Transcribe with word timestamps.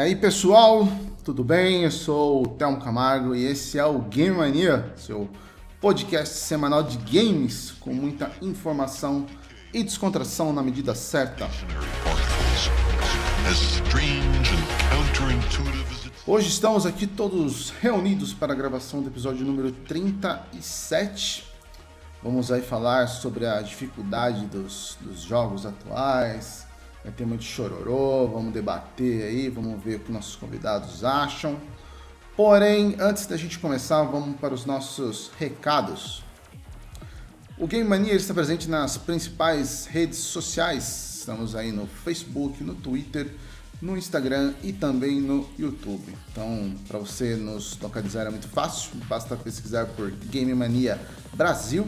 aí 0.00 0.16
pessoal, 0.16 0.88
tudo 1.22 1.44
bem? 1.44 1.84
Eu 1.84 1.90
sou 1.90 2.42
o 2.42 2.48
Telmo 2.48 2.80
Camargo 2.80 3.34
e 3.34 3.44
esse 3.44 3.78
é 3.78 3.84
o 3.84 3.98
Game 3.98 4.34
Mania, 4.34 4.94
seu 4.96 5.28
podcast 5.78 6.36
semanal 6.36 6.82
de 6.82 6.96
games 6.96 7.72
com 7.72 7.92
muita 7.92 8.30
informação 8.40 9.26
e 9.74 9.84
descontração 9.84 10.54
na 10.54 10.62
medida 10.62 10.94
certa. 10.94 11.50
Hoje 16.26 16.48
estamos 16.48 16.86
aqui 16.86 17.06
todos 17.06 17.68
reunidos 17.68 18.32
para 18.32 18.54
a 18.54 18.56
gravação 18.56 19.02
do 19.02 19.08
episódio 19.08 19.44
número 19.44 19.70
37. 19.70 21.44
Vamos 22.22 22.50
aí 22.50 22.62
falar 22.62 23.06
sobre 23.06 23.46
a 23.46 23.60
dificuldade 23.60 24.46
dos, 24.46 24.96
dos 25.02 25.20
jogos 25.20 25.66
atuais, 25.66 26.66
vai 27.02 27.12
ter 27.12 27.26
muito 27.26 27.44
chororô, 27.44 28.28
vamos 28.28 28.52
debater 28.52 29.24
aí, 29.24 29.48
vamos 29.48 29.82
ver 29.82 29.96
o 29.96 30.00
que 30.00 30.12
nossos 30.12 30.36
convidados 30.36 31.04
acham. 31.04 31.58
Porém, 32.36 32.96
antes 32.98 33.26
da 33.26 33.36
gente 33.36 33.58
começar, 33.58 34.02
vamos 34.04 34.38
para 34.38 34.54
os 34.54 34.64
nossos 34.64 35.30
recados. 35.38 36.22
O 37.58 37.66
Game 37.66 37.86
Mania 37.86 38.14
está 38.14 38.32
presente 38.32 38.68
nas 38.68 38.96
principais 38.96 39.86
redes 39.86 40.18
sociais. 40.18 41.18
Estamos 41.18 41.54
aí 41.54 41.70
no 41.70 41.86
Facebook, 41.86 42.64
no 42.64 42.74
Twitter, 42.74 43.30
no 43.82 43.96
Instagram 43.96 44.54
e 44.62 44.72
também 44.72 45.20
no 45.20 45.48
YouTube. 45.58 46.14
Então, 46.32 46.74
para 46.88 46.98
você 46.98 47.36
nos 47.36 47.78
localizar 47.78 48.26
é 48.26 48.30
muito 48.30 48.48
fácil, 48.48 48.92
basta 49.06 49.36
pesquisar 49.36 49.86
por 49.86 50.10
Game 50.10 50.54
Mania 50.54 51.00
Brasil, 51.34 51.86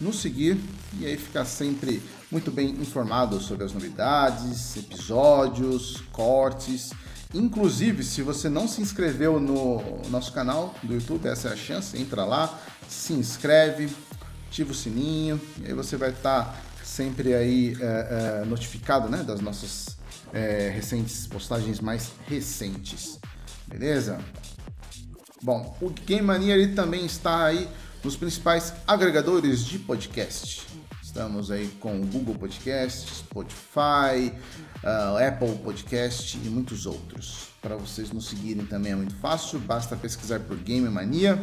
nos 0.00 0.20
seguir 0.20 0.58
e 0.98 1.06
aí 1.06 1.16
ficar 1.16 1.44
sempre 1.44 2.02
muito 2.34 2.50
bem 2.50 2.70
informado 2.70 3.40
sobre 3.40 3.64
as 3.64 3.72
novidades, 3.72 4.76
episódios, 4.76 6.02
cortes. 6.10 6.90
Inclusive, 7.32 8.02
se 8.02 8.22
você 8.22 8.48
não 8.48 8.66
se 8.66 8.82
inscreveu 8.82 9.38
no 9.38 9.80
nosso 10.10 10.32
canal 10.32 10.74
do 10.82 10.94
YouTube, 10.94 11.28
essa 11.28 11.50
é 11.50 11.52
a 11.52 11.56
chance, 11.56 11.96
entra 11.96 12.24
lá, 12.24 12.58
se 12.88 13.12
inscreve, 13.12 13.88
ativa 14.48 14.72
o 14.72 14.74
sininho, 14.74 15.40
e 15.62 15.66
aí 15.66 15.74
você 15.74 15.96
vai 15.96 16.10
estar 16.10 16.60
sempre 16.82 17.34
aí 17.34 17.76
é, 17.80 18.40
é, 18.42 18.44
notificado 18.44 19.08
né, 19.08 19.22
das 19.22 19.40
nossas 19.40 19.96
é, 20.32 20.72
recentes 20.74 21.28
postagens 21.28 21.78
mais 21.78 22.10
recentes. 22.26 23.20
Beleza? 23.64 24.18
Bom, 25.40 25.76
o 25.80 25.88
Game 25.88 26.26
Mania 26.26 26.56
ele 26.56 26.74
também 26.74 27.06
está 27.06 27.44
aí 27.44 27.68
nos 28.02 28.16
principais 28.16 28.74
agregadores 28.88 29.64
de 29.64 29.78
podcast. 29.78 30.83
Estamos 31.14 31.48
aí 31.48 31.68
com 31.78 32.00
o 32.00 32.06
Google 32.06 32.34
Podcast, 32.34 33.08
Spotify, 33.08 34.32
uh, 34.82 35.16
Apple 35.24 35.56
Podcast 35.62 36.36
e 36.36 36.48
muitos 36.48 36.86
outros. 36.86 37.50
Para 37.62 37.76
vocês 37.76 38.10
nos 38.10 38.26
seguirem 38.26 38.66
também 38.66 38.90
é 38.90 38.96
muito 38.96 39.14
fácil, 39.18 39.60
basta 39.60 39.94
pesquisar 39.94 40.40
por 40.40 40.56
Game 40.56 40.88
Mania. 40.88 41.40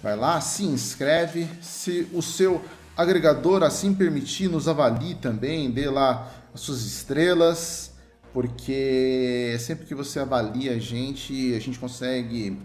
Vai 0.00 0.14
lá, 0.14 0.40
se 0.40 0.62
inscreve. 0.62 1.48
Se 1.60 2.06
o 2.12 2.22
seu 2.22 2.62
agregador 2.96 3.64
assim 3.64 3.92
permitir, 3.92 4.46
nos 4.46 4.68
avalie 4.68 5.16
também, 5.16 5.72
dê 5.72 5.90
lá 5.90 6.32
as 6.54 6.60
suas 6.60 6.82
estrelas, 6.82 7.94
porque 8.32 9.56
sempre 9.58 9.86
que 9.86 9.94
você 9.94 10.20
avalia 10.20 10.74
a 10.74 10.78
gente, 10.78 11.52
a 11.52 11.58
gente 11.58 11.80
consegue 11.80 12.56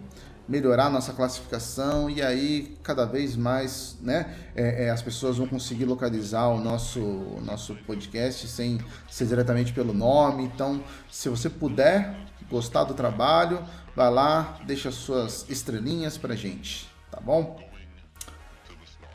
melhorar 0.46 0.90
nossa 0.90 1.12
classificação 1.12 2.10
e 2.10 2.22
aí 2.22 2.76
cada 2.82 3.04
vez 3.04 3.34
mais 3.36 3.96
né, 4.00 4.34
é, 4.54 4.86
é, 4.86 4.90
as 4.90 5.00
pessoas 5.02 5.38
vão 5.38 5.46
conseguir 5.46 5.84
localizar 5.84 6.48
o 6.48 6.60
nosso, 6.60 7.00
nosso 7.42 7.74
podcast 7.86 8.46
sem 8.48 8.78
ser 9.10 9.26
diretamente 9.26 9.72
pelo 9.72 9.94
nome. 9.94 10.44
Então, 10.44 10.82
se 11.10 11.28
você 11.28 11.48
puder 11.48 12.14
gostar 12.50 12.84
do 12.84 12.94
trabalho, 12.94 13.64
vai 13.96 14.10
lá, 14.10 14.58
deixa 14.66 14.90
suas 14.90 15.48
estrelinhas 15.48 16.18
pra 16.18 16.34
gente, 16.34 16.88
tá 17.10 17.20
bom? 17.20 17.58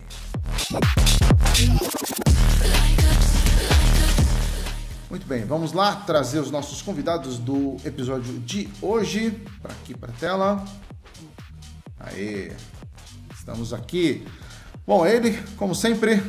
Muito 5.09 5.27
bem, 5.27 5.45
vamos 5.45 5.73
lá 5.73 5.95
trazer 5.95 6.39
os 6.39 6.51
nossos 6.51 6.81
convidados 6.81 7.37
do 7.37 7.77
episódio 7.85 8.39
de 8.39 8.69
hoje 8.81 9.31
para 9.61 9.73
aqui 9.73 9.95
para 9.95 10.11
a 10.11 10.15
tela. 10.15 10.65
Aí, 11.99 12.51
estamos 13.33 13.73
aqui. 13.73 14.25
Bom, 14.85 15.05
ele, 15.05 15.37
como 15.57 15.75
sempre, 15.75 16.21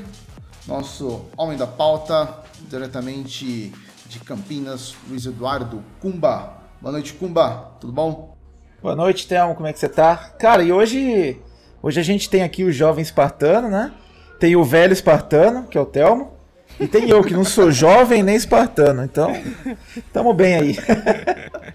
nosso 0.67 1.27
homem 1.37 1.57
da 1.57 1.67
pauta, 1.67 2.42
diretamente 2.69 3.73
de 4.07 4.21
Campinas, 4.21 4.95
Luiz 5.09 5.27
Eduardo 5.27 5.83
Cumba. 6.01 6.59
Boa 6.81 6.93
noite, 6.93 7.13
Cumba. 7.15 7.73
Tudo 7.81 7.93
bom? 7.93 8.37
Boa 8.83 8.97
noite, 8.97 9.27
Thelmo. 9.27 9.55
Como 9.55 9.67
é 9.67 9.73
que 9.73 9.79
você 9.79 9.89
tá? 9.89 10.17
Cara, 10.39 10.63
e 10.63 10.73
hoje, 10.73 11.41
hoje 11.83 12.01
a 12.01 12.03
gente 12.03 12.29
tem 12.29 12.43
aqui 12.43 12.65
o 12.65 12.73
jovem 12.73 13.03
espartano, 13.03 13.69
né? 13.69 13.93
Tem 14.41 14.57
o 14.57 14.65
velho 14.65 14.93
espartano, 14.93 15.65
que 15.69 15.79
é 15.79 15.81
o 15.81 15.87
Thelmo. 15.87 16.33
E 16.81 16.89
tem 16.89 17.09
eu, 17.09 17.23
que 17.23 17.33
não 17.33 17.45
sou 17.45 17.71
jovem 17.73 18.23
nem 18.23 18.35
espartano. 18.35 19.05
Então, 19.05 19.33
tamo 20.13 20.35
bem 20.35 20.55
aí. 20.55 20.79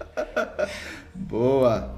Boa. 1.14 1.96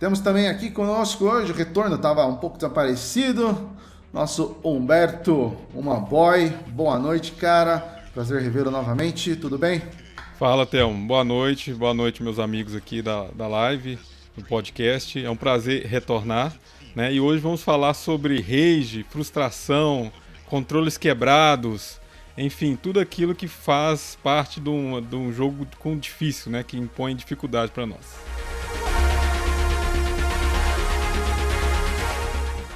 Temos 0.00 0.20
também 0.20 0.48
aqui 0.48 0.70
conosco 0.70 1.24
hoje, 1.24 1.52
o 1.52 1.54
retorno 1.54 1.96
estava 1.96 2.26
um 2.26 2.36
pouco 2.36 2.56
desaparecido, 2.56 3.70
nosso 4.14 4.56
Humberto, 4.62 5.56
uma 5.74 5.96
boy. 5.96 6.48
Boa 6.68 6.96
noite, 7.00 7.32
cara. 7.32 7.78
Prazer 8.14 8.40
revê-lo 8.40 8.70
novamente. 8.70 9.34
Tudo 9.34 9.58
bem? 9.58 9.82
Fala, 10.38 10.64
Thelmo. 10.64 11.04
Boa 11.04 11.24
noite. 11.24 11.74
Boa 11.74 11.92
noite, 11.92 12.22
meus 12.22 12.38
amigos 12.38 12.76
aqui 12.76 13.02
da, 13.02 13.24
da 13.34 13.48
live, 13.48 13.98
do 14.36 14.44
podcast. 14.44 15.22
É 15.22 15.28
um 15.28 15.34
prazer 15.34 15.86
retornar. 15.86 16.54
Né? 16.94 17.12
E 17.14 17.20
hoje 17.20 17.40
vamos 17.40 17.64
falar 17.64 17.92
sobre 17.92 18.40
rage, 18.40 19.04
frustração, 19.10 20.12
controles 20.46 20.96
quebrados, 20.96 21.98
enfim, 22.38 22.78
tudo 22.80 23.00
aquilo 23.00 23.34
que 23.34 23.48
faz 23.48 24.16
parte 24.22 24.60
de 24.60 24.68
um, 24.68 25.02
de 25.02 25.16
um 25.16 25.32
jogo 25.32 25.66
com 25.80 25.98
difícil, 25.98 26.52
né? 26.52 26.62
que 26.62 26.76
impõe 26.76 27.16
dificuldade 27.16 27.72
para 27.72 27.84
nós. 27.84 28.33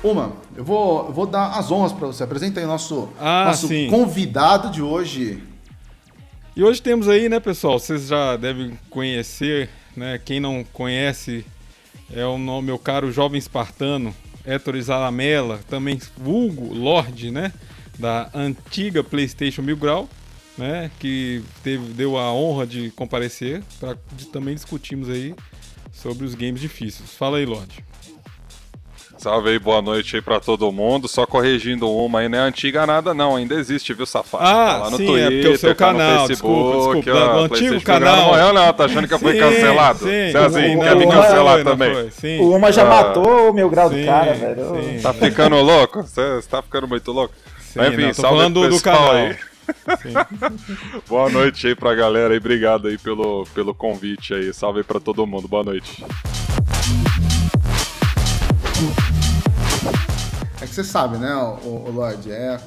Uma, 0.03 0.33
eu 0.57 0.65
vou, 0.65 1.07
eu 1.07 1.13
vou 1.13 1.27
dar 1.27 1.59
as 1.59 1.71
honras 1.71 1.93
para 1.93 2.07
você. 2.07 2.23
Apresenta 2.23 2.61
aí 2.61 2.65
o 2.65 2.69
nosso, 2.69 3.09
ah, 3.19 3.47
nosso 3.47 3.69
convidado 3.91 4.71
de 4.71 4.81
hoje. 4.81 5.43
E 6.55 6.63
hoje 6.63 6.81
temos 6.81 7.09
aí, 7.09 7.29
né, 7.29 7.41
pessoal? 7.41 7.79
Vocês 7.79 8.07
já 8.07 8.37
devem 8.37 8.79
conhecer, 8.91 9.69
né? 9.97 10.21
Quem 10.25 10.41
não 10.41 10.65
conhece 10.73 11.45
é 12.13 12.25
o 12.25 12.39
meu 12.63 12.79
caro 12.79 13.13
jovem 13.13 13.39
espartano, 13.39 14.15
Héctor 14.45 14.77
Isalamela, 14.77 15.61
também 15.69 16.01
vulgo 16.17 16.73
Lorde, 16.73 17.31
né? 17.31 17.53
Da 17.99 18.31
antiga 18.33 19.03
PlayStation 19.03 19.63
Mil 19.63 19.77
Grau, 19.77 20.09
né? 20.57 20.91
Que 21.01 21.43
teve, 21.63 21.93
deu 21.93 22.17
a 22.17 22.33
honra 22.33 22.67
de 22.67 22.91
comparecer 22.93 23.63
para 23.81 23.97
também 24.33 24.55
discutirmos 24.55 25.09
aí 25.09 25.35
sobre 25.93 26.25
os 26.25 26.35
games 26.35 26.61
difíceis. 26.61 27.11
Fala 27.15 27.39
aí, 27.39 27.45
Lorde. 27.45 27.85
Salve 29.19 29.51
aí, 29.51 29.59
boa 29.59 29.83
noite 29.83 30.15
aí 30.15 30.23
pra 30.23 30.39
todo 30.39 30.71
mundo. 30.71 31.09
Só 31.09 31.27
corrigindo 31.27 31.91
uma 31.91 32.21
aí, 32.21 32.29
não 32.29 32.39
é 32.39 32.41
antiga 32.43 32.87
nada, 32.87 33.13
não. 33.13 33.35
Ainda 33.35 33.57
existe, 33.57 33.93
viu, 33.93 34.07
safado? 34.07 34.45
Ah, 34.45 34.49
tá 34.49 34.79
lá 34.79 34.91
no 34.91 34.97
sim, 34.97 35.07
Twitter, 35.07 35.27
é 35.27 35.31
porque 35.31 35.49
o 35.49 35.59
seu 35.59 35.75
tá 35.75 35.87
canal, 35.87 36.27
Facebook, 36.29 36.55
desculpa, 36.55 36.95
desculpa. 36.95 37.19
Ó, 37.19 37.41
o 37.41 37.45
antigo 37.45 37.81
canal. 37.81 38.17
Não 38.17 38.27
morreu, 38.27 38.53
não, 38.53 38.73
tá 38.73 38.85
achando 38.85 39.09
que 39.09 39.15
eu 39.15 39.19
fui 39.19 39.33
sim, 39.33 39.39
cancelado? 39.41 39.99
Sim, 39.99 40.33
Cezinho, 40.33 40.81
quer 40.81 40.97
me 40.97 41.07
cancelar 41.09 41.65
também. 41.65 42.11
Sim. 42.13 42.39
O 42.39 42.55
Uma 42.55 42.71
já 42.71 42.83
ah, 42.83 42.85
matou 42.85 43.51
o 43.51 43.53
meu 43.53 43.69
grau 43.69 43.91
sim, 43.91 44.01
do 44.01 44.07
cara, 44.07 44.35
velho. 44.35 44.83
Sim. 44.85 45.01
Tá 45.03 45.13
ficando 45.13 45.57
louco? 45.57 46.03
Você 46.03 46.41
tá 46.49 46.63
ficando 46.63 46.87
muito 46.87 47.11
louco? 47.11 47.35
Sim, 47.61 47.81
Enfim, 47.81 48.03
não, 48.03 48.15
tô 48.15 48.23
falando 48.23 48.63
do, 48.63 48.69
do 48.69 48.81
canal. 48.81 49.13
Aí. 49.13 49.37
Boa 51.09 51.29
noite 51.29 51.67
aí 51.67 51.75
pra 51.75 51.93
galera 51.93 52.35
e 52.35 52.39
obrigado 52.39 52.87
aí 52.87 52.97
pelo, 52.97 53.45
pelo 53.53 53.75
convite 53.75 54.33
aí. 54.33 54.55
Salve 54.55 54.79
aí 54.79 54.85
pra 54.85 55.01
todo 55.01 55.27
mundo. 55.27 55.49
Boa 55.49 55.65
noite. 55.65 56.05
É 60.61 60.67
que 60.67 60.75
você 60.75 60.85
sabe, 60.85 61.19
né, 61.19 61.35
o, 61.35 61.69
o 61.87 61.91
Lorde, 61.91 62.31
é 62.31 62.59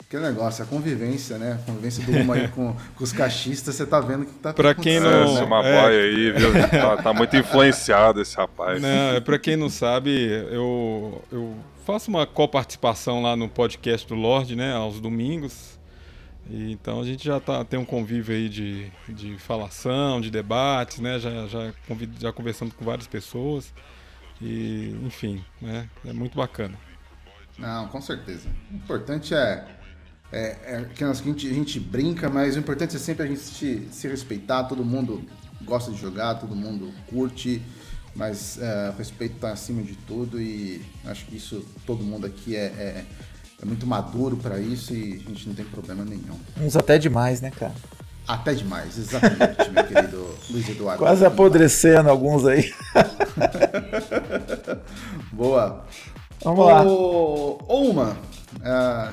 aquele 0.00 0.22
negócio, 0.22 0.64
a 0.64 0.66
convivência, 0.66 1.36
né? 1.38 1.58
A 1.60 1.66
convivência 1.66 2.02
do 2.04 2.12
Uma 2.12 2.34
aí 2.34 2.48
com, 2.48 2.74
com 2.94 3.04
os 3.04 3.12
cachistas, 3.12 3.74
você 3.74 3.86
tá 3.86 4.00
vendo 4.00 4.24
que 4.24 4.32
tá 4.34 4.52
Pra 4.54 4.74
quem 4.74 4.96
É, 4.96 5.00
não- 5.00 5.34
esse 5.34 5.42
uma 5.42 5.62
é. 5.62 5.86
aí, 5.86 6.32
viu? 6.32 6.52
Tá, 6.70 6.96
tá 7.02 7.12
muito 7.12 7.36
influenciado 7.36 8.20
esse 8.20 8.36
rapaz. 8.36 8.80
Não, 8.80 8.88
é 9.16 9.20
pra 9.20 9.38
quem 9.38 9.56
não 9.56 9.68
sabe, 9.68 10.10
eu, 10.50 11.22
eu 11.30 11.54
faço 11.84 12.10
uma 12.10 12.26
coparticipação 12.26 13.22
lá 13.22 13.36
no 13.36 13.48
podcast 13.48 14.06
do 14.08 14.14
Lorde, 14.14 14.56
né, 14.56 14.74
aos 14.74 15.00
domingos. 15.00 15.78
E, 16.50 16.72
então 16.72 17.00
a 17.00 17.04
gente 17.04 17.22
já 17.24 17.38
tá, 17.38 17.62
tem 17.62 17.78
um 17.78 17.84
convívio 17.84 18.34
aí 18.34 18.48
de, 18.48 18.90
de 19.08 19.36
falação, 19.38 20.18
de 20.18 20.30
debates, 20.30 20.98
né? 20.98 21.18
Já, 21.18 21.46
já, 21.46 21.72
já 22.18 22.32
conversando 22.32 22.72
com 22.74 22.84
várias 22.86 23.06
pessoas. 23.06 23.72
E, 24.40 24.96
enfim, 25.04 25.44
né? 25.60 25.88
É 26.04 26.12
muito 26.12 26.36
bacana. 26.36 26.76
Não, 27.58 27.88
com 27.88 28.00
certeza. 28.00 28.48
O 28.70 28.76
importante 28.76 29.34
é, 29.34 29.66
é, 30.30 30.56
é 30.62 30.84
que 30.94 31.02
a 31.02 31.12
gente, 31.12 31.48
a 31.48 31.52
gente 31.52 31.80
brinca, 31.80 32.30
mas 32.30 32.56
o 32.56 32.58
importante 32.58 32.94
é 32.94 32.98
sempre 32.98 33.24
a 33.24 33.26
gente 33.26 33.40
se, 33.40 33.88
se 33.90 34.08
respeitar. 34.08 34.64
Todo 34.64 34.84
mundo 34.84 35.24
gosta 35.64 35.90
de 35.90 35.98
jogar, 35.98 36.36
todo 36.36 36.54
mundo 36.54 36.92
curte, 37.08 37.62
mas 38.14 38.58
é, 38.60 38.90
o 38.90 38.98
respeito 38.98 39.34
está 39.34 39.52
acima 39.52 39.82
de 39.82 39.94
tudo 39.94 40.40
e 40.40 40.84
acho 41.04 41.26
que 41.26 41.36
isso 41.36 41.64
todo 41.84 42.04
mundo 42.04 42.26
aqui 42.26 42.54
é, 42.54 42.66
é, 42.66 43.04
é 43.60 43.64
muito 43.66 43.86
maduro 43.86 44.36
para 44.36 44.60
isso 44.60 44.94
e 44.94 45.14
a 45.26 45.30
gente 45.30 45.48
não 45.48 45.54
tem 45.54 45.64
problema 45.64 46.04
nenhum. 46.04 46.38
Uns 46.60 46.76
até 46.76 46.96
demais, 46.96 47.40
né, 47.40 47.50
cara? 47.50 47.74
Até 48.28 48.52
demais, 48.52 48.98
exatamente, 48.98 49.70
meu 49.70 49.84
querido 49.84 50.28
Luiz 50.50 50.68
Eduardo. 50.68 50.98
Quase 51.02 51.24
apodrecendo 51.24 52.10
alguns 52.10 52.44
aí. 52.46 52.70
Boa. 55.32 55.84
Vamos 56.44 56.66
lá. 56.66 56.82
Ô, 56.84 57.58
ô, 57.66 57.80
uma, 57.90 58.16
é, 58.62 59.08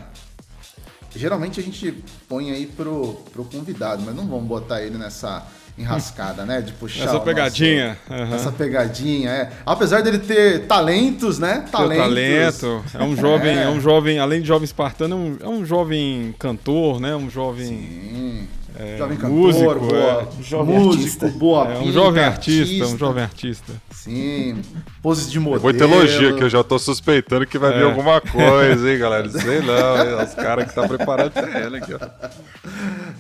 geralmente 1.15 1.59
a 1.59 1.63
gente 1.63 2.03
põe 2.29 2.51
aí 2.51 2.67
pro, 2.67 3.13
pro 3.31 3.43
convidado, 3.45 4.03
mas 4.05 4.15
não 4.15 4.27
vamos 4.27 4.45
botar 4.45 4.81
ele 4.81 4.97
nessa 4.97 5.43
enrascada, 5.77 6.45
né? 6.45 6.61
De 6.61 6.71
puxar 6.73 7.01
Essa 7.03 7.11
o 7.11 7.13
nosso- 7.15 7.25
pegadinha. 7.25 7.97
aham. 8.09 8.35
Essa 8.35 8.51
pegadinha, 8.51 9.29
é. 9.29 9.51
Apesar 9.65 10.01
dele 10.01 10.19
ter 10.19 10.67
talentos, 10.67 11.39
né? 11.39 11.65
Talentos. 11.71 12.03
talento. 12.03 12.85
É 12.93 13.03
um 13.03 13.15
jovem, 13.15 13.57
É. 13.57 13.63
é. 13.63 13.69
um 13.69 13.81
jovem, 13.81 14.19
além 14.19 14.41
de 14.41 14.47
jovem 14.47 14.65
espartano, 14.65 15.15
é 15.15 15.17
um, 15.47 15.53
é 15.53 15.57
um 15.59 15.65
jovem 15.65 16.33
cantor, 16.37 16.99
né? 16.99 17.15
Um 17.15 17.29
jovem. 17.29 17.67
Sim. 17.67 18.47
É, 18.77 18.97
jovem 18.97 19.17
cantor, 19.17 19.29
músico, 19.37 19.79
boa, 19.79 20.21
é. 20.39 20.43
Jovem 20.43 20.79
músico, 20.79 20.95
artista. 21.03 21.27
boa 21.29 21.67
É 21.73 21.79
um 21.79 21.91
jovem 21.91 22.23
artista, 22.23 22.85
um 22.87 22.97
jovem 22.97 23.23
artista. 23.23 23.73
Sim, 23.91 24.61
poses 25.01 25.31
de 25.31 25.39
modelo. 25.39 25.63
Muita 25.63 25.83
elogio 25.85 26.35
que 26.35 26.43
eu 26.43 26.49
já 26.49 26.63
tô 26.63 26.77
suspeitando 26.77 27.45
que 27.47 27.57
vai 27.57 27.71
vir 27.73 27.81
É. 27.81 27.83
alguma 27.83 28.19
coisa, 28.19 28.91
hein, 28.91 28.99
galera? 28.99 29.29
Sei 29.29 29.61
não, 29.61 30.19
hein? 30.19 30.25
os 30.25 30.33
caras 30.33 30.67
que 30.67 30.75
tá 30.75 30.87
preparando 30.87 31.31
pra 31.31 31.61
ele 31.61 31.77
aqui, 31.77 31.93
ó. 31.93 31.99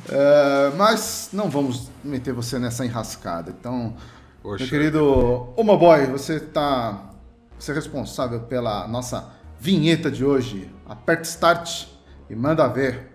É, 0.09 0.71
mas 0.77 1.29
não 1.33 1.49
vamos 1.49 1.89
meter 2.03 2.33
você 2.33 2.59
nessa 2.59 2.85
enrascada. 2.85 3.53
Então, 3.57 3.95
Poxa. 4.43 4.63
meu 4.63 4.69
querido 4.69 5.53
Uma 5.57 5.77
Boy, 5.77 6.05
você 6.07 6.39
tá. 6.39 7.11
Você 7.57 7.71
é 7.71 7.75
responsável 7.75 8.41
pela 8.41 8.87
nossa 8.87 9.29
vinheta 9.59 10.11
de 10.11 10.25
hoje. 10.25 10.69
Aperta 10.87 11.23
start 11.23 11.85
e 12.29 12.35
manda 12.35 12.67
ver. 12.67 13.14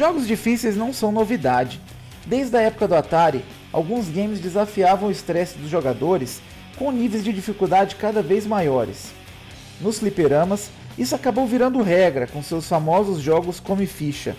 Jogos 0.00 0.26
difíceis 0.26 0.78
não 0.78 0.94
são 0.94 1.12
novidade. 1.12 1.78
Desde 2.24 2.56
a 2.56 2.62
época 2.62 2.88
do 2.88 2.94
Atari, 2.94 3.44
alguns 3.70 4.08
games 4.08 4.40
desafiavam 4.40 5.10
o 5.10 5.12
estresse 5.12 5.58
dos 5.58 5.68
jogadores 5.68 6.40
com 6.78 6.90
níveis 6.90 7.22
de 7.22 7.30
dificuldade 7.34 7.96
cada 7.96 8.22
vez 8.22 8.46
maiores. 8.46 9.10
Nos 9.78 9.98
fliperamas, 9.98 10.70
isso 10.96 11.14
acabou 11.14 11.46
virando 11.46 11.82
regra 11.82 12.26
com 12.26 12.42
seus 12.42 12.66
famosos 12.66 13.20
jogos 13.20 13.60
come 13.60 13.86
ficha. 13.86 14.34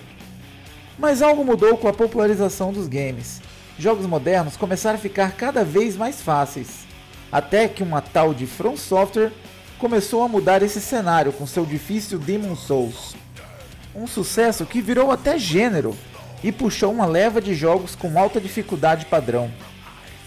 Mas 0.97 1.21
algo 1.21 1.45
mudou 1.45 1.77
com 1.77 1.87
a 1.87 1.93
popularização 1.93 2.73
dos 2.73 2.87
games. 2.87 3.39
Jogos 3.77 4.07
modernos 4.07 4.57
começaram 4.57 4.97
a 4.97 4.99
ficar 4.99 5.33
cada 5.33 5.63
vez 5.63 5.95
mais 5.95 6.23
fáceis, 6.23 6.87
até 7.31 7.67
que 7.67 7.83
uma 7.83 8.01
tal 8.01 8.33
de 8.33 8.47
From 8.47 8.75
Software 8.75 9.31
começou 9.77 10.23
a 10.23 10.27
mudar 10.27 10.63
esse 10.63 10.81
cenário 10.81 11.31
com 11.31 11.45
seu 11.45 11.67
difícil 11.67 12.17
Demon 12.17 12.55
Souls. 12.55 13.20
Um 13.93 14.07
sucesso 14.07 14.65
que 14.65 14.81
virou 14.81 15.11
até 15.11 15.37
gênero 15.37 15.95
e 16.43 16.51
puxou 16.51 16.91
uma 16.91 17.05
leva 17.05 17.41
de 17.41 17.53
jogos 17.53 17.95
com 17.95 18.17
alta 18.17 18.39
dificuldade 18.39 19.05
padrão. 19.05 19.51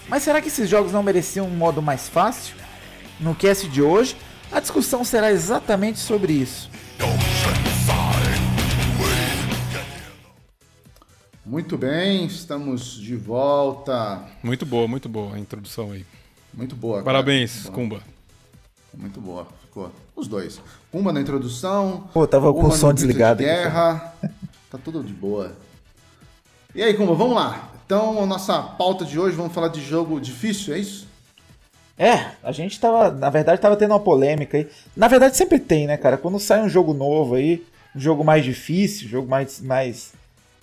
Mas 0.07 0.23
será 0.23 0.39
que 0.41 0.47
esses 0.47 0.69
jogos 0.69 0.91
não 0.91 1.01
mereciam 1.01 1.47
um 1.47 1.55
modo 1.55 1.81
mais 1.81 2.07
fácil? 2.07 2.55
No 3.19 3.33
cast 3.33 3.67
de 3.67 3.81
hoje, 3.81 4.15
a 4.51 4.59
discussão 4.59 5.03
será 5.03 5.31
exatamente 5.31 5.99
sobre 5.99 6.33
isso. 6.33 6.69
Muito 11.45 11.77
bem, 11.77 12.25
estamos 12.25 12.99
de 12.99 13.15
volta. 13.15 14.23
Muito 14.43 14.65
boa, 14.65 14.87
muito 14.87 15.07
boa 15.07 15.35
a 15.35 15.39
introdução 15.39 15.91
aí. 15.91 16.05
Muito 16.53 16.75
boa. 16.75 16.95
cara. 16.95 17.05
Parabéns, 17.05 17.63
boa. 17.63 17.73
Kumba. 17.73 18.14
Muito 18.97 19.19
boa, 19.19 19.47
ficou. 19.61 19.91
Os 20.15 20.27
dois. 20.27 20.61
Uma 20.91 21.11
na 21.11 21.21
introdução. 21.21 22.09
Pô, 22.13 22.25
tava 22.25 22.53
com 22.53 22.65
o 22.65 22.71
som 22.71 22.93
desligado 22.93 23.39
De 23.39 23.45
guerra. 23.45 24.13
tá 24.71 24.77
tudo 24.77 25.03
de 25.03 25.13
boa. 25.13 25.51
E 26.73 26.81
aí, 26.81 26.93
Kumba, 26.93 27.13
vamos 27.13 27.35
lá. 27.35 27.71
Então, 27.85 28.21
a 28.23 28.25
nossa 28.25 28.61
pauta 28.61 29.05
de 29.05 29.19
hoje, 29.19 29.35
vamos 29.35 29.53
falar 29.53 29.67
de 29.67 29.81
jogo 29.81 30.19
difícil, 30.19 30.73
é 30.73 30.79
isso? 30.79 31.07
É, 31.97 32.31
a 32.43 32.51
gente 32.51 32.79
tava, 32.79 33.11
na 33.11 33.29
verdade, 33.29 33.61
tava 33.61 33.77
tendo 33.77 33.91
uma 33.91 33.99
polêmica 33.99 34.57
aí. 34.57 34.67
Na 34.95 35.07
verdade, 35.07 35.37
sempre 35.37 35.59
tem, 35.59 35.87
né, 35.87 35.95
cara? 35.95 36.17
Quando 36.17 36.39
sai 36.39 36.61
um 36.61 36.67
jogo 36.67 36.93
novo 36.93 37.35
aí, 37.35 37.63
um 37.95 37.99
jogo 37.99 38.23
mais 38.23 38.43
difícil, 38.43 39.07
um 39.07 39.09
jogo 39.11 39.29
mais, 39.29 39.61
mais, 39.61 40.13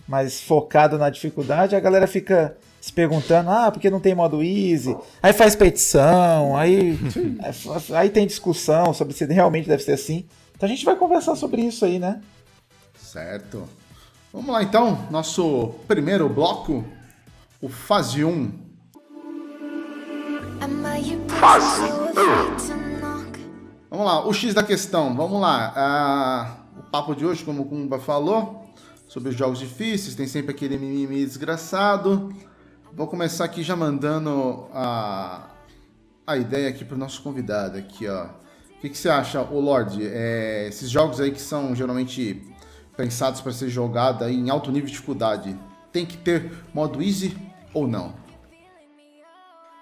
mais 0.07 0.41
focado 0.41 0.99
na 0.99 1.09
dificuldade, 1.09 1.75
a 1.75 1.81
galera 1.81 2.07
fica 2.07 2.55
se 2.83 2.93
perguntando, 2.93 3.49
ah, 3.49 3.71
por 3.71 3.79
que 3.79 3.89
não 3.89 4.01
tem 4.01 4.13
modo 4.13 4.43
easy? 4.43 4.97
Aí 5.23 5.33
faz 5.33 5.55
petição, 5.55 6.57
aí, 6.57 6.99
aí, 7.41 7.55
aí 7.95 8.11
tem 8.11 8.27
discussão 8.27 8.93
sobre 8.93 9.15
se 9.15 9.25
realmente 9.25 9.69
deve 9.69 9.85
ser 9.85 9.93
assim. 9.93 10.27
Então 10.57 10.67
a 10.67 10.71
gente 10.71 10.85
vai 10.85 10.97
conversar 10.97 11.37
sobre 11.37 11.63
isso 11.63 11.85
aí, 11.85 12.01
né? 12.01 12.21
Certo. 12.99 13.69
Vamos 14.33 14.53
lá, 14.53 14.65
então. 14.65 15.07
Nosso 15.13 15.75
primeiro 15.87 16.29
bloco, 16.29 16.85
o 17.61 17.69
Fase 17.69 18.25
1. 18.25 18.51
Fase 21.29 21.83
Vamos 23.89 24.07
lá, 24.07 24.27
o 24.27 24.33
X 24.33 24.55
da 24.55 24.65
questão. 24.65 25.15
Vamos 25.15 25.41
lá. 25.41 25.73
Ah, 25.77 26.57
o 26.77 26.83
papo 26.91 27.15
de 27.15 27.25
hoje, 27.25 27.45
como 27.45 27.63
o 27.63 27.65
Kumba 27.65 28.01
falou, 28.01 28.67
sobre 29.07 29.29
os 29.29 29.37
jogos 29.37 29.61
difíceis, 29.61 30.17
tem 30.17 30.27
sempre 30.27 30.51
aquele 30.51 30.77
mimimi 30.77 31.25
desgraçado. 31.25 32.35
Vou 32.95 33.07
começar 33.07 33.47
aqui 33.47 33.63
já 33.63 33.75
mandando 33.75 34.69
a, 34.75 35.49
a 36.27 36.37
ideia 36.37 36.69
aqui 36.69 36.85
pro 36.85 36.97
nosso 36.97 37.23
convidado 37.23 37.79
aqui, 37.79 38.07
ó. 38.07 38.27
O 38.77 38.81
que, 38.83 38.91
que 38.91 38.99
você 38.99 39.09
acha, 39.09 39.41
o 39.41 39.61
Lorde? 39.61 40.07
É, 40.07 40.67
esses 40.69 40.91
jogos 40.91 41.19
aí 41.19 41.31
que 41.31 41.41
são 41.41 41.75
geralmente 41.75 42.43
pensados 42.95 43.41
para 43.41 43.51
ser 43.51 43.71
jogado 43.71 44.25
aí 44.25 44.37
em 44.37 44.51
alto 44.51 44.71
nível 44.71 44.87
de 44.87 44.93
dificuldade, 44.93 45.59
tem 45.91 46.05
que 46.05 46.19
ter 46.19 46.53
modo 46.75 47.03
easy 47.03 47.35
ou 47.73 47.89
não? 47.89 48.15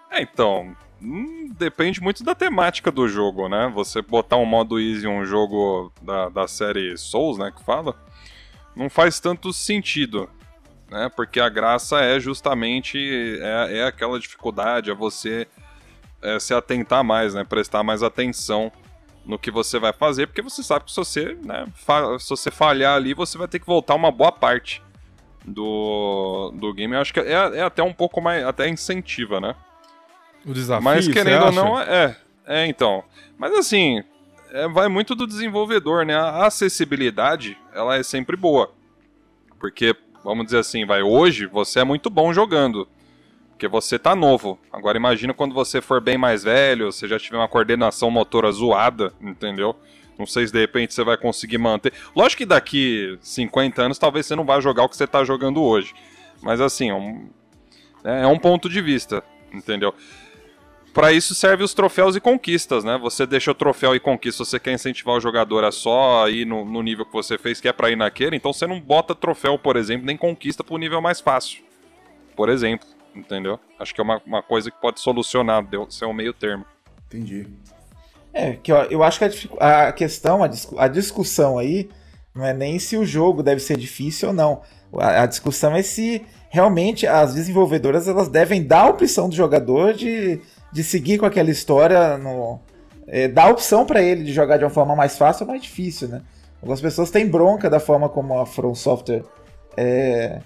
É, 0.09 0.23
então, 0.23 0.77
hum, 1.03 1.51
depende 1.59 2.01
muito 2.01 2.23
da 2.23 2.35
temática 2.37 2.93
do 2.93 3.09
jogo, 3.09 3.49
né? 3.49 3.73
Você 3.75 4.03
botar 4.03 4.37
um 4.37 4.47
modo 4.47 4.79
easy 4.79 5.07
em 5.07 5.11
um 5.11 5.25
jogo 5.25 5.93
da, 6.01 6.29
da 6.29 6.47
série 6.47 6.97
Souls, 6.97 7.39
né, 7.39 7.51
que 7.51 7.65
fala, 7.65 7.97
não 8.77 8.89
faz 8.89 9.19
tanto 9.19 9.53
sentido, 9.53 10.29
né? 10.91 11.11
Porque 11.15 11.41
a 11.41 11.49
graça 11.49 12.01
é 12.01 12.19
justamente 12.19 12.99
é, 13.41 13.79
é 13.79 13.85
aquela 13.85 14.19
dificuldade, 14.19 14.91
é 14.91 14.95
você 14.95 15.47
é, 16.21 16.39
se 16.39 16.53
atentar 16.53 17.05
mais, 17.05 17.35
né? 17.35 17.45
Prestar 17.45 17.83
mais 17.83 18.03
atenção 18.03 18.73
no 19.25 19.39
que 19.39 19.51
você 19.51 19.79
vai 19.79 19.93
fazer, 19.93 20.27
porque 20.27 20.43
você 20.43 20.63
sabe 20.63 20.87
que 20.87 20.91
se 20.91 20.97
você, 20.97 21.39
né, 21.43 21.67
se 22.19 22.29
você 22.29 22.51
falhar 22.51 22.97
ali, 22.97 23.15
você 23.15 23.39
vai 23.39 23.47
ter 23.47 23.59
que 23.59 23.67
voltar 23.67 23.95
uma 23.95 24.11
boa 24.11 24.33
parte 24.33 24.83
do, 25.45 26.53
do 26.57 26.73
game. 26.75 26.95
Eu 26.95 27.01
acho 27.01 27.13
que 27.13 27.21
é, 27.21 27.33
é 27.33 27.63
até 27.63 27.83
um 27.83 27.93
pouco 27.93 28.21
mais, 28.21 28.45
até 28.45 28.69
incentiva, 28.69 29.41
né? 29.41 29.55
O 30.45 30.53
desafio, 30.53 30.85
Mas 30.85 31.07
querendo 31.07 31.47
ou 31.47 31.53
não, 31.53 31.79
é. 31.79 32.17
É, 32.47 32.67
então. 32.67 33.05
Mas 33.39 33.55
assim, 33.55 34.03
é, 34.51 34.67
vai 34.69 34.89
muito 34.89 35.15
do 35.15 35.27
desenvolvedor, 35.27 36.05
né? 36.05 36.17
A 36.17 36.47
acessibilidade, 36.47 37.57
ela 37.73 37.97
é 37.97 38.03
sempre 38.03 38.37
boa. 38.37 38.73
Porque, 39.59 39.95
vamos 40.25 40.47
dizer 40.47 40.59
assim, 40.59 40.85
vai, 40.85 41.03
hoje 41.03 41.47
você 41.47 41.81
é 41.81 41.85
muito 41.85 42.11
bom 42.11 42.33
jogando. 42.33 42.89
Porque 43.51 43.69
você 43.69 43.99
tá 43.99 44.17
novo. 44.17 44.59
Agora 44.73 44.97
imagina 44.97 45.35
quando 45.35 45.55
você 45.55 45.81
for 45.81 46.01
bem 46.01 46.17
mais 46.17 46.45
velho, 46.45 46.91
você 46.91 47.07
já 47.07 47.19
tiver 47.19 47.37
uma 47.37 47.49
coordenação 47.49 48.11
motora 48.11 48.51
zoada, 48.51 49.13
entendeu? 49.21 49.77
Não 50.19 50.27
sei 50.27 50.47
se 50.47 50.53
de 50.53 50.61
repente 50.61 50.95
você 50.95 51.05
vai 51.05 51.17
conseguir 51.17 51.59
manter. 51.59 51.93
Lógico 52.15 52.39
que 52.39 52.47
daqui 52.47 53.19
50 53.21 53.83
anos 53.83 53.99
talvez 53.99 54.27
você 54.27 54.35
não 54.35 54.45
vá 54.45 54.61
jogar 54.61 54.85
o 54.85 54.89
que 54.89 54.97
você 54.97 55.07
tá 55.07 55.25
jogando 55.25 55.63
hoje. 55.63 55.95
Mas 56.43 56.61
assim, 56.61 56.91
é 56.91 56.95
um, 56.95 57.29
é 58.05 58.27
um 58.27 58.39
ponto 58.39 58.69
de 58.69 58.81
vista, 58.81 59.23
entendeu? 59.53 59.95
Para 60.93 61.13
isso 61.13 61.35
serve 61.35 61.63
os 61.63 61.73
troféus 61.73 62.17
e 62.17 62.21
conquistas, 62.21 62.83
né? 62.83 62.99
Você 62.99 63.25
deixa 63.25 63.53
o 63.53 63.55
troféu 63.55 63.95
e 63.95 64.01
conquista, 64.01 64.45
você 64.45 64.59
quer 64.59 64.73
incentivar 64.73 65.17
o 65.17 65.21
jogador 65.21 65.65
a 65.65 65.71
só 65.71 66.29
ir 66.29 66.45
no, 66.45 66.65
no 66.65 66.83
nível 66.83 67.07
que 67.07 67.13
você 67.13 67.39
fez, 67.39 67.61
que 67.61 67.69
é 67.69 67.73
pra 67.73 67.91
ir 67.91 67.97
naquele, 67.97 68.37
então 68.37 68.53
você 68.53 68.67
não 68.67 68.81
bota 68.81 69.15
troféu, 69.15 69.57
por 69.59 69.77
exemplo, 69.77 70.05
nem 70.07 70.17
conquista 70.17 70.65
pro 70.65 70.77
nível 70.77 71.01
mais 71.01 71.21
fácil. 71.21 71.63
Por 72.35 72.49
exemplo, 72.49 72.89
entendeu? 73.15 73.59
Acho 73.79 73.95
que 73.95 74.01
é 74.01 74.05
uma, 74.05 74.21
uma 74.27 74.43
coisa 74.43 74.71
que 74.71 74.81
pode 74.81 75.01
solucionar, 75.01 75.65
deu, 75.65 75.89
ser 75.91 76.07
um 76.07 76.13
meio 76.13 76.33
termo. 76.33 76.65
Entendi. 77.07 77.47
É, 78.33 78.53
que 78.55 78.73
ó, 78.73 78.85
eu 78.85 79.03
acho 79.03 79.19
que 79.19 79.49
a, 79.59 79.89
a 79.89 79.93
questão, 79.93 80.43
a, 80.43 80.49
discu- 80.49 80.79
a 80.79 80.89
discussão 80.89 81.59
aí, 81.59 81.89
não 82.35 82.45
é 82.45 82.53
nem 82.53 82.79
se 82.79 82.97
o 82.97 83.05
jogo 83.05 83.43
deve 83.43 83.61
ser 83.61 83.77
difícil 83.77 84.29
ou 84.29 84.35
não. 84.35 84.63
A, 84.99 85.23
a 85.23 85.27
discussão 85.27 85.75
é 85.75 85.83
se 85.83 86.25
realmente 86.49 87.07
as 87.07 87.35
desenvolvedoras 87.35 88.09
elas 88.09 88.29
devem 88.29 88.65
dar 88.65 88.83
a 88.83 88.91
opção 88.91 89.29
do 89.29 89.35
jogador 89.35 89.95
de, 89.95 90.41
de 90.73 90.85
seguir 90.85 91.19
com 91.19 91.27
aquela 91.27 91.51
história, 91.51 92.17
no, 92.19 92.61
é, 93.07 93.29
dar 93.29 93.47
a 93.47 93.51
opção 93.51 93.85
para 93.85 94.03
ele 94.03 94.25
de 94.25 94.33
jogar 94.33 94.57
de 94.57 94.65
uma 94.65 94.71
forma 94.71 94.95
mais 94.95 95.17
fácil 95.19 95.45
ou 95.45 95.51
mais 95.51 95.63
difícil, 95.63 96.09
né? 96.09 96.23
Algumas 96.61 96.81
pessoas 96.81 97.11
têm 97.11 97.27
bronca 97.27 97.71
da 97.71 97.81
forma 97.81 98.09
como 98.09 98.39
a 98.39 98.45
From 98.45 98.75
Software 98.75 99.25
é, 99.77 100.41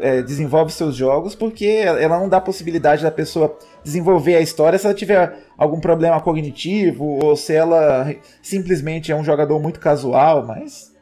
é, 0.00 0.22
desenvolve 0.22 0.72
seus 0.72 0.96
jogos, 0.96 1.34
porque 1.34 1.64
ela 1.64 2.18
não 2.18 2.28
dá 2.28 2.38
a 2.38 2.40
possibilidade 2.40 3.02
da 3.02 3.10
pessoa 3.10 3.56
desenvolver 3.84 4.34
a 4.34 4.40
história 4.40 4.78
se 4.78 4.86
ela 4.86 4.94
tiver 4.94 5.38
algum 5.56 5.80
problema 5.80 6.20
cognitivo 6.20 7.04
ou 7.22 7.36
se 7.36 7.54
ela 7.54 8.12
simplesmente 8.42 9.12
é 9.12 9.16
um 9.16 9.24
jogador 9.24 9.60
muito 9.60 9.78
casual, 9.78 10.44
mas 10.44 10.92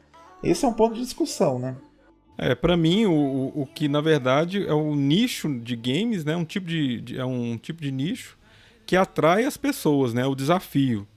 esse 0.43 0.63
é 0.63 0.67
um 0.67 0.73
ponto 0.73 0.95
de 0.95 1.01
discussão, 1.01 1.57
né? 1.57 1.75
É, 2.37 2.53
pra 2.53 2.77
mim, 2.77 3.05
o, 3.05 3.11
o- 3.13 3.61
o 3.63 3.65
que 3.65 3.87
na 3.87 3.99
verdade 3.99 4.65
é 4.67 4.73
um 4.73 4.95
nicho 4.95 5.49
de 5.59 5.75
games, 5.75 6.23
né? 6.23 6.35
Um 6.35 6.45
tipo 6.45 6.67
de, 6.67 7.01
de- 7.01 7.17
é 7.19 7.25
um 7.25 7.57
tipo 7.57 7.81
de 7.81 7.91
nicho 7.91 8.37
que 8.85 8.95
atrai 8.95 9.43
as 9.45 9.57
pessoas, 9.57 10.13
né? 10.13 10.25
O 10.25 10.35
desafio, 10.35 11.07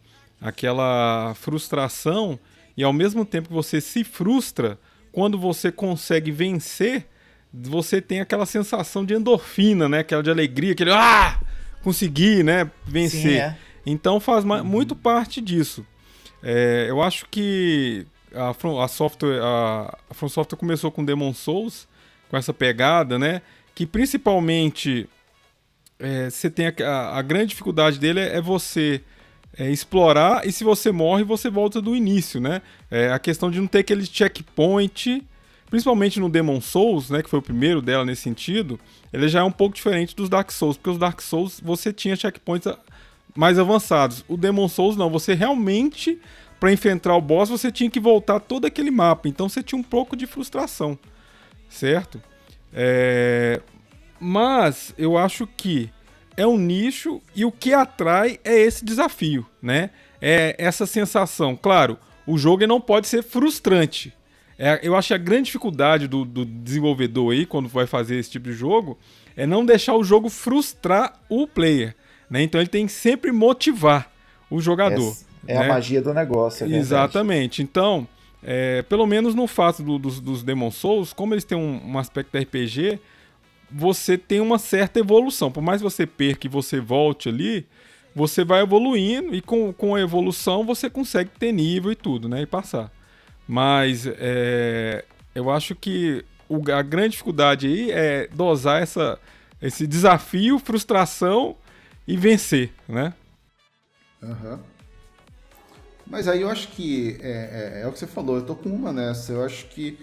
aquela 0.40 1.34
frustração 1.34 2.38
e 2.76 2.82
ao 2.82 2.92
mesmo 2.92 3.24
tempo 3.24 3.48
que 3.48 3.54
você 3.54 3.80
se 3.80 4.02
frustra, 4.02 4.78
quando 5.12 5.38
você 5.38 5.70
consegue 5.70 6.30
vencer, 6.30 7.06
você 7.52 8.00
tem 8.00 8.20
aquela 8.20 8.46
sensação 8.46 9.04
de 9.04 9.12
endorfina, 9.14 9.88
né? 9.88 9.98
Aquela 9.98 10.22
de 10.22 10.30
alegria, 10.30 10.72
aquele 10.72 10.92
ah, 10.92 11.38
consegui, 11.82 12.42
né? 12.42 12.70
Vencer. 12.86 13.20
Sim, 13.20 13.36
é. 13.36 13.56
Então 13.84 14.18
faz 14.20 14.44
ma- 14.44 14.62
muito 14.64 14.94
parte 14.96 15.40
disso. 15.40 15.84
É, 16.42 16.86
eu 16.88 17.02
acho 17.02 17.26
que 17.30 18.06
a 18.34 18.52
From, 18.54 18.80
a 18.80 18.88
software, 18.88 19.40
a, 19.42 19.96
a 20.10 20.14
From 20.14 20.28
Software 20.28 20.58
começou 20.58 20.90
com 20.90 21.04
Demon 21.04 21.32
Souls, 21.34 21.86
com 22.28 22.36
essa 22.36 22.52
pegada, 22.52 23.18
né? 23.18 23.42
Que 23.74 23.86
principalmente 23.86 25.08
é, 25.98 26.30
você 26.30 26.48
tem 26.50 26.66
a, 26.68 27.16
a- 27.16 27.22
grande 27.22 27.46
dificuldade 27.48 27.98
dele 27.98 28.20
é, 28.20 28.36
é 28.36 28.40
você 28.40 29.00
é, 29.58 29.70
explorar 29.70 30.46
e 30.46 30.52
se 30.52 30.62
você 30.64 30.90
morre 30.92 31.24
você 31.24 31.50
volta 31.50 31.80
do 31.80 31.94
início, 31.96 32.40
né? 32.40 32.62
É, 32.90 33.10
a 33.12 33.18
questão 33.18 33.50
de 33.50 33.58
não 33.60 33.66
ter 33.66 33.80
aquele 33.80 34.04
checkpoint, 34.06 35.22
principalmente 35.68 36.18
no 36.20 36.28
Demon 36.28 36.60
Souls, 36.60 37.10
né? 37.10 37.22
Que 37.22 37.30
foi 37.30 37.38
o 37.38 37.42
primeiro 37.42 37.82
dela 37.82 38.04
nesse 38.04 38.22
sentido, 38.22 38.78
ele 39.12 39.28
já 39.28 39.40
é 39.40 39.44
um 39.44 39.52
pouco 39.52 39.74
diferente 39.74 40.14
dos 40.14 40.28
Dark 40.28 40.50
Souls, 40.50 40.76
porque 40.76 40.90
os 40.90 40.98
Dark 40.98 41.20
Souls 41.20 41.60
você 41.62 41.92
tinha 41.92 42.16
checkpoints 42.16 42.66
a- 42.66 42.78
mais 43.36 43.58
avançados. 43.58 44.24
O 44.28 44.36
Demon 44.36 44.68
Souls 44.68 44.96
não, 44.96 45.08
você 45.10 45.34
realmente 45.34 46.18
para 46.60 46.70
enfrentar 46.70 47.16
o 47.16 47.20
boss 47.20 47.48
você 47.48 47.72
tinha 47.72 47.90
que 47.90 47.98
voltar 47.98 48.38
todo 48.38 48.66
aquele 48.66 48.90
mapa, 48.90 49.26
então 49.28 49.48
você 49.48 49.62
tinha 49.62 49.78
um 49.78 49.82
pouco 49.82 50.14
de 50.14 50.26
frustração, 50.26 50.98
certo? 51.68 52.22
É, 52.72 53.60
Mas 54.20 54.94
eu 54.98 55.16
acho 55.16 55.46
que 55.46 55.90
é 56.36 56.46
um 56.46 56.58
nicho 56.58 57.20
e 57.34 57.44
o 57.44 57.50
que 57.50 57.72
atrai 57.72 58.38
é 58.44 58.56
esse 58.58 58.84
desafio, 58.84 59.46
né? 59.60 59.90
É 60.20 60.54
essa 60.58 60.84
sensação. 60.84 61.56
Claro, 61.56 61.98
o 62.26 62.36
jogo 62.36 62.66
não 62.66 62.80
pode 62.80 63.08
ser 63.08 63.22
frustrante. 63.22 64.12
É, 64.58 64.78
eu 64.82 64.94
acho 64.94 65.08
que 65.08 65.14
a 65.14 65.18
grande 65.18 65.44
dificuldade 65.44 66.06
do, 66.06 66.22
do 66.22 66.44
desenvolvedor 66.44 67.32
aí, 67.32 67.46
quando 67.46 67.66
vai 67.66 67.86
fazer 67.86 68.16
esse 68.16 68.30
tipo 68.30 68.50
de 68.50 68.52
jogo, 68.52 68.98
é 69.34 69.46
não 69.46 69.64
deixar 69.64 69.94
o 69.94 70.04
jogo 70.04 70.28
frustrar 70.28 71.18
o 71.30 71.46
player. 71.46 71.96
Né? 72.28 72.42
Então 72.42 72.60
ele 72.60 72.68
tem 72.68 72.84
que 72.84 72.92
sempre 72.92 73.32
motivar 73.32 74.12
o 74.50 74.60
jogador. 74.60 75.10
Essa 75.10 75.29
é 75.46 75.58
né? 75.58 75.64
a 75.64 75.68
magia 75.68 76.00
do 76.02 76.12
negócio. 76.14 76.66
é. 76.72 76.76
Exatamente. 76.76 77.62
Então, 77.62 78.06
é, 78.42 78.82
pelo 78.82 79.06
menos 79.06 79.34
no 79.34 79.46
fato 79.46 79.82
do- 79.82 79.98
dos, 79.98 80.20
dos 80.20 80.42
Demon 80.42 80.70
Souls, 80.70 81.12
como 81.12 81.34
eles 81.34 81.44
têm 81.44 81.56
um, 81.58 81.92
um 81.92 81.98
aspecto 81.98 82.36
RPG, 82.36 82.98
você 83.70 84.18
tem 84.18 84.40
uma 84.40 84.58
certa 84.58 84.98
evolução. 84.98 85.50
Por 85.50 85.62
mais 85.62 85.80
que 85.80 85.84
você 85.84 86.06
perca 86.06 86.46
e 86.46 86.50
você 86.50 86.80
volte 86.80 87.28
ali, 87.28 87.66
você 88.14 88.44
vai 88.44 88.62
evoluindo 88.62 89.34
e 89.34 89.40
com, 89.40 89.72
com 89.72 89.94
a 89.94 90.00
evolução 90.00 90.64
você 90.64 90.90
consegue 90.90 91.30
ter 91.38 91.52
nível 91.52 91.92
e 91.92 91.94
tudo, 91.96 92.28
né? 92.28 92.42
E 92.42 92.46
passar. 92.46 92.90
Mas 93.46 94.06
é, 94.06 95.04
eu 95.34 95.50
acho 95.50 95.74
que 95.74 96.24
o- 96.48 96.62
a 96.72 96.82
grande 96.82 97.10
dificuldade 97.10 97.66
aí 97.68 97.90
é 97.92 98.28
dosar 98.32 98.82
essa, 98.82 99.18
esse 99.62 99.86
desafio, 99.86 100.58
frustração 100.58 101.54
e 102.08 102.16
vencer, 102.16 102.72
né? 102.88 103.12
Aham. 104.22 104.60
Mas 106.10 106.26
aí 106.28 106.42
eu 106.42 106.50
acho 106.50 106.68
que 106.68 107.16
é, 107.22 107.78
é- 107.78 107.82
é 107.82 107.86
o 107.86 107.92
que 107.92 107.98
você 107.98 108.06
falou, 108.06 108.36
eu 108.36 108.42
tô 108.44 108.54
com 108.56 108.68
uma 108.68 108.92
nessa. 108.92 109.32
Eu 109.32 109.44
acho 109.44 109.66
que 109.68 109.96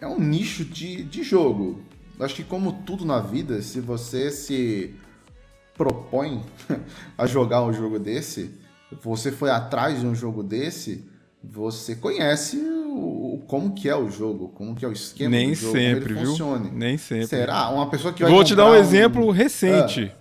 é 0.00 0.06
um 0.06 0.18
nicho 0.18 0.64
de, 0.64 1.02
de 1.04 1.22
jogo. 1.22 1.80
Eu 2.18 2.24
acho 2.26 2.34
que 2.34 2.44
como 2.44 2.72
tudo 2.84 3.04
na 3.04 3.20
vida, 3.20 3.62
se 3.62 3.80
você 3.80 4.30
se 4.30 4.94
propõe 5.76 6.42
a 7.16 7.26
jogar 7.26 7.62
um 7.62 7.72
jogo 7.72 7.98
desse, 7.98 8.50
você 9.02 9.30
foi 9.32 9.50
atrás 9.50 10.00
de 10.00 10.06
um 10.06 10.14
jogo 10.14 10.42
desse, 10.42 11.04
você 11.42 11.94
conhece 11.96 12.56
o, 12.56 13.42
como 13.46 13.74
que 13.74 13.88
é 13.88 13.96
o 13.96 14.08
jogo, 14.10 14.48
como 14.48 14.74
que 14.74 14.84
é 14.84 14.88
o 14.88 14.92
esquema 14.92 15.30
Nem 15.30 15.50
do 15.50 15.54
jogo, 15.56 15.72
sempre, 15.76 16.14
viu? 16.14 16.26
funciona. 16.26 16.70
Nem 16.72 16.96
sempre. 16.96 17.26
Será? 17.26 17.68
Uma 17.70 17.88
pessoa 17.90 18.12
que 18.12 18.22
vai 18.22 18.30
Vou 18.30 18.44
te 18.44 18.54
dar 18.54 18.66
um 18.70 18.74
exemplo 18.74 19.30
recente. 19.30 20.12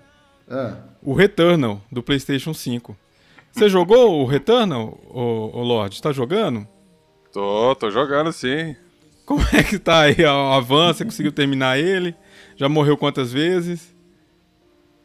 Ah, 0.50 0.78
O 1.02 1.14
Returnal, 1.14 1.82
do 1.92 2.02
PlayStation 2.04 2.54
5. 2.54 2.96
Você 3.54 3.70
jogou 3.70 4.20
o 4.20 4.26
Returnal, 4.26 5.00
ô, 5.10 5.52
ô 5.54 5.62
Lorde? 5.62 6.02
Tá 6.02 6.12
jogando? 6.12 6.68
Tô, 7.32 7.76
tô 7.76 7.92
jogando 7.92 8.34
sim. 8.34 8.76
Como 9.26 9.42
é 9.54 9.64
que 9.64 9.78
tá 9.78 10.02
aí 10.02 10.16
o 10.26 10.54
avanço? 10.54 10.98
Você 11.00 11.06
conseguiu 11.06 11.32
terminar 11.32 11.78
ele? 11.78 12.16
Já 12.56 12.68
morreu 12.68 12.98
quantas 12.98 13.32
vezes? 13.32 13.96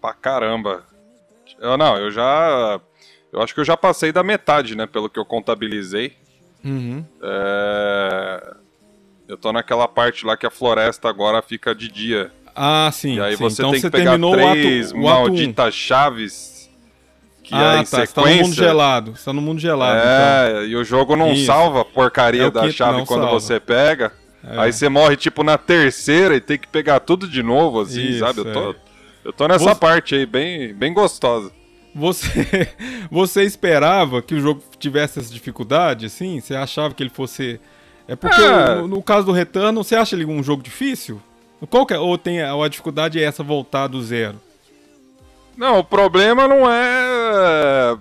Pra 0.01 0.15
caramba. 0.15 0.83
Eu 1.61 1.77
não, 1.77 1.97
eu 1.99 2.11
já. 2.11 2.81
Eu 3.31 3.43
acho 3.43 3.53
que 3.55 3.61
eu 3.61 3.65
já 3.65 3.77
passei 3.77 4.13
da 4.13 4.23
metade, 4.23 4.75
né? 4.75 4.87
Pelo 4.87 5.11
que 5.11 5.19
eu 5.19 5.25
contabilizei. 5.27 6.17
Uhum. 6.65 7.05
É, 7.23 8.55
Eu 9.29 9.37
tô 9.37 9.53
naquela 9.53 9.87
parte 9.87 10.25
lá 10.25 10.37
que 10.37 10.47
a 10.47 10.51
floresta 10.51 11.09
agora 11.09 11.43
fica 11.43 11.75
de 11.75 11.89
dia. 11.89 12.33
Ah, 12.57 12.91
sim. 12.93 13.17
e 13.17 13.21
aí 13.21 13.37
sim. 13.37 13.43
você 13.43 13.63
então 13.63 13.71
tem 13.73 13.81
você 13.81 13.91
que 13.91 13.97
pegar 13.97 14.13
terminou 14.13 14.33
três 14.33 14.91
o 14.91 14.97
ato, 14.97 15.01
o 15.01 15.09
ato 15.09 15.19
1. 15.19 15.21
malditas 15.21 15.75
chaves. 15.75 16.58
Que 17.49 17.55
Ah, 17.55 17.77
é 17.77 17.81
em 17.81 17.85
tá. 17.85 17.85
Você 17.87 17.97
tá 17.97 18.07
sequência. 18.07 18.37
no 18.37 18.43
mundo 18.49 18.55
gelado. 18.55 19.17
Você 19.17 19.25
tá 19.25 19.33
no 19.33 19.41
mundo 19.43 19.59
gelado. 19.61 19.99
então. 19.99 20.61
É, 20.63 20.67
e 20.67 20.77
o 20.77 20.85
jogo 20.85 21.17
não 21.17 21.33
Isso. 21.33 21.47
salva 21.47 21.81
a 21.81 21.85
porcaria 21.85 22.45
É 22.45 22.51
da 22.51 22.71
chave 22.71 23.05
quando 23.07 23.23
salva. 23.23 23.41
você 23.41 23.59
pega. 23.59 24.13
É. 24.45 24.61
Aí 24.61 24.73
você 24.73 24.89
morre 24.89 25.17
tipo 25.17 25.43
na 25.43 25.57
terceira 25.59 26.37
e 26.37 26.41
tem 26.41 26.59
que 26.59 26.69
pegar 26.69 27.01
tudo 27.01 27.27
de 27.27 27.43
novo, 27.43 27.81
assim, 27.81 28.03
Isso, 28.03 28.19
sabe? 28.21 28.41
Eu 28.41 28.53
tô, 28.53 28.71
é. 28.71 28.75
Eu 29.25 29.33
tô 29.33 29.49
nessa 29.49 29.65
Você- 29.65 29.75
parte 29.75 30.15
aí, 30.15 30.25
bem, 30.27 30.73
bem 30.75 30.93
gostosa. 30.93 31.51
Você, 31.95 32.29
você 33.11 33.43
esperava 33.45 34.23
que 34.23 34.35
o 34.35 34.41
jogo 34.41 34.63
tivesse 34.79 35.19
essa 35.19 35.33
dificuldade, 35.33 36.07
assim? 36.07 36.39
Você 36.41 36.55
achava 36.55 36.95
que 36.95 37.03
ele 37.03 37.11
fosse. 37.11 37.59
É 38.07 38.15
porque 38.15 38.41
Ah. 38.41 38.77
no, 38.77 38.89
no 38.89 39.03
caso 39.03 39.27
do 39.27 39.33
Retorno, 39.33 39.83
você 39.83 39.97
acha 39.97 40.15
ele 40.15 40.25
um 40.25 40.43
jogo 40.43 40.63
difícil? 40.63 41.21
Qual 41.69 41.85
que 41.85 41.93
é, 41.95 41.99
ou 41.99 42.17
tem 42.17 42.45
ou 42.53 42.63
a 42.63 42.69
dificuldade 42.69 43.19
é 43.19 43.25
essa 43.25 43.43
voltar 43.43 43.89
do 43.89 44.01
zero? 44.03 44.41
Não, 45.59 45.81
o 45.81 45.85
problema 45.85 46.47
não 46.47 46.71
é. 46.71 47.99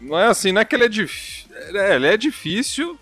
Não 0.00 0.16
é 0.16 0.26
assim, 0.28 0.52
não 0.52 0.60
é 0.60 0.64
que 0.64 0.74
ele 0.76 0.84
é 0.84 0.88
difícil. 0.88 1.48
ele 1.74 2.06
é 2.06 2.16
difícil, 2.16 2.96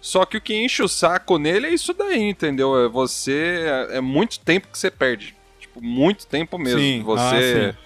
só 0.00 0.26
que 0.26 0.36
o 0.36 0.40
que 0.40 0.52
enche 0.54 0.82
o 0.82 0.88
saco 0.88 1.38
nele 1.38 1.68
é 1.68 1.72
isso 1.72 1.94
daí, 1.94 2.20
entendeu? 2.20 2.76
É 2.84 2.88
você. 2.88 3.64
É 3.90 4.00
muito 4.00 4.40
tempo 4.40 4.66
que 4.66 4.76
você 4.76 4.90
perde. 4.90 5.34
Tipo, 5.60 5.80
muito 5.80 6.26
tempo 6.26 6.58
mesmo. 6.58 6.80
Sim, 6.80 7.02
Você. 7.04 7.22
ah, 7.22 7.72
sim. 7.72 7.78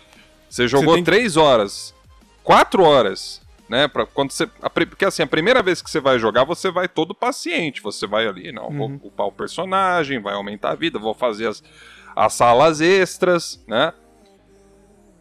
Você 0.48 0.66
jogou 0.68 0.94
tem- 0.94 1.04
três 1.04 1.36
horas, 1.36 1.94
quatro 2.42 2.82
horas, 2.82 3.40
né? 3.68 3.88
Pra 3.88 4.06
quando 4.06 4.30
você, 4.30 4.48
a 4.62 4.68
porque 4.70 5.04
assim, 5.04 5.22
a 5.22 5.26
primeira 5.26 5.62
vez 5.62 5.82
que 5.82 5.90
você 5.90 6.00
vai 6.00 6.18
jogar, 6.18 6.44
você 6.44 6.70
vai 6.70 6.88
todo 6.88 7.14
paciente. 7.14 7.82
Você 7.82 8.06
vai 8.06 8.26
ali, 8.26 8.50
não, 8.50 8.70
vou 8.70 8.88
upar 9.04 9.26
o 9.26 9.32
personagem, 9.32 10.20
vai 10.20 10.34
aumentar 10.34 10.70
a 10.70 10.74
vida, 10.74 10.98
vou 10.98 11.14
fazer 11.14 11.48
as, 11.48 11.62
as 12.16 12.32
salas 12.34 12.80
extras, 12.80 13.62
né? 13.68 13.92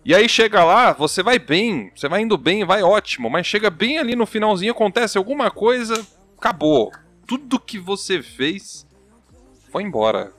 E 0.03 0.15
aí 0.15 0.27
chega 0.27 0.63
lá, 0.63 0.93
você 0.93 1.21
vai 1.21 1.37
bem, 1.37 1.91
você 1.95 2.09
vai 2.09 2.21
indo 2.21 2.37
bem, 2.37 2.65
vai 2.65 2.81
ótimo, 2.81 3.29
mas 3.29 3.45
chega 3.45 3.69
bem 3.69 3.99
ali 3.99 4.15
no 4.15 4.25
finalzinho, 4.25 4.71
acontece 4.71 5.17
alguma 5.17 5.51
coisa, 5.51 6.05
acabou. 6.37 6.91
Tudo 7.27 7.59
que 7.59 7.77
você 7.77 8.21
fez 8.21 8.85
foi 9.71 9.83
embora. 9.83 10.31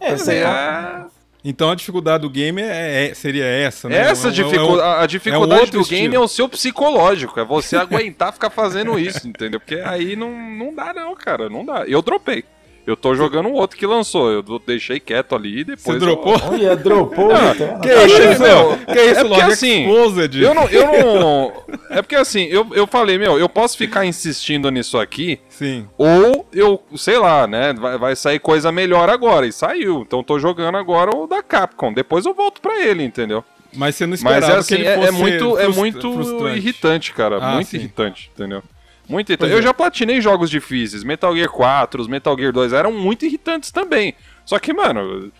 É, 0.00 0.14
isso 0.14 0.30
aí 0.30 0.38
é- 0.38 0.42
É, 0.42 1.06
Então 1.44 1.70
a 1.70 1.74
dificuldade 1.74 2.22
do 2.22 2.28
game 2.30 2.60
é, 2.60 3.06
é- 3.10 3.14
seria 3.14 3.44
essa, 3.46 3.88
né? 3.88 3.96
Essa 3.96 4.26
É 4.26 4.28
é 4.28 4.30
um- 4.30 4.34
dificu- 4.34 4.80
a- 4.80 5.02
a 5.02 5.06
dificuldade 5.06 5.70
do 5.70 5.84
game 5.84 5.94
estilo. 6.08 6.14
é 6.16 6.18
o 6.20 6.28
seu 6.28 6.48
psicológico, 6.48 7.40
é 7.40 7.44
você 7.44 7.76
aguentar 8.04 8.32
ficar 8.32 8.50
fazendo 8.50 8.98
isso, 8.98 9.26
entendeu? 9.26 9.58
Porque 9.58 9.76
aí 9.76 10.14
não, 10.16 10.30
não 10.30 10.74
dá 10.74 10.92
não, 10.92 11.14
cara, 11.14 11.48
não 11.48 11.64
dá. 11.64 11.84
Eu 11.86 12.02
dropei. 12.02 12.44
Eu 12.88 12.96
tô 12.96 13.14
jogando 13.14 13.50
um 13.50 13.52
outro 13.52 13.76
que 13.76 13.84
lançou, 13.84 14.30
eu 14.30 14.42
deixei 14.66 14.98
quieto 14.98 15.34
ali 15.34 15.60
e 15.60 15.64
depois... 15.64 15.82
Você 15.82 15.92
eu- 15.92 15.98
dropou? 15.98 16.40
Olha, 16.50 16.74
dropou 16.74 17.30
Ah, 17.30 17.52
então. 17.54 17.80
Que 17.80 17.88
Eu 17.90 18.00
achei, 18.02 18.32
isso, 18.32 18.42
meu, 18.42 18.78
Que 18.78 19.02
isso, 19.02 19.20
é 19.20 19.24
porque 19.24 19.42
assim, 19.42 19.90
Exposed? 19.90 20.42
Eu 20.42 20.54
não, 20.54 20.68
eu 20.70 20.86
não... 20.86 21.52
É 21.90 22.00
porque 22.00 22.16
assim, 22.16 22.44
eu, 22.44 22.66
eu 22.72 22.86
falei, 22.86 23.18
meu, 23.18 23.38
eu 23.38 23.46
posso 23.46 23.76
ficar 23.76 24.06
insistindo 24.06 24.70
nisso 24.70 24.96
aqui, 24.96 25.38
Sim. 25.50 25.86
ou 25.98 26.48
eu, 26.50 26.82
sei 26.96 27.18
lá, 27.18 27.46
né, 27.46 27.74
vai, 27.74 27.98
vai 27.98 28.16
sair 28.16 28.38
coisa 28.38 28.72
melhor 28.72 29.10
agora, 29.10 29.46
e 29.46 29.52
saiu. 29.52 30.00
Então 30.00 30.22
tô 30.22 30.38
jogando 30.38 30.78
agora 30.78 31.14
o 31.14 31.26
da 31.26 31.42
Capcom, 31.42 31.92
depois 31.92 32.24
eu 32.24 32.32
volto 32.32 32.62
pra 32.62 32.80
ele, 32.80 33.04
entendeu? 33.04 33.44
Mas 33.76 33.96
você 33.96 34.06
não 34.06 34.12
Mas 34.12 34.20
esperava 34.20 34.52
é 34.52 34.56
assim, 34.56 34.76
que 34.76 34.80
ele 34.80 34.88
é, 34.88 34.94
fosse 34.96 35.08
é 35.08 35.12
muito, 35.12 35.58
é 35.58 35.68
muito 35.68 36.48
irritante, 36.48 37.12
cara. 37.12 37.36
Ah, 37.38 37.54
muito 37.56 37.68
sim. 37.68 37.76
irritante, 37.76 38.30
entendeu? 38.34 38.62
Muito 39.08 39.30
irritante. 39.30 39.52
Eu 39.52 39.58
é. 39.58 39.62
já 39.62 39.72
platinei 39.72 40.20
jogos 40.20 40.50
difíceis. 40.50 41.02
Metal 41.02 41.34
Gear 41.34 41.50
4, 41.50 42.02
os 42.02 42.08
Metal 42.08 42.36
Gear 42.36 42.52
2 42.52 42.72
eram 42.72 42.92
muito 42.92 43.24
irritantes 43.24 43.70
também. 43.70 44.14
Só 44.44 44.58
que, 44.58 44.72
mano, 44.72 45.32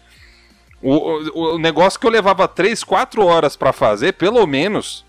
o, 0.83 0.93
o, 0.93 1.55
o 1.55 1.59
negócio 1.59 1.99
que 1.99 2.07
eu 2.07 2.11
levava 2.11 2.49
3, 2.49 2.83
4 2.83 3.25
horas 3.25 3.57
pra 3.57 3.73
fazer, 3.73 4.13
pelo 4.15 4.47
menos, 4.47 5.05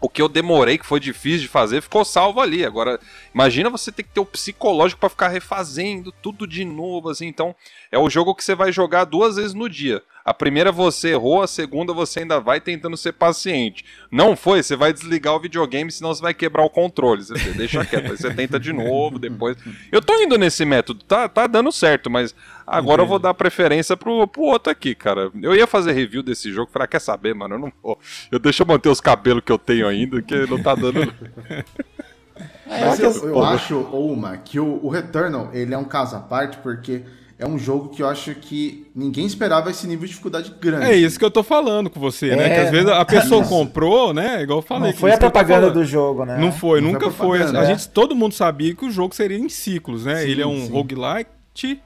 o 0.00 0.08
que 0.08 0.20
eu 0.20 0.28
demorei, 0.28 0.76
que 0.76 0.86
foi 0.86 1.00
difícil 1.00 1.42
de 1.42 1.48
fazer, 1.48 1.80
ficou 1.80 2.04
salvo 2.04 2.40
ali. 2.40 2.64
Agora, 2.64 3.00
imagina 3.34 3.70
você 3.70 3.90
ter 3.90 4.02
que 4.02 4.10
ter 4.10 4.20
o 4.20 4.26
psicológico 4.26 5.00
pra 5.00 5.08
ficar 5.08 5.28
refazendo 5.28 6.12
tudo 6.12 6.46
de 6.46 6.64
novo, 6.64 7.08
assim. 7.08 7.26
Então, 7.26 7.54
é 7.90 7.98
o 7.98 8.10
jogo 8.10 8.34
que 8.34 8.44
você 8.44 8.54
vai 8.54 8.70
jogar 8.72 9.04
duas 9.04 9.36
vezes 9.36 9.54
no 9.54 9.68
dia. 9.68 10.02
A 10.26 10.34
primeira 10.34 10.72
você 10.72 11.10
errou, 11.10 11.40
a 11.40 11.46
segunda 11.46 11.92
você 11.92 12.18
ainda 12.18 12.40
vai 12.40 12.60
tentando 12.60 12.96
ser 12.96 13.12
paciente. 13.12 13.84
Não 14.10 14.34
foi, 14.34 14.60
você 14.60 14.74
vai 14.74 14.92
desligar 14.92 15.36
o 15.36 15.38
videogame, 15.38 15.92
senão 15.92 16.12
você 16.12 16.20
vai 16.20 16.34
quebrar 16.34 16.64
o 16.64 16.68
controle. 16.68 17.22
Você 17.22 17.34
deixa 17.54 17.84
quieto, 17.84 18.10
aí 18.10 18.16
você 18.16 18.34
tenta 18.34 18.58
de 18.58 18.72
novo, 18.72 19.20
depois. 19.20 19.56
Eu 19.92 20.02
tô 20.02 20.20
indo 20.20 20.36
nesse 20.36 20.64
método, 20.64 21.04
tá, 21.04 21.28
tá 21.28 21.46
dando 21.46 21.70
certo, 21.70 22.10
mas 22.10 22.34
agora 22.66 23.02
eu 23.02 23.06
vou 23.06 23.20
dar 23.20 23.34
preferência 23.34 23.96
pro, 23.96 24.26
pro 24.26 24.42
outro 24.42 24.72
aqui, 24.72 24.96
cara. 24.96 25.30
Eu 25.40 25.54
ia 25.54 25.64
fazer 25.64 25.92
review 25.92 26.24
desse 26.24 26.52
jogo, 26.52 26.72
falei, 26.72 26.86
ah, 26.86 26.88
quer 26.88 27.00
saber, 27.00 27.32
mano? 27.32 27.54
Eu 27.54 27.60
não 27.60 27.72
vou. 27.80 27.96
Eu 28.28 28.40
deixo 28.40 28.64
eu 28.64 28.66
manter 28.66 28.88
os 28.88 29.00
cabelos 29.00 29.44
que 29.46 29.52
eu 29.52 29.58
tenho 29.58 29.86
ainda, 29.86 30.20
que 30.20 30.34
não 30.50 30.60
tá 30.60 30.74
dando. 30.74 31.14
Mas 32.66 32.98
eu, 32.98 33.28
eu 33.28 33.44
acho, 33.44 33.78
Uma, 33.78 34.36
que 34.38 34.58
o, 34.58 34.84
o 34.84 34.88
Returnal, 34.88 35.50
ele 35.52 35.72
é 35.72 35.78
um 35.78 35.84
caso 35.84 36.16
à 36.16 36.20
parte, 36.20 36.58
porque 36.58 37.04
é 37.38 37.46
um 37.46 37.58
jogo 37.58 37.90
que 37.90 38.02
eu 38.02 38.08
acho 38.08 38.34
que 38.34 38.90
ninguém 38.94 39.26
esperava 39.26 39.70
esse 39.70 39.86
nível 39.86 40.04
de 40.04 40.10
dificuldade 40.10 40.54
grande. 40.60 40.86
É 40.86 40.96
isso 40.96 41.18
que 41.18 41.24
eu 41.24 41.30
tô 41.30 41.42
falando 41.42 41.90
com 41.90 42.00
você, 42.00 42.34
né? 42.34 42.46
É, 42.46 42.54
Que 42.54 42.60
às 42.66 42.70
vezes 42.70 42.88
a 42.88 43.04
pessoa 43.04 43.40
isso. 43.42 43.50
comprou, 43.50 44.14
né? 44.14 44.42
Igual 44.42 44.60
eu 44.60 44.62
falei. 44.62 44.92
Não 44.92 44.98
foi 44.98 45.12
a 45.12 45.18
propaganda 45.18 45.70
do 45.70 45.84
jogo, 45.84 46.24
né? 46.24 46.38
Não 46.38 46.50
foi, 46.50 46.80
Não 46.80 46.92
nunca 46.92 47.10
foi 47.10 47.38
foi. 47.40 47.56
A 47.58 47.62
é. 47.62 47.66
gente, 47.66 47.88
todo 47.90 48.14
mundo 48.16 48.32
sabia 48.32 48.74
que 48.74 48.84
o 48.86 48.90
jogo 48.90 49.14
seria 49.14 49.36
em 49.38 49.48
ciclos, 49.48 50.04
né? 50.06 50.22
Sim, 50.22 50.28
ele 50.28 50.40
é 50.42 50.46
um 50.46 50.64
sim. 50.66 50.72
roguelite. 50.72 51.80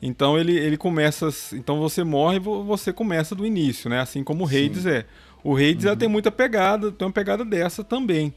Então 0.00 0.38
ele, 0.38 0.56
ele 0.56 0.76
começa. 0.76 1.28
Então 1.52 1.78
você 1.80 2.02
morre 2.02 2.36
e 2.36 2.40
vo- 2.40 2.64
você 2.64 2.92
começa 2.92 3.34
do 3.34 3.46
início, 3.46 3.88
né? 3.90 4.00
Assim 4.00 4.24
como 4.24 4.44
o 4.44 4.46
Hades 4.46 4.86
é. 4.86 5.04
O 5.44 5.56
Hades 5.56 5.84
Uhum. 5.84 5.88
ela 5.90 5.96
tem 5.96 6.08
muita 6.08 6.30
pegada, 6.30 6.90
tem 6.92 7.06
uma 7.06 7.12
pegada 7.12 7.44
dessa 7.44 7.82
também. 7.84 8.32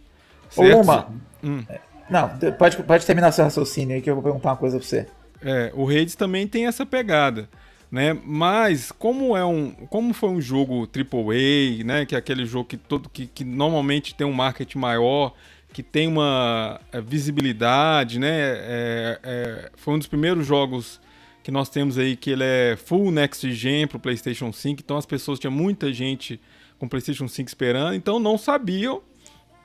Ô, 0.55 0.63
certo? 0.63 0.81
Uma. 0.81 1.07
Hum. 1.43 1.63
Não, 2.09 2.29
pode, 2.57 2.77
pode 2.83 3.05
terminar 3.05 3.31
seu 3.31 3.43
raciocínio 3.45 3.95
aí 3.95 4.01
que 4.01 4.09
eu 4.09 4.15
vou 4.15 4.23
perguntar 4.23 4.49
uma 4.49 4.57
coisa 4.57 4.77
pra 4.77 4.85
você. 4.87 5.07
É, 5.45 5.71
o 5.75 5.87
Hades 5.87 6.15
também 6.15 6.47
tem 6.47 6.65
essa 6.65 6.87
pegada, 6.87 7.47
né? 7.91 8.17
Mas 8.25 8.91
como 8.91 9.37
é 9.37 9.45
um, 9.45 9.69
como 9.91 10.11
foi 10.11 10.29
um 10.29 10.41
jogo 10.41 10.89
AAA, 10.91 11.83
né? 11.85 12.03
Que 12.03 12.15
é 12.15 12.17
aquele 12.17 12.47
jogo 12.47 12.65
que 12.65 12.77
todo 12.77 13.07
que, 13.07 13.27
que 13.27 13.43
normalmente 13.43 14.15
tem 14.15 14.25
um 14.25 14.33
marketing 14.33 14.79
maior, 14.79 15.35
que 15.71 15.83
tem 15.83 16.07
uma 16.07 16.81
é, 16.91 16.99
visibilidade, 16.99 18.17
né? 18.17 18.31
É, 18.31 19.19
é, 19.23 19.71
foi 19.75 19.93
um 19.93 19.99
dos 19.99 20.07
primeiros 20.07 20.47
jogos 20.47 20.99
que 21.43 21.51
nós 21.51 21.69
temos 21.69 21.99
aí 21.99 22.15
que 22.15 22.31
ele 22.31 22.43
é 22.43 22.75
full 22.75 23.11
next 23.11 23.51
gen 23.53 23.85
pro 23.85 23.99
PlayStation 23.99 24.51
5, 24.51 24.81
então 24.83 24.97
as 24.97 25.05
pessoas 25.05 25.37
tinha 25.37 25.51
muita 25.51 25.93
gente 25.93 26.41
com 26.79 26.87
PlayStation 26.87 27.27
5 27.27 27.47
esperando, 27.47 27.93
então 27.93 28.17
não 28.19 28.35
sabiam 28.35 29.03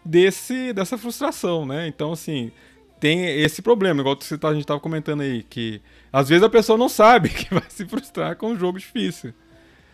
desse 0.05 0.75
dessa 0.75 0.99
frustração, 0.99 1.65
né? 1.65 1.89
Então 1.89 2.13
assim, 2.13 2.53
tem 3.01 3.25
esse 3.41 3.63
problema, 3.63 4.01
igual 4.01 4.17
você 4.21 4.37
tá- 4.37 4.51
a 4.51 4.55
gente 4.55 4.67
tava 4.67 4.79
comentando 4.79 5.23
aí, 5.23 5.43
que 5.43 5.81
às 6.13 6.29
vezes 6.29 6.45
a 6.45 6.49
pessoa 6.51 6.79
não 6.79 6.89
sabe 6.89 7.29
que 7.35 7.53
vai 7.53 7.65
se 7.69 7.87
frustrar 7.87 8.37
com 8.37 8.49
um 8.49 8.59
jogo 8.59 8.79
difícil. 8.79 9.33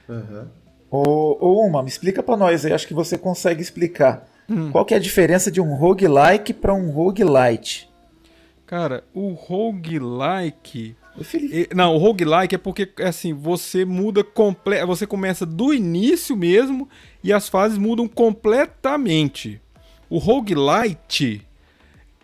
Aham. 0.08 0.48
Ô, 0.90 1.36
ô 1.40 1.66
Uma, 1.66 1.82
me 1.82 1.88
explica 1.88 2.22
pra 2.22 2.36
nós 2.36 2.64
aí, 2.64 2.72
acho 2.72 2.86
que 2.86 2.94
você 2.94 3.16
consegue 3.16 3.62
explicar. 3.62 4.28
Hum. 4.48 4.70
Qual 4.70 4.84
que 4.84 4.94
é 4.94 4.96
a 4.96 5.00
diferença 5.00 5.50
de 5.50 5.60
um 5.60 5.74
roguelike 5.74 6.52
pra 6.52 6.74
um 6.74 6.90
roguelite? 6.90 7.88
Cara, 8.66 9.04
o 9.14 9.32
roguelike. 9.32 10.96
Não, 11.74 11.94
o 11.94 11.98
roguelike 11.98 12.54
é 12.54 12.58
porque 12.58 12.92
é 12.98 13.08
assim, 13.08 13.32
você 13.32 13.84
muda 13.84 14.22
comple... 14.22 14.84
você 14.84 15.06
começa 15.06 15.46
do 15.46 15.72
início 15.72 16.36
mesmo 16.36 16.88
e 17.22 17.32
as 17.32 17.48
fases 17.48 17.78
mudam 17.78 18.06
completamente. 18.06 19.60
O 20.10 20.18
roguelite 20.18 21.45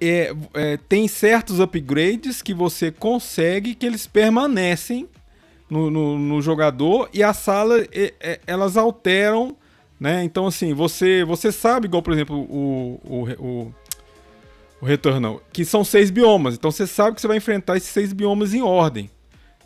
é, 0.03 0.35
é, 0.55 0.77
tem 0.88 1.07
certos 1.09 1.61
upgrades 1.61 2.43
que 2.43 2.53
você 2.55 2.91
consegue 2.91 3.75
que 3.75 3.87
eles 3.87 4.07
permanecem 4.07 5.09
no, 5.71 5.91
no- 5.91 6.19
no 6.19 6.43
jogador 6.43 7.09
e 7.12 7.23
a 7.23 7.33
sala 7.33 7.81
é, 7.93 8.12
é, 8.21 8.41
elas 8.47 8.77
alteram, 8.77 9.57
né? 9.99 10.23
Então 10.25 10.47
assim, 10.47 10.75
você 10.75 11.25
você 11.25 11.51
sabe, 11.53 11.87
igual 11.87 12.03
por 12.03 12.12
exemplo 12.12 12.37
o, 12.37 13.01
o, 13.05 13.29
o, 13.45 13.75
o 14.81 14.85
Returnal, 14.87 15.41
que 15.53 15.65
são 15.65 15.85
seis 15.85 16.11
biomas, 16.11 16.55
então 16.55 16.71
você 16.71 16.87
sabe 16.87 17.15
que 17.15 17.21
você 17.21 17.29
vai 17.29 17.37
enfrentar 17.37 17.77
esses 17.77 17.91
seis 17.91 18.12
biomas 18.12 18.53
em 18.55 18.62
ordem. 18.62 19.11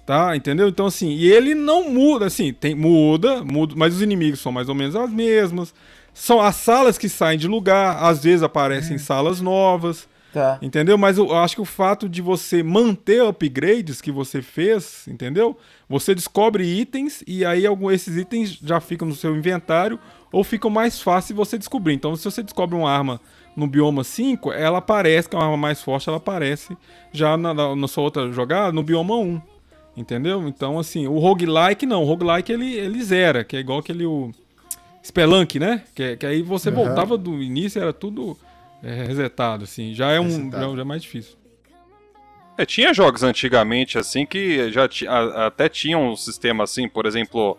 Tá, 0.05 0.37
entendeu? 0.37 0.69
Então, 0.69 0.87
assim, 0.87 1.09
e 1.09 1.27
ele 1.27 1.53
não 1.53 1.91
muda, 1.91 2.27
assim, 2.27 2.53
tem, 2.53 2.77
muda, 2.77 3.43
muda, 3.43 3.75
mas 3.77 3.93
os 3.93 4.03
inimigos 4.03 4.39
são 4.39 4.53
mais 4.53 4.69
ou 4.69 4.75
menos 4.77 4.95
as 4.95 5.11
mesmas. 5.11 5.75
São 6.15 6.41
as 6.41 6.55
salas 6.55 6.97
que 6.97 7.09
saem 7.09 7.37
de 7.37 7.49
lugar, 7.49 8.01
às 8.01 8.23
vezes 8.23 8.45
aparecem 8.45 8.99
salas 8.99 9.41
novas. 9.41 10.09
Tá. 10.37 10.59
Entendeu? 10.61 10.99
Mas 10.99 11.17
eu 11.17 11.35
acho 11.35 11.55
que 11.55 11.63
o 11.63 11.65
fato 11.65 12.07
de 12.07 12.21
você 12.21 12.63
manter 12.63 13.23
upgrades 13.25 14.03
que 14.03 14.13
você 14.13 14.43
fez, 14.43 15.09
entendeu? 15.09 15.57
Você 15.89 16.15
descobre 16.15 16.63
itens 16.63 17.25
e 17.27 17.43
aí 17.43 17.67
algum, 17.67 17.91
esses 17.91 18.19
itens 18.19 18.59
já 18.63 18.79
ficam 18.79 19.09
no 19.09 19.15
seu 19.15 19.35
inventário 19.35 19.99
ou 20.31 20.45
ficam 20.45 20.69
mais 20.69 21.01
fácil 21.01 21.35
de 21.35 21.39
você 21.39 21.57
descobrir. 21.57 21.95
Então, 21.95 22.15
se 22.15 22.25
você 22.25 22.43
descobre 22.43 22.77
uma 22.77 22.91
arma 22.91 23.19
no 23.57 23.67
bioma 23.67 24.05
5, 24.05 24.53
ela 24.53 24.77
aparece, 24.79 25.27
que 25.27 25.35
é 25.35 25.39
uma 25.39 25.47
arma 25.47 25.57
mais 25.57 25.81
forte, 25.81 26.07
ela 26.07 26.19
aparece 26.19 26.77
já 27.13 27.39
na, 27.39 27.55
na, 27.55 27.75
na 27.75 27.89
sua 27.89 28.05
outra 28.05 28.31
jogada 28.31 28.71
no 28.73 28.83
bioma 28.83 29.17
1. 29.17 29.41
Entendeu? 29.97 30.47
Então, 30.47 30.79
assim, 30.79 31.07
o 31.07 31.19
roguelike 31.19 31.87
não. 31.87 32.03
O 32.03 32.07
roguelike 32.07 32.53
ele, 32.53 32.75
ele 32.75 33.03
zera, 33.03 33.43
que 33.43 33.57
é 33.57 33.61
igual 33.61 33.79
aquele 33.79 34.05
o 34.05 34.31
Spelunk, 35.03 35.59
né? 35.59 35.83
Que, 35.95 36.19
que 36.19 36.27
aí 36.27 36.43
você 36.43 36.69
Aham. 36.69 36.85
voltava 36.85 37.17
do 37.17 37.43
início 37.43 37.81
era 37.81 37.95
tudo 37.95 38.37
é, 38.83 39.05
resetado, 39.05 39.65
assim. 39.65 39.95
Já 39.95 40.13
é 40.13 40.21
um 40.21 40.51
já, 40.51 40.61
já 40.75 40.81
é 40.81 40.85
mais 40.85 41.03
difícil. 41.03 41.37
É, 42.59 42.65
tinha 42.65 42.95
jogos 42.95 43.23
antigamente 43.23 43.99
assim 43.99 44.25
que 44.25 44.71
já 44.73 44.89
a- 45.09 45.47
até 45.47 45.69
tinham 45.69 46.11
um 46.13 46.17
sistema 46.17 46.65
assim, 46.65 46.89
por 46.89 47.05
exemplo, 47.07 47.59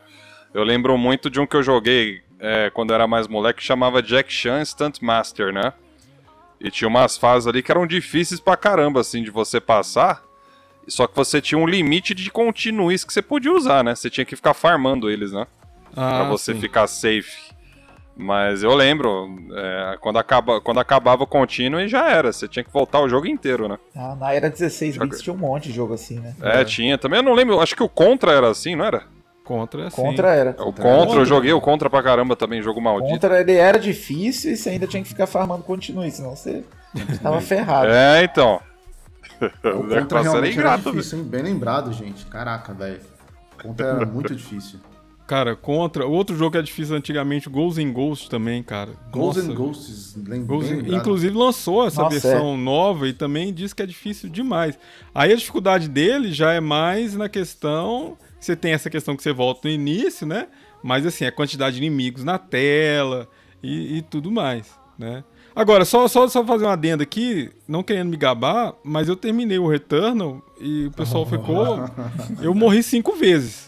Eu 0.54 0.64
lembro 0.64 0.98
muito 0.98 1.30
de 1.30 1.40
um 1.40 1.46
que 1.46 1.56
eu 1.56 1.62
joguei 1.62 2.22
é, 2.40 2.70
quando 2.72 2.90
eu 2.92 2.96
era 2.96 3.06
mais 3.06 3.28
moleque, 3.28 3.60
que 3.60 3.66
chamava 3.66 4.02
Jack 4.02 4.32
Chan 4.32 4.64
Stunt 4.64 5.02
Master, 5.02 5.54
né? 5.54 5.74
E 6.60 6.72
tinha 6.72 6.88
umas 6.88 7.18
fases 7.18 7.46
ali 7.48 7.62
que 7.62 7.70
eram 7.72 7.86
difíceis 7.86 8.40
pra 8.40 8.56
caramba, 8.58 9.02
assim, 9.02 9.22
de 9.22 9.30
você 9.30 9.60
passar. 9.60 10.24
Só 10.88 11.06
que 11.06 11.16
você 11.16 11.42
tinha 11.42 11.60
um 11.60 11.68
limite 11.68 12.16
de 12.16 12.32
continues 12.32 13.04
que 13.04 13.12
você 13.14 13.22
podia 13.22 13.52
usar, 13.52 13.84
né? 13.84 13.94
Você 13.94 14.10
tinha 14.10 14.26
que 14.26 14.36
ficar 14.36 14.54
farmando 14.54 15.10
eles, 15.12 15.32
né? 15.34 15.46
Ah, 15.96 16.22
pra 16.22 16.30
você 16.30 16.54
sim. 16.54 16.60
ficar 16.62 16.88
safe. 16.88 17.47
Mas 18.18 18.64
eu 18.64 18.74
lembro, 18.74 19.30
é, 19.54 19.98
quando, 20.02 20.18
acaba, 20.18 20.60
quando 20.60 20.80
acabava 20.80 21.24
o 21.24 21.28
contínuo 21.28 21.80
e 21.80 21.88
já 21.88 22.10
era. 22.10 22.34
Você 22.34 22.48
tinha 22.48 22.64
que 22.64 22.74
voltar 22.74 23.00
o 23.00 23.08
jogo 23.08 23.28
inteiro, 23.28 23.68
né? 23.68 23.78
Ah, 23.96 24.16
na 24.20 24.34
era 24.34 24.50
16 24.50 24.96
Joga- 24.96 25.06
bits 25.06 25.22
tinha 25.22 25.34
um 25.34 25.38
monte 25.38 25.70
de 25.70 25.74
jogo 25.76 25.94
assim, 25.94 26.20
né? 26.20 26.34
É, 26.42 26.64
tinha. 26.66 26.98
Também 26.98 27.20
eu 27.20 27.24
não 27.24 27.34
lembro, 27.34 27.60
acho 27.62 27.76
que 27.76 27.84
o 27.84 27.90
Contra 27.90 28.32
era 28.32 28.50
assim, 28.50 28.76
não 28.76 28.86
era? 28.86 29.04
Contra 29.44 29.84
é 29.84 29.88
assim. 29.88 30.02
Contra 30.02 30.34
era. 30.34 30.56
O 30.60 30.74
Contra, 30.74 31.20
eu 31.20 31.26
joguei 31.26 31.54
o 31.54 31.62
Contra 31.62 31.90
pra 31.90 32.02
caramba 32.02 32.36
também, 32.36 32.62
jogo 32.62 32.82
maldito. 32.82 33.14
Contra 33.14 33.40
ele 33.40 33.54
era 33.54 33.78
difícil 33.80 34.52
e 34.52 34.58
você 34.58 34.72
ainda 34.72 34.88
tinha 34.88 35.04
que 35.04 35.08
ficar 35.10 35.28
farmando 35.28 35.64
continue, 35.64 36.10
senão 36.10 36.36
você 36.36 36.64
tava 37.22 37.40
ferrado. 37.40 37.88
É, 37.92 38.24
então. 38.24 38.60
O 39.40 39.84
Contra 40.00 40.22
realmente 40.22 40.36
era 40.38 40.48
ingrato, 40.50 40.92
difícil, 40.92 41.20
hein? 41.20 41.24
Bem 41.24 41.44
lembrado, 41.44 41.94
gente. 41.94 42.26
Caraca, 42.26 42.74
velho. 42.74 43.00
Contra 43.62 43.88
era 43.88 44.06
muito 44.06 44.36
difícil. 44.36 44.80
Cara, 45.28 45.58
contra. 45.58 46.08
Outro 46.08 46.38
jogo 46.38 46.52
que 46.52 46.58
era 46.58 46.66
difícil 46.66 46.96
antigamente, 46.96 47.50
Ghosts 47.50 47.84
and 47.84 47.92
Ghosts 47.92 48.30
também, 48.30 48.64
cara. 48.64 48.94
Ghosts 49.12 49.46
and 49.46 49.54
Ghosts, 49.54 50.16
Ghosts 50.46 50.72
lembrado. 50.72 50.96
Inclusive 50.96 51.38
lançou 51.38 51.86
essa 51.86 52.02
Nossa, 52.02 52.18
versão 52.18 52.56
nova 52.56 53.10
e 53.10 53.14
também 53.14 53.54
diz 53.54 53.74
que 53.74 53.84
é 53.84 53.86
difícil 53.86 54.30
demais. 54.30 54.80
Aí 55.14 55.34
a 55.34 55.36
dificuldade 55.36 55.90
dele 55.90 56.32
já 56.32 56.54
é 56.54 56.62
mais 56.62 57.14
na 57.14 57.28
questão. 57.28 58.18
Você 58.40 58.56
tem 58.56 58.72
essa 58.72 58.90
questão 58.90 59.18
que 59.18 59.22
você 59.22 59.34
volta 59.34 59.68
no 59.68 59.74
início, 59.74 60.26
né? 60.26 60.48
Mas 60.82 61.06
assim, 61.06 61.26
a 61.26 61.32
quantidade 61.32 61.76
de 61.76 61.82
inimigos 61.84 62.24
na 62.24 62.38
tela 62.38 63.28
e, 63.62 63.98
e 63.98 64.02
tudo 64.02 64.32
mais, 64.32 64.72
né? 64.98 65.26
Agora, 65.54 65.84
só, 65.84 66.08
só, 66.08 66.28
só 66.28 66.46
fazer 66.46 66.66
uma 66.66 66.74
adenda 66.74 67.02
aqui, 67.04 67.50
não 67.68 67.82
querendo 67.82 68.10
me 68.10 68.16
gabar, 68.16 68.76
mas 68.84 69.10
eu 69.10 69.16
terminei 69.16 69.58
o 69.58 69.68
Returnal 69.68 70.42
e 70.62 70.86
o 70.86 70.92
pessoal 70.92 71.26
ficou. 71.28 71.80
Eu 72.42 72.54
morri 72.54 72.82
cinco 72.82 73.16
vezes. 73.16 73.67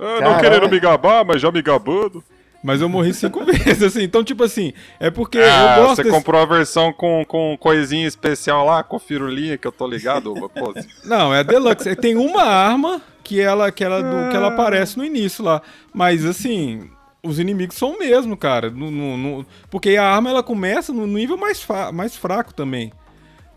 Ah, 0.00 0.20
não 0.20 0.38
querendo 0.40 0.68
me 0.68 0.80
gabar, 0.80 1.24
mas 1.24 1.40
já 1.42 1.50
me 1.52 1.60
gabando. 1.62 2.22
Mas 2.62 2.80
eu 2.82 2.88
morri 2.90 3.14
cinco 3.14 3.42
vezes, 3.46 3.82
assim. 3.82 4.02
Então, 4.02 4.22
tipo 4.22 4.44
assim, 4.44 4.72
é 4.98 5.10
porque 5.10 5.38
Ah, 5.38 5.76
eu 5.78 5.82
gosto 5.84 5.96
você 5.96 6.02
desse... 6.04 6.14
comprou 6.16 6.40
a 6.42 6.44
versão 6.44 6.92
com, 6.92 7.24
com 7.24 7.56
coisinha 7.58 8.06
especial 8.06 8.66
lá, 8.66 8.82
com 8.82 8.98
firulinha, 8.98 9.56
que 9.56 9.66
eu 9.66 9.72
tô 9.72 9.86
ligado. 9.86 10.34
Pô, 10.34 10.74
Não, 11.04 11.34
é 11.34 11.38
a 11.40 11.42
Deluxe. 11.42 11.88
É, 11.88 11.94
Tem 11.94 12.16
uma 12.16 12.42
arma 12.42 13.00
que 13.24 13.40
ela, 13.40 13.70
que, 13.72 13.82
ela, 13.82 14.02
do- 14.02 14.30
que 14.30 14.36
ela 14.36 14.48
aparece 14.48 14.98
no 14.98 15.04
início 15.04 15.42
lá. 15.42 15.62
Mas 15.94 16.22
assim, 16.24 16.90
os 17.22 17.38
inimigos 17.38 17.76
são 17.76 17.92
o 17.92 17.98
mesmo, 17.98 18.36
cara. 18.36 18.68
No- 18.70 18.90
no- 18.90 19.16
no- 19.16 19.46
porque 19.70 19.96
a 19.96 20.04
arma 20.04 20.28
ela 20.28 20.42
começa 20.42 20.92
no 20.92 21.06
nível 21.06 21.38
mais, 21.38 21.62
fa- 21.62 21.90
mais 21.92 22.14
fraco 22.14 22.52
também. 22.52 22.92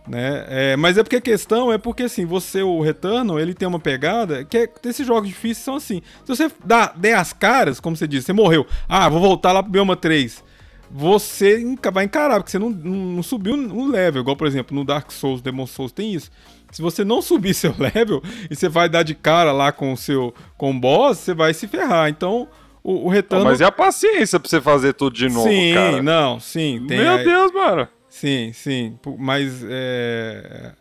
Né? 0.07 0.45
É, 0.49 0.75
mas 0.75 0.97
é 0.97 1.03
porque 1.03 1.15
a 1.15 1.21
questão 1.21 1.71
é 1.71 1.77
porque 1.77 2.03
assim, 2.03 2.25
você, 2.25 2.61
o 2.61 2.81
Returnal, 2.81 3.39
ele 3.39 3.53
tem 3.53 3.67
uma 3.67 3.79
pegada 3.79 4.43
que 4.43 4.57
é, 4.57 4.69
esses 4.85 5.07
jogos 5.07 5.29
difíceis 5.29 5.63
são 5.63 5.75
assim. 5.75 6.01
Se 6.25 6.27
você 6.27 6.51
dá, 6.63 6.93
der 6.95 7.15
as 7.15 7.31
caras, 7.31 7.79
como 7.79 7.95
você 7.95 8.07
disse, 8.07 8.25
você 8.25 8.33
morreu. 8.33 8.67
Ah, 8.87 9.07
vou 9.07 9.21
voltar 9.21 9.53
lá 9.53 9.63
pro 9.63 9.71
Bioma 9.71 9.95
3. 9.95 10.43
Você 10.91 11.75
vai 11.91 12.03
encarar, 12.03 12.35
porque 12.35 12.51
você 12.51 12.59
não, 12.59 12.69
não, 12.69 13.23
subiu 13.23 13.55
um 13.55 13.89
level. 13.89 14.21
Igual, 14.21 14.35
por 14.35 14.45
exemplo, 14.45 14.75
no 14.75 14.83
Dark 14.83 15.09
Souls, 15.11 15.41
Demon 15.41 15.65
Souls 15.65 15.91
tem 15.91 16.13
isso. 16.13 16.29
Se 16.69 16.81
você 16.81 17.03
não 17.03 17.21
subir 17.21 17.53
seu 17.55 17.73
level 17.77 18.21
e 18.49 18.55
você 18.55 18.67
vai 18.67 18.89
dar 18.89 19.03
de 19.03 19.15
cara 19.15 19.51
lá 19.51 19.71
com 19.71 19.93
o 19.93 19.97
seu 19.97 20.33
com 20.57 20.71
o 20.71 20.79
boss, 20.79 21.17
você 21.17 21.33
vai 21.33 21.53
se 21.53 21.67
ferrar. 21.67 22.09
Então, 22.09 22.47
o, 22.83 23.05
o 23.05 23.09
Returnal... 23.09 23.45
mas 23.45 23.61
e 23.61 23.63
a 23.63 23.71
paciência 23.71 24.39
pra 24.39 24.49
você 24.49 24.59
fazer 24.59 24.93
tudo 24.93 25.15
de 25.15 25.29
novo, 25.29 25.47
sim, 25.47 25.73
cara? 25.73 26.03
não, 26.03 26.39
sim. 26.39 26.79
Meu 26.81 27.13
a- 27.13 27.17
Deus, 27.17 27.51
mano. 27.53 27.87
Sim, 28.23 28.53
sim. 28.53 28.97
Mas 29.19 29.65
é. 29.67 30.71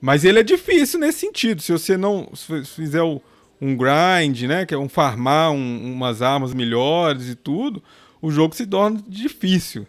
Mas 0.00 0.24
ele 0.24 0.38
é 0.38 0.42
difícil 0.44 1.00
nesse 1.00 1.18
sentido. 1.18 1.60
Se 1.60 1.72
você 1.72 1.96
não 1.96 2.28
se 2.36 2.64
fizer 2.66 3.02
o- 3.02 3.20
um 3.60 3.76
grind, 3.76 4.42
né? 4.42 4.64
Que 4.64 4.74
é 4.74 4.78
um 4.78 4.88
farmar 4.88 5.50
um- 5.50 5.92
umas 5.92 6.22
armas 6.22 6.54
melhores 6.54 7.28
e 7.28 7.34
tudo, 7.34 7.82
o 8.22 8.30
jogo 8.30 8.54
se 8.54 8.64
torna 8.64 9.02
difícil. 9.08 9.88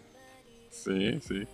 Sim, 0.68 1.20
sim. 1.20 1.46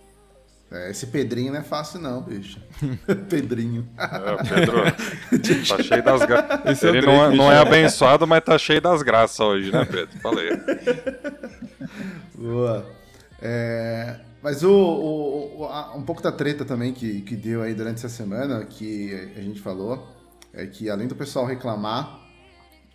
É, 0.71 0.89
esse 0.89 1.05
Pedrinho 1.05 1.53
não 1.53 1.59
é 1.59 1.63
fácil 1.63 1.99
não, 1.99 2.19
bicho. 2.23 2.59
Pedrinho. 3.29 3.87
É, 3.95 4.31
o 4.31 4.37
Pedro 4.37 4.81
tá 5.67 5.83
cheio 5.83 6.03
das 6.03 6.25
graças. 6.25 6.65
Esse 6.71 6.87
é 6.87 6.89
Ele 6.89 7.01
não, 7.05 7.25
é, 7.31 7.35
não 7.35 7.51
é 7.51 7.55
já. 7.57 7.61
abençoado, 7.61 8.25
mas 8.25 8.43
tá 8.43 8.57
cheio 8.57 8.81
das 8.81 9.03
graças 9.03 9.39
hoje, 9.39 9.71
né, 9.71 9.85
Pedro? 9.85 10.19
Falei. 10.19 10.49
Boa. 12.35 12.89
É, 13.39 14.15
mas 14.43 14.61
o, 14.63 14.69
o- 14.71 15.61
o- 15.61 15.65
a- 15.65 15.95
um 15.95 16.03
pouco 16.03 16.21
da 16.21 16.31
treta 16.31 16.63
também 16.65 16.93
que, 16.93 17.21
que 17.21 17.35
deu 17.35 17.61
aí 17.63 17.73
durante 17.73 17.95
essa 17.97 18.09
semana, 18.09 18.63
que 18.65 19.11
a 19.35 19.41
gente 19.41 19.59
falou, 19.59 20.07
é 20.53 20.67
que 20.67 20.89
além 20.89 21.07
do 21.07 21.15
pessoal 21.15 21.45
reclamar, 21.45 22.19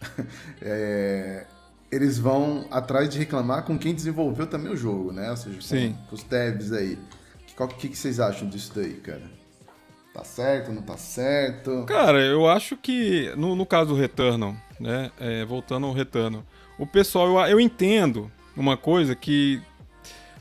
é, 0.62 1.46
eles 1.90 2.18
vão 2.18 2.66
atrás 2.70 3.08
de 3.08 3.18
reclamar 3.18 3.64
com 3.64 3.78
quem 3.78 3.94
desenvolveu 3.94 4.46
também 4.46 4.72
o 4.72 4.76
jogo, 4.76 5.12
né? 5.12 5.30
Ou 5.30 5.36
seja, 5.36 5.56
com, 5.56 5.62
Sim. 5.62 5.96
com 6.08 6.14
os 6.14 6.22
devs 6.22 6.72
aí. 6.72 6.98
O 7.58 7.66
que, 7.66 7.88
que 7.88 7.96
vocês 7.98 8.20
acham 8.20 8.48
disso 8.48 8.70
daí, 8.76 8.94
cara? 8.94 9.22
Tá 10.14 10.22
certo, 10.22 10.70
não 10.72 10.82
tá 10.82 10.96
certo? 10.96 11.84
Cara, 11.86 12.20
eu 12.20 12.48
acho 12.48 12.76
que 12.76 13.32
no, 13.36 13.56
no 13.56 13.66
caso 13.66 13.90
do 13.90 13.96
Returnal, 14.00 14.54
né? 14.78 15.10
é, 15.18 15.44
voltando 15.44 15.86
ao 15.86 15.92
Returnal, 15.92 16.44
o 16.78 16.86
pessoal, 16.86 17.26
eu, 17.28 17.52
eu 17.52 17.60
entendo 17.60 18.30
uma 18.56 18.76
coisa 18.76 19.16
que 19.16 19.60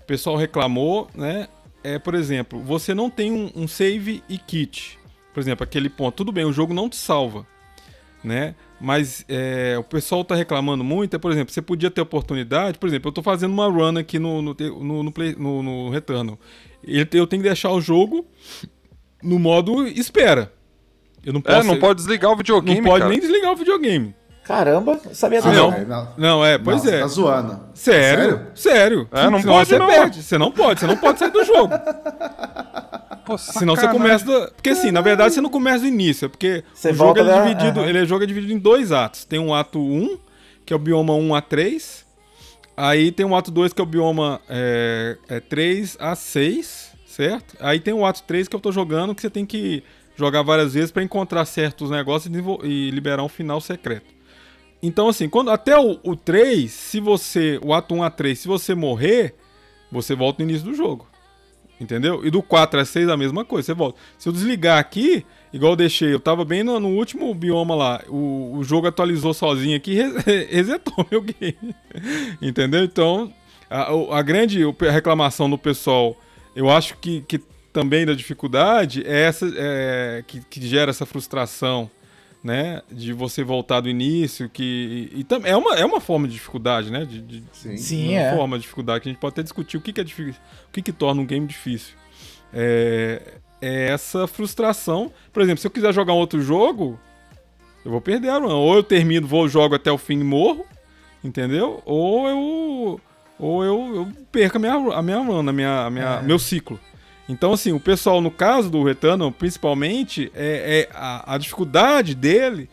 pessoal 0.08 0.36
reclamou, 0.38 1.08
né? 1.13 1.48
É, 1.84 2.00
por 2.00 2.15
exemplo, 2.15 2.60
você 2.63 2.93
não 2.93 3.10
tem 3.10 3.32
um, 3.32 3.52
um 3.56 3.67
save 3.67 4.24
e 4.28 4.38
kit. 4.38 4.98
Por 5.34 5.39
exemplo, 5.39 5.63
aquele 5.63 5.89
ponto. 5.89 6.15
Tudo 6.15 6.32
bem, 6.32 6.43
o 6.46 6.52
jogo 6.52 6.74
não 6.74 6.89
te 6.89 6.96
salva, 6.96 7.46
né? 8.24 8.56
Mas 8.80 9.24
é, 9.28 9.76
o 9.80 9.84
pessoal 9.84 10.24
tá 10.24 10.36
reclamando 10.36 10.84
muito, 10.84 11.15
é, 11.15 11.20
por 11.20 11.32
exemplo, 11.32 11.54
você 11.54 11.62
podia 11.62 11.89
ter 11.89 12.02
oportunidade, 12.02 12.78
por 12.78 12.88
exemplo, 12.88 13.10
eu 13.10 13.12
tô 13.13 13.24
fazendo 13.24 13.52
uma 13.52 13.67
run 13.67 13.98
aqui 13.98 14.20
no, 14.20 14.41
no, 14.41 14.56
no, 14.80 15.04
no, 15.04 15.12
Play- 15.12 15.36
no- 15.38 15.63
no 15.63 15.89
Returnal. 15.89 16.38
Eu 16.84 17.06
tenho 17.06 17.28
que 17.28 17.38
deixar 17.39 17.72
o 17.72 17.82
jogo 17.82 18.26
no 19.24 19.39
modo 19.39 19.88
espera. 19.88 20.54
Eu 21.26 21.34
não 21.34 21.41
posso, 21.41 21.58
É, 21.58 21.63
não 21.63 21.80
pode 21.80 21.98
desligar 21.98 22.32
o 22.32 22.36
videogame, 22.36 22.80
não 22.82 22.88
pode 22.88 23.00
cara. 23.00 23.10
nem 23.10 23.20
desligar 23.20 23.52
o 23.52 23.56
videogame. 23.56 24.15
Caramba, 24.47 24.99
não 25.03 25.13
sabia 25.13 25.39
Ah, 25.43 25.51
não. 25.51 25.73
é, 25.73 25.86
não. 25.86 26.07
Não, 26.17 26.45
é, 26.45 26.57
pois 26.57 26.83
Não, 26.83 26.89
é. 26.89 26.95
Você 26.95 27.01
tá 27.01 27.07
zoando. 27.07 27.60
Sério? 27.73 28.47
Sério? 28.55 29.07
É, 29.12 29.29
não 29.29 29.39
Senão 29.39 29.53
pode 29.55 29.69
você 29.69 29.77
não. 29.79 29.88
perde. 29.88 30.23
Você 30.23 30.38
não 30.38 30.51
pode, 30.51 30.79
você 30.79 30.88
não 30.88 30.97
pode 30.97 31.19
sair 31.19 31.31
do 31.31 31.43
jogo. 31.43 31.73
Pô, 33.25 33.38
Senão 33.38 33.75
você 33.75 33.88
começa. 33.89 34.23
do- 34.25 34.51
Porque 34.53 34.69
assim, 34.69 34.89
na 34.89 35.01
verdade 35.01 35.33
você 35.33 35.41
não 35.41 35.49
começa 35.49 35.79
do 35.79 35.88
início, 35.88 36.27
é 36.27 36.29
porque 36.29 36.63
Você 36.73 36.91
o 36.91 36.93
jogo 36.95 37.19
é, 37.19 37.41
dividido, 37.43 37.81
aham. 37.81 37.89
ele 37.89 37.97
é, 37.99 38.05
jogo 38.05 38.23
é 38.23 38.27
dividido 38.27 38.53
em 38.53 38.57
dois 38.57 38.91
atos. 38.93 39.25
Tem 39.25 39.38
um 39.38 39.53
ato 39.53 39.79
1, 39.79 40.17
que 40.65 40.71
é 40.71 40.75
o 40.75 40.79
bioma 40.79 41.13
1 41.13 41.36
a 41.36 41.41
3. 41.41 42.05
Aí 42.77 43.12
tem 43.12 43.25
o 43.25 43.36
ato 43.36 43.51
2, 43.51 43.73
que 43.73 43.81
é 43.81 43.83
o 43.83 43.88
bioma 43.88 44.39
é, 44.47 45.17
é 45.27 45.39
3 45.41 45.97
a 45.99 46.15
6, 46.15 46.91
certo? 47.05 47.57
Aí 47.60 47.81
tem 47.81 47.93
o 47.93 48.05
ato 48.05 48.23
3 48.23 48.47
que 48.47 48.55
eu 48.55 48.60
tô 48.62 48.71
jogando, 48.71 49.13
que 49.13 49.21
você 49.21 49.29
tem 49.29 49.45
que 49.45 49.83
jogar 50.15 50.41
várias 50.41 50.73
vezes 50.73 50.89
pra 50.91 51.03
encontrar 51.03 51.43
certos 51.45 51.89
negócios 51.89 52.33
e, 52.33 52.39
e 52.67 52.91
liberar 52.91 53.23
um 53.23 53.27
final 53.29 53.60
secreto. 53.60 54.05
Então, 54.81 55.09
assim, 55.09 55.27
quando 55.27 55.49
até 55.49 55.77
o, 55.77 55.99
o 56.03 56.15
3, 56.15 56.71
se 56.71 56.99
você. 56.99 57.59
O 57.63 57.73
ato 57.73 57.95
1 57.95 58.03
a 58.03 58.09
3, 58.09 58.37
se 58.37 58.47
você 58.47 58.75
morrer, 58.75 59.35
você 59.91 60.15
volta 60.15 60.43
no 60.43 60.49
início 60.49 60.67
do 60.67 60.75
jogo. 60.75 61.07
Entendeu? 61.79 62.25
E 62.25 62.31
do 62.31 62.41
4 62.41 62.79
a 62.79 62.85
6 62.85 63.07
a 63.07 63.17
mesma 63.17 63.45
coisa, 63.45 63.67
você 63.67 63.73
volta. 63.73 63.99
Se 64.17 64.27
eu 64.27 64.33
desligar 64.33 64.79
aqui, 64.79 65.23
igual 65.53 65.73
eu 65.73 65.75
deixei, 65.75 66.11
eu 66.11 66.19
tava 66.19 66.43
bem 66.43 66.63
no, 66.63 66.79
no 66.79 66.89
último 66.89 67.31
bioma 67.35 67.75
lá, 67.75 68.01
o, 68.07 68.55
o 68.57 68.63
jogo 68.63 68.87
atualizou 68.87 69.31
sozinho 69.33 69.77
aqui 69.77 69.91
e 69.91 69.95
re- 70.01 70.45
resetou 70.49 71.05
meu 71.11 71.21
game. 71.21 71.75
Entendeu? 72.41 72.83
Então, 72.83 73.31
a, 73.69 73.91
a 74.17 74.21
grande 74.23 74.61
reclamação 74.91 75.47
do 75.47 75.57
pessoal, 75.57 76.15
eu 76.55 76.67
acho 76.69 76.97
que, 76.97 77.21
que 77.21 77.39
também 77.71 78.07
da 78.07 78.15
dificuldade 78.15 79.03
é 79.05 79.21
essa 79.21 79.47
é, 79.55 80.23
que, 80.25 80.39
que 80.49 80.67
gera 80.67 80.89
essa 80.89 81.05
frustração, 81.05 81.89
né? 82.43 82.82
De 82.91 83.13
você 83.13 83.43
voltar 83.43 83.82
do 83.82 83.89
início, 83.89 84.50
que. 84.50 85.10
E, 85.13 85.23
também 85.23 85.52
é, 85.52 85.58
uma, 85.58 85.76
é 85.76 85.86
uma 85.86 86.00
forma 86.00 86.28
de 86.28 86.34
dificuldade, 86.34 86.91
né? 86.91 87.06
De, 87.06 87.21
de- 87.21 87.43
Sim. 87.52 87.78
Sim, 87.78 88.10
uma 88.13 88.21
é. 88.21 88.36
forma 88.36 88.58
de 88.58 88.63
dificuldade 88.63 89.02
que 89.02 89.10
a 89.10 89.12
gente 89.12 89.19
pode 89.19 89.34
até 89.34 89.43
discutir 89.43 89.78
o 89.78 89.82
que, 89.82 89.91
que 89.93 90.02
é 90.02 90.04
difícil, 90.04 90.41
o 90.67 90.71
que, 90.71 90.82
que 90.82 90.91
torna 90.91 91.21
um 91.21 91.26
game 91.26 91.45
difícil. 91.45 91.95
É, 92.54 93.21
é 93.62 93.89
essa 93.89 94.28
frustração. 94.28 95.12
Por 95.34 95.41
exemplo, 95.41 95.60
se 95.60 95.67
eu 95.67 95.71
quiser 95.71 95.93
jogar 95.93 96.13
um 96.13 96.17
outro 96.17 96.41
jogo, 96.41 97.00
eu 97.84 97.91
vou 97.91 98.02
perder 98.02 98.30
a 98.30 98.38
run. 98.38 98.54
Ou 98.54 98.76
eu 98.76 98.84
termino, 98.84 99.28
vou 99.28 99.47
jogo 99.47 99.76
até 99.76 99.91
o 99.91 99.97
fim 99.97 100.19
e 100.19 100.23
morro, 100.23 100.65
entendeu? 101.23 101.82
Ou 101.86 102.28
eu 102.28 103.02
ou 103.39 103.63
eu, 103.63 103.95
eu 103.95 104.08
perco 104.32 104.58
a 104.58 104.60
minha, 104.60 104.73
a 104.73 105.02
minha 105.02 105.19
run, 105.19 105.47
a 105.47 105.54
minha, 105.54 105.86
a 105.86 105.89
minha, 105.89 106.21
meu 106.21 106.39
ciclo. 106.39 106.80
Então, 107.29 107.51
assim, 107.53 107.71
o 107.73 107.79
pessoal, 107.79 108.21
no 108.21 108.31
caso 108.31 108.69
do 108.69 108.83
Returnal, 108.83 109.31
principalmente, 109.31 110.31
é, 110.33 110.87
é 110.91 110.95
a, 110.95 111.35
a 111.35 111.37
dificuldade 111.37 112.15
dele 112.15 112.69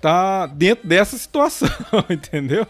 tá 0.00 0.46
dentro 0.46 0.86
dessa 0.86 1.16
situação, 1.18 1.68
entendeu? 2.08 2.66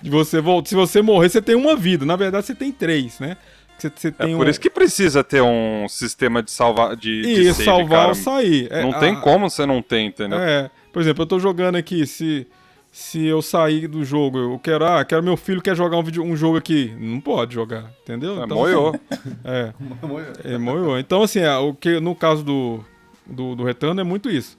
De 0.00 0.08
você 0.08 0.40
voltar. 0.40 0.68
Se 0.70 0.74
você 0.74 1.02
morrer, 1.02 1.28
você 1.28 1.42
tem 1.42 1.54
uma 1.54 1.76
vida. 1.76 2.06
Na 2.06 2.16
verdade, 2.16 2.46
você 2.46 2.54
tem 2.54 2.72
três, 2.72 3.18
né? 3.20 3.36
Você, 3.76 3.90
você 3.94 4.08
É 4.08 4.10
tem 4.12 4.36
por 4.36 4.46
um... 4.46 4.50
isso 4.50 4.60
que 4.60 4.70
precisa 4.70 5.22
ter 5.24 5.42
um 5.42 5.86
sistema 5.88 6.42
de 6.42 6.50
salvar 6.50 6.94
de, 6.96 7.20
de 7.22 7.42
Isso, 7.42 7.54
save, 7.54 7.64
salvar 7.64 7.98
cara. 7.98 8.08
ou 8.10 8.14
sair. 8.14 8.68
É, 8.70 8.82
Não 8.82 8.92
tem 8.92 9.12
a- 9.14 9.20
como 9.20 9.50
você 9.50 9.66
não 9.66 9.82
ter, 9.82 10.00
entendeu? 10.00 10.38
É, 10.38 10.70
por 10.92 11.02
exemplo, 11.02 11.22
eu 11.22 11.26
tô 11.26 11.38
jogando 11.38 11.76
aqui, 11.76 12.06
se, 12.06 12.46
se 12.92 13.24
eu 13.24 13.40
sair 13.40 13.88
do 13.88 14.04
jogo, 14.04 14.36
eu 14.36 14.58
quero, 14.58 14.84
ah, 14.84 15.02
quero 15.02 15.22
meu 15.22 15.34
filho 15.34 15.62
quer 15.62 15.74
jogar 15.74 15.96
um, 15.96 16.02
vídeo, 16.02 16.22
um 16.22 16.36
jogo 16.36 16.58
aqui. 16.58 16.94
Não 17.00 17.18
pode 17.20 17.54
jogar, 17.54 17.90
entendeu? 18.02 18.38
É, 18.38 18.44
Então, 18.44 18.58
moiou. 18.58 18.88
assim, 19.10 19.36
é, 19.42 19.72
é 20.54 20.58
moiou. 20.58 20.98
Então, 20.98 21.22
assim, 21.22 21.38
é, 21.40 21.56
o 21.56 21.72
que 21.72 21.98
no 21.98 22.14
caso 22.14 22.44
do, 22.44 22.84
do, 23.26 23.56
do 23.56 23.64
Retorno 23.64 23.98
é 24.02 24.04
muito 24.04 24.28
isso. 24.30 24.58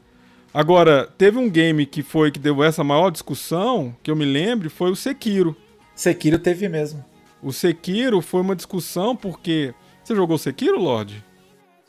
Agora, 0.52 1.08
teve 1.16 1.38
um 1.38 1.48
game 1.48 1.86
que 1.86 2.02
foi 2.02 2.32
que 2.32 2.40
deu 2.40 2.64
essa 2.64 2.84
maior 2.84 3.12
discussão, 3.12 3.96
que 4.02 4.10
eu 4.10 4.16
me 4.16 4.26
lembre, 4.26 4.68
foi 4.68 4.90
o 4.90 4.96
Sekiro. 4.96 5.56
Sekiro 5.96 6.40
teve 6.40 6.68
mesmo. 6.68 7.06
O 7.42 7.54
Sekiro 7.54 8.20
foi 8.20 8.42
uma 8.42 8.56
discussão 8.56 9.16
porque. 9.16 9.76
Você 10.04 10.16
jogou 10.16 10.40
Sekiro, 10.40 10.82
Lorde? 10.82 11.24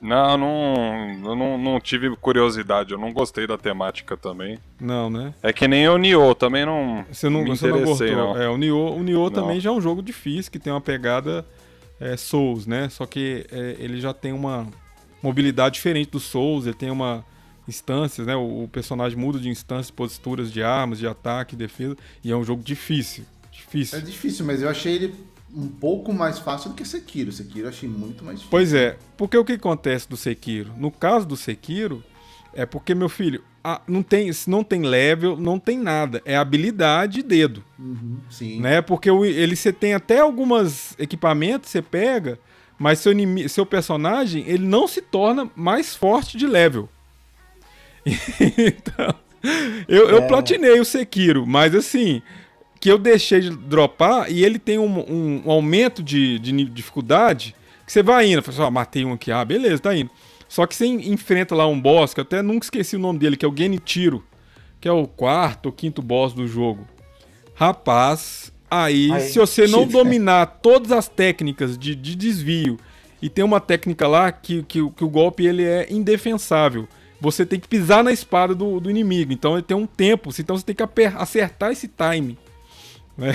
Não, 0.05 0.37
não, 0.37 1.31
eu 1.31 1.35
não, 1.35 1.57
não 1.57 1.81
tive 1.81 2.15
curiosidade, 2.17 2.93
eu 2.93 2.99
não 2.99 3.11
gostei 3.11 3.47
da 3.47 3.57
temática 3.57 4.19
também. 4.19 4.59
Não, 4.79 5.09
né? 5.09 5.33
É 5.43 5.51
que 5.51 5.67
nem 5.67 5.89
o 5.89 5.97
Nioh, 5.97 6.35
também 6.35 6.67
não 6.67 7.07
Você 7.11 7.31
não, 7.31 7.43
me 7.43 7.49
você 7.49 7.69
não 7.69 7.83
gostou. 7.83 8.07
não. 8.11 8.37
É, 8.37 8.47
o 8.47 8.59
Nioh, 8.59 8.95
o 8.95 9.03
Nioh 9.03 9.31
também 9.31 9.59
já 9.59 9.71
é 9.71 9.73
um 9.73 9.81
jogo 9.81 10.03
difícil, 10.03 10.53
que 10.53 10.59
tem 10.59 10.71
uma 10.71 10.81
pegada 10.81 11.43
é, 11.99 12.19
Souls, 12.19 12.67
né? 12.67 12.91
Só 12.91 13.07
que 13.07 13.47
é, 13.51 13.77
ele 13.79 13.99
já 13.99 14.13
tem 14.13 14.35
uma 14.35 14.67
mobilidade 15.23 15.77
diferente 15.77 16.11
do 16.11 16.21
Souls, 16.21 16.67
ele 16.67 16.77
tem 16.77 16.91
uma 16.91 17.25
instâncias, 17.67 18.27
né? 18.27 18.37
O, 18.37 18.65
o 18.65 18.69
personagem 18.69 19.19
muda 19.19 19.39
de 19.39 19.49
instâncias, 19.49 19.91
posturas 19.91 20.53
de 20.53 20.63
armas, 20.63 20.99
de 20.99 21.07
ataque, 21.07 21.57
defesa, 21.57 21.97
e 22.23 22.31
é 22.31 22.37
um 22.37 22.45
jogo 22.45 22.63
difícil. 22.63 23.25
Difícil. 23.51 23.99
É 23.99 24.03
difícil, 24.03 24.45
mas 24.45 24.61
eu 24.61 24.69
achei 24.69 24.97
ele 24.97 25.15
um 25.57 25.69
pouco 25.69 26.13
mais 26.13 26.39
fácil 26.39 26.71
do 26.71 26.77
que 26.77 26.85
Sekiro. 26.85 27.31
Sekiro 27.33 27.67
eu 27.67 27.69
achei 27.69 27.89
muito 27.89 28.25
mais 28.25 28.39
difícil. 28.39 28.51
Pois 28.51 28.75
é, 28.75 28.97
porque 29.17 29.37
o 29.39 29.45
que 29.45 29.53
acontece 29.53 30.09
do 30.09 30.17
Sekiro? 30.17 30.73
No 30.77 30.91
caso 30.91 31.27
do 31.27 31.37
Sekiro, 31.37 32.03
é 32.53 32.65
porque, 32.67 32.95
meu 32.95 33.09
filho, 33.09 33.43
a- 33.63 33.81
não 33.87 34.03
tem, 34.03 34.33
se 34.33 34.49
não 34.51 34.63
tem 34.65 34.83
level, 34.83 35.37
não 35.37 35.59
tem 35.59 35.79
nada. 35.79 36.21
É 36.25 36.37
habilidade 36.37 37.21
e 37.21 37.23
dedo. 37.23 37.65
Uhum, 37.79 38.19
sim. 38.31 38.61
né? 38.61 38.83
Porque 38.83 39.11
o- 39.11 39.25
ele 39.25 39.57
você 39.57 39.73
tem 39.73 39.95
até 39.95 40.21
alguns 40.21 40.99
equipamentos 40.99 41.71
você 41.71 41.81
pega, 41.83 42.39
mas 42.79 42.99
seu 42.99 43.13
inimi- 43.13 43.49
seu 43.49 43.65
personagem 43.65 44.45
ele 44.47 44.67
não 44.67 44.87
se 44.89 45.01
torna 45.01 45.49
mais 45.57 45.95
forte 45.95 46.37
de 46.37 46.47
level. 46.47 46.89
então, 48.59 49.15
eu, 49.89 50.09
eu 50.11 50.19
É. 50.19 50.29
platinei 50.29 50.81
o 50.81 50.85
Sekiro, 50.85 51.47
mas 51.47 51.75
assim 51.75 52.23
que 52.85 52.91
eu 52.93 52.99
deixei 52.99 53.41
de 53.41 53.49
dropar 53.49 54.31
e 54.31 54.45
ele 54.45 54.59
tem 54.59 54.79
um, 54.79 54.99
um- 55.11 55.43
um 55.47 55.51
aumento 55.51 56.03
de, 56.03 56.39
de 56.39 56.53
dificuldade 56.67 57.57
que 57.87 57.91
você 57.91 58.03
vai 58.03 58.31
indo, 58.31 58.43
fala 58.43 58.59
assim, 58.59 58.67
ó, 58.67 58.71
matei 58.71 59.05
um 59.07 59.15
aqui, 59.15 59.33
ah, 59.33 59.43
beleza, 59.43 59.79
tá 59.81 59.97
indo. 59.97 60.11
Só 60.47 60.67
que 60.67 60.75
você 60.75 60.85
en- 60.85 61.11
enfrenta 61.11 61.55
lá 61.55 61.67
um 61.67 61.81
boss, 61.81 62.13
que 62.13 62.21
eu 62.21 62.25
até 62.25 62.43
nunca 62.43 62.67
esqueci 62.67 62.95
o 62.95 62.99
nome 62.99 63.19
dele, 63.19 63.39
que 63.39 63.45
é 63.47 63.49
o 63.49 63.57
Genichiro, 63.57 64.23
que 64.83 64.87
é 64.87 64.93
o 64.93 65.07
quarto 65.07 65.65
ou 65.65 65.73
quinto 65.73 66.03
boss 66.03 66.35
do 66.35 66.47
jogo. 66.47 66.87
Rapaz, 67.55 68.53
aí, 68.71 69.11
Aí, 69.11 69.21
se 69.23 69.39
você 69.39 69.67
não 69.67 69.87
dominar 70.05 70.45
todas 70.61 70.93
as 70.93 71.09
técnicas 71.09 71.79
de, 71.79 71.95
de 71.95 72.15
desvio 72.15 72.79
e 73.23 73.31
tem 73.31 73.43
uma 73.43 73.61
técnica 73.61 74.07
lá 74.07 74.31
que, 74.31 74.63
que, 74.65 74.83
o- 74.83 74.91
que 74.91 75.03
o 75.05 75.09
golpe 75.09 75.47
ele 75.47 75.65
é 75.65 75.87
indefensável. 75.91 76.87
Você 77.19 77.47
tem 77.47 77.59
que 77.59 77.67
pisar 77.67 78.05
na 78.05 78.13
espada 78.13 78.55
do, 78.55 78.79
do 78.79 78.91
inimigo. 78.91 79.33
Então 79.33 79.55
ele 79.55 79.63
tem 79.63 79.75
um 79.75 79.87
tempo. 79.87 80.29
Então 80.39 80.55
você 80.55 80.65
tem 80.67 80.75
que 80.75 80.83
acertar 81.17 81.71
esse 81.73 81.89
time. 81.89 82.37
Né? 83.17 83.33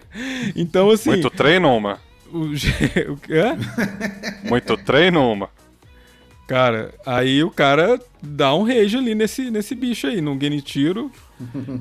então, 0.54 0.90
assim. 0.90 1.10
Muito 1.10 1.30
treino, 1.30 1.74
uma. 1.76 1.98
o, 2.32 2.38
o 2.52 2.54
é? 3.32 3.56
Muito 4.48 4.76
treino, 4.76 5.32
uma. 5.32 5.48
Cara, 6.46 6.92
aí 7.06 7.42
o 7.42 7.50
cara 7.50 7.98
dá 8.22 8.54
um 8.54 8.64
rage 8.64 8.98
ali 8.98 9.14
nesse, 9.14 9.50
nesse 9.50 9.74
bicho 9.74 10.06
aí, 10.06 10.20
no 10.20 10.38
Genichiro. 10.38 11.10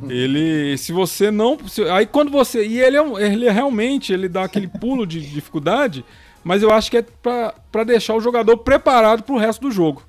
ele, 0.09 0.77
se 0.77 0.93
você 0.93 1.29
não, 1.29 1.57
se- 1.67 1.83
aí 1.89 2.05
quando 2.05 2.31
você, 2.31 2.65
e 2.65 2.79
ele 2.79 2.95
é, 2.95 3.01
um- 3.01 3.19
ele 3.19 3.45
é 3.45 3.51
realmente, 3.51 4.13
ele 4.13 4.29
dá 4.29 4.43
aquele 4.45 4.67
pulo 4.67 5.05
de 5.05 5.19
dificuldade, 5.19 6.05
mas 6.45 6.63
eu 6.63 6.71
acho 6.71 6.89
que 6.89 6.97
é 6.97 7.01
pra, 7.01 7.53
pra 7.69 7.83
deixar 7.83 8.15
o 8.15 8.21
jogador 8.21 8.57
preparado 8.57 9.23
pro 9.23 9.37
resto 9.37 9.63
do 9.63 9.71
jogo. 9.71 10.01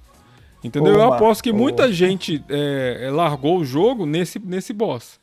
Entendeu? 0.62 0.94
Ô, 0.94 0.96
eu 0.98 1.12
aposto 1.12 1.42
que 1.42 1.50
ô. 1.50 1.54
muita 1.54 1.92
gente 1.92 2.42
é, 2.48 3.10
largou 3.12 3.58
o 3.58 3.64
jogo 3.64 4.06
nesse, 4.06 4.38
nesse 4.38 4.72
boss. 4.72 5.18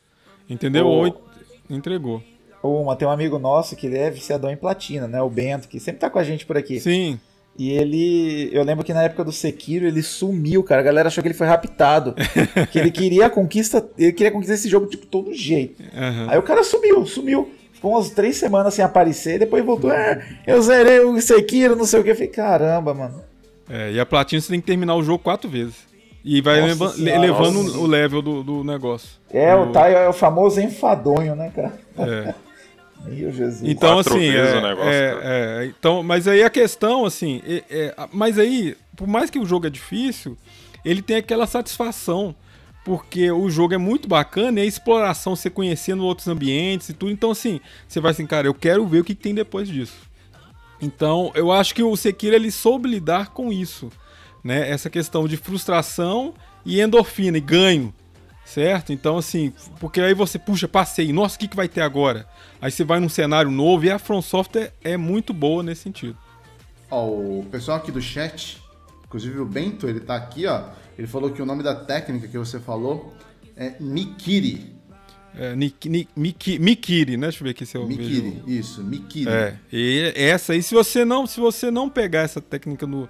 Entendeu? 0.49 0.85
Ou 0.85 1.30
entregou. 1.75 2.21
Uma, 2.63 2.95
tem 2.95 3.07
um 3.07 3.11
amigo 3.11 3.39
nosso 3.39 3.75
que 3.75 3.87
ele 3.87 3.97
é 3.97 4.09
viciador 4.09 4.51
em 4.51 4.55
platina, 4.55 5.07
né? 5.07 5.21
O 5.21 5.29
Bento, 5.29 5.67
que 5.67 5.79
sempre 5.79 6.01
tá 6.01 6.09
com 6.09 6.19
a 6.19 6.23
gente 6.23 6.45
por 6.45 6.57
aqui. 6.57 6.79
Sim. 6.79 7.19
E 7.57 7.71
ele. 7.71 8.49
Eu 8.53 8.63
lembro 8.63 8.85
que 8.85 8.93
na 8.93 9.03
época 9.03 9.23
do 9.23 9.31
Sekiro 9.31 9.85
ele 9.85 10.01
sumiu, 10.01 10.63
cara. 10.63 10.81
A 10.81 10.83
galera 10.83 11.07
achou 11.07 11.21
que 11.21 11.27
ele 11.27 11.35
foi 11.35 11.47
raptado. 11.47 12.15
que 12.71 12.79
ele 12.79 12.91
queria 12.91 13.25
a 13.25 13.29
conquista. 13.29 13.87
Ele 13.97 14.13
queria 14.13 14.31
conquistar 14.31 14.53
esse 14.53 14.69
jogo 14.69 14.89
de 14.89 14.97
todo 14.97 15.33
jeito. 15.33 15.83
aham. 15.93 16.27
Aí 16.29 16.37
o 16.37 16.43
cara 16.43 16.63
sumiu, 16.63 17.05
sumiu. 17.05 17.51
Ficou 17.73 17.91
umas 17.91 18.11
três 18.11 18.37
semanas 18.37 18.75
sem 18.75 18.85
aparecer, 18.85 19.39
depois 19.39 19.65
voltou. 19.65 19.91
É, 19.91 20.23
eu 20.45 20.61
zerei 20.61 20.99
o 20.99 21.19
Sekiro, 21.19 21.75
não 21.75 21.85
sei 21.85 21.99
o 21.99 22.03
que. 22.03 22.11
Eu 22.11 22.15
falei, 22.15 22.29
caramba, 22.29 22.93
mano. 22.93 23.23
É, 23.67 23.91
e 23.91 23.99
a 23.99 24.05
platina 24.05 24.39
você 24.39 24.49
tem 24.49 24.61
que 24.61 24.67
terminar 24.67 24.95
o 24.95 25.03
jogo 25.03 25.23
quatro 25.23 25.49
vezes. 25.49 25.90
E 26.23 26.39
vai 26.41 26.61
Nossa 26.61 26.67
leva- 26.67 26.89
senhora, 26.89 27.15
elevando 27.15 27.63
nossa. 27.63 27.77
o 27.79 27.87
level 27.87 28.21
do, 28.21 28.43
do 28.43 28.63
negócio. 28.63 29.09
É, 29.29 29.55
o 29.55 29.71
Tai 29.71 29.93
é 29.93 30.07
o 30.07 30.13
famoso 30.13 30.59
enfadonho, 30.61 31.35
né, 31.35 31.51
cara? 31.55 31.73
É. 31.97 32.33
Meu 33.05 33.31
Jesus. 33.31 33.63
Então, 33.67 33.95
Quatro 33.95 34.13
assim. 34.15 34.27
É, 34.27 34.57
o 34.57 34.61
negócio, 34.61 34.89
é, 34.91 35.09
cara. 35.13 35.21
é, 35.25 35.65
então, 35.65 36.03
mas 36.03 36.27
aí 36.27 36.43
a 36.43 36.49
questão, 36.51 37.03
assim. 37.05 37.41
é- 37.47 37.63
é, 37.69 37.95
mas 38.13 38.37
aí, 38.37 38.77
por 38.95 39.07
mais 39.07 39.29
que 39.31 39.39
o 39.39 39.45
jogo 39.45 39.65
é 39.65 39.69
difícil, 39.71 40.37
ele 40.85 41.01
tem 41.01 41.15
aquela 41.17 41.47
satisfação. 41.47 42.35
Porque 42.83 43.31
o 43.31 43.47
jogo 43.47 43.75
é 43.75 43.77
muito 43.77 44.07
bacana 44.07 44.59
e 44.59 44.63
a 44.63 44.65
exploração, 44.65 45.35
você 45.35 45.51
conhecendo 45.51 46.03
outros 46.03 46.27
ambientes 46.27 46.89
e 46.89 46.93
tudo. 46.93 47.11
Então, 47.11 47.29
assim, 47.29 47.61
você 47.87 47.99
vai 47.99 48.09
assim, 48.11 48.25
cara, 48.25 48.47
eu 48.47 48.55
quero 48.55 48.85
ver 48.87 49.01
o 49.01 49.03
que, 49.03 49.13
que 49.13 49.21
tem 49.21 49.35
depois 49.35 49.67
disso. 49.67 49.97
Então, 50.81 51.31
eu 51.35 51.51
acho 51.51 51.75
que 51.75 51.83
o 51.83 51.95
Sekiro 51.95 52.35
ele 52.35 52.49
soube 52.49 52.89
lidar 52.89 53.29
com 53.29 53.53
isso, 53.53 53.91
né? 54.43 54.69
Essa 54.69 54.89
questão 54.89 55.27
de 55.27 55.37
frustração 55.37 56.33
e 56.65 56.79
endorfina 56.81 57.37
e 57.37 57.41
ganho, 57.41 57.93
certo? 58.45 58.91
Então, 58.93 59.17
assim, 59.17 59.53
porque 59.79 59.99
aí 60.01 60.13
você, 60.13 60.37
puxa, 60.39 60.67
passei, 60.67 61.11
nossa, 61.13 61.35
o 61.35 61.39
que, 61.39 61.47
que 61.47 61.55
vai 61.55 61.67
ter 61.67 61.81
agora? 61.81 62.27
Aí 62.61 62.71
você 62.71 62.83
vai 62.83 62.99
num 62.99 63.09
cenário 63.09 63.49
novo 63.51 63.85
e 63.85 63.89
a 63.91 63.97
From 63.99 64.21
Software 64.21 64.73
é 64.83 64.95
muito 64.97 65.33
boa 65.33 65.63
nesse 65.63 65.81
sentido. 65.83 66.17
Ó, 66.89 67.07
o 67.07 67.45
pessoal 67.49 67.77
aqui 67.77 67.91
do 67.91 68.01
chat, 68.01 68.61
inclusive 69.05 69.39
o 69.39 69.45
Bento, 69.45 69.87
ele 69.87 69.99
tá 70.01 70.15
aqui, 70.15 70.45
ó. 70.45 70.63
Ele 70.97 71.07
falou 71.07 71.31
que 71.31 71.41
o 71.41 71.45
nome 71.45 71.63
da 71.63 71.73
técnica 71.73 72.27
que 72.27 72.37
você 72.37 72.59
falou 72.59 73.13
é 73.55 73.73
Mikiri. 73.79 74.75
É, 75.33 75.55
Nik- 75.55 75.87
Nik- 75.89 76.09
Miki- 76.15 76.59
Mikiri, 76.59 77.15
né? 77.15 77.27
Deixa 77.27 77.39
eu 77.39 77.45
ver 77.45 77.51
aqui 77.51 77.65
se 77.65 77.77
eu 77.77 77.87
Mikiri, 77.87 78.31
vejo. 78.31 78.43
isso, 78.49 78.83
Mikiri. 78.83 79.29
É, 79.29 79.55
e 79.71 80.11
essa 80.13 80.51
aí, 80.51 80.61
se 80.61 80.75
você 80.75 81.05
não, 81.05 81.25
se 81.25 81.39
você 81.39 81.71
não 81.71 81.89
pegar 81.89 82.21
essa 82.23 82.41
técnica 82.41 82.85
no, 82.85 83.07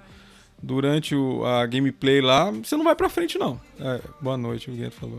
durante 0.62 1.14
o- 1.14 1.44
a 1.44 1.66
gameplay 1.66 2.20
lá, 2.20 2.50
você 2.50 2.76
não 2.76 2.84
vai 2.84 2.94
pra 2.94 3.08
frente, 3.08 3.38
não. 3.38 3.60
É, 3.80 4.00
boa 4.20 4.36
noite, 4.36 4.68
o 4.70 4.72
Guilherme 4.72 4.94
falou. 4.94 5.18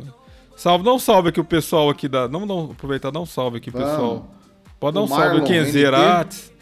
Salve, 0.55 0.83
dá 0.85 0.93
um 0.93 0.99
salve 0.99 1.29
aqui 1.29 1.39
o 1.39 1.43
pessoal 1.43 1.89
aqui 1.89 2.07
da. 2.07 2.27
Não, 2.27 2.45
não 2.45 2.71
aproveitar, 2.71 3.11
dá 3.11 3.19
um 3.19 3.25
salve 3.25 3.57
aqui, 3.57 3.71
Vamos. 3.71 3.89
pessoal. 3.89 4.31
Pode 4.79 4.95
dar 4.95 5.01
um 5.01 5.07
salve 5.07 5.23
Marlon, 5.25 5.43
aqui, 5.43 5.53
NT. 5.59 5.71
Zerates. 5.71 6.53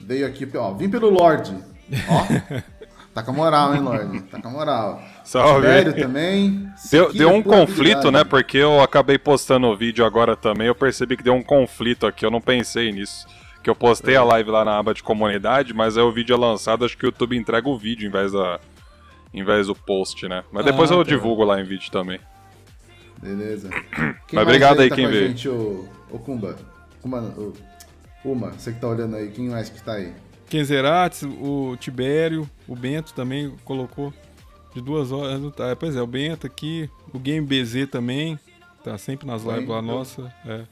Veio 0.00 0.26
aqui, 0.26 0.48
ó, 0.56 0.72
vim 0.74 0.88
pelo 0.88 1.10
Lorde. 1.10 1.54
Ó, 2.08 2.60
tá 3.12 3.22
com 3.22 3.30
a 3.32 3.34
moral, 3.34 3.74
hein, 3.74 3.80
Lorde? 3.80 4.20
Tá 4.22 4.40
com 4.40 4.48
a 4.48 4.50
moral. 4.50 5.02
Salve. 5.24 5.66
Também. 5.94 6.68
Deu, 6.90 7.12
deu 7.12 7.30
é 7.30 7.32
um 7.32 7.42
conflito, 7.42 8.10
né? 8.12 8.22
Porque 8.24 8.56
eu 8.58 8.80
acabei 8.80 9.18
postando 9.18 9.66
o 9.66 9.76
vídeo 9.76 10.04
agora 10.06 10.36
também. 10.36 10.68
Eu 10.68 10.74
percebi 10.74 11.16
que 11.16 11.22
deu 11.22 11.34
um 11.34 11.42
conflito 11.42 12.06
aqui. 12.06 12.24
Eu 12.24 12.30
não 12.30 12.40
pensei 12.40 12.92
nisso. 12.92 13.26
Que 13.68 13.70
eu 13.70 13.76
postei 13.76 14.16
a 14.16 14.24
live 14.24 14.50
lá 14.50 14.64
na 14.64 14.78
aba 14.78 14.94
de 14.94 15.02
comunidade, 15.02 15.74
mas 15.74 15.98
aí 15.98 16.02
o 16.02 16.10
vídeo 16.10 16.32
é 16.34 16.38
lançado. 16.38 16.86
Acho 16.86 16.96
que 16.96 17.04
o 17.04 17.08
YouTube 17.08 17.36
entrega 17.36 17.68
o 17.68 17.76
vídeo 17.76 18.08
em 18.08 18.10
vez, 18.10 18.32
da, 18.32 18.58
em 19.34 19.44
vez 19.44 19.66
do 19.66 19.74
post, 19.74 20.26
né? 20.26 20.42
Mas 20.50 20.64
depois 20.64 20.90
Ah, 20.90 20.94
eu 20.94 21.04
tá. 21.04 21.10
divulgo 21.10 21.44
lá 21.44 21.60
em 21.60 21.64
vídeo 21.64 21.90
também. 21.90 22.18
Beleza. 23.20 23.68
Quem 24.26 24.38
Mas 24.38 24.42
obrigado 24.44 24.80
aí 24.80 24.88
tá 24.88 24.94
quem 24.96 25.06
veio. 25.06 25.28
Gente, 25.28 25.50
o, 25.50 25.86
o 26.10 26.18
Kumba. 26.18 26.56
Kumba, 27.02 27.18
o, 27.36 27.52
Uma, 28.24 28.52
você 28.52 28.72
que 28.72 28.80
tá 28.80 28.88
olhando 28.88 29.16
aí, 29.16 29.30
quem 29.32 29.50
mais 29.50 29.68
que 29.68 29.82
tá 29.82 29.92
aí? 29.96 30.14
Kenzerates, 30.48 31.24
o 31.24 31.76
Tibério, 31.78 32.48
o 32.66 32.74
Bento 32.74 33.12
também 33.12 33.54
colocou 33.66 34.14
de 34.74 34.80
duas 34.80 35.12
horas. 35.12 35.42
tá- 35.54 35.76
Pois 35.76 35.94
é, 35.94 36.00
o 36.00 36.06
Bento 36.06 36.46
aqui, 36.46 36.88
o 37.12 37.18
Game 37.18 37.46
BZ 37.46 37.86
também, 37.90 38.38
tá 38.82 38.96
sempre 38.96 39.26
nas 39.26 39.42
lives 39.42 39.68
lá, 39.68 39.76
Wendel. 39.76 39.94
nossa. 39.94 40.34
É. 40.46 40.62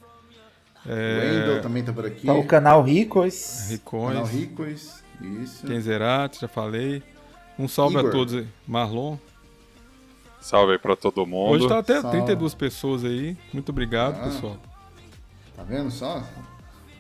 O 0.89 1.39
Wendel 1.41 1.63
também 1.63 1.83
tá 1.83 1.93
por 1.93 2.07
aqui. 2.07 2.27
Tá 2.27 2.33
o 2.35 2.45
canal 2.47 2.83
Ricos. 2.83 3.67
Ricões, 3.71 4.13
Canal 4.15 4.25
Ricos. 4.27 5.03
Isso. 5.43 5.67
Kenzerates, 5.67 6.41
já 6.41 6.49
falei. 6.49 7.03
Um 7.59 7.67
salve 7.67 7.97
Igor. 7.97 8.09
a 8.09 8.13
todos 8.13 8.35
aí. 8.35 8.47
Marlon. 8.67 9.17
Salve 10.41 10.73
aí 10.73 10.79
pra 10.79 10.95
todo 10.95 11.27
mundo. 11.27 11.53
Hoje 11.53 11.69
tá 11.69 11.79
até 11.79 12.01
Salve. 12.01 12.19
32 12.19 12.55
pessoas 12.55 13.05
aí. 13.05 13.37
Muito 13.53 13.71
obrigado, 13.71 14.17
Ah. 14.21 14.25
pessoal. 14.25 14.57
Tá 15.57 15.63
vendo 15.63 15.91
só? 15.91 16.23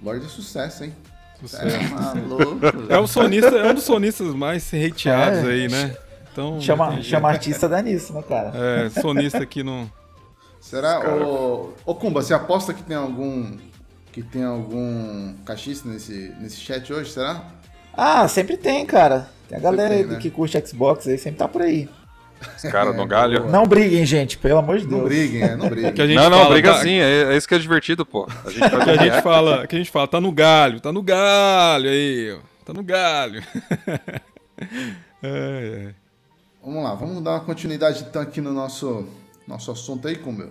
Lorde 0.02 0.24
de 0.24 0.30
sucesso, 0.32 0.84
hein? 0.84 0.94
Sucesso. 1.40 1.76
É 1.76 1.88
maluco. 1.90 2.58
É 2.88 2.98
um 2.98 3.06
sonista, 3.06 3.48
é 3.48 3.70
um 3.70 3.74
dos 3.74 3.84
sonistas 3.84 4.34
mais 4.34 4.66
hateados 4.72 5.40
É. 5.40 5.52
aí, 5.52 5.68
né? 5.68 5.96
Então, 6.32 6.60
Chama, 6.60 7.00
chama 7.02 7.28
artista 7.28 7.68
dá 7.68 7.80
nisso, 7.80 8.12
né, 8.12 8.22
cara? 8.22 8.52
É, 8.54 8.90
sonista 9.00 9.38
aqui 9.38 9.62
no. 9.62 9.90
Será, 10.60 11.14
ô, 11.14 11.72
ô 11.84 11.94
Kumba, 11.94 12.20
você 12.22 12.34
aposta 12.34 12.74
que 12.74 12.82
tem 12.82 12.96
algum 12.96 13.56
que 14.16 14.22
tem 14.22 14.44
algum 14.44 15.34
cachista 15.44 15.86
nesse, 15.86 16.32
nesse 16.40 16.56
chat 16.56 16.90
hoje, 16.90 17.10
será? 17.10 17.44
Ah, 17.92 18.26
sempre 18.26 18.56
tem, 18.56 18.86
cara. 18.86 19.28
Tem 19.46 19.58
a 19.58 19.60
galera 19.60 19.90
tem, 19.90 19.98
aí 19.98 20.06
né? 20.06 20.18
que 20.18 20.30
curte 20.30 20.58
Xbox 20.66 21.06
aí, 21.06 21.18
sempre 21.18 21.38
tá 21.38 21.46
por 21.46 21.60
aí. 21.60 21.86
Os 22.56 22.62
caras 22.62 22.96
no 22.96 23.06
galho. 23.06 23.40
boa. 23.40 23.52
Não 23.52 23.66
briguem, 23.66 24.06
gente, 24.06 24.38
pelo 24.38 24.58
amor 24.58 24.78
de 24.78 24.86
Deus. 24.86 25.00
Não 25.00 25.06
briguem, 25.06 25.42
é, 25.42 25.54
não 25.54 25.68
briguem. 25.68 25.92
Que 25.92 26.00
a 26.00 26.06
gente 26.06 26.16
Não, 26.16 26.30
não, 26.30 26.38
fala, 26.38 26.50
briga 26.54 26.72
tá- 26.72 26.80
sim, 26.80 26.94
é, 26.94 27.24
é 27.24 27.36
isso 27.36 27.46
que 27.46 27.54
é 27.54 27.58
divertido, 27.58 28.06
pô. 28.06 28.26
A 28.42 28.48
gente 28.48 28.60
Que 28.84 28.90
a 28.90 28.96
gente 28.96 29.22
fala, 29.22 29.66
que 29.66 29.76
a 29.76 29.78
gente 29.78 29.90
fala, 29.90 30.08
tá 30.08 30.18
no 30.18 30.32
galho, 30.32 30.80
tá 30.80 30.90
no 30.90 31.02
galho 31.02 31.90
aí, 31.90 32.32
ó. 32.32 32.38
Tá 32.64 32.72
no 32.72 32.82
galho. 32.82 33.42
É, 35.22 35.88
é. 35.88 35.94
Vamos 36.62 36.82
lá, 36.82 36.94
vamos 36.94 37.22
dar 37.22 37.32
uma 37.32 37.40
continuidade 37.40 38.04
então 38.08 38.22
aqui 38.22 38.40
no 38.40 38.52
nosso, 38.52 39.06
nosso 39.46 39.70
assunto 39.70 40.08
aí, 40.08 40.16
Kumba. 40.16 40.48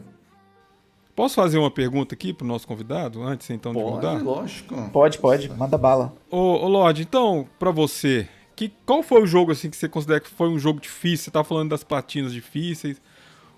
Posso 1.15 1.35
fazer 1.35 1.57
uma 1.57 1.71
pergunta 1.71 2.13
aqui 2.13 2.33
pro 2.33 2.45
nosso 2.45 2.67
convidado, 2.67 3.23
antes 3.23 3.49
então 3.49 3.73
de 3.73 3.79
Pode, 3.79 3.95
mudar? 3.95 4.21
lógico. 4.21 4.89
Pode, 4.91 5.17
pode, 5.17 5.49
manda 5.49 5.77
bala. 5.77 6.13
Ô, 6.29 6.37
ô 6.37 6.67
Lorde, 6.67 7.03
então, 7.03 7.47
pra 7.57 7.71
você, 7.71 8.27
que, 8.55 8.71
qual 8.85 9.01
foi 9.01 9.21
o 9.23 9.25
jogo 9.25 9.51
assim 9.53 9.69
que 9.69 9.77
você 9.77 9.87
considera 9.87 10.19
que 10.19 10.29
foi 10.29 10.49
um 10.49 10.59
jogo 10.59 10.81
difícil? 10.81 11.25
Você 11.25 11.31
tá 11.31 11.43
falando 11.43 11.69
das 11.69 11.83
platinas 11.85 12.33
difíceis, 12.33 13.01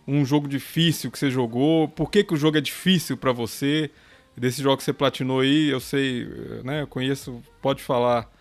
um 0.07 0.23
jogo 0.23 0.47
difícil 0.47 1.09
que 1.09 1.17
você 1.17 1.31
jogou. 1.31 1.87
Por 1.87 2.11
que, 2.11 2.23
que 2.23 2.33
o 2.33 2.37
jogo 2.37 2.57
é 2.57 2.61
difícil 2.61 3.17
pra 3.17 3.31
você? 3.31 3.89
Desse 4.37 4.61
jogo 4.61 4.77
que 4.77 4.83
você 4.83 4.93
platinou 4.93 5.39
aí, 5.39 5.67
eu 5.69 5.79
sei, 5.79 6.27
né? 6.63 6.83
Eu 6.83 6.87
conheço, 6.87 7.41
pode 7.59 7.81
falar 7.81 8.31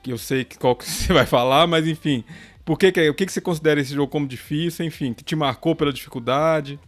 que 0.00 0.12
eu 0.12 0.18
sei 0.18 0.44
que- 0.44 0.56
qual 0.56 0.76
que 0.76 0.84
você 0.88 1.12
vai 1.12 1.26
falar, 1.26 1.66
mas 1.66 1.84
enfim. 1.88 2.22
Por 2.64 2.78
que, 2.78 2.92
que 2.92 3.00
é- 3.00 3.10
o 3.10 3.14
que, 3.14 3.26
que 3.26 3.32
você 3.32 3.40
considera 3.40 3.80
esse 3.80 3.92
jogo 3.92 4.06
como 4.10 4.24
difícil? 4.24 4.86
Enfim, 4.86 5.12
que 5.12 5.24
te 5.24 5.34
marcou 5.34 5.74
pela 5.74 5.92
dificuldade? 5.92 6.78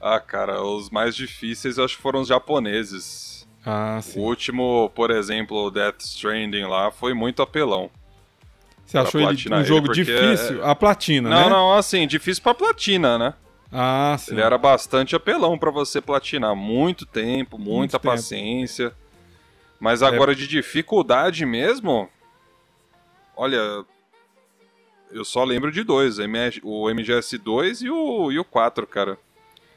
Ah, 0.00 0.20
cara, 0.20 0.62
os 0.62 0.90
mais 0.90 1.14
difíceis 1.16 1.78
eu 1.78 1.84
acho 1.84 1.96
que 1.96 2.02
foram 2.02 2.20
os 2.20 2.28
japoneses. 2.28 3.46
Ah, 3.66 3.96
O 3.98 4.02
sim. 4.02 4.20
último, 4.20 4.90
por 4.94 5.10
exemplo, 5.10 5.56
o 5.64 5.70
Death 5.70 6.00
Stranding 6.00 6.64
lá, 6.64 6.90
foi 6.90 7.12
muito 7.14 7.42
apelão. 7.42 7.90
Você 8.86 8.96
achou 8.96 9.20
ele 9.20 9.36
um 9.50 9.54
ele, 9.56 9.64
jogo 9.64 9.86
porque 9.88 10.02
difícil? 10.04 10.64
A 10.64 10.74
platina, 10.74 11.28
Não, 11.28 11.44
né? 11.44 11.48
não, 11.50 11.74
assim, 11.74 12.06
difícil 12.06 12.42
pra 12.42 12.54
platina, 12.54 13.18
né? 13.18 13.34
Ah, 13.70 14.16
sim. 14.18 14.32
Ele 14.32 14.40
era 14.40 14.56
bastante 14.56 15.14
apelão 15.14 15.58
pra 15.58 15.70
você 15.70 16.00
platinar. 16.00 16.56
Muito 16.56 17.04
tempo, 17.04 17.58
muita 17.58 17.98
tempo. 17.98 18.10
paciência. 18.14 18.94
Mas 19.78 20.02
agora 20.02 20.34
de 20.34 20.46
dificuldade 20.46 21.44
mesmo. 21.44 22.08
Olha. 23.36 23.84
Eu 25.10 25.24
só 25.24 25.44
lembro 25.44 25.70
de 25.70 25.82
dois: 25.84 26.18
o 26.18 26.22
MGS2 26.22 27.82
e 27.82 27.90
o, 27.90 28.32
e 28.32 28.38
o 28.38 28.44
4, 28.44 28.86
cara. 28.86 29.18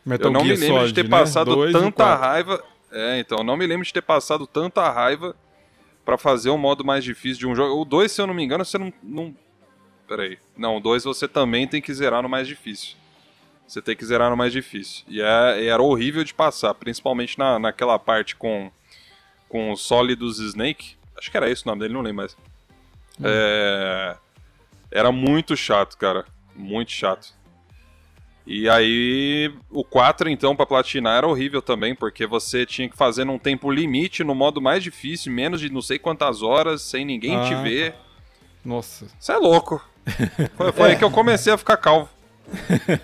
Metal 0.05 0.27
eu 0.27 0.33
não 0.33 0.43
me 0.43 0.55
Gear 0.55 0.71
lembro 0.71 0.87
de 0.87 0.93
ter 0.93 1.01
Solid, 1.01 1.03
né? 1.03 1.09
passado 1.09 1.69
e 1.69 1.71
tanta 1.71 2.15
raiva. 2.15 2.63
É, 2.91 3.19
então, 3.19 3.39
eu 3.39 3.43
não 3.43 3.55
me 3.55 3.65
lembro 3.65 3.85
de 3.85 3.93
ter 3.93 4.01
passado 4.01 4.45
tanta 4.45 4.89
raiva 4.89 5.35
pra 6.03 6.17
fazer 6.17 6.49
um 6.49 6.57
modo 6.57 6.83
mais 6.83 7.03
difícil 7.03 7.39
de 7.39 7.47
um 7.47 7.55
jogo. 7.55 7.79
O 7.79 7.85
2, 7.85 8.11
se 8.11 8.21
eu 8.21 8.27
não 8.27 8.33
me 8.33 8.43
engano, 8.43 8.65
você 8.65 8.77
não. 8.77 8.91
não... 9.01 9.35
Peraí. 10.07 10.37
Não, 10.57 10.77
o 10.77 10.79
2 10.79 11.03
você 11.03 11.27
também 11.27 11.67
tem 11.67 11.81
que 11.81 11.93
zerar 11.93 12.21
no 12.21 12.27
mais 12.27 12.47
difícil. 12.47 12.95
Você 13.65 13.81
tem 13.81 13.95
que 13.95 14.05
zerar 14.05 14.29
no 14.29 14.35
mais 14.35 14.51
difícil. 14.51 15.05
E, 15.07 15.21
é, 15.21 15.65
era 15.65 15.81
horrível 15.81 16.23
de 16.23 16.33
passar, 16.33 16.73
principalmente 16.73 17.39
na, 17.39 17.57
naquela 17.57 17.97
parte 17.97 18.35
com, 18.35 18.69
com 19.47 19.71
o 19.71 19.77
Solidus 19.77 20.39
Snake. 20.39 20.95
Acho 21.17 21.31
que 21.31 21.37
era 21.37 21.49
esse 21.49 21.63
o 21.63 21.67
nome 21.69 21.81
dele, 21.81 21.93
não 21.93 22.01
lembro 22.01 22.17
mais. 22.17 22.35
É, 23.23 24.17
era 24.89 25.11
muito 25.11 25.55
chato, 25.55 25.97
cara. 25.97 26.25
Muito 26.55 26.91
chato. 26.91 27.33
E 28.45 28.67
aí, 28.67 29.53
o 29.69 29.83
4, 29.83 30.27
então, 30.29 30.55
pra 30.55 30.65
platinar 30.65 31.17
era 31.19 31.27
horrível 31.27 31.61
também, 31.61 31.93
porque 31.93 32.25
você 32.25 32.65
tinha 32.65 32.89
que 32.89 32.97
fazer 32.97 33.23
num 33.23 33.37
tempo 33.37 33.69
limite, 33.69 34.23
no 34.23 34.33
modo 34.33 34.59
mais 34.61 34.83
difícil, 34.83 35.31
menos 35.31 35.59
de 35.61 35.69
não 35.71 35.81
sei 35.81 35.99
quantas 35.99 36.41
horas, 36.41 36.81
sem 36.81 37.05
ninguém 37.05 37.35
Ah, 37.35 37.43
te 37.43 37.51
tá. 37.53 37.61
ver. 37.61 37.93
Nossa. 38.65 39.05
Você 39.19 39.31
é 39.31 39.37
louco. 39.37 39.81
Foi, 40.55 40.71
foi 40.71 40.89
aí 40.91 40.95
que 40.97 41.03
eu 41.03 41.11
comecei 41.11 41.53
a 41.53 41.57
ficar 41.57 41.77
calvo. 41.77 42.09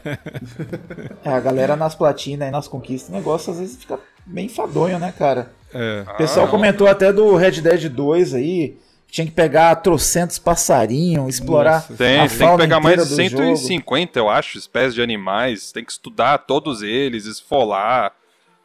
É, 1.24 1.30
a 1.30 1.40
galera 1.40 1.76
nas 1.76 1.96
platinas 1.96 2.48
e 2.48 2.52
nas 2.52 2.68
conquistas, 2.68 3.10
o 3.10 3.14
negócio 3.18 3.52
às 3.52 3.60
vezes 3.60 3.78
fica 3.78 4.00
bem 4.26 4.46
enfadonho, 4.46 4.98
né, 5.00 5.14
cara? 5.18 5.52
É. 5.74 6.04
O 6.14 6.18
pessoal 6.18 6.46
não. 6.46 6.52
comentou 6.52 6.88
até 6.88 7.12
do 7.12 7.36
Red 7.36 7.62
Dead 7.62 7.90
2 7.90 8.34
aí, 8.34 8.78
tinha 9.10 9.26
que 9.26 9.32
pegar 9.32 9.76
trocentos 9.78 10.38
passarinhos, 10.38 11.36
explorar 11.36 11.76
Nossa. 11.76 11.96
Tem, 11.96 12.18
a 12.18 12.22
tem 12.22 12.30
que 12.30 12.36
fauna 12.36 12.58
pegar 12.58 12.80
mais 12.80 12.96
de 13.08 13.16
do 13.16 13.30
jogo. 13.30 13.56
150, 13.58 14.20
eu 14.20 14.30
acho, 14.30 14.58
espécies 14.58 14.94
de 14.94 15.02
animais. 15.02 15.72
Tem 15.72 15.84
que 15.84 15.92
estudar 15.92 16.38
todos 16.40 16.82
eles, 16.82 17.26
esfolar. 17.26 18.14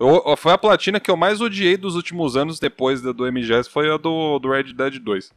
Eu- 0.01 0.37
foi 0.37 0.53
a 0.53 0.59
platina 0.59 0.99
que 0.99 1.11
eu 1.11 1.17
mais 1.17 1.41
odiei 1.41 1.77
dos 1.77 1.95
últimos 1.95 2.37
anos 2.37 2.59
depois 2.59 3.01
da- 3.01 3.13
do 3.13 3.25
MGS, 3.27 3.71
foi 3.71 3.89
a 3.93 3.97
do, 3.97 4.39
do 4.41 4.51
Red 4.51 4.73
Dead 4.75 4.99
2. 4.99 5.31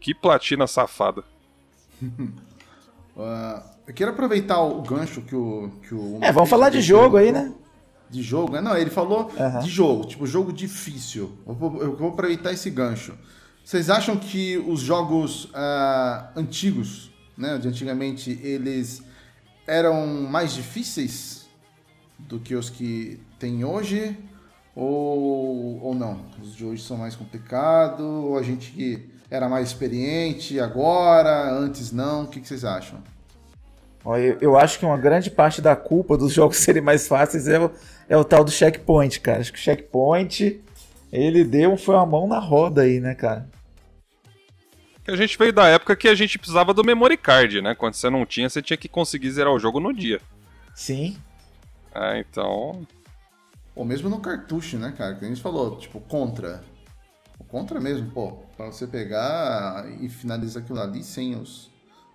Que 0.00 0.14
platina 0.14 0.66
safada. 0.66 1.24
Ah, 3.18 3.62
eu 3.86 3.94
quero 3.94 4.10
aproveitar 4.10 4.60
o 4.60 4.82
gancho 4.82 5.22
que 5.22 5.34
o. 5.34 5.70
Que 5.88 5.94
o 5.94 6.18
É, 6.20 6.30
vamos 6.32 6.50
falar 6.50 6.68
de 6.70 6.80
jogo 6.82 7.16
aí, 7.16 7.32
né? 7.32 7.52
De 8.10 8.22
jogo, 8.22 8.52
né? 8.52 8.60
Não, 8.60 8.76
ele 8.76 8.90
falou 8.90 9.30
Aham. 9.38 9.60
de 9.60 9.70
jogo, 9.70 10.04
tipo, 10.06 10.26
jogo 10.26 10.52
difícil. 10.52 11.32
Eu 11.46 11.54
vou, 11.54 11.82
eu 11.82 11.96
vou 11.96 12.10
aproveitar 12.10 12.52
esse 12.52 12.68
gancho. 12.70 13.14
Vocês 13.66 13.90
acham 13.90 14.16
que 14.16 14.56
os 14.58 14.78
jogos 14.78 15.50
ah, 15.52 16.30
antigos, 16.36 17.10
né, 17.36 17.58
de 17.58 17.66
antigamente, 17.66 18.38
eles 18.40 19.02
eram 19.66 20.06
mais 20.06 20.54
difíceis 20.54 21.48
do 22.16 22.38
que 22.38 22.54
os 22.54 22.70
que 22.70 23.18
tem 23.40 23.64
hoje? 23.64 24.16
Ou, 24.72 25.82
ou 25.82 25.94
não? 25.96 26.26
Os 26.40 26.54
de 26.54 26.64
hoje 26.64 26.80
são 26.80 26.96
mais 26.96 27.16
complicados? 27.16 28.06
Ou 28.06 28.38
a 28.38 28.42
gente 28.44 28.70
que 28.70 29.10
era 29.28 29.48
mais 29.48 29.66
experiente 29.66 30.60
agora, 30.60 31.50
antes 31.50 31.90
não? 31.90 32.22
O 32.22 32.28
que, 32.28 32.40
que 32.40 32.46
vocês 32.46 32.64
acham? 32.64 33.02
Eu, 34.04 34.38
eu 34.40 34.56
acho 34.56 34.78
que 34.78 34.86
uma 34.86 34.96
grande 34.96 35.28
parte 35.28 35.60
da 35.60 35.74
culpa 35.74 36.16
dos 36.16 36.30
jogos 36.32 36.58
serem 36.58 36.82
mais 36.82 37.08
fáceis 37.08 37.48
é 37.48 37.58
o, 37.58 37.72
é 38.08 38.16
o 38.16 38.22
tal 38.22 38.44
do 38.44 38.50
checkpoint, 38.52 39.20
cara. 39.20 39.40
Acho 39.40 39.52
que 39.52 39.58
o 39.58 39.60
checkpoint, 39.60 40.62
ele 41.12 41.42
deu, 41.42 41.76
foi 41.76 41.96
uma 41.96 42.06
mão 42.06 42.28
na 42.28 42.38
roda 42.38 42.82
aí, 42.82 43.00
né, 43.00 43.16
cara? 43.16 43.55
Que 45.06 45.12
a 45.12 45.16
gente 45.16 45.38
veio 45.38 45.52
da 45.52 45.68
época 45.68 45.94
que 45.94 46.08
a 46.08 46.16
gente 46.16 46.36
precisava 46.36 46.74
do 46.74 46.82
memory 46.82 47.16
card, 47.16 47.62
né? 47.62 47.76
Quando 47.76 47.94
você 47.94 48.10
não 48.10 48.26
tinha, 48.26 48.50
você 48.50 48.60
tinha 48.60 48.76
que 48.76 48.88
conseguir 48.88 49.30
zerar 49.30 49.52
o 49.52 49.58
jogo 49.58 49.78
no 49.78 49.94
dia. 49.94 50.20
Sim. 50.74 51.16
Ah, 51.94 52.18
então. 52.18 52.84
Ou 53.72 53.84
mesmo 53.84 54.10
no 54.10 54.18
cartucho, 54.18 54.76
né, 54.76 54.92
cara? 54.98 55.14
Que 55.14 55.24
a 55.24 55.28
gente 55.28 55.40
falou, 55.40 55.76
tipo, 55.76 56.00
contra. 56.00 56.60
O 57.38 57.44
contra 57.44 57.78
mesmo, 57.78 58.10
pô, 58.10 58.32
pra 58.56 58.66
você 58.66 58.84
pegar 58.84 59.86
e 60.00 60.08
finalizar 60.08 60.64
aquilo 60.64 60.80
ali 60.80 61.04
sem 61.04 61.36
os, 61.36 61.70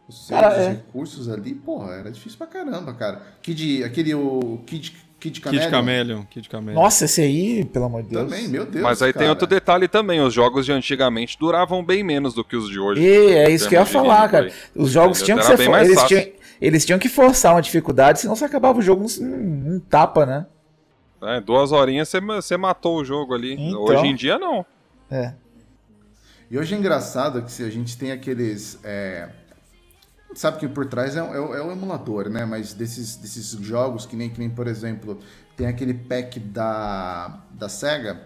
os 0.05 0.27
seus 0.27 0.41
Cara, 0.41 0.55
é. 0.55 0.69
recursos 0.71 1.29
ali, 1.29 1.55
porra, 1.55 1.93
era 1.93 2.11
difícil 2.11 2.37
pra 2.37 2.47
caramba, 2.47 2.93
cara. 2.93 3.21
Kid, 3.41 3.85
aquele, 3.85 4.13
o 4.13 4.61
Kid, 4.67 4.97
Kid 5.21 5.39
Camelion. 5.39 5.61
Kid 5.61 5.71
Camelion. 5.71 6.23
Kid 6.23 6.49
Camelion. 6.49 6.81
Nossa, 6.81 7.05
esse 7.05 7.21
aí, 7.21 7.63
pelo 7.63 7.85
amor 7.85 8.01
de 8.01 8.09
Deus. 8.09 8.23
Também, 8.23 8.47
meu 8.47 8.65
Deus, 8.65 8.83
Mas 8.83 9.03
aí 9.03 9.13
tem 9.13 9.19
cara. 9.19 9.29
outro 9.29 9.45
detalhe 9.45 9.87
também: 9.87 10.19
os 10.19 10.33
jogos 10.33 10.65
de 10.65 10.71
antigamente 10.71 11.37
duravam 11.39 11.85
bem 11.85 12.03
menos 12.03 12.33
do 12.33 12.43
que 12.43 12.55
os 12.55 12.67
de 12.67 12.79
hoje. 12.79 13.01
E 13.01 13.33
é 13.33 13.49
isso 13.51 13.69
que 13.69 13.75
eu 13.75 13.79
ia 13.79 13.85
falar, 13.85 14.27
cara. 14.29 14.51
Os 14.75 14.89
jogos 14.91 15.21
Entendeu? 15.21 15.25
tinham 15.25 15.37
que 15.37 15.45
Era 15.45 15.51
ser 15.51 15.57
bem 15.57 15.65
for... 15.67 15.71
mais 15.71 15.87
eles, 15.87 16.03
tinham... 16.05 16.27
eles 16.59 16.85
tinham 16.85 16.99
que 16.99 17.07
forçar 17.07 17.53
uma 17.53 17.61
dificuldade, 17.61 18.19
senão 18.19 18.35
você 18.35 18.45
acabava 18.45 18.79
o 18.79 18.81
jogo 18.81 19.05
num, 19.19 19.27
num 19.27 19.79
tapa, 19.79 20.25
né? 20.25 20.47
É, 21.21 21.39
duas 21.39 21.71
horinhas 21.71 22.09
você, 22.09 22.19
você 22.19 22.57
matou 22.57 22.97
o 22.97 23.05
jogo 23.05 23.35
ali. 23.35 23.53
Então. 23.53 23.83
Hoje 23.83 24.07
em 24.07 24.15
dia 24.15 24.39
não. 24.39 24.65
É. 25.09 25.33
E 26.49 26.57
hoje 26.57 26.73
é 26.73 26.77
engraçado 26.79 27.43
que 27.43 27.51
se 27.51 27.63
a 27.63 27.69
gente 27.69 27.95
tem 27.95 28.11
aqueles. 28.11 28.79
É... 28.83 29.29
Sabe 30.33 30.59
que 30.59 30.67
por 30.67 30.85
trás 30.85 31.15
é, 31.15 31.21
o- 31.23 31.53
é 31.53 31.59
é 31.59 31.61
o 31.61 31.71
emulador, 31.71 32.29
né? 32.29 32.45
Mas 32.45 32.73
desses, 32.73 33.15
desses 33.17 33.51
jogos, 33.51 34.05
que 34.05 34.15
nem, 34.15 34.29
que 34.29 34.39
nem, 34.39 34.49
por 34.49 34.67
exemplo, 34.67 35.19
tem 35.57 35.67
aquele 35.67 35.93
pack 35.93 36.39
da, 36.39 37.41
da 37.51 37.67
SEGA, 37.67 38.21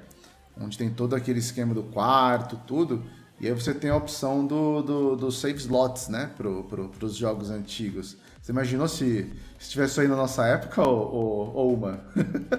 onde 0.60 0.78
tem 0.78 0.90
todo 0.90 1.16
aquele 1.16 1.40
esquema 1.40 1.74
do 1.74 1.84
quarto, 1.84 2.58
tudo. 2.68 3.04
E 3.40 3.48
aí 3.48 3.54
você 3.54 3.74
tem 3.74 3.90
a 3.90 3.96
opção 3.98 4.46
do, 4.46 4.82
do, 4.82 5.16
dos 5.16 5.40
save 5.42 5.58
slots, 5.58 6.08
né? 6.08 6.32
Pro, 6.38 6.64
pro, 6.66 6.90
pros 6.90 7.16
jogos 7.16 7.50
antigos. 7.50 8.18
Você 8.42 8.52
imaginou 8.52 8.88
se, 8.88 9.34
se 9.60 9.72
tivesse 9.72 10.00
aí 10.00 10.08
na 10.08 10.16
nossa 10.16 10.46
época, 10.46 10.88
ou, 10.88 11.54
ou, 11.56 11.74
uma? 11.74 12.00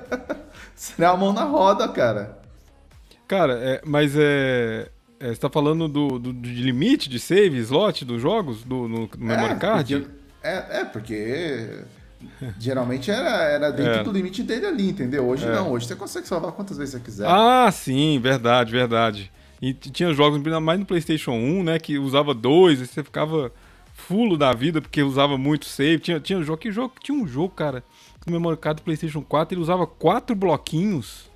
Seria 0.75 1.11
a 1.11 1.17
mão 1.17 1.33
na 1.33 1.45
roda, 1.45 1.89
cara. 1.89 2.39
Cara, 3.29 3.55
é, 3.59 3.81
mas 3.85 4.15
é, 4.17 4.91
é, 5.21 5.29
Você 5.29 5.41
tá 5.41 5.49
falando 5.51 5.89
do, 5.89 6.19
do, 6.19 6.33
de 6.33 6.63
limite 6.63 7.09
de 7.09 7.19
save, 7.19 7.59
slot 7.59 8.05
dos 8.05 8.21
jogos? 8.21 8.63
Do, 8.63 8.89
no, 8.89 9.01
no 9.01 9.09
memory 9.19 9.53
É, 9.53 9.57
card? 9.57 9.97
porque- 10.01 10.17
É, 10.43 10.81
é 10.81 10.85
porque 10.85 11.81
geralmente 12.59 13.11
era, 13.11 13.45
era 13.45 13.71
dentro 13.71 14.01
É. 14.01 14.03
do 14.05 14.13
limite 14.13 14.43
dele 14.43 14.67
ali, 14.67 14.91
entendeu? 14.91 15.27
Hoje 15.27 15.47
não, 15.47 15.71
hoje 15.73 15.87
você 15.87 15.97
consegue 15.97 16.27
salvar 16.29 16.53
quantas 16.53 16.77
vezes 16.79 16.95
você 16.95 17.01
quiser. 17.01 17.27
Ah, 17.29 17.71
sim, 17.73 18.19
verdade, 18.21 18.71
verdade. 18.73 19.31
E 19.61 19.73
tinha 19.73 20.13
jogos, 20.13 20.37
ainda 20.37 20.61
mais 20.61 20.79
no 20.79 20.85
PlayStation 20.87 21.33
1, 21.33 21.63
né, 21.65 21.79
que 21.79 21.99
usava 21.99 22.35
dois, 22.35 22.81
e 22.81 22.87
você 22.87 23.03
ficava 23.03 23.51
fulo 23.95 24.37
da 24.37 24.53
vida 24.53 24.81
porque 24.83 25.03
usava 25.03 25.39
muito 25.39 25.65
save. 25.65 25.99
Tinha, 25.99 26.21
tinha 26.21 26.43
jogo, 26.43 26.59
que 26.59 26.71
jogo, 26.71 26.93
tinha 27.03 27.17
um 27.19 27.27
jogo, 27.27 27.55
cara, 27.55 27.83
no 28.27 28.33
memory 28.33 28.59
card 28.59 28.81
do 28.83 28.85
PlayStation 28.85 29.23
4, 29.23 29.55
ele 29.55 29.63
usava 29.63 29.87
quatro 29.87 30.37
bloquinhos. 30.37 31.31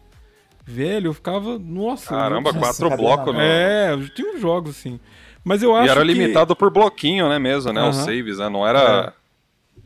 Velho, 0.70 1.08
eu 1.08 1.14
ficava, 1.14 1.58
nossa. 1.58 2.10
Caramba, 2.10 2.52
Nossa, 2.52 2.84
quatro 2.84 2.96
blocos, 2.96 3.34
né? 3.34 3.92
É, 3.92 3.98
tinha 4.14 4.32
uns 4.32 4.40
jogos 4.40 4.70
assim. 4.78 5.00
Mas 5.42 5.62
eu 5.62 5.74
acho 5.74 5.88
E 5.88 5.90
era 5.90 6.00
que 6.00 6.06
limitado 6.06 6.54
por 6.54 6.70
bloquinho, 6.70 7.28
né, 7.28 7.38
mesmo, 7.40 7.72
né? 7.72 7.82
Os 7.88 7.96
Aham. 7.96 8.04
saves, 8.04 8.38
né? 8.38 8.48
Não 8.48 8.66
era... 8.66 9.12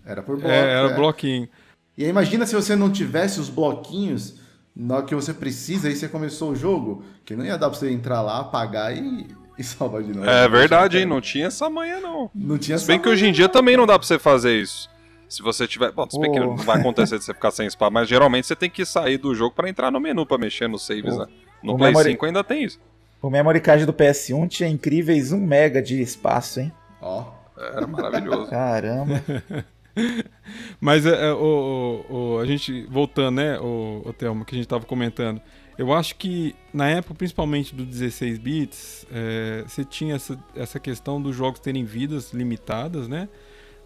Era 0.04 0.22
por 0.22 0.36
bloco. 0.36 0.50
é, 0.50 0.72
era 0.72 0.90
é. 0.90 0.94
bloquinho. 0.94 1.48
E 1.96 2.04
aí 2.04 2.10
imagina 2.10 2.44
se 2.44 2.54
você 2.54 2.76
não 2.76 2.90
tivesse 2.90 3.40
os 3.40 3.48
bloquinhos 3.48 4.34
na 4.76 4.96
hora 4.96 5.06
que 5.06 5.14
você 5.14 5.32
precisa, 5.32 5.88
aí 5.88 5.94
você 5.96 6.06
começou 6.08 6.50
o 6.50 6.56
jogo, 6.56 7.02
que 7.24 7.34
não 7.34 7.44
ia 7.44 7.56
dar 7.56 7.70
pra 7.70 7.78
você 7.78 7.90
entrar 7.90 8.20
lá, 8.20 8.40
apagar 8.40 8.94
e, 8.94 9.26
e 9.56 9.64
salvar 9.64 10.02
de 10.02 10.12
novo. 10.12 10.28
É 10.28 10.46
verdade, 10.48 10.98
hein? 10.98 11.06
Não 11.06 11.20
tinha 11.20 11.46
essa 11.46 11.70
manha, 11.70 12.00
não. 12.00 12.30
Não 12.34 12.58
tinha 12.58 12.76
Se 12.76 12.86
bem 12.86 13.00
que 13.00 13.08
hoje 13.08 13.26
em 13.26 13.32
dia 13.32 13.46
não. 13.46 13.52
também 13.52 13.76
não 13.76 13.86
dá 13.86 13.98
pra 13.98 14.06
você 14.06 14.18
fazer 14.18 14.60
isso. 14.60 14.90
Se 15.28 15.42
você 15.42 15.66
tiver. 15.66 15.90
Bom, 15.92 16.08
se 16.08 16.18
bem 16.20 16.30
que 16.32 16.38
Oh. 16.40 16.44
não 16.46 16.56
vai 16.56 16.78
acontecer 16.80 17.18
de 17.18 17.24
você 17.24 17.34
ficar 17.34 17.50
sem 17.50 17.66
spam, 17.66 17.90
mas 17.90 18.08
geralmente 18.08 18.46
você 18.46 18.54
tem 18.56 18.70
que 18.70 18.84
sair 18.84 19.18
do 19.18 19.34
jogo 19.34 19.54
pra 19.54 19.68
entrar 19.68 19.90
no 19.90 19.98
menu 20.00 20.24
pra 20.26 20.38
mexer 20.38 20.68
nos 20.68 20.84
saves, 20.86 21.14
Oh. 21.14 21.18
né? 21.20 21.26
No 21.62 21.74
O 21.74 21.76
Play 21.78 21.90
memory- 21.92 22.10
5 22.12 22.26
ainda 22.26 22.44
tem 22.44 22.64
isso. 22.64 22.78
O 23.22 23.30
memory 23.30 23.60
card 23.60 23.86
do 23.86 23.92
PS1 23.92 24.46
tinha 24.48 24.68
incríveis 24.68 25.32
1 25.32 25.40
mega 25.40 25.80
de 25.80 26.00
espaço, 26.00 26.60
hein? 26.60 26.70
Ó, 27.00 27.24
Era 27.56 27.86
maravilhoso. 27.86 28.50
Caramba. 28.50 29.22
Mas 30.80 31.06
é, 31.06 31.28
é, 31.28 31.32
o, 31.32 32.04
o- 32.10 32.34
o- 32.34 32.38
a 32.38 32.44
gente, 32.46 32.82
voltando, 32.90 33.36
né, 33.36 33.58
o, 33.60 34.02
o 34.04 34.12
Thelma, 34.12 34.44
que 34.44 34.54
a 34.54 34.58
gente 34.58 34.66
tava 34.68 34.84
comentando, 34.84 35.40
eu 35.78 35.92
acho 35.92 36.16
que 36.16 36.54
na 36.72 36.88
época, 36.88 37.14
principalmente 37.14 37.74
do 37.74 37.84
16 37.84 38.38
bits, 38.38 39.06
é, 39.12 39.64
você 39.66 39.84
tinha 39.84 40.16
essa, 40.16 40.38
essa 40.54 40.78
questão 40.80 41.20
dos 41.22 41.34
jogos 41.34 41.60
terem 41.60 41.84
vidas 41.84 42.32
limitadas, 42.32 43.08
né? 43.08 43.28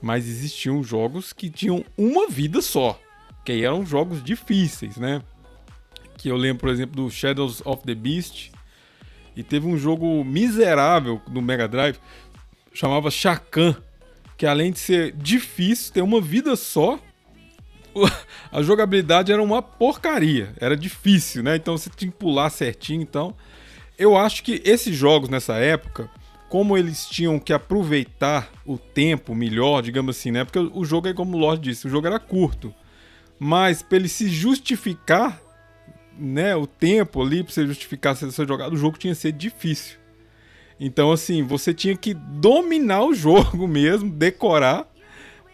Mas 0.01 0.29
existiam 0.29 0.83
jogos 0.83 1.33
que 1.33 1.51
tinham 1.51 1.85
uma 1.97 2.29
vida 2.29 2.63
só, 2.63 3.01
que 3.45 3.53
aí 3.53 3.65
eram 3.65 3.85
jogos 3.85 4.23
difíceis, 4.23 4.97
né? 4.97 5.23
Que 6.17 6.29
eu 6.29 6.37
lembro, 6.37 6.61
por 6.61 6.69
exemplo, 6.71 6.97
do 6.97 7.11
Shadows 7.11 7.63
of 7.65 7.83
the 7.85 7.95
Beast, 7.95 8.51
e 9.37 9.43
teve 9.43 9.67
um 9.67 9.77
jogo 9.77 10.25
miserável 10.25 11.21
do 11.29 11.41
Mega 11.41 11.69
Drive, 11.69 11.99
chamava 12.73 13.11
Shakan, 13.11 13.77
que 14.37 14.47
além 14.47 14.73
de 14.73 14.79
ser 14.79 15.13
difícil, 15.13 15.93
ter 15.93 16.03
uma 16.03 16.21
vida 16.21 16.55
só, 16.57 16.99
a 18.53 18.63
jogabilidade 18.63 19.33
era 19.33 19.43
uma 19.43 19.63
porcaria, 19.63 20.53
era 20.59 20.77
difícil, 20.77 21.43
né? 21.43 21.57
Então 21.57 21.77
você 21.77 21.91
tinha 21.91 22.11
que 22.11 22.17
pular 22.17 22.51
certinho, 22.51 23.03
então 23.03 23.35
eu 23.99 24.17
acho 24.17 24.45
que 24.45 24.63
esses 24.65 24.95
jogos 24.95 25.29
nessa 25.29 25.57
época, 25.57 26.09
como 26.49 26.77
eles 26.77 27.07
tinham 27.07 27.39
que 27.39 27.53
aproveitar 27.53 28.51
o 28.65 28.79
tempo 28.79 29.35
melhor, 29.35 29.83
digamos 29.83 30.17
assim, 30.17 30.31
né? 30.31 30.45
Porque 30.45 30.59
o 30.59 30.85
jogo 30.85 31.09
é 31.09 31.15
como 31.15 31.37
o 31.37 31.41
Lorde 31.41 31.71
disse, 31.71 31.87
o 31.87 31.91
jogo 31.91 32.07
era 32.07 32.19
curto. 32.19 32.75
Mas 33.39 33.83
para 33.83 33.97
ele 33.99 34.09
se 34.09 34.29
justificar, 34.29 35.41
né, 36.19 36.57
o 36.57 36.67
tempo 36.67 37.23
ali 37.23 37.45
para 37.45 37.53
você 37.53 37.67
justificar 37.67 38.17
ser 38.17 38.31
seu 38.33 38.47
jogado, 38.47 38.73
o 38.73 38.77
jogo 38.77 38.99
tinha 38.99 39.15
que 39.15 39.21
ser 39.21 39.33
difícil. 39.33 39.99
Então 40.81 41.13
assim, 41.13 41.43
você 41.43 41.73
tinha 41.75 41.97
que 41.97 42.15
dominar 42.15 43.05
o 43.05 43.13
jogo 43.15 43.69
mesmo, 43.69 44.11
decorar, 44.11 44.89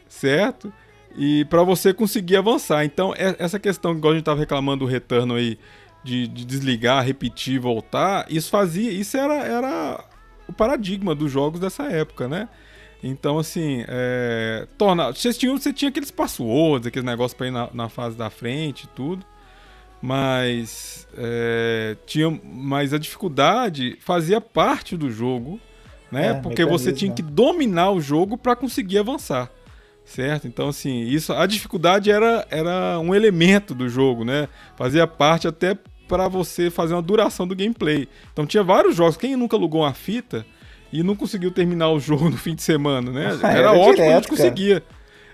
certo? 0.09 0.73
E 1.17 1.45
para 1.47 1.63
você 1.63 1.93
conseguir 1.95 2.37
avançar. 2.37 2.85
Então, 2.85 3.15
é- 3.17 3.37
essa 3.39 3.59
questão, 3.59 3.93
igual 3.93 4.13
a 4.13 4.17
gente 4.17 4.25
tava 4.25 4.41
reclamando 4.41 4.85
do 4.85 4.91
retorno 4.91 5.35
aí, 5.35 5.59
de, 6.03 6.27
de 6.27 6.45
desligar, 6.45 7.05
repetir, 7.05 7.59
voltar, 7.59 8.27
isso 8.29 8.51
fazia. 8.51 8.91
Isso 8.91 9.17
era, 9.17 9.35
era 9.45 10.05
o 10.49 10.53
paradigma 10.53 11.15
dos 11.15 11.31
jogos 11.31 11.61
dessa 11.61 11.85
época, 11.85 12.29
né? 12.29 12.49
Então, 13.03 13.39
assim, 13.39 13.85
é, 13.87 14.67
torna, 14.79 15.13
você, 15.13 15.33
tinha, 15.33 15.53
você 15.53 15.73
tinha 15.73 15.91
aqueles 15.91 16.11
passwords, 16.11 16.87
aqueles 16.87 17.05
negócios 17.05 17.37
pra 17.37 17.47
ir 17.47 17.51
na, 17.51 17.69
na 17.75 17.89
fase 17.91 18.17
da 18.17 18.31
frente 18.31 18.85
e 18.85 18.89
tudo. 18.89 19.25
Mas 20.01 21.07
é, 21.17 21.97
tinha, 22.07 22.31
mas 22.45 22.93
a 22.93 22.99
dificuldade 22.99 23.97
fazia 24.01 24.41
parte 24.41 24.97
do 24.97 25.11
jogo, 25.11 25.61
né? 26.11 26.29
É, 26.29 26.35
Porque 26.35 26.65
você 26.65 26.93
tinha 26.93 27.13
que 27.13 27.23
dominar 27.23 27.91
o 27.91 28.01
jogo 28.01 28.37
para 28.37 28.55
conseguir 28.55 28.99
avançar, 28.99 29.51
certo? 30.05 30.47
Então 30.47 30.69
assim, 30.69 31.05
isso, 31.05 31.33
a 31.33 31.47
dificuldade 31.47 32.11
era, 32.11 32.47
era 32.51 32.99
um 32.99 33.15
elemento 33.15 33.75
do 33.75 33.89
jogo, 33.89 34.25
né? 34.25 34.47
Fazia 34.77 35.07
parte 35.07 35.49
até 35.49 35.77
para 36.09 36.29
você 36.29 36.71
fazer 36.71 36.95
uma 36.95 37.03
duração 37.03 37.47
do 37.47 37.55
gameplay. 37.57 38.09
Então 38.33 38.47
tinha 38.47 38.63
vários 38.63 38.95
jogos. 38.97 39.17
Quem 39.17 39.37
nunca 39.37 39.57
alugou 39.57 39.83
uma 39.83 39.95
fita 39.95 40.45
e 40.93 41.03
não 41.03 41.17
conseguiu 41.17 41.51
terminar 41.51 41.91
o 41.91 41.99
jogo 42.01 42.29
no 42.29 42.37
fim 42.37 42.55
de 42.55 42.63
semana, 42.63 43.11
né? 43.11 43.39
Era, 43.43 43.53
Era 43.53 43.73
ótimo 43.73 43.83
quando 43.83 43.91
a 43.91 43.95
direto, 43.95 44.15
gente 44.15 44.29
conseguia. 44.29 44.83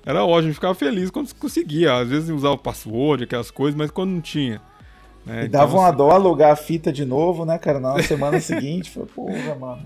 Era 0.05 0.25
ótimo, 0.25 0.39
a 0.39 0.43
gente 0.43 0.55
ficava 0.55 0.75
feliz 0.75 1.11
quando 1.11 1.35
conseguia. 1.35 1.95
Às 1.97 2.09
vezes 2.09 2.31
usava 2.31 2.57
password, 2.57 3.25
aquelas 3.25 3.51
coisas, 3.51 3.77
mas 3.77 3.91
quando 3.91 4.11
não 4.11 4.21
tinha. 4.21 4.61
né? 5.27 5.43
E 5.43 5.47
Então, 5.47 5.61
dava 5.61 5.77
uma 5.77 5.89
assim, 5.89 5.97
dó 5.97 6.11
alugar 6.11 6.53
a 6.53 6.57
fita 6.57 6.91
de 6.93 7.05
novo, 7.05 7.45
né, 7.45 7.59
cara? 7.59 7.79
Na 7.79 8.03
semana 8.03 8.41
seguinte, 8.41 8.91
foi, 8.91 9.05
porra, 9.07 9.55
mano. 9.55 9.83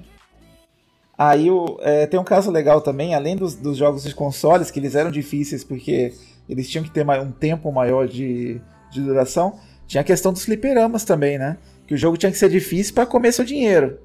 Aí 1.16 1.50
o, 1.50 1.78
é, 1.80 2.06
tem 2.06 2.18
um 2.18 2.24
caso 2.24 2.50
legal 2.50 2.80
também, 2.80 3.14
além 3.14 3.36
dos, 3.36 3.54
dos 3.54 3.76
jogos 3.76 4.02
de 4.02 4.14
consoles, 4.14 4.70
que 4.70 4.80
eles 4.80 4.94
eram 4.96 5.10
difíceis 5.10 5.62
porque 5.62 6.12
eles 6.48 6.68
tinham 6.68 6.84
que 6.84 6.90
ter 6.90 7.06
um 7.08 7.30
tempo 7.30 7.70
maior 7.72 8.08
de, 8.08 8.60
de 8.90 9.00
duração, 9.00 9.58
tinha 9.86 10.00
a 10.00 10.04
questão 10.04 10.32
dos 10.32 10.44
fliperamas 10.44 11.04
também, 11.04 11.38
né? 11.38 11.56
Que 11.86 11.94
o 11.94 11.98
jogo 11.98 12.16
tinha 12.16 12.32
que 12.32 12.38
ser 12.38 12.48
difícil 12.48 12.94
pra 12.94 13.06
comer 13.06 13.32
seu 13.32 13.44
dinheiro. 13.44 13.98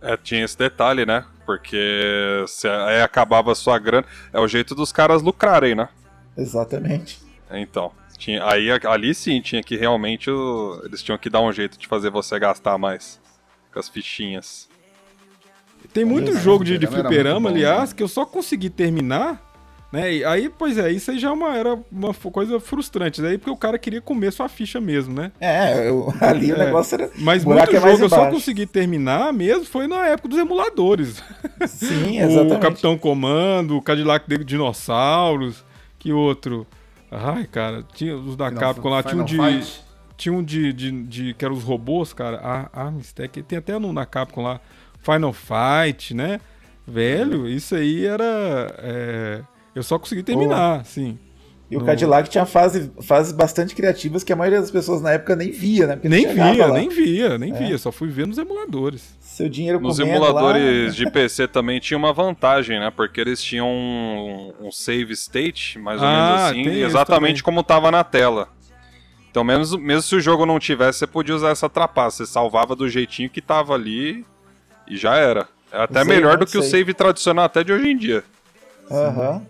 É, 0.00 0.16
tinha 0.16 0.44
esse 0.44 0.56
detalhe, 0.56 1.04
né? 1.04 1.24
Porque 1.44 2.44
se 2.48 2.66
aí 2.68 3.02
acabava 3.02 3.52
a 3.52 3.54
sua 3.54 3.78
grana. 3.78 4.06
É 4.32 4.40
o 4.40 4.48
jeito 4.48 4.74
dos 4.74 4.92
caras 4.92 5.20
lucrarem, 5.22 5.74
né? 5.74 5.88
Exatamente. 6.36 7.20
Então. 7.50 7.92
Tinha, 8.16 8.44
aí 8.44 8.68
ali 8.86 9.14
sim 9.14 9.40
tinha 9.40 9.62
que 9.62 9.76
realmente. 9.76 10.30
o- 10.30 10.80
eles 10.84 11.02
tinham 11.02 11.16
que 11.18 11.30
dar 11.30 11.40
um 11.40 11.50
jeito 11.52 11.78
de 11.78 11.86
fazer 11.86 12.10
você 12.10 12.38
gastar 12.38 12.76
mais 12.76 13.18
com 13.72 13.78
as 13.78 13.88
fichinhas. 13.88 14.68
Tem 15.92 16.04
muito 16.04 16.30
Isso, 16.30 16.40
jogo 16.40 16.62
de, 16.62 16.76
de 16.78 16.86
fliperama 16.86 16.98
era 17.00 17.08
fliperama, 17.08 17.40
muito 17.40 17.52
bom, 17.54 17.56
aliás, 17.58 17.90
né? 17.90 17.96
que 17.96 18.02
eu 18.02 18.08
só 18.08 18.26
consegui 18.26 18.68
terminar. 18.68 19.49
Né? 19.92 20.14
E 20.14 20.24
aí, 20.24 20.48
pois 20.48 20.78
é, 20.78 20.92
isso 20.92 21.10
aí 21.10 21.18
já 21.18 21.28
é 21.30 21.32
uma- 21.32 21.56
era 21.56 21.76
uma 21.90 22.14
coisa 22.14 22.60
frustrante. 22.60 23.24
Aí 23.26 23.36
porque 23.38 23.50
o 23.50 23.56
cara 23.56 23.76
queria 23.78 24.00
comer 24.00 24.32
sua 24.32 24.48
ficha 24.48 24.80
mesmo, 24.80 25.12
né? 25.12 25.32
É, 25.40 25.88
eu- 25.88 26.12
ali 26.20 26.52
o 26.52 26.56
É, 26.56 26.66
negócio 26.66 26.94
era. 26.94 27.10
Mas 27.16 27.44
o 27.44 27.48
muito 27.48 27.58
é 27.76 27.80
mais 27.80 27.92
jogo 27.92 28.04
eu 28.04 28.08
só 28.08 28.30
consegui 28.30 28.66
terminar 28.66 29.32
mesmo 29.32 29.64
foi 29.64 29.88
na 29.88 30.06
época 30.06 30.28
dos 30.28 30.38
emuladores. 30.38 31.22
Sim, 31.66 32.18
exatamente. 32.22 32.54
o 32.54 32.60
Capitão 32.60 32.96
Comando, 32.96 33.76
o 33.76 33.82
Cadillac 33.82 34.28
de 34.28 34.44
Dinossauros, 34.44 35.64
que 35.98 36.12
outro. 36.12 36.66
Ai, 37.10 37.44
cara, 37.50 37.84
tinha 37.92 38.16
os 38.16 38.36
da 38.36 38.48
Final- 38.48 38.60
Capcom 38.60 38.88
lá, 38.88 39.02
tinha 39.02 39.20
um 39.20 39.24
de. 39.24 39.34
Final 39.34 39.52
Fight. 39.52 39.84
Tinha 40.16 40.32
um 40.34 40.44
de, 40.44 40.72
de, 40.72 40.90
de- 41.02 41.34
que 41.34 41.44
eram 41.44 41.54
os 41.56 41.64
robôs, 41.64 42.12
cara. 42.12 42.38
A 42.72 42.82
Armstec, 42.84 43.42
tem 43.42 43.58
até 43.58 43.76
no, 43.78 43.92
na 43.92 44.06
Capcom 44.06 44.42
lá. 44.42 44.60
Final 45.02 45.32
Fight, 45.32 46.14
né? 46.14 46.38
Velho, 46.86 47.48
isso 47.48 47.74
aí 47.74 48.04
era. 48.04 48.24
é, 48.78 49.40
eu 49.80 49.84
só 49.84 49.98
consegui 49.98 50.22
terminar, 50.22 50.84
sim. 50.84 51.18
E 51.70 51.76
o 51.76 51.80
no- 51.80 51.86
Cadillac 51.86 52.28
tinha 52.28 52.44
fase, 52.44 52.90
fases 53.00 53.32
bastante 53.32 53.76
criativas 53.76 54.24
que 54.24 54.32
a 54.32 54.36
maioria 54.36 54.60
das 54.60 54.72
pessoas 54.72 55.00
na 55.00 55.12
época 55.12 55.36
nem 55.36 55.52
via, 55.52 55.86
né? 55.86 55.94
Porque 55.94 56.08
Nem 56.08 56.26
via, 56.26 56.66
lá. 56.66 56.74
nem 56.74 56.88
via, 56.88 57.38
nem 57.38 57.52
É. 57.52 57.56
via. 57.58 57.78
Só 57.78 57.92
fui 57.92 58.08
ver 58.08 58.26
nos 58.26 58.38
emuladores. 58.38 59.16
Seu 59.20 59.48
dinheiro 59.48 59.78
Nos 59.80 59.98
comendo 59.98 60.16
emuladores 60.16 60.86
lá, 60.88 60.90
de 61.04 61.10
PC 61.12 61.46
também 61.46 61.78
tinha 61.78 61.96
uma 61.96 62.12
vantagem, 62.12 62.80
né? 62.80 62.90
Porque 62.94 63.20
eles 63.20 63.40
tinham 63.40 63.68
um, 63.68 64.52
um 64.62 64.72
save 64.72 65.12
state, 65.12 65.78
mais 65.78 66.02
ou 66.02 66.08
Ah, 66.08 66.50
menos 66.52 66.70
assim, 66.72 66.82
exatamente 66.82 67.40
como 67.42 67.62
tava 67.62 67.88
na 67.92 68.02
tela. 68.02 68.48
Então, 69.30 69.44
mesmo, 69.44 69.78
mesmo 69.78 70.02
se 70.02 70.16
o 70.16 70.20
jogo 70.20 70.44
não 70.44 70.58
tivesse, 70.58 70.98
você 70.98 71.06
podia 71.06 71.36
usar 71.36 71.50
essa 71.50 71.68
trapaça. 71.68 72.26
Você 72.26 72.32
salvava 72.32 72.74
do 72.74 72.88
jeitinho 72.88 73.30
que 73.30 73.40
tava 73.40 73.74
ali 73.74 74.26
e 74.88 74.96
já 74.96 75.14
era. 75.14 75.46
É 75.70 75.80
até 75.84 76.02
melhor 76.02 76.36
do 76.36 76.46
que 76.46 76.58
o 76.58 76.62
save 76.64 76.92
tradicional 76.92 77.44
até 77.44 77.62
de 77.62 77.72
hoje 77.72 77.88
em 77.92 77.96
dia. 77.96 78.24
Aham. 78.90 79.40
É, 79.46 79.49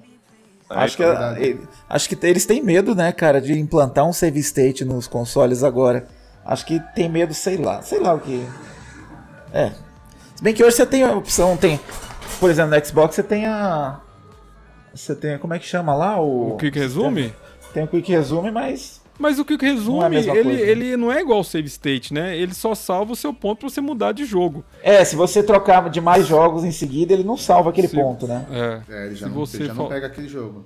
Acho, 0.71 0.97
que, 0.97 1.03
então, 1.03 1.15
verdade. 1.17 1.43
ele- 1.45 1.69
acho 1.89 2.09
que 2.09 2.27
eles 2.27 2.47
têm 2.47 2.63
medo, 2.63 2.95
né, 2.95 3.11
cara, 3.13 3.41
de 3.41 3.59
implantar 3.59 4.07
um 4.07 4.13
save 4.13 4.39
state 4.41 4.85
nos 4.85 5.07
consoles 5.09 5.65
agora. 5.65 6.07
Acho 6.45 6.65
que 6.65 6.81
tem 6.95 7.09
medo, 7.09 7.35
sei 7.35 7.57
lá, 7.57 7.83
sei 7.83 7.99
lá 8.01 8.15
o 8.15 8.21
que. 8.21 8.47
É. 9.53 9.71
Se 10.37 10.43
bem 10.43 10.55
que 10.55 10.63
hoje 10.65 10.77
você 10.77 10.87
tem 10.87 11.03
a 11.03 11.13
opção, 11.13 11.57
tem. 11.57 11.79
Por 12.39 12.49
exemplo, 12.49 12.77
no 12.79 12.85
Xbox 12.87 13.15
você 13.17 13.23
tem 13.23 13.47
a. 13.47 14.01
Você 14.95 15.15
tem. 15.15 15.39
Como 15.39 15.53
é 15.55 15.59
que 15.59 15.67
chama 15.67 15.95
lá? 15.95 16.21
O, 16.21 16.53
O 16.55 16.57
Quick 16.57 16.79
Resume? 16.79 17.35
Tem 17.75 17.83
o 17.85 17.89
Quick 17.89 18.11
Resume, 18.11 18.51
mas 18.51 19.00
Mas 19.21 19.39
o 19.39 19.45
Não 19.47 19.57
é 19.61 19.67
Resume, 19.71 20.09
mesma 20.09 20.35
ele, 20.35 20.43
coisa. 20.45 20.61
ele 20.63 20.97
não 20.97 21.13
é 21.13 21.21
igual 21.21 21.39
ao 21.39 21.45
Save 21.45 21.67
State, 21.69 22.15
né? 22.15 22.35
Ele 22.37 22.55
só 22.55 22.75
salva 22.75 23.13
o 23.13 23.17
seu 23.17 23.35
ponto 23.35 23.59
pra 23.61 23.69
você 23.69 23.81
mudar 23.81 24.13
de 24.13 24.25
jogo. 24.25 24.65
É, 24.83 25.05
se 25.05 25.15
você 25.15 25.43
trocar 25.43 25.91
de 25.91 26.01
mais 26.01 26.27
jogos 26.27 26.65
em 26.65 26.73
seguida, 26.73 27.13
ele 27.13 27.23
não 27.23 27.37
salva 27.37 27.69
aquele 27.69 27.87
Se- 27.89 27.95
ponto, 27.97 28.27
né? 28.27 28.47
É. 28.51 28.81
É, 28.93 29.07
ele 29.07 29.15
já, 29.15 29.27
Se 29.29 29.33
não, 29.35 29.43
ele 29.43 29.65
já 29.67 29.75
for- 29.75 29.83
não 29.83 29.89
pega 29.91 30.07
aquele 30.07 30.27
jogo. 30.27 30.65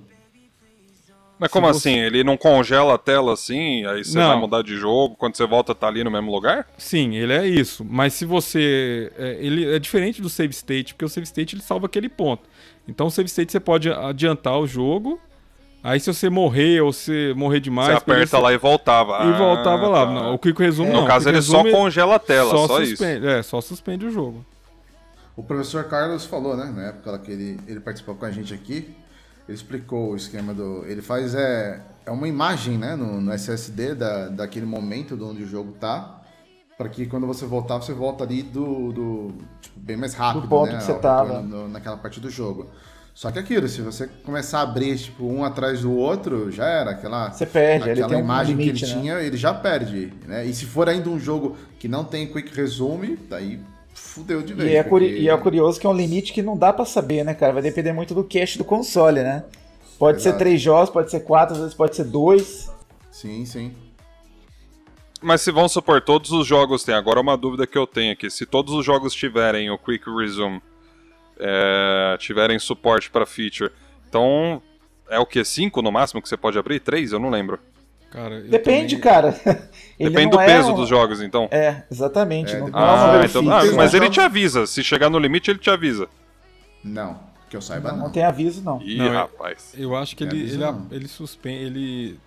Mas 1.37 1.51
como 1.51 1.67
você- 1.67 1.89
assim? 1.89 1.99
Ele 1.99 2.23
não 2.23 2.37
congela 2.37 2.93
a 2.93 2.97
tela 2.97 3.33
assim, 3.33 3.85
aí 3.85 4.05
você 4.05 4.17
Não. 4.17 4.29
vai 4.29 4.39
mudar 4.39 4.61
de 4.63 4.77
jogo, 4.77 5.17
quando 5.17 5.35
você 5.35 5.45
volta 5.45 5.75
tá 5.75 5.87
ali 5.89 6.01
no 6.01 6.09
mesmo 6.09 6.31
lugar? 6.31 6.65
Sim, 6.77 7.13
ele 7.17 7.33
é 7.33 7.45
isso. 7.45 7.83
Mas 7.83 8.13
se 8.13 8.23
você. 8.23 9.11
é, 9.19 9.37
ele 9.41 9.69
é 9.75 9.77
diferente 9.77 10.21
do 10.21 10.29
save 10.29 10.53
state, 10.53 10.93
porque 10.93 11.03
o 11.03 11.09
save 11.09 11.25
state 11.25 11.55
ele 11.55 11.61
salva 11.61 11.87
aquele 11.87 12.07
ponto. 12.07 12.43
Então 12.87 13.07
o 13.07 13.11
save 13.11 13.27
state 13.27 13.51
você 13.51 13.59
pode 13.59 13.91
adiantar 13.91 14.57
o 14.57 14.65
jogo. 14.65 15.19
Aí 15.87 15.99
se 15.99 16.11
você 16.11 16.31
morrer 16.31 16.81
ou 16.81 16.91
se 16.91 17.31
morrer 17.35 17.59
demais. 17.59 17.89
você 17.91 17.97
aperta 17.97 18.39
lá 18.39 18.51
e 18.51 18.57
voltava. 18.57 19.23
e 19.23 19.37
voltava 19.37 19.85
Ah, 19.85 19.89
lá. 19.89 20.05
tá. 20.07 20.11
Não, 20.11 20.33
o 20.33 20.39
Quick 20.39 20.59
Resume 20.59 20.89
No 20.89 21.01
não. 21.01 21.05
caso 21.07 21.27
o 21.27 21.29
ele 21.29 21.39
só 21.43 21.57
Resume 21.57 21.71
congela 21.71 22.15
a 22.15 22.19
tela, 22.19 22.49
só, 22.49 22.81
isso. 22.81 22.97
suspende, 22.97 23.27
É, 23.27 23.43
só 23.43 23.61
suspende 23.61 24.05
o 24.05 24.09
jogo. 24.09 24.43
O 25.37 25.43
professor 25.43 25.83
Carlos 25.83 26.25
falou, 26.25 26.57
né, 26.57 26.73
na 26.75 26.87
época 26.87 27.19
que 27.19 27.31
ele, 27.31 27.59
ele 27.67 27.79
participou 27.79 28.15
com 28.15 28.25
a 28.25 28.31
gente 28.31 28.51
aqui, 28.53 28.95
ele 29.47 29.55
explicou 29.55 30.11
o 30.13 30.15
esquema 30.15 30.53
do... 30.55 30.83
Ele 30.87 31.03
faz, 31.03 31.35
é, 31.35 31.81
é 32.05 32.09
uma 32.09 32.27
imagem, 32.27 32.77
né, 32.79 32.95
no, 32.95 33.21
no 33.21 33.31
SSD 33.31 33.93
da, 33.93 34.29
daquele 34.29 34.65
momento 34.65 35.15
de 35.15 35.23
onde 35.23 35.43
o 35.43 35.47
jogo 35.47 35.73
tá, 35.73 36.19
para 36.77 36.89
que 36.89 37.05
quando 37.05 37.27
você 37.27 37.45
voltar, 37.45 37.77
você 37.77 37.93
volta 37.93 38.23
ali 38.23 38.41
do, 38.41 38.91
do 38.91 39.33
tipo, 39.61 39.79
bem 39.79 39.97
mais 39.97 40.15
rápido, 40.15 40.47
ponto 40.47 40.71
né, 40.71 40.77
que 40.79 40.83
você 40.83 40.91
ao 40.93 40.99
tava. 40.99 41.41
no- 41.41 41.67
naquela 41.67 41.97
parte 41.97 42.19
do 42.19 42.29
jogo. 42.29 42.67
Só 43.15 43.31
que 43.31 43.39
aquilo, 43.39 43.65
se 43.69 43.81
você 43.81 44.07
começar 44.25 44.59
a 44.59 44.63
abrir, 44.63 44.97
tipo, 44.97 45.25
um 45.25 45.45
atrás 45.45 45.81
do 45.83 45.95
outro, 45.95 46.51
já 46.51 46.67
era, 46.67 46.91
aquela... 46.91 47.31
Você 47.31 47.45
perde, 47.45 47.89
ele 47.89 48.03
aquela 48.03 48.19
um 48.19 48.25
imagem 48.25 48.55
limite, 48.57 48.79
que 48.79 48.85
ele 48.85 48.93
né? 48.93 49.01
tinha, 49.01 49.13
ele 49.21 49.37
já 49.37 49.53
perde, 49.53 50.11
né? 50.27 50.45
E 50.45 50.53
se 50.53 50.65
for 50.65 50.89
ainda 50.89 51.09
um 51.09 51.17
jogo 51.17 51.55
que 51.79 51.87
não 51.87 52.03
tem 52.03 52.27
Quick 52.27 52.53
Resume, 52.53 53.15
daí 53.29 53.61
fudeu 53.93 54.41
de 54.41 54.53
vez. 54.53 54.69
E 54.69 54.75
é, 54.75 54.83
curi- 54.83 55.07
porque- 55.07 55.21
e 55.21 55.29
é 55.29 55.37
curioso 55.37 55.79
que 55.79 55.87
é 55.87 55.89
um 55.89 55.93
limite 55.95 56.33
que 56.33 56.41
não 56.41 56.57
dá 56.57 56.73
pra 56.73 56.83
saber, 56.83 57.23
né, 57.23 57.33
cara? 57.33 57.53
Vai 57.53 57.61
depender 57.61 57.93
muito 57.93 58.13
do 58.13 58.21
cache 58.21 58.57
do 58.57 58.65
console, 58.65 59.21
né? 59.23 59.45
Pode 59.97 60.21
ser 60.21 60.29
Exato. 60.29 60.39
três 60.43 60.59
jogos, 60.61 60.89
pode 60.89 61.09
ser 61.09 61.21
quatro, 61.21 61.53
às 61.55 61.61
vezes 61.61 61.73
pode 61.73 61.95
ser 61.95 62.03
dois. 62.03 62.69
Sim, 63.09 63.45
sim. 63.45 63.71
Mas 65.21 65.39
se 65.39 65.53
vão 65.53 65.69
supor, 65.69 66.01
todos 66.01 66.31
os 66.31 66.45
jogos 66.45 66.83
têm. 66.83 66.93
Agora 66.93 67.21
uma 67.21 67.37
dúvida 67.37 67.65
que 67.65 67.77
eu 67.77 67.87
tenho 67.87 68.11
aqui. 68.11 68.29
Se 68.29 68.45
todos 68.45 68.73
os 68.73 68.85
jogos 68.85 69.13
tiverem 69.15 69.69
o 69.71 69.77
Quick 69.77 70.03
Resume, 70.09 70.61
é, 71.39 72.15
tiverem 72.19 72.57
suporte 72.59 73.09
para 73.09 73.25
feature, 73.25 73.71
então 74.07 74.61
é 75.09 75.19
o 75.19 75.25
que? 75.25 75.43
5 75.43 75.81
no 75.81 75.91
máximo 75.91 76.21
que 76.21 76.29
você 76.29 76.37
pode 76.37 76.57
abrir? 76.57 76.79
3? 76.79 77.11
Eu 77.11 77.19
não 77.19 77.29
lembro. 77.29 77.59
Cara, 78.11 78.35
eu 78.35 78.49
Depende, 78.49 78.97
também- 78.97 79.13
cara. 79.13 79.29
Ele 79.99 80.09
Depende 80.09 80.31
não 80.31 80.37
do 80.37 80.39
é 80.41 80.45
peso 80.45 80.71
um- 80.71 80.75
dos 80.75 80.87
jogos, 80.89 81.21
então. 81.21 81.47
É, 81.51 81.83
exatamente. 81.91 82.51
É, 82.53 82.59
não, 82.59 82.65
depende. 82.67 82.81
não 82.85 83.13
é 83.13 83.21
Ah, 83.21 83.25
então, 83.25 83.41
ah, 83.51 83.75
mas 83.75 83.93
ele 83.93 84.09
te 84.09 84.19
avisa. 84.21 84.65
Se 84.67 84.83
chegar 84.83 85.09
no 85.09 85.17
limite, 85.19 85.49
ele 85.51 85.59
te 85.59 85.69
avisa. 85.69 86.07
Não, 86.83 87.19
que 87.49 87.55
eu 87.57 87.61
saiba 87.61 87.89
não, 87.89 87.97
não. 87.97 88.03
não 88.05 88.11
tem 88.11 88.23
aviso, 88.23 88.61
não. 88.63 88.81
Ih, 88.81 88.97
Não, 88.97 89.05
é- 89.05 89.15
rapaz. 89.17 89.73
Eu 89.77 89.95
acho 89.95 90.15
que 90.15 90.23
É 90.23 90.27
ele, 90.27 90.41
ele, 90.51 90.63
ele 90.91 91.07
suspende. 91.07 91.63
Ele. 91.65 92.19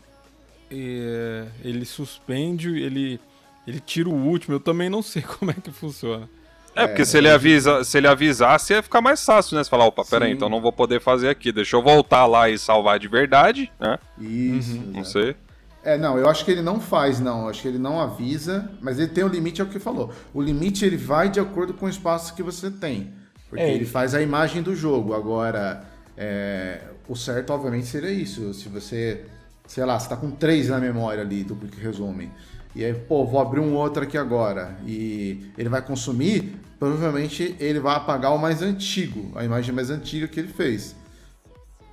é, 0.70 1.46
ele 1.64 1.84
suspende, 1.84 2.68
ele. 2.82 3.20
Ele 3.66 3.80
tira 3.80 4.08
o 4.08 4.14
último, 4.14 4.54
eu 4.54 4.60
também 4.60 4.88
não 4.88 5.02
sei 5.02 5.20
como 5.38 5.50
é 5.50 5.54
que 5.54 5.70
funciona. 5.70 6.28
É, 6.74 6.86
porque 6.86 7.04
se 7.04 7.18
ele 7.18 7.28
avisa, 7.28 7.82
se 7.82 7.98
ele 7.98 8.06
avisasse, 8.06 8.72
ia 8.72 8.82
ficar 8.82 9.00
mais 9.00 9.24
fácil, 9.24 9.56
né? 9.56 9.64
Você 9.64 9.70
falar, 9.70 9.86
opa, 9.86 10.04
peraí, 10.04 10.32
então 10.32 10.48
não 10.48 10.60
vou 10.60 10.72
poder 10.72 11.00
fazer 11.00 11.28
aqui. 11.28 11.50
Deixa 11.50 11.74
eu 11.76 11.82
voltar 11.82 12.24
lá 12.26 12.48
e 12.48 12.58
salvar 12.58 12.98
de 12.98 13.08
verdade, 13.08 13.70
né? 13.80 13.98
Isso. 14.18 14.76
Não 14.76 15.00
exato. 15.00 15.10
sei. 15.10 15.36
É, 15.82 15.96
não, 15.96 16.18
eu 16.18 16.28
acho 16.28 16.44
que 16.44 16.50
ele 16.50 16.62
não 16.62 16.80
faz, 16.80 17.18
não. 17.18 17.42
Eu 17.44 17.48
acho 17.48 17.62
que 17.62 17.68
ele 17.68 17.78
não 17.78 18.00
avisa, 18.00 18.70
mas 18.80 18.98
ele 18.98 19.08
tem 19.08 19.24
o 19.24 19.28
limite, 19.28 19.60
é 19.60 19.64
o 19.64 19.68
que 19.68 19.78
falou. 19.78 20.12
O 20.34 20.40
limite 20.42 20.84
ele 20.84 20.96
vai 20.96 21.28
de 21.28 21.40
acordo 21.40 21.72
com 21.74 21.86
o 21.86 21.88
espaço 21.88 22.34
que 22.34 22.42
você 22.42 22.70
tem. 22.70 23.12
Porque 23.48 23.62
É, 23.64 23.68
ele 23.68 23.76
ele- 23.78 23.86
faz 23.86 24.14
a 24.14 24.20
imagem 24.20 24.62
do 24.62 24.76
jogo. 24.76 25.14
Agora, 25.14 25.82
é, 26.16 26.80
o 27.08 27.16
certo, 27.16 27.50
obviamente, 27.52 27.86
seria 27.86 28.10
isso. 28.10 28.52
Se 28.52 28.68
você, 28.68 29.24
sei 29.66 29.84
lá, 29.84 29.98
você 29.98 30.08
tá 30.08 30.16
com 30.16 30.30
três 30.30 30.68
na 30.68 30.78
memória 30.78 31.22
ali 31.22 31.42
do 31.42 31.56
Quick 31.56 31.80
Resume. 31.80 32.30
E 32.78 32.84
aí, 32.84 32.94
pô, 32.94 33.24
vou 33.24 33.40
abrir 33.40 33.58
um 33.58 33.74
outro 33.74 34.04
aqui 34.04 34.16
agora. 34.16 34.76
E 34.86 35.50
ele 35.58 35.68
vai 35.68 35.82
consumir, 35.82 36.54
provavelmente 36.78 37.56
ele 37.58 37.80
vai 37.80 37.96
apagar 37.96 38.32
o 38.32 38.38
mais 38.38 38.62
antigo, 38.62 39.36
a 39.36 39.44
imagem 39.44 39.74
mais 39.74 39.90
antiga 39.90 40.28
que 40.28 40.38
ele 40.38 40.46
fez. 40.46 40.94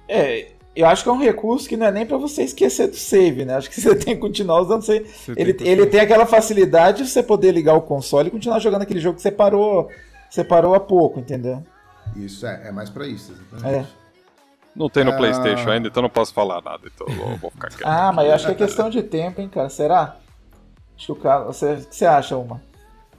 É, 0.08 0.50
eu 0.76 0.86
acho 0.86 1.02
que 1.02 1.10
é 1.10 1.12
um 1.12 1.18
recurso 1.18 1.68
que 1.68 1.76
não 1.76 1.88
é 1.88 1.92
nem 1.92 2.06
pra 2.06 2.18
você 2.18 2.44
esquecer 2.44 2.88
do 2.88 2.96
save, 2.96 3.46
né? 3.46 3.56
Acho 3.56 3.68
que 3.68 3.76
você 3.82 3.96
tem 3.96 4.14
que 4.14 4.22
continuar 4.22 4.62
usando 4.62 4.84
save. 4.84 5.06
Você 5.10 5.32
Ele, 5.36 5.56
tem 5.56 5.66
que 5.66 5.72
ele 5.72 5.86
tem 5.88 6.02
aquela 6.02 6.28
facilidade 6.28 7.02
de 7.02 7.10
você 7.10 7.24
poder 7.24 7.52
ligar 7.52 7.74
o 7.74 7.82
console 7.82 8.28
e 8.28 8.32
continuar 8.32 8.60
jogando 8.60 8.84
aquele 8.84 9.00
jogo 9.00 9.16
que 9.16 9.24
você 9.24 9.32
parou, 9.32 9.90
você 10.30 10.44
parou 10.44 10.76
há 10.76 10.80
pouco, 10.80 11.20
entendeu? 11.20 11.64
Isso, 12.16 12.46
é, 12.46 12.68
é 12.68 12.72
mais 12.72 12.92
pra 12.92 13.08
isso, 13.08 13.32
exatamente. 13.32 13.90
É. 13.90 14.06
Não 14.76 14.88
tem 14.88 15.04
no 15.04 15.14
Ah. 15.14 15.18
PlayStation 15.18 15.68
ainda, 15.68 15.88
então 15.88 16.04
não 16.04 16.12
posso 16.12 16.32
falar 16.32 16.62
nada. 16.62 16.82
Então 16.94 17.08
vou, 17.08 17.38
vou 17.38 17.50
ficar 17.50 17.70
quieto. 17.70 17.88
Ah, 17.88 18.12
mas 18.14 18.28
eu 18.28 18.36
acho 18.36 18.46
que 18.46 18.52
é 18.52 18.56
questão 18.56 18.88
de 18.88 19.02
tempo, 19.02 19.42
hein, 19.42 19.50
cara? 19.50 19.70
Será? 19.70 20.18
Acho 20.98 21.08
que 21.08 21.12
o 21.12 21.16
cara. 21.16 21.46
Você, 21.46 21.74
o 21.74 21.86
que 21.86 21.96
você 21.96 22.06
acha, 22.06 22.38
uma? 22.38 22.62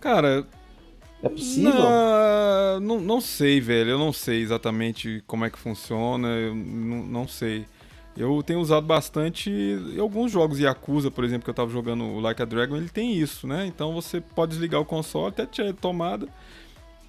Cara, 0.01 0.47
É 1.22 1.29
possível? 1.29 1.72
Não, 1.74 2.81
não, 2.81 3.01
não 3.01 3.20
sei, 3.20 3.61
velho. 3.61 3.91
Eu 3.91 3.99
não 3.99 4.12
sei 4.12 4.41
exatamente 4.43 5.22
como 5.27 5.45
é 5.45 5.51
que 5.51 5.59
funciona. 5.59 6.29
Eu 6.29 6.55
não, 6.55 7.03
não 7.05 7.29
sei. 7.29 7.66
Eu 8.16 8.43
tenho 8.43 8.61
usado 8.61 8.87
bastante 8.87 9.51
em 9.51 10.01
alguns 10.01 10.33
jogos 10.33 10.59
Yakuza, 10.59 11.11
por 11.11 11.22
exemplo, 11.22 11.45
que 11.45 11.51
eu 11.51 11.55
tava 11.55 11.70
jogando 11.70 12.05
o 12.05 12.20
Like 12.20 12.41
a 12.41 12.47
Dragon, 12.47 12.77
ele 12.77 12.89
tem 12.89 13.14
isso, 13.14 13.47
né? 13.47 13.66
Então 13.66 13.93
você 13.93 14.22
pode 14.22 14.53
desligar 14.53 14.81
o 14.81 14.87
console 14.87 15.29
até 15.29 15.45
tirar 15.45 15.68
a 15.68 15.74
tomada 15.74 16.27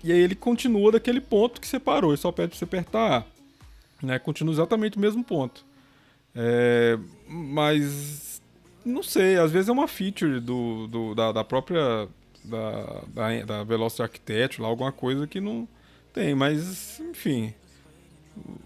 e 0.04 0.12
aí 0.12 0.20
ele 0.20 0.36
continua 0.36 0.92
daquele 0.92 1.22
ponto 1.22 1.62
que 1.62 1.68
você 1.68 1.80
parou. 1.80 2.12
Ele 2.12 2.18
só 2.18 2.32
pede 2.32 2.50
pra 2.50 2.58
você 2.58 2.66
apertar 2.66 3.20
A. 3.20 4.06
Né? 4.06 4.20
Continua 4.20 4.54
exatamente 4.54 4.98
o 4.98 5.00
mesmo 5.00 5.24
ponto. 5.24 5.66
É, 6.36 6.98
mas 7.28 8.37
não 8.88 9.04
sei, 9.04 9.38
às 9.38 9.52
vezes 9.52 9.70
é 9.70 9.72
uma 9.72 9.88
feature 9.88 10.40
do, 10.40 10.88
do- 10.88 11.16
da, 11.16 11.32
da 11.32 11.44
própria 11.44 12.08
da, 12.44 13.02
da, 13.14 13.46
da 13.46 13.64
Velocity 13.64 14.02
Architecture, 14.02 14.62
lá, 14.64 14.68
alguma 14.70 14.92
coisa 14.92 15.28
que 15.28 15.40
não 15.42 15.68
tem, 16.14 16.34
mas 16.34 17.00
enfim. 17.00 17.54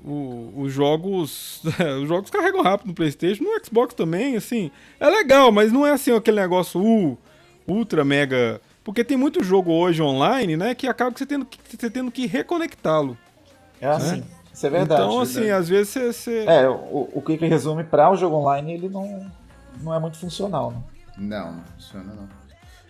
o- 0.06 0.52
os 0.58 0.72
jogos 0.74 1.62
os 2.02 2.08
jogos 2.08 2.30
carregam 2.30 2.62
rápido 2.62 2.88
no 2.90 2.94
PlayStation, 2.94 3.44
no 3.44 3.66
Xbox 3.66 3.94
também, 3.94 4.36
assim. 4.36 4.70
É 5.00 5.10
legal, 5.10 5.52
mas 5.52 5.72
não 5.72 5.86
é 5.86 5.92
assim 5.92 6.12
aquele 6.16 6.40
negócio 6.40 6.82
uh, 6.82 7.18
ultra 7.68 8.04
mega, 8.04 8.62
porque 8.84 9.04
tem 9.04 9.18
muito 9.18 9.44
jogo 9.44 9.72
hoje 9.72 10.02
online, 10.02 10.58
né, 10.58 10.76
que 10.76 10.88
acaba 10.88 11.12
que 11.12 11.20
você 11.20 11.26
tendo 11.26 11.46
que 11.46 11.58
você 11.78 11.90
tendo 11.90 12.12
que 12.12 12.26
reconectá-lo. 12.28 13.18
É 13.80 13.88
assim. 13.88 14.24
Isso 14.54 14.68
é 14.68 14.70
verdade. 14.70 15.02
então, 15.02 15.20
assim, 15.22 15.50
às 15.50 15.70
vezes 15.70 15.90
você, 15.94 16.12
você- 16.14 16.46
É, 16.46 16.68
o, 16.70 17.10
o 17.14 17.22
Quick 17.26 17.46
Resume 17.48 17.84
para 17.86 18.12
o 18.12 18.16
jogo 18.18 18.36
online 18.36 18.74
ele 18.74 18.90
não, 18.90 19.32
não 19.82 19.94
é 19.94 20.00
muito 20.00 20.18
funcional, 20.18 20.72
né? 20.72 20.84
Não, 21.18 21.54
não 21.54 21.64
funciona 21.64 22.14
não. 22.14 22.30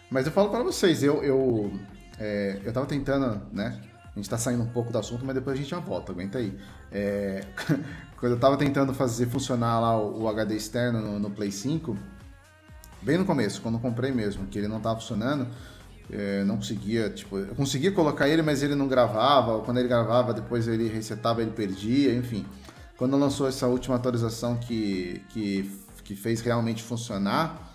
Mas 0.10 0.26
eu 0.26 0.32
falo 0.32 0.50
para 0.50 0.64
vocês, 0.64 1.02
eu 1.04 1.24
eu, 1.24 1.72
é, 2.20 2.60
eu 2.64 2.74
tava 2.74 2.86
tentando, 2.86 3.42
né? 3.52 3.82
A 4.14 4.20
gente 4.20 4.30
tá 4.30 4.38
saindo 4.38 4.64
um 4.64 4.68
pouco 4.68 4.92
do 4.92 4.98
assunto, 4.98 5.26
mas 5.26 5.34
depois 5.34 5.56
a 5.56 5.62
gente 5.62 5.70
já 5.70 5.80
volta, 5.80 6.12
aguenta 6.12 6.38
aí. 6.38 6.58
É, 6.92 7.46
quando 8.20 8.34
eu 8.34 8.40
tava 8.40 8.58
tentando 8.58 8.94
fazer 8.94 9.28
funcionar 9.28 9.80
lá 9.80 9.98
o, 9.98 10.24
o 10.24 10.28
HD 10.28 10.56
externo 10.56 11.00
no, 11.00 11.18
no 11.18 11.32
Play 11.32 11.52
5, 11.52 11.98
bem 13.02 13.18
no 13.18 13.26
começo, 13.26 13.62
quando 13.62 13.76
eu 13.76 13.82
comprei 13.82 14.12
mesmo, 14.12 14.48
que 14.48 14.58
ele 14.60 14.68
não 14.68 14.82
tava 14.82 15.00
funcionando, 15.00 15.48
é, 16.12 16.44
não 16.44 16.58
conseguia, 16.58 17.10
tipo, 17.10 17.38
eu 17.38 17.56
conseguia 17.56 17.92
colocar 17.92 18.28
ele, 18.28 18.42
mas 18.42 18.62
ele 18.62 18.76
não 18.76 18.88
gravava, 18.88 19.54
ou 19.54 19.62
quando 19.62 19.78
ele 19.78 19.88
gravava, 19.88 20.34
depois 20.34 20.68
ele 20.68 20.90
resetava, 20.90 21.42
ele 21.42 21.52
perdia, 21.52 22.14
enfim. 22.14 22.46
Quando 22.98 23.18
lançou 23.18 23.48
essa 23.48 23.66
última 23.68 23.96
atualização 23.96 24.58
que, 24.58 25.24
que, 25.30 25.72
que 26.04 26.16
fez 26.16 26.42
realmente 26.42 26.84
funcionar, 26.84 27.72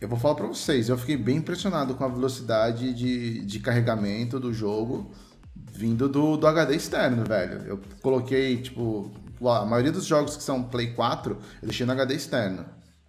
eu 0.00 0.08
vou 0.08 0.18
falar 0.18 0.34
pra 0.34 0.46
vocês, 0.46 0.88
eu 0.88 0.98
fiquei 0.98 1.16
bem 1.16 1.38
impressionado 1.38 1.94
com 1.94 2.04
a 2.04 2.08
velocidade 2.08 2.92
de, 2.92 3.44
de 3.44 3.58
carregamento 3.60 4.38
do 4.38 4.52
jogo 4.52 5.10
vindo 5.54 6.08
do, 6.08 6.36
do 6.36 6.46
HD 6.46 6.76
externo, 6.76 7.24
velho. 7.24 7.62
Eu 7.66 7.80
coloquei, 8.02 8.56
tipo, 8.58 9.10
a 9.42 9.64
maioria 9.64 9.92
dos 9.92 10.04
jogos 10.04 10.36
que 10.36 10.42
são 10.42 10.62
Play 10.62 10.92
4, 10.92 11.36
eu 11.62 11.68
deixei 11.68 11.86
no 11.86 11.92
HD 11.92 12.14
externo. 12.14 12.64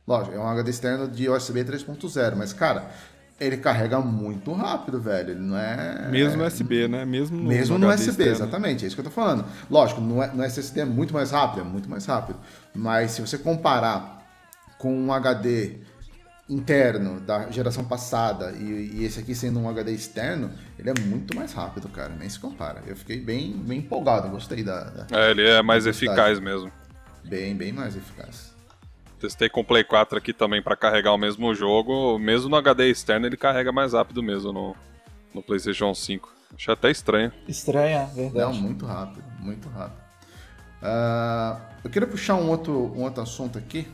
Lógico, 0.08 0.36
é 0.36 0.40
um 0.40 0.48
HD 0.48 0.70
externo 0.70 1.08
de 1.08 1.30
USB 1.30 1.64
3.0, 1.64 2.36
mas, 2.36 2.54
cara, 2.54 2.92
ele 3.40 3.58
carrega 3.58 4.00
muito 4.00 4.54
rápido, 4.54 5.02
velho. 5.02 5.32
Ele 5.32 5.40
não 5.40 5.58
é. 5.58 6.08
mesmo 6.10 6.38
no 6.38 6.46
USB, 6.46 6.88
né? 6.88 7.06
Mesmo 7.06 7.38
no, 7.38 7.44
Mesmo 7.44 7.78
no 7.78 7.88
HD 7.88 8.02
USB, 8.02 8.10
externo. 8.12 8.32
exatamente, 8.32 8.84
é 8.84 8.88
isso 8.88 8.96
que 8.96 9.02
eu 9.02 9.06
tô 9.06 9.12
falando. 9.12 9.46
Lógico, 9.70 10.02
no, 10.02 10.16
no 10.16 10.44
SSD 10.44 10.82
é 10.82 10.86
muito 10.86 11.14
mais 11.14 11.32
rápido, 11.32 11.62
é 11.62 11.64
muito 11.64 11.90
mais 11.90 12.06
rápido. 12.06 12.40
Mas 12.74 13.12
se 13.12 13.22
você 13.22 13.38
comparar 13.38 14.15
com 14.86 14.96
um 14.96 15.12
HD 15.12 15.80
interno 16.48 17.20
da 17.20 17.50
geração 17.50 17.84
passada 17.84 18.52
e, 18.52 18.92
e 19.00 19.04
esse 19.04 19.20
aqui 19.20 19.34
sendo 19.34 19.60
um 19.60 19.68
HD 19.68 19.92
externo, 19.94 20.52
ele 20.78 20.92
é 20.92 20.94
muito 21.08 21.36
mais 21.36 21.52
rápido, 21.54 21.90
cara. 21.90 22.10
Nem 22.14 22.30
se 22.30 22.38
compara. 22.40 22.84
Eu 22.86 22.96
fiquei 22.96 23.20
bem, 23.20 23.52
bem 23.54 23.80
empolgado, 23.80 24.30
gostei 24.30 24.64
da. 24.64 24.84
da- 24.84 25.08
É, 25.20 25.32
ele 25.32 25.44
é 25.50 25.64
mais 25.64 25.88
eficaz 25.88 26.40
mesmo. 26.40 26.72
bem, 27.24 27.56
bem 27.56 27.74
mais 27.74 27.96
eficaz. 27.96 28.54
testei 29.20 29.50
com 29.50 29.62
o 29.62 29.66
Play 29.66 29.84
4 29.84 30.20
aqui 30.20 30.32
também 30.34 30.62
pra 30.62 30.76
carregar 30.76 31.14
o 31.14 31.18
mesmo 31.18 31.52
jogo. 31.56 32.20
Mesmo 32.20 32.48
no 32.48 32.56
HD 32.58 32.92
externo, 32.92 33.26
ele 33.26 33.38
carrega 33.38 33.72
mais 33.72 33.94
rápido 33.94 34.22
mesmo 34.22 34.54
no, 34.54 34.76
no 35.34 35.42
PlayStation 35.42 35.96
5. 35.96 36.32
Achei 36.56 36.72
até 36.76 36.92
estranho. 36.92 37.32
Estranha, 37.48 38.02
Não, 38.10 38.14
verdade. 38.14 38.60
muito 38.62 38.86
rápido, 38.86 39.24
muito 39.40 39.68
rápido. 39.70 40.00
Ah, 40.80 41.60
eu 41.84 41.90
queria 41.90 42.08
puxar 42.08 42.36
um 42.36 42.50
outro, 42.52 42.94
um 42.96 43.02
outro 43.02 43.24
assunto 43.24 43.58
aqui, 43.58 43.88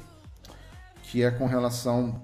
que 1.12 1.22
é 1.24 1.30
com 1.30 1.46
relação 1.46 2.22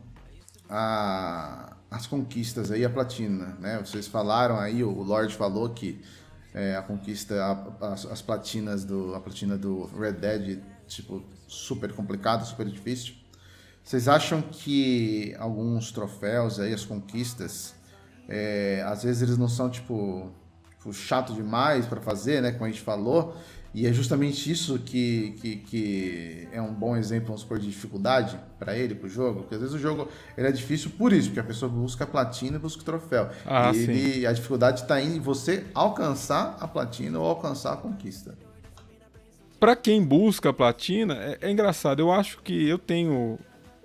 às 1.92 2.08
conquistas 2.08 2.72
aí, 2.72 2.86
a 2.86 2.90
platina, 2.90 3.58
né? 3.60 3.80
Vocês 3.84 4.08
falaram 4.08 4.58
aí, 4.60 4.84
o 4.84 5.02
Lorde 5.04 5.36
falou 5.36 5.70
que 5.70 6.02
é, 6.54 6.76
a 6.76 6.82
conquista, 6.82 7.36
a- 7.82 7.94
as, 7.94 8.06
as 8.06 8.22
platinas 8.22 8.84
do, 8.86 9.14
a 9.14 9.20
platina 9.20 9.58
do 9.58 9.86
Red 9.98 10.14
Dead, 10.14 10.60
tipo, 10.88 11.22
super 11.48 11.92
complicado, 11.94 12.46
super 12.46 12.66
difícil. 12.66 13.14
Vocês 13.84 14.08
acham 14.08 14.42
que 14.42 15.36
alguns 15.38 15.92
troféus 15.92 16.60
aí, 16.60 16.74
as 16.74 16.84
conquistas, 16.86 17.74
é, 18.28 18.84
às 18.86 19.04
vezes 19.04 19.22
eles 19.22 19.38
não 19.38 19.48
são 19.48 19.70
tipo, 19.70 20.32
tipo 20.78 20.94
chato 20.94 21.34
demais 21.34 21.86
para 21.86 22.02
fazer, 22.02 22.42
né? 22.42 22.52
Como 22.52 22.66
a 22.66 22.70
gente 22.70 22.82
falou. 22.82 23.36
E 23.78 23.86
é 23.86 23.94
justamente 23.94 24.50
isso 24.50 24.80
que, 24.80 25.36
que, 25.40 25.56
que 25.58 26.48
é 26.52 26.60
um 26.60 26.74
bom 26.74 26.98
exemplo, 26.98 27.28
vamos 27.28 27.42
supor, 27.42 27.60
de 27.60 27.68
dificuldade 27.68 28.36
para 28.58 28.76
ele, 28.76 28.96
para 28.96 29.06
o 29.06 29.10
jogo. 29.10 29.42
Porque 29.42 29.54
às 29.54 29.62
vezes 29.62 29.76
o 29.76 29.78
jogo 29.78 30.10
ele 30.36 30.48
é 30.48 30.52
difícil 30.52 30.90
por 30.98 31.14
isso, 31.14 31.28
porque 31.28 31.42
a 31.42 31.44
pessoa 31.44 31.72
busca 31.72 32.04
a 32.04 32.08
platina 32.08 32.58
e 32.58 32.60
busca 32.60 32.82
o 32.82 32.84
troféu. 32.84 33.30
Ah, 33.46 33.72
e 33.72 33.78
ele, 33.78 34.26
a 34.26 34.34
dificuldade 34.34 34.82
está 34.82 35.00
em 35.00 35.20
você 35.20 35.64
alcançar 35.76 36.58
a 36.60 36.68
platina 36.68 37.20
ou 37.20 37.28
alcançar 37.28 37.74
a 37.74 37.78
conquista. 37.78 38.36
Pra 39.60 39.76
quem 39.76 40.04
busca 40.04 40.50
a 40.50 40.54
platina, 40.54 41.14
é, 41.14 41.38
é 41.42 41.52
engraçado. 41.52 42.00
Eu 42.00 42.12
acho 42.12 42.42
que 42.42 42.68
eu 42.68 42.80
tenho. 42.80 43.38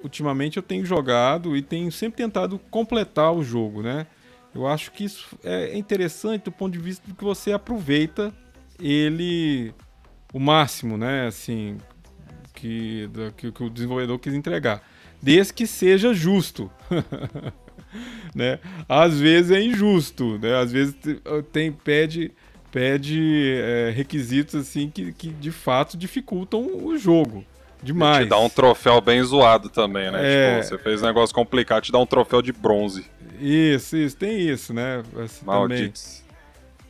Ultimamente 0.02 0.56
eu 0.56 0.62
tenho 0.62 0.86
jogado 0.86 1.54
e 1.54 1.60
tenho 1.60 1.92
sempre 1.92 2.16
tentado 2.16 2.58
completar 2.70 3.30
o 3.30 3.44
jogo, 3.44 3.82
né? 3.82 4.06
Eu 4.54 4.66
acho 4.66 4.90
que 4.90 5.04
isso 5.04 5.38
é 5.44 5.76
interessante 5.76 6.44
do 6.44 6.52
ponto 6.52 6.72
de 6.72 6.78
vista 6.78 7.06
do 7.06 7.14
que 7.14 7.22
você 7.22 7.52
aproveita 7.52 8.32
ele 8.82 9.74
o 10.32 10.40
máximo, 10.40 10.96
né? 10.96 11.26
Assim, 11.26 11.78
que, 12.54 13.08
que, 13.36 13.52
que 13.52 13.64
o 13.64 13.70
desenvolvedor 13.70 14.18
quis 14.18 14.34
entregar. 14.34 14.82
Desde 15.20 15.52
que 15.52 15.66
seja 15.66 16.12
justo. 16.12 16.70
né? 18.34 18.58
Às 18.88 19.20
vezes 19.20 19.50
é 19.50 19.62
injusto, 19.62 20.38
né? 20.38 20.56
Às 20.58 20.72
vezes 20.72 20.94
te- 20.94 21.20
tem, 21.52 21.70
pede, 21.70 22.32
pede 22.70 23.54
é, 23.56 23.92
requisitos 23.94 24.54
assim 24.54 24.90
que, 24.90 25.12
que 25.12 25.28
de 25.28 25.50
fato 25.50 25.96
dificultam 25.96 26.66
o 26.84 26.96
jogo 26.96 27.44
demais. 27.82 28.24
Te 28.24 28.30
dá 28.30 28.38
um 28.38 28.48
troféu 28.48 29.00
bem 29.00 29.22
zoado 29.22 29.68
também, 29.68 30.10
né? 30.10 30.20
É. 30.22 30.60
Tipo, 30.60 30.68
você 30.68 30.78
fez 30.82 31.02
um 31.02 31.06
negócio 31.06 31.34
complicado, 31.34 31.82
te 31.82 31.92
dá 31.92 31.98
um 31.98 32.06
troféu 32.06 32.40
de 32.40 32.52
bronze. 32.52 33.04
Isso, 33.40 33.96
isso, 33.96 34.16
tem 34.16 34.48
isso, 34.48 34.72
né? 34.72 35.02
Assim, 35.22 35.44
também. 35.44 35.58
Malditos. 35.58 36.22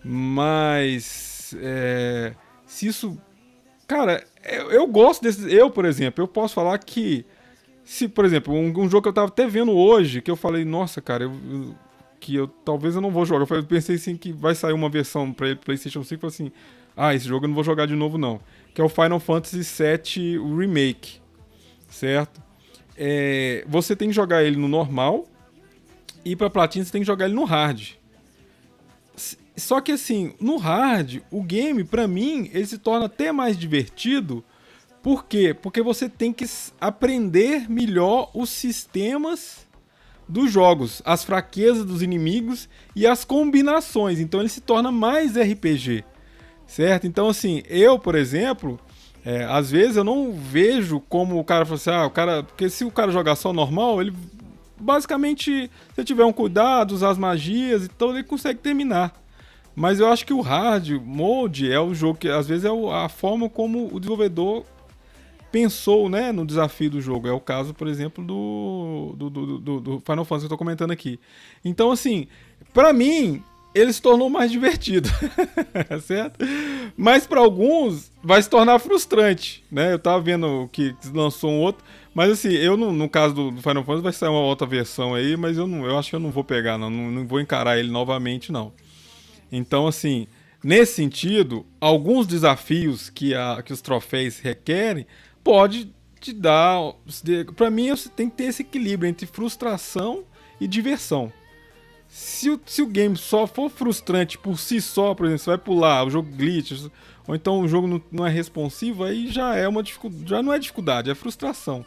Mas 0.05 1.55
é, 1.61 2.33
se 2.67 2.87
isso. 2.87 3.19
Cara, 3.93 4.25
eu, 4.45 4.71
eu 4.71 4.87
gosto 4.87 5.23
desses. 5.23 5.45
Eu, 5.53 5.71
por 5.71 5.85
exemplo, 5.85 6.23
eu 6.23 6.29
posso 6.29 6.55
falar 6.55 6.79
que. 6.79 7.27
Se, 7.85 8.09
por 8.09 8.25
exemplo, 8.25 8.55
um, 8.55 8.69
um 8.69 8.89
jogo 8.89 9.03
que 9.03 9.09
eu 9.09 9.13
tava 9.13 9.27
até 9.29 9.47
vendo 9.47 9.73
hoje, 9.73 10.23
que 10.23 10.31
eu 10.31 10.37
falei, 10.37 10.65
nossa, 10.65 11.01
cara, 11.03 11.25
eu, 11.25 11.33
eu- 11.51 11.75
que 12.21 12.37
eu 12.37 12.47
talvez 12.47 12.95
eu 12.95 13.01
não 13.01 13.11
vou 13.11 13.27
jogar. 13.27 13.45
Eu 13.57 13.65
pensei 13.65 13.97
assim 13.97 14.17
que 14.17 14.33
vai 14.33 14.55
sair 14.55 14.73
uma 14.73 14.89
versão 14.89 15.33
pra 15.33 15.55
PlayStation 15.57 16.03
5, 16.05 16.15
eu 16.15 16.31
falei 16.31 16.35
assim, 16.49 16.53
ah, 16.97 17.13
esse 17.15 17.27
jogo 17.27 17.45
eu 17.45 17.49
não 17.49 17.55
vou 17.55 17.65
jogar 17.65 17.85
de 17.87 17.95
novo, 17.97 18.17
não. 18.17 18.41
Que 18.73 18.81
é 18.81 18.85
o 18.85 18.89
Final 18.89 19.19
Fantasy 19.21 19.59
VII 19.61 20.39
Remake. 20.57 21.21
Certo? 21.89 22.41
É, 22.97 23.65
você 23.69 23.95
tem 23.97 24.09
que 24.09 24.15
jogar 24.15 24.43
ele 24.45 24.57
no 24.57 24.69
normal. 24.69 25.27
E 26.25 26.37
pra 26.37 26.49
platina 26.49 26.85
você 26.85 26.93
tem 26.93 27.01
que 27.03 27.07
jogar 27.07 27.25
ele 27.27 27.35
no 27.35 27.45
hard. 27.45 27.91
Só 29.63 29.81
que 29.81 29.93
assim, 29.93 30.35
no 30.41 30.57
hard, 30.57 31.21
o 31.31 31.43
game, 31.43 31.85
pra 31.85 32.09
mim, 32.09 32.51
ele 32.53 32.67
se 32.67 32.79
torna 32.79 33.07
até 33.07 33.31
mais 33.31 33.57
divertido. 33.57 34.45
Por 35.03 35.25
quê? 35.25 35.55
Porque 35.55 35.81
você 35.83 36.09
tem 36.09 36.33
que 36.33 36.45
aprender 36.81 37.71
melhor 37.71 38.31
os 38.35 38.51
sistemas 38.51 39.67
dos 40.29 40.51
jogos, 40.51 41.03
as 41.05 41.25
fraquezas 41.25 41.85
dos 41.85 42.03
inimigos 42.03 42.69
e 42.95 43.07
as 43.07 43.25
combinações. 43.25 44.19
Então 44.19 44.41
ele 44.41 44.49
se 44.49 44.61
torna 44.61 44.91
mais 44.91 45.37
RPG, 45.37 46.05
certo? 46.67 47.07
Então 47.07 47.29
assim, 47.29 47.63
eu, 47.69 47.99
por 47.99 48.15
exemplo, 48.15 48.81
é, 49.25 49.45
às 49.45 49.71
vezes 49.71 49.97
eu 49.97 50.05
não 50.05 50.33
vejo 50.33 51.01
como 51.09 51.39
o 51.39 51.45
cara 51.45 51.65
fala 51.65 51.77
assim, 51.77 51.91
ah, 51.91 52.07
o 52.07 52.11
cara, 52.11 52.43
porque 52.43 52.69
se 52.69 52.85
o 52.85 52.91
cara 52.91 53.13
jogar 53.13 53.37
só 53.37 53.53
normal, 53.53 54.01
ele 54.01 54.13
basicamente, 54.79 55.71
se 55.95 56.05
tiver 56.05 56.25
um 56.25 56.33
cuidado, 56.33 56.93
usar 56.93 57.11
as 57.11 57.19
magias, 57.19 57.85
então 57.85 58.11
ele 58.11 58.25
consegue 58.25 58.59
terminar. 58.59 59.22
Mas 59.75 60.01
eu 60.01 60.09
acho 60.09 60.27
que 60.27 60.33
o 60.35 60.41
hard 60.41 60.91
mode 61.05 61.71
é 61.71 61.81
o 61.81 61.95
jogo 61.95 62.19
que 62.19 62.29
às 62.29 62.47
vezes 62.47 62.65
é 62.65 62.71
a 62.95 63.09
forma 63.09 63.49
como 63.49 63.89
o 63.93 63.99
desenvolvedor 63.99 64.65
pensou 65.51 66.09
né, 66.09 66.33
no 66.33 66.47
desafio 66.47 66.91
do 66.91 67.01
jogo. 67.01 67.29
É 67.29 67.33
o 67.33 67.41
caso, 67.41 67.75
por 67.75 67.87
exemplo, 67.87 68.25
do, 68.25 69.15
do, 69.17 69.31
do, 69.31 69.81
do- 69.81 70.01
Final 70.01 70.25
Fantasy 70.25 70.47
que 70.47 70.53
eu 70.53 70.57
tô 70.57 70.59
comentando 70.59 70.91
aqui. 70.91 71.19
Então, 71.65 71.91
assim, 71.91 72.27
pra 72.73 72.93
mim, 72.93 73.43
ele 73.75 73.93
se 73.93 74.01
tornou 74.01 74.29
mais 74.31 74.51
divertido. 74.51 75.09
certo? 76.03 76.45
Mas 76.97 77.27
pra 77.27 77.41
alguns 77.41 78.11
vai 78.23 78.43
se 78.43 78.49
tornar 78.49 78.79
frustrante, 78.79 79.63
né? 79.71 79.93
Eu 79.93 79.99
tava 79.99 80.21
vendo 80.23 80.69
que 80.73 80.95
lançou 81.15 81.51
um 81.51 81.61
outro, 81.61 81.85
mas 82.15 82.31
assim, 82.31 82.51
eu 82.53 82.77
no, 82.77 82.93
no 82.93 83.09
caso 83.09 83.35
do, 83.35 83.51
do 83.51 83.63
Final 83.63 83.85
Fantasy 83.85 84.03
vai 84.03 84.13
sair 84.13 84.29
uma 84.31 84.41
outra 84.41 84.67
versão 84.67 85.15
aí, 85.15 85.37
mas 85.37 85.57
eu 85.57 85.67
não, 85.67 85.87
eu 85.87 85.99
acho 85.99 86.11
que 86.11 86.17
eu 86.17 86.21
não 86.21 86.31
vou 86.31 86.45
pegar 86.45 86.77
não, 86.79 86.91
não, 86.91 87.11
não 87.11 87.27
vou 87.27 87.41
encarar 87.41 87.79
ele 87.79 87.91
novamente 87.91 88.53
não. 88.53 88.73
Então, 89.53 89.87
assim, 89.87 90.27
nesse 90.65 90.95
sentido, 90.95 91.67
alguns 91.79 92.27
desafios 92.27 93.11
que, 93.11 93.35
a, 93.35 93.63
que 93.63 93.73
os 93.73 93.83
troféus 93.83 94.39
requerem 94.39 95.07
pode 95.45 95.93
te 96.19 96.33
dar. 96.33 96.95
Pra 97.55 97.71
mim, 97.71 97.91
você 97.91 98.09
tem 98.09 98.31
que 98.31 98.37
ter 98.37 98.45
esse 98.45 98.63
equilíbrio 98.63 99.09
entre 99.09 99.27
frustração 99.27 100.25
e 100.59 100.67
diversão. 100.67 101.31
Se 102.09 102.51
o, 102.51 102.61
se 102.65 102.83
o 102.83 102.87
game 102.87 103.17
só 103.17 103.47
for 103.47 103.71
frustrante 103.71 104.39
por 104.39 104.59
si 104.59 104.81
só, 104.81 105.15
por 105.15 105.27
exemplo, 105.27 105.45
você 105.45 105.51
vai 105.51 105.59
pular, 105.59 106.05
o 106.05 106.11
jogo 106.11 106.31
glitch, 106.31 106.73
ou 107.27 107.35
então 107.35 107.61
o 107.61 107.69
jogo 107.69 107.87
não, 107.87 108.03
não 108.11 108.27
é 108.27 108.31
responsivo, 108.31 109.05
aí 109.05 109.31
já 109.31 109.57
é 109.57 109.67
uma 109.67 109.83
dificuldade, 109.83 110.29
já 110.29 110.43
não 110.43 110.53
é 110.53 110.59
dificuldade, 110.59 111.11
é 111.11 111.15
frustração. 111.15 111.85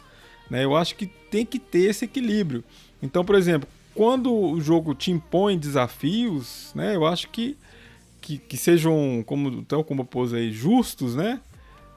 Né? 0.50 0.64
Eu 0.64 0.76
acho 0.76 0.96
que 0.96 1.06
tem 1.06 1.46
que 1.46 1.58
ter 1.58 1.90
esse 1.90 2.04
equilíbrio. 2.04 2.64
Então, 3.00 3.24
por 3.24 3.36
exemplo, 3.36 3.68
quando 3.96 4.32
o 4.32 4.60
jogo 4.60 4.94
te 4.94 5.10
impõe 5.10 5.58
desafios, 5.58 6.70
né, 6.74 6.94
eu 6.94 7.06
acho 7.06 7.28
que, 7.30 7.56
que, 8.20 8.36
que 8.36 8.56
sejam, 8.56 9.24
como, 9.26 9.48
então, 9.48 9.82
como 9.82 10.02
eu 10.02 10.04
pus 10.04 10.34
aí, 10.34 10.52
justos, 10.52 11.16
né? 11.16 11.40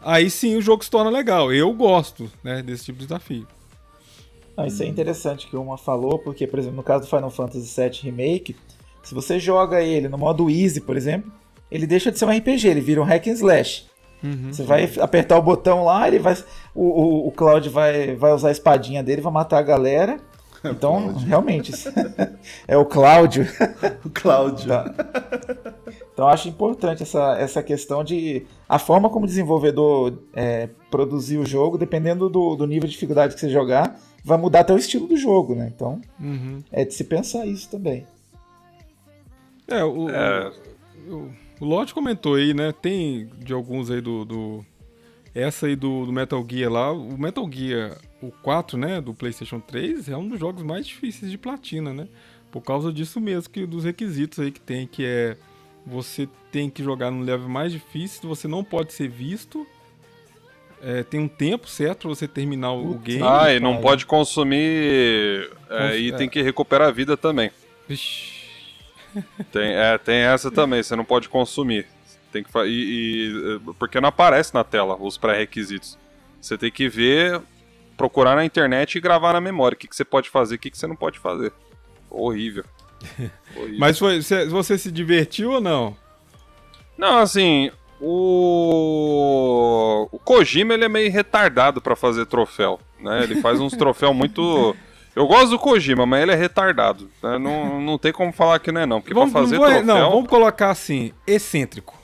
Aí 0.02 0.30
sim 0.30 0.56
o 0.56 0.62
jogo 0.62 0.84
se 0.84 0.90
torna 0.90 1.10
legal. 1.10 1.54
Eu 1.54 1.74
gosto 1.74 2.32
né, 2.42 2.64
desse 2.64 2.86
tipo 2.86 3.00
de 3.00 3.06
desafio. 3.06 3.46
Ah, 4.56 4.66
isso 4.66 4.82
é 4.82 4.86
interessante 4.86 5.48
que 5.48 5.58
uma 5.58 5.78
falou, 5.78 6.20
porque, 6.20 6.48
por 6.48 6.58
exemplo, 6.60 6.78
no 6.78 6.84
caso 6.84 7.04
do 7.04 7.10
Final 7.10 7.30
Fantasy 7.30 7.82
VII 7.82 8.12
Remake, 8.12 8.56
se 9.04 9.14
você 9.14 9.38
joga 9.38 9.82
ele 9.82 10.08
no 10.08 10.18
modo 10.18 10.50
Easy, 10.50 10.82
por 10.82 10.96
exemplo, 10.96 11.32
ele 11.70 11.86
deixa 11.86 12.12
de 12.12 12.18
ser 12.18 12.26
um 12.26 12.32
RPG, 12.32 12.68
ele 12.68 12.82
vira 12.82 13.02
um 13.02 13.06
hack 13.06 13.28
and 13.28 13.34
slash. 13.34 13.86
Você 14.52 14.64
vai 14.64 14.90
apertar 15.00 15.38
o 15.38 15.42
botão 15.42 15.86
lá, 15.86 16.08
ele 16.08 16.20
vai. 16.20 16.36
O, 16.76 16.84
o, 16.84 17.28
o 17.28 17.32
Cloud 17.32 17.70
vai, 17.70 18.16
vai 18.16 18.34
usar 18.34 18.50
a 18.50 18.52
espadinha 18.52 19.02
dele, 19.02 19.22
vai 19.22 19.32
matar 19.32 19.60
a 19.60 19.64
galera. 19.64 20.20
Então, 20.72 21.02
Cláudio. 21.04 21.28
realmente, 21.28 21.72
é 22.68 22.78
o 22.78 22.86
Cláudio. 22.86 23.46
O 24.04 24.10
Cláudio. 24.10 24.68
Tá. 24.68 24.94
Então 26.14 26.26
eu 26.26 26.30
acho 26.34 26.50
importante 26.50 27.02
essa, 27.04 27.38
essa 27.38 27.64
questão 27.64 28.04
de 28.04 28.46
a 28.68 28.78
forma 28.78 29.10
como 29.10 29.24
o 29.26 29.28
desenvolvedor 29.28 30.18
é, 30.34 30.68
produzir 30.92 31.38
o 31.38 31.46
jogo, 31.46 31.78
dependendo 31.78 32.30
do, 32.30 32.56
do 32.56 32.68
nível 32.68 32.88
de 32.88 32.94
dificuldade 32.94 33.34
que 33.36 33.40
você 33.40 33.50
jogar, 33.50 33.98
vai 34.24 34.38
mudar 34.38 34.60
até 34.62 34.74
o 34.74 34.78
estilo 34.78 35.08
do 35.08 35.16
jogo, 35.16 35.56
né? 35.56 35.72
Então 35.74 36.02
Uhum. 36.20 36.62
é 36.72 36.84
de 36.84 36.94
se 36.94 37.06
pensar 37.06 37.46
isso 37.46 37.70
também. 37.70 38.06
É, 39.68 39.84
o, 39.84 40.10
É. 40.10 40.52
o, 41.08 41.30
o 41.62 41.66
Lodge 41.66 41.94
comentou 41.94 42.36
aí, 42.36 42.54
né? 42.54 42.74
Tem 42.74 43.30
de 43.40 43.54
alguns 43.54 43.90
aí 43.90 44.02
do. 44.02 44.26
do- 44.26 44.66
essa 45.34 45.68
aí 45.68 45.76
do, 45.76 46.06
do 46.06 46.12
Metal 46.12 46.44
Gear 46.50 46.72
lá. 46.72 46.92
O 46.92 47.18
Metal 47.18 47.48
Gear, 47.50 47.96
o 48.22 48.32
4, 48.32 48.78
né? 48.78 49.00
Do 49.02 49.14
PlayStation 49.14 49.60
3, 49.60 50.10
é 50.10 50.18
um 50.18 50.28
dos 50.28 50.40
jogos 50.40 50.64
mais 50.64 50.86
difíceis 50.88 51.32
de 51.32 51.38
platina, 51.38 51.94
né? 51.94 52.08
Por 52.52 52.62
causa 52.62 52.92
disso 52.92 53.20
mesmo, 53.22 53.50
que 53.50 53.66
dos 53.66 53.84
requisitos 53.84 54.40
aí 54.40 54.52
que 54.52 54.60
tem, 54.60 54.88
que 54.88 55.06
é. 55.06 55.38
Você 55.86 56.28
tem 56.52 56.70
que 56.70 56.84
jogar 56.84 57.10
no 57.10 57.22
level 57.24 57.48
mais 57.48 57.72
difícil, 57.72 58.28
você 58.28 58.48
não 58.48 58.64
pode 58.64 58.92
ser 58.94 59.08
visto. 59.08 59.66
É, 60.82 61.04
tem 61.04 61.20
um 61.20 61.28
tempo 61.28 61.68
certo 61.68 62.02
pra 62.02 62.10
você 62.10 62.28
terminar 62.28 62.72
o, 62.74 62.94
Putz. 62.94 63.04
game. 63.04 63.24
Ah, 63.26 63.52
e 63.54 63.60
não 63.60 63.72
cara. 63.74 63.84
pode 63.84 64.06
consumir 64.06 65.50
é, 65.70 65.90
Cons- 65.90 65.96
e 66.00 66.12
é. 66.12 66.16
tem 66.16 66.30
que 66.30 66.42
recuperar 66.42 66.88
a 66.88 66.92
vida 66.92 67.18
também. 67.18 67.52
Vixe. 67.88 68.40
Tem, 69.52 69.74
é, 69.74 69.98
tem 69.98 70.18
essa 70.18 70.52
também, 70.52 70.84
você 70.84 70.96
não 70.96 71.04
pode 71.04 71.28
consumir. 71.30 71.88
Tem 72.32 72.44
que 72.44 72.52
fa- 72.52 72.68
e, 72.68 72.70
e, 73.66 73.74
porque 73.80 74.00
não 74.00 74.10
aparece 74.10 74.54
na 74.54 74.64
tela 74.64 74.96
os 74.96 75.18
pré-requisitos. 75.18 75.98
Você 76.40 76.56
tem 76.58 76.70
que 76.72 76.88
ver 76.88 77.42
procurar 78.00 78.36
na 78.36 78.46
internet 78.46 78.96
e 78.96 79.02
gravar 79.02 79.34
na 79.34 79.42
memória 79.42 79.76
o 79.76 79.78
que, 79.78 79.88
que 79.88 79.96
você 79.96 80.06
pode 80.06 80.30
fazer 80.30 80.56
e 80.56 80.58
o 80.58 80.60
que, 80.60 80.72
que 80.72 80.78
você 80.78 80.88
não 80.88 80.96
pode 80.96 81.20
fazer. 81.20 81.52
Horrível. 82.10 82.64
Horrível. 83.56 83.78
Mas 83.78 84.00
foi, 84.00 84.22
cê- 84.22 84.46
você 84.46 84.78
se 84.78 84.90
divertiu 84.92 85.52
ou 85.52 85.62
não? 85.62 85.96
Não, 86.98 87.18
assim, 87.20 87.70
o. 88.80 90.08
O 90.12 90.20
Kojima 90.20 90.74
ele 90.74 90.86
é 90.86 90.90
meio 90.90 91.12
retardado 91.12 91.82
pra 91.82 91.96
fazer 91.96 92.26
troféu, 92.26 92.80
né? 93.00 93.24
Ele 93.24 93.42
faz 93.42 93.60
uns 93.60 93.74
troféus 93.78 94.16
muito. 94.16 94.76
Eu 95.16 95.28
gosto 95.28 95.50
do 95.50 95.60
Kojima, 95.60 96.06
mas 96.06 96.22
ele 96.24 96.32
é 96.32 96.36
retardado. 96.36 97.10
né? 97.22 97.38
Não, 97.38 97.82
não 97.82 97.98
tem 97.98 98.12
como 98.14 98.32
falar 98.32 98.60
que 98.60 98.72
não 98.72 98.82
é, 98.82 98.86
não. 98.86 99.02
Porque 99.02 99.14
Vamos, 99.14 99.32
pra 99.34 99.42
fazer 99.42 99.56
não, 99.56 99.62
vou- 99.64 99.70
troféu. 99.74 99.86
não, 99.96 100.12
vamos 100.12 100.30
colocar 100.30 100.70
assim, 100.70 101.12
excêntrico. 101.28 101.99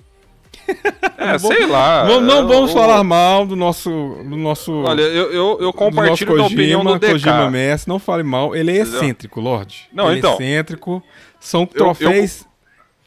É, 1.18 1.38
sei 1.40 1.66
lá. 1.66 2.04
Não, 2.06 2.20
não 2.22 2.40
eu- 2.42 2.48
vamos 2.48 2.72
o- 2.72 2.74
falar 2.74 3.04
mal 3.04 3.46
do 3.48 3.56
nosso. 3.56 3.90
Do 3.90 4.36
nosso 4.36 4.72
Olha, 4.84 5.02
eu, 5.02 5.32
eu, 5.32 5.58
eu 5.62 5.74
compartilho 5.74 6.38
da 6.38 6.44
opinião 6.44 6.84
do 6.84 7.00
DK. 7.00 7.12
Kojima 7.14 7.50
Messi, 7.50 7.88
não 7.88 7.98
fale 7.98 8.22
mal. 8.22 8.56
Ele 8.56 8.72
é 8.72 8.82
excêntrico, 8.82 9.40
Lorde. 9.40 9.88
Não, 9.94 10.10
Ele 10.10 10.20
então. 10.20 10.32
É 10.32 10.34
excêntrico. 10.36 11.02
São 11.40 11.66
troféus 11.66 12.46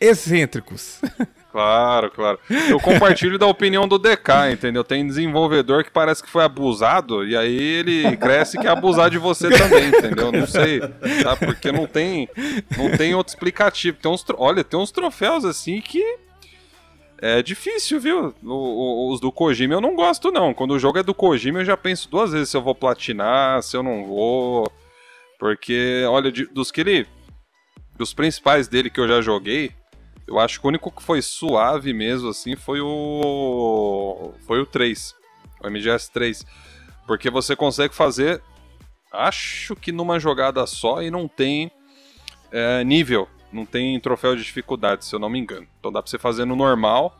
excêntricos. 0.00 1.00
Claro, 1.50 2.10
claro. 2.10 2.38
Eu 2.68 2.78
compartilho 2.78 3.38
da 3.38 3.46
opinião 3.46 3.88
do 3.88 3.98
DK, 3.98 4.52
entendeu? 4.52 4.84
Tem 4.84 5.04
desenvolvedor 5.04 5.82
que 5.82 5.90
parece 5.90 6.22
que 6.22 6.28
foi 6.28 6.44
abusado 6.44 7.26
e 7.26 7.34
aí 7.34 7.56
ele 7.58 8.16
cresce 8.18 8.58
e 8.58 8.60
quer 8.60 8.68
abusar 8.68 9.08
de 9.10 9.16
você 9.18 9.48
também, 9.48 9.88
entendeu? 9.88 10.30
Não 10.30 10.46
sei, 10.46 10.78
tá? 11.22 11.36
Porque 11.36 11.72
não 11.72 11.86
tem, 11.86 12.28
não 12.76 12.90
tem 12.96 13.14
outro 13.14 13.32
explicativo. 13.32 13.96
Tem 14.00 14.12
uns, 14.12 14.24
olha, 14.36 14.62
tem 14.62 14.78
uns 14.78 14.92
troféus 14.92 15.44
assim 15.44 15.80
que 15.80 16.00
é 17.20 17.42
difícil, 17.42 18.00
viu? 18.00 18.34
O- 18.42 18.48
o- 18.52 19.12
os 19.12 19.20
do 19.20 19.30
Kojima 19.32 19.74
eu 19.74 19.80
não 19.80 19.94
gosto 19.94 20.30
não. 20.30 20.52
Quando 20.54 20.72
o 20.72 20.78
jogo 20.78 20.98
é 20.98 21.02
do 21.02 21.14
Kojima 21.14 21.60
eu 21.60 21.64
já 21.64 21.76
penso 21.76 22.08
duas 22.10 22.32
vezes 22.32 22.48
se 22.50 22.56
eu 22.56 22.62
vou 22.62 22.74
platinar, 22.74 23.62
se 23.62 23.76
eu 23.76 23.82
não 23.82 24.04
vou, 24.04 24.70
porque 25.38 26.04
olha, 26.08 26.30
de- 26.32 26.46
dos 26.46 26.70
que 26.70 26.80
ele, 26.80 27.06
dos 27.96 28.12
principais 28.14 28.68
dele 28.68 28.90
que 28.90 29.00
eu 29.00 29.08
já 29.08 29.20
joguei 29.20 29.72
eu 30.26 30.38
acho 30.38 30.60
que 30.60 30.66
o 30.66 30.68
único 30.68 30.90
que 30.90 31.02
foi 31.02 31.22
suave 31.22 31.94
mesmo, 31.94 32.28
assim, 32.28 32.54
foi 32.54 32.82
o. 32.82 34.34
Foi 34.46 34.60
o 34.60 34.66
3. 34.66 35.14
O 35.64 35.66
MGS 35.66 36.12
3. 36.12 36.44
Porque 37.06 37.30
você 37.30 37.56
consegue 37.56 37.94
fazer. 37.94 38.42
Acho 39.10 39.74
que 39.74 39.90
numa 39.90 40.20
jogada 40.20 40.66
só 40.66 41.00
e 41.02 41.10
não 41.10 41.26
tem 41.26 41.70
é, 42.52 42.84
nível. 42.84 43.26
Não 43.52 43.64
tem 43.64 43.98
troféu 44.00 44.36
de 44.36 44.42
dificuldade, 44.42 45.04
se 45.04 45.14
eu 45.14 45.18
não 45.18 45.30
me 45.30 45.38
engano. 45.38 45.66
Então 45.78 45.92
dá 45.92 46.02
pra 46.02 46.10
você 46.10 46.18
fazer 46.18 46.44
no 46.44 46.54
normal 46.54 47.18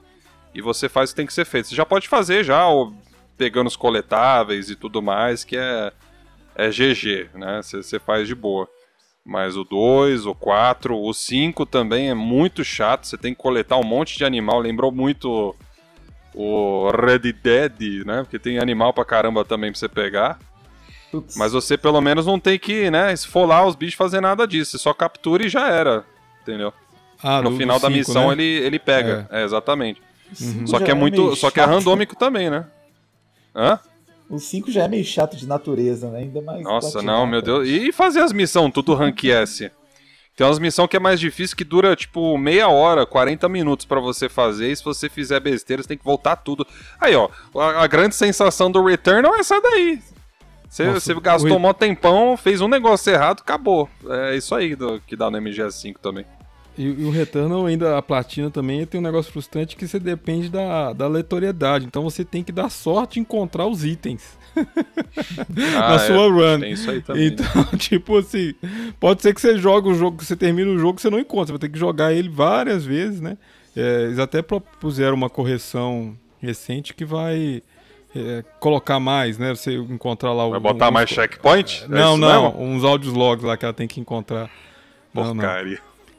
e 0.55 0.61
você 0.61 0.89
faz 0.89 1.11
o 1.11 1.13
que 1.13 1.17
tem 1.17 1.27
que 1.27 1.33
ser 1.33 1.45
feito. 1.45 1.69
Você 1.69 1.75
já 1.75 1.87
pode 1.87 2.09
fazer 2.09 2.45
já, 2.45 2.69
ó, 2.69 2.91
pegando 3.37 3.69
os 3.69 3.77
coletáveis 3.77 4.69
e 4.69 4.77
tudo 4.77 5.01
mais, 5.01 5.45
que 5.45 5.57
é, 5.57 5.93
é 6.55 6.69
GG, 6.69 7.31
né? 7.35 7.63
Você 7.63 7.83
você 7.83 7.99
faz 7.99 8.27
de 8.27 8.35
boa. 8.35 8.69
Mas 9.25 9.57
o 9.57 9.65
2, 9.65 10.25
o 10.27 10.35
4, 10.35 10.99
o 10.99 11.13
5 11.13 11.67
também 11.67 12.09
é 12.09 12.15
muito 12.15 12.65
chato. 12.65 13.07
Você 13.07 13.19
tem 13.19 13.35
que 13.35 13.41
coletar 13.41 13.77
um 13.77 13.85
monte 13.85 14.17
de 14.17 14.25
animal. 14.25 14.59
Lembrou 14.59 14.91
muito 14.91 15.55
o 16.35 16.91
Red 16.91 17.33
Dead, 17.33 18.07
né? 18.07 18.23
Porque 18.23 18.39
tem 18.39 18.59
animal 18.59 18.93
pra 18.95 19.05
caramba 19.05 19.45
também 19.45 19.71
pra 19.71 19.79
você 19.79 19.89
pegar. 19.89 20.39
Mas 21.37 21.53
você 21.53 21.77
pelo 21.77 22.01
menos 22.01 22.27
não 22.27 22.39
tem 22.39 22.59
que, 22.59 22.91
né, 22.91 23.13
esfolar 23.13 23.67
os 23.67 23.75
bichos 23.75 23.95
fazer 23.95 24.21
nada 24.21 24.47
disso. 24.47 24.73
Você 24.73 24.79
só 24.79 24.93
captura 24.93 25.45
e 25.45 25.49
já 25.49 25.69
era. 25.69 26.05
Entendeu? 26.49 26.73
Ah, 27.23 27.43
no 27.43 27.51
do- 27.51 27.57
final 27.57 27.79
do 27.79 27.83
da 27.83 27.89
cinco, 27.89 27.99
missão 27.99 28.29
né? 28.29 28.33
ele, 28.33 28.45
ele 28.45 28.79
pega. 28.79 29.29
É, 29.31 29.45
exatamente. 29.45 30.01
Cinco 30.33 30.67
Só 30.69 30.79
que 30.79 30.91
é 30.91 30.95
muito. 30.95 31.23
meio 31.23 31.37
Só 31.37 31.51
que 31.51 31.61
é 31.61 31.65
randômico 31.65 32.17
também, 32.17 32.49
né? 32.49 32.65
Hã? 33.55 33.79
O 34.31 34.39
5 34.39 34.71
já 34.71 34.85
é 34.85 34.89
meio 34.89 35.05
chato 35.05 35.37
de 35.37 35.47
natureza, 35.47 36.11
né? 36.11 36.19
Ainda 36.21 36.43
mais. 36.43 36.63
Nossa, 36.63 36.93
platinar, 36.93 37.17
não, 37.17 37.27
meu. 37.27 37.41
Deus. 37.41 37.67
E 37.67 37.91
fazer 37.93 38.21
as 38.21 38.31
missões, 38.31 38.73
tudo 38.75 38.95
rank 38.95 39.25
S. 39.25 39.71
Tem 40.37 40.47
umas 40.47 40.59
missões 40.59 40.89
que 40.89 40.97
é 40.97 41.01
mais 41.01 41.19
difícil, 41.19 41.57
que 41.57 41.65
dura 41.65 41.97
tipo 41.97 42.37
meia 42.37 42.69
hora, 42.69 43.07
40 43.07 43.49
minutos 43.49 43.87
pra 43.87 43.99
você 44.01 44.29
fazer. 44.29 44.71
E 44.71 44.77
se 44.77 44.85
você 44.85 45.09
fizer 45.09 45.41
besteira, 45.41 45.83
você 45.83 45.89
tem 45.89 45.99
que 45.99 46.05
voltar 46.05 46.37
tudo. 46.37 46.67
Aí, 47.01 47.17
ó, 47.17 47.29
a, 47.57 47.83
a 47.85 47.87
grande 47.87 48.15
sensação 48.15 48.71
do 48.71 48.85
Returnal 48.85 49.35
é 49.35 49.41
essa 49.41 49.61
daí. 49.61 49.99
Você, 50.69 50.85
Nossa, 50.85 51.01
você 51.01 51.15
gastou 51.15 51.53
o 51.53 51.57
um 51.57 51.59
mó 51.59 51.73
tempão, 51.73 52.37
fez 52.37 52.61
um 52.61 52.69
negócio 52.69 53.11
errado, 53.11 53.41
acabou. 53.41 53.89
É 54.09 54.37
isso 54.37 54.55
aí 54.55 54.77
do, 54.77 55.01
que 55.07 55.17
dá 55.17 55.31
no 55.31 55.39
MGS5 55.39 55.97
também. 56.03 56.27
E, 56.79 56.83
e 56.85 57.05
o 57.05 57.11
Returnal, 57.11 57.67
ainda 57.67 57.99
a 57.99 58.03
platina 58.03 58.51
também, 58.51 58.87
tem 58.87 59.01
um 59.01 59.05
negócio 59.05 59.33
frustrante 59.33 59.77
que 59.77 59.87
você 59.87 59.99
depende 59.99 60.49
da, 60.49 60.93
da 60.93 61.07
aleatoriedade. 61.07 61.85
Então 61.85 62.03
você 62.05 62.25
tem 62.25 62.43
que 62.45 62.53
dar 62.53 62.71
sorte 62.71 63.19
em 63.19 63.23
encontrar 63.23 63.67
os 63.67 63.85
itens 63.85 64.39
Ah, 65.77 65.89
na 65.91 65.95
é, 65.95 65.99
sua 65.99 66.31
run. 66.31 66.61
Tem 66.61 66.73
isso 66.73 66.91
aí 66.91 67.01
também. 67.03 67.31
né? 67.31 67.37
Então, 67.37 67.65
tipo 67.79 68.17
assim, 68.19 68.55
pode 68.99 69.23
ser 69.23 69.35
que 69.35 69.41
você 69.41 69.59
joga 69.59 69.89
o 69.89 69.95
jogo, 69.95 70.19
que 70.19 70.25
você 70.25 70.37
termina 70.37 70.71
o 70.71 70.79
jogo, 70.79 71.01
você 71.01 71.11
não 71.11 71.19
encontra. 71.19 71.47
Você 71.47 71.53
vai 71.53 71.59
ter 71.61 71.69
que 71.69 71.79
jogar 71.79 72.13
ele 72.13 72.29
várias 72.29 72.85
vezes, 72.85 73.21
né? 73.21 73.37
É, 73.77 74.05
eles 74.05 74.19
até 74.19 74.43
propuseram 74.43 75.15
uma 75.15 75.31
correção 75.31 76.17
recente 76.41 76.95
que 76.95 77.05
vai 77.05 77.63
é, 78.15 78.45
colocar 78.59 78.99
mais, 78.99 79.39
né? 79.39 79.55
Você 79.55 79.75
encontrar 79.77 80.33
lá 80.33 80.47
o. 80.47 80.51
Vai 80.51 80.61
botar 80.61 80.89
uns- 80.89 80.93
mais 80.95 81.11
checkpoint? 81.11 81.85
É 81.85 81.89
Não, 81.89 82.13
isso 82.13 82.21
não, 82.21 82.61
uns 82.61 82.85
áudios 82.85 83.13
logs 83.15 83.45
lá 83.45 83.57
que 83.57 83.65
ela 83.65 83.75
tem 83.75 83.87
que 83.87 84.01
encontrar. 84.01 84.51
Não, 85.15 85.35
não. 85.35 85.45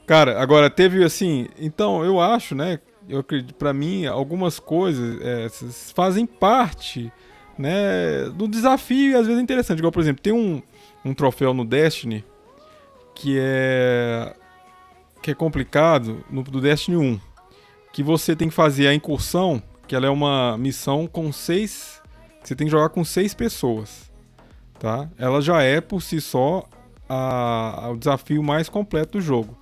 Cara, 0.10 0.42
agora 0.42 0.72
teve 0.72 1.04
assim, 1.04 1.48
então 1.60 2.04
eu 2.04 2.20
acho, 2.20 2.56
né? 2.56 2.80
Eu 3.08 3.20
acredito, 3.20 3.54
para 3.54 3.72
mim, 3.72 4.08
algumas 4.08 4.58
coisas 4.58 5.22
é, 5.22 5.48
fazem 5.94 6.26
parte, 6.26 7.14
né, 7.56 8.24
do 8.34 8.48
desafio 8.48 9.12
e 9.12 9.14
às 9.14 9.28
vezes 9.28 9.38
é 9.40 9.44
interessante. 9.44 9.78
Igual, 9.78 9.92
por 9.92 10.00
exemplo, 10.02 10.20
tem 10.20 10.34
um, 10.34 10.64
um 11.06 11.14
troféu 11.14 11.54
no 11.54 11.64
Destiny 11.64 12.26
que 13.14 13.38
é 13.40 14.34
que 15.22 15.30
é 15.30 15.36
complicado 15.36 16.26
no 16.28 16.42
do 16.42 16.60
Destiny 16.60 16.98
1, 16.98 17.20
que 17.94 18.02
você 18.02 18.36
tem 18.36 18.50
que 18.50 18.56
fazer 18.56 18.88
a 18.88 18.96
incursão, 18.96 19.62
que 19.88 19.96
ela 19.96 20.08
é 20.08 20.10
uma 20.10 20.58
missão 20.58 21.06
com 21.06 21.32
seis, 21.32 22.02
você 22.44 22.56
tem 22.56 22.66
que 22.66 22.72
jogar 22.72 22.90
com 22.90 23.06
seis 23.06 23.36
pessoas, 23.36 24.12
tá? 24.80 25.08
Ela 25.20 25.40
já 25.40 25.62
é 25.62 25.80
por 25.80 26.02
si 26.02 26.20
só 26.20 26.64
a- 27.08 27.86
a- 27.86 27.92
o 27.92 27.96
desafio 27.98 28.42
mais 28.42 28.70
completo 28.70 29.20
do 29.20 29.22
jogo. 29.22 29.56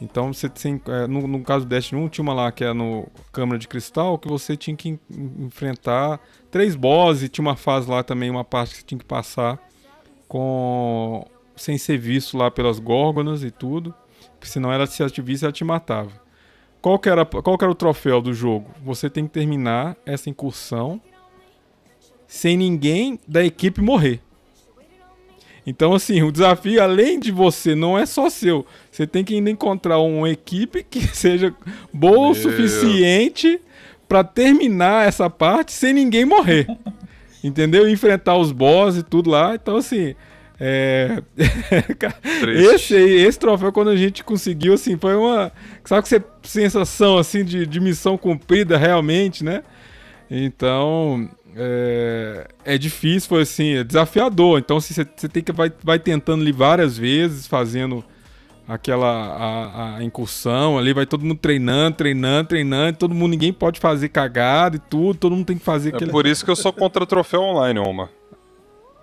Então 0.00 0.32
você 0.32 0.48
tem, 0.48 0.80
é, 0.88 1.06
no, 1.06 1.26
no 1.28 1.42
caso 1.42 1.64
do 1.66 1.68
Destiny 1.68 2.00
1 2.00 2.08
tinha 2.08 2.22
uma 2.22 2.32
lá 2.32 2.50
que 2.50 2.64
é 2.64 2.72
no 2.72 3.06
Câmara 3.32 3.58
de 3.58 3.68
Cristal 3.68 4.18
que 4.18 4.26
você 4.28 4.56
tinha 4.56 4.74
que 4.74 4.88
en- 4.88 4.98
enfrentar 5.40 6.18
três 6.50 6.74
bosses, 6.74 7.28
tinha 7.28 7.42
uma 7.46 7.56
fase 7.56 7.88
lá 7.90 8.02
também, 8.02 8.30
uma 8.30 8.44
parte 8.44 8.70
que 8.70 8.76
você 8.80 8.86
tinha 8.86 8.98
que 8.98 9.04
passar 9.04 9.58
com 10.26 11.26
sem 11.54 11.76
ser 11.76 11.98
visto 11.98 12.38
lá 12.38 12.50
pelas 12.50 12.78
górgonas 12.78 13.42
e 13.42 13.50
tudo, 13.50 13.94
porque 14.38 14.46
senão 14.46 14.72
ela 14.72 14.86
se 14.86 15.02
ela 15.02 15.12
visse 15.18 15.44
ela 15.44 15.52
te 15.52 15.64
matava. 15.64 16.10
Qual 16.80 16.98
que, 16.98 17.10
era, 17.10 17.26
qual 17.26 17.58
que 17.58 17.64
era 17.64 17.70
o 17.70 17.74
troféu 17.74 18.22
do 18.22 18.32
jogo? 18.32 18.70
Você 18.82 19.10
tem 19.10 19.26
que 19.26 19.32
terminar 19.34 19.94
essa 20.06 20.30
incursão 20.30 20.98
sem 22.26 22.56
ninguém 22.56 23.20
da 23.28 23.44
equipe 23.44 23.82
morrer. 23.82 24.22
Então, 25.66 25.92
assim, 25.94 26.22
o 26.22 26.32
desafio, 26.32 26.82
além 26.82 27.18
de 27.18 27.30
você, 27.30 27.74
não 27.74 27.98
é 27.98 28.06
só 28.06 28.30
seu. 28.30 28.66
Você 28.90 29.06
tem 29.06 29.24
que 29.24 29.34
ainda 29.34 29.50
encontrar 29.50 29.98
uma 29.98 30.30
equipe 30.30 30.82
que 30.82 31.00
seja 31.14 31.54
boa 31.92 32.28
o 32.28 32.32
Meu. 32.32 32.34
suficiente 32.34 33.60
pra 34.08 34.24
terminar 34.24 35.06
essa 35.06 35.28
parte 35.30 35.72
sem 35.72 35.92
ninguém 35.92 36.24
morrer. 36.24 36.66
Entendeu? 37.42 37.88
Enfrentar 37.88 38.36
os 38.36 38.52
boss 38.52 38.96
e 38.96 39.02
tudo 39.02 39.30
lá. 39.30 39.54
Então, 39.54 39.76
assim. 39.76 40.14
É... 40.62 41.22
esse, 42.74 42.94
esse 42.94 43.38
troféu, 43.38 43.72
quando 43.72 43.88
a 43.88 43.96
gente 43.96 44.22
conseguiu, 44.22 44.74
assim, 44.74 44.96
foi 44.98 45.14
uma. 45.16 45.50
Sabe 45.84 46.06
que 46.06 46.22
sensação 46.42 47.16
assim 47.16 47.42
de, 47.42 47.66
de 47.66 47.80
missão 47.80 48.18
cumprida 48.18 48.76
realmente, 48.76 49.42
né? 49.42 49.62
Então. 50.30 51.30
É, 51.56 52.48
é 52.64 52.78
difícil, 52.78 53.28
foi 53.28 53.42
assim, 53.42 53.76
é 53.76 53.84
desafiador. 53.84 54.58
Então 54.58 54.76
assim, 54.76 54.94
você, 54.94 55.04
tem 55.28 55.42
que 55.42 55.52
vai, 55.52 55.72
vai 55.82 55.98
tentando 55.98 56.42
ali 56.42 56.52
várias 56.52 56.96
vezes, 56.96 57.46
fazendo 57.46 58.04
aquela 58.68 59.08
a, 59.08 59.96
a 59.96 60.04
incursão 60.04 60.78
ali, 60.78 60.92
vai 60.92 61.04
todo 61.04 61.24
mundo 61.24 61.38
treinando, 61.38 61.96
treinando, 61.96 62.48
treinando, 62.48 62.98
todo 62.98 63.14
mundo, 63.14 63.32
ninguém 63.32 63.52
pode 63.52 63.80
fazer 63.80 64.08
cagada 64.10 64.76
e 64.76 64.78
tudo, 64.78 65.18
todo 65.18 65.34
mundo 65.34 65.46
tem 65.46 65.58
que 65.58 65.64
fazer 65.64 65.92
É 65.92 65.96
aquele. 65.96 66.10
por 66.12 66.24
isso 66.26 66.44
que 66.44 66.50
eu 66.50 66.56
sou 66.56 66.72
contra 66.72 67.04
troféu 67.04 67.42
online, 67.42 67.80
Oma. 67.80 68.08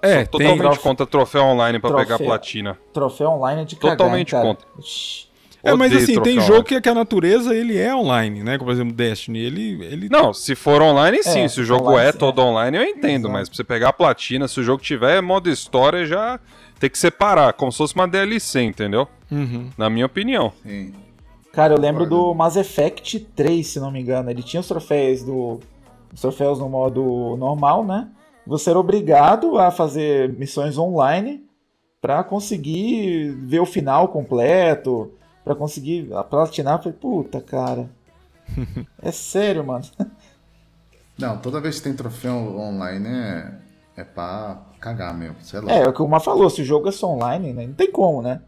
É, 0.02 0.24
Sou 0.26 0.40
tem, 0.40 0.48
totalmente 0.56 0.80
contra 0.80 1.06
troféu 1.06 1.44
online 1.44 1.80
pra 1.80 1.94
pegar 1.94 2.18
platina. 2.20 2.78
Troféu 2.94 3.30
online 3.32 3.64
é 3.64 3.66
de 3.66 3.76
cagar, 3.76 3.98
Totalmente 3.98 4.36
hein, 4.36 4.42
cara? 4.42 4.48
contra. 4.48 4.68
Ixi. 4.80 5.27
É, 5.64 5.74
mas 5.74 5.94
assim, 5.94 6.22
tem 6.22 6.40
jogo 6.40 6.64
que, 6.64 6.80
que 6.80 6.90
a 6.90 6.94
natureza 6.94 7.54
ele 7.54 7.78
é 7.78 7.94
online, 7.94 8.44
né? 8.44 8.58
Como 8.58 8.70
por 8.70 8.74
exemplo 8.74 8.94
Destiny, 8.94 9.40
ele 9.40 9.86
ele 9.86 10.10
Não, 10.10 10.34
se 10.34 10.56
for 10.56 10.82
online, 10.82 11.22
sim. 11.24 11.42
É, 11.42 11.48
se 11.48 11.60
o 11.60 11.64
jogo 11.64 11.90
online, 11.90 12.10
é 12.10 12.12
todo 12.12 12.42
é. 12.42 12.44
online, 12.44 12.78
eu 12.78 12.84
entendo. 12.84 13.26
Exato. 13.26 13.34
Mas 13.34 13.50
pra 13.50 13.56
você 13.56 13.64
pegar 13.64 13.90
a 13.90 13.94
platina, 13.94 14.48
se 14.48 14.60
o 14.60 14.64
jogo 14.64 14.82
tiver 14.82 15.22
modo 15.22 15.50
história, 15.50 16.06
já 16.06 16.40
tem 16.80 16.90
que 16.90 16.98
separar, 16.98 17.54
como 17.54 17.72
se 17.72 17.80
fosse 17.80 17.96
uma 17.96 18.08
DLC, 18.08 18.62
entendeu? 18.62 19.08
Uhum. 19.32 19.70
Na 19.78 19.90
minha 19.90 20.06
opinião. 20.06 20.54
Sim. 20.64 20.94
Cara, 21.52 21.74
eu 21.74 21.80
lembro 21.80 22.06
do 22.06 22.34
Mass 22.36 22.56
Effect 22.56 23.20
3, 23.36 23.66
se 23.66 23.80
não 23.80 23.92
me 23.92 24.00
engano. 24.00 24.30
Ele 24.30 24.44
tinha 24.44 24.62
os 24.62 24.68
troféus 24.68 25.24
do. 25.24 25.60
Os 26.14 26.22
troféus 26.22 26.60
no 26.60 26.70
modo 26.70 27.36
normal, 27.38 27.84
né? 27.84 28.08
você 28.48 28.70
era 28.70 28.80
obrigado 28.80 29.60
a 29.60 29.70
fazer 29.70 30.34
missões 30.34 30.78
online 30.78 31.44
para 32.00 32.24
conseguir 32.24 33.32
ver 33.42 33.60
o 33.60 33.66
final 33.66 34.08
completo, 34.08 35.12
para 35.48 35.56
conseguir 35.56 36.10
platinar. 36.30 36.76
Eu 36.76 36.84
falei, 36.84 36.98
puta, 37.00 37.42
cara. 37.42 37.90
é 39.02 39.12
sério, 39.12 39.66
mano. 39.66 39.86
Não, 41.18 41.38
toda 41.40 41.62
vez 41.62 41.78
que 41.78 41.84
tem 41.84 41.96
troféu 41.96 42.36
online 42.36 43.08
é, 43.08 43.54
é 43.98 44.04
pra 44.04 44.62
cagar, 44.80 45.18
meu. 45.18 45.34
Sei 45.42 45.60
lá. 45.60 45.72
É, 45.72 45.84
é 45.84 45.88
o 45.88 45.94
que 45.94 46.02
o 46.02 46.08
Mar 46.08 46.20
falou, 46.20 46.50
se 46.50 46.62
o 46.62 46.66
jogo 46.66 46.90
é 46.90 46.92
só 46.92 47.08
online, 47.08 47.54
né? 47.54 47.66
não 47.66 47.74
tem 47.74 47.92
como, 47.92 48.22
né? 48.22 48.42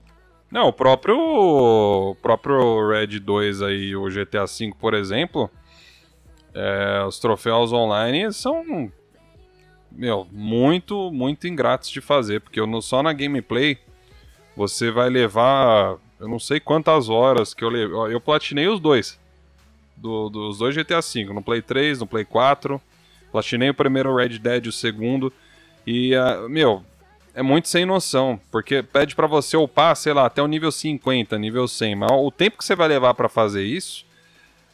Não, 0.51 0.67
o 0.67 0.73
próprio, 0.73 1.15
o 1.17 2.15
próprio 2.15 2.89
Red 2.89 3.19
2 3.19 3.61
aí, 3.61 3.95
o 3.95 4.05
GTA 4.05 4.45
V, 4.45 4.73
por 4.79 4.95
exemplo, 4.95 5.49
é, 6.53 7.03
os 7.07 7.19
troféus 7.19 7.71
online 7.71 8.33
são, 8.33 8.91
meu, 9.91 10.27
muito, 10.31 11.11
muito 11.11 11.47
ingratos 11.47 11.89
de 11.89 12.01
fazer, 12.01 12.41
porque 12.41 12.59
no, 12.65 12.81
só 12.81 13.03
na 13.03 13.13
gameplay 13.13 13.77
você 14.55 14.89
vai 14.89 15.07
levar, 15.07 15.97
eu 16.19 16.27
não 16.27 16.39
sei 16.39 16.59
quantas 16.59 17.09
horas 17.09 17.53
que 17.53 17.63
eu 17.63 17.69
levei, 17.69 18.13
eu 18.13 18.19
platinei 18.19 18.67
os 18.67 18.79
dois, 18.79 19.19
do, 19.95 20.29
dos 20.29 20.57
dois 20.57 20.75
GTA 20.75 21.01
V, 21.01 21.25
no 21.25 21.41
Play 21.41 21.61
3, 21.61 21.99
no 21.99 22.07
Play 22.07 22.25
4, 22.25 22.81
platinei 23.31 23.69
o 23.69 23.73
primeiro 23.73 24.15
Red 24.15 24.39
Dead, 24.39 24.67
o 24.67 24.71
segundo, 24.71 25.31
e, 25.85 26.15
uh, 26.15 26.49
meu, 26.49 26.83
é 27.33 27.41
muito 27.41 27.67
sem 27.69 27.85
noção, 27.85 28.39
porque 28.51 28.83
pede 28.83 29.15
para 29.15 29.27
você 29.27 29.55
upar, 29.55 29.95
sei 29.95 30.13
lá, 30.13 30.25
até 30.25 30.41
o 30.41 30.47
nível 30.47 30.71
50, 30.71 31.37
nível 31.37 31.67
100, 31.67 31.95
mas 31.95 32.11
o 32.11 32.31
tempo 32.31 32.57
que 32.57 32.65
você 32.65 32.75
vai 32.75 32.87
levar 32.87 33.13
para 33.13 33.29
fazer 33.29 33.63
isso 33.63 34.05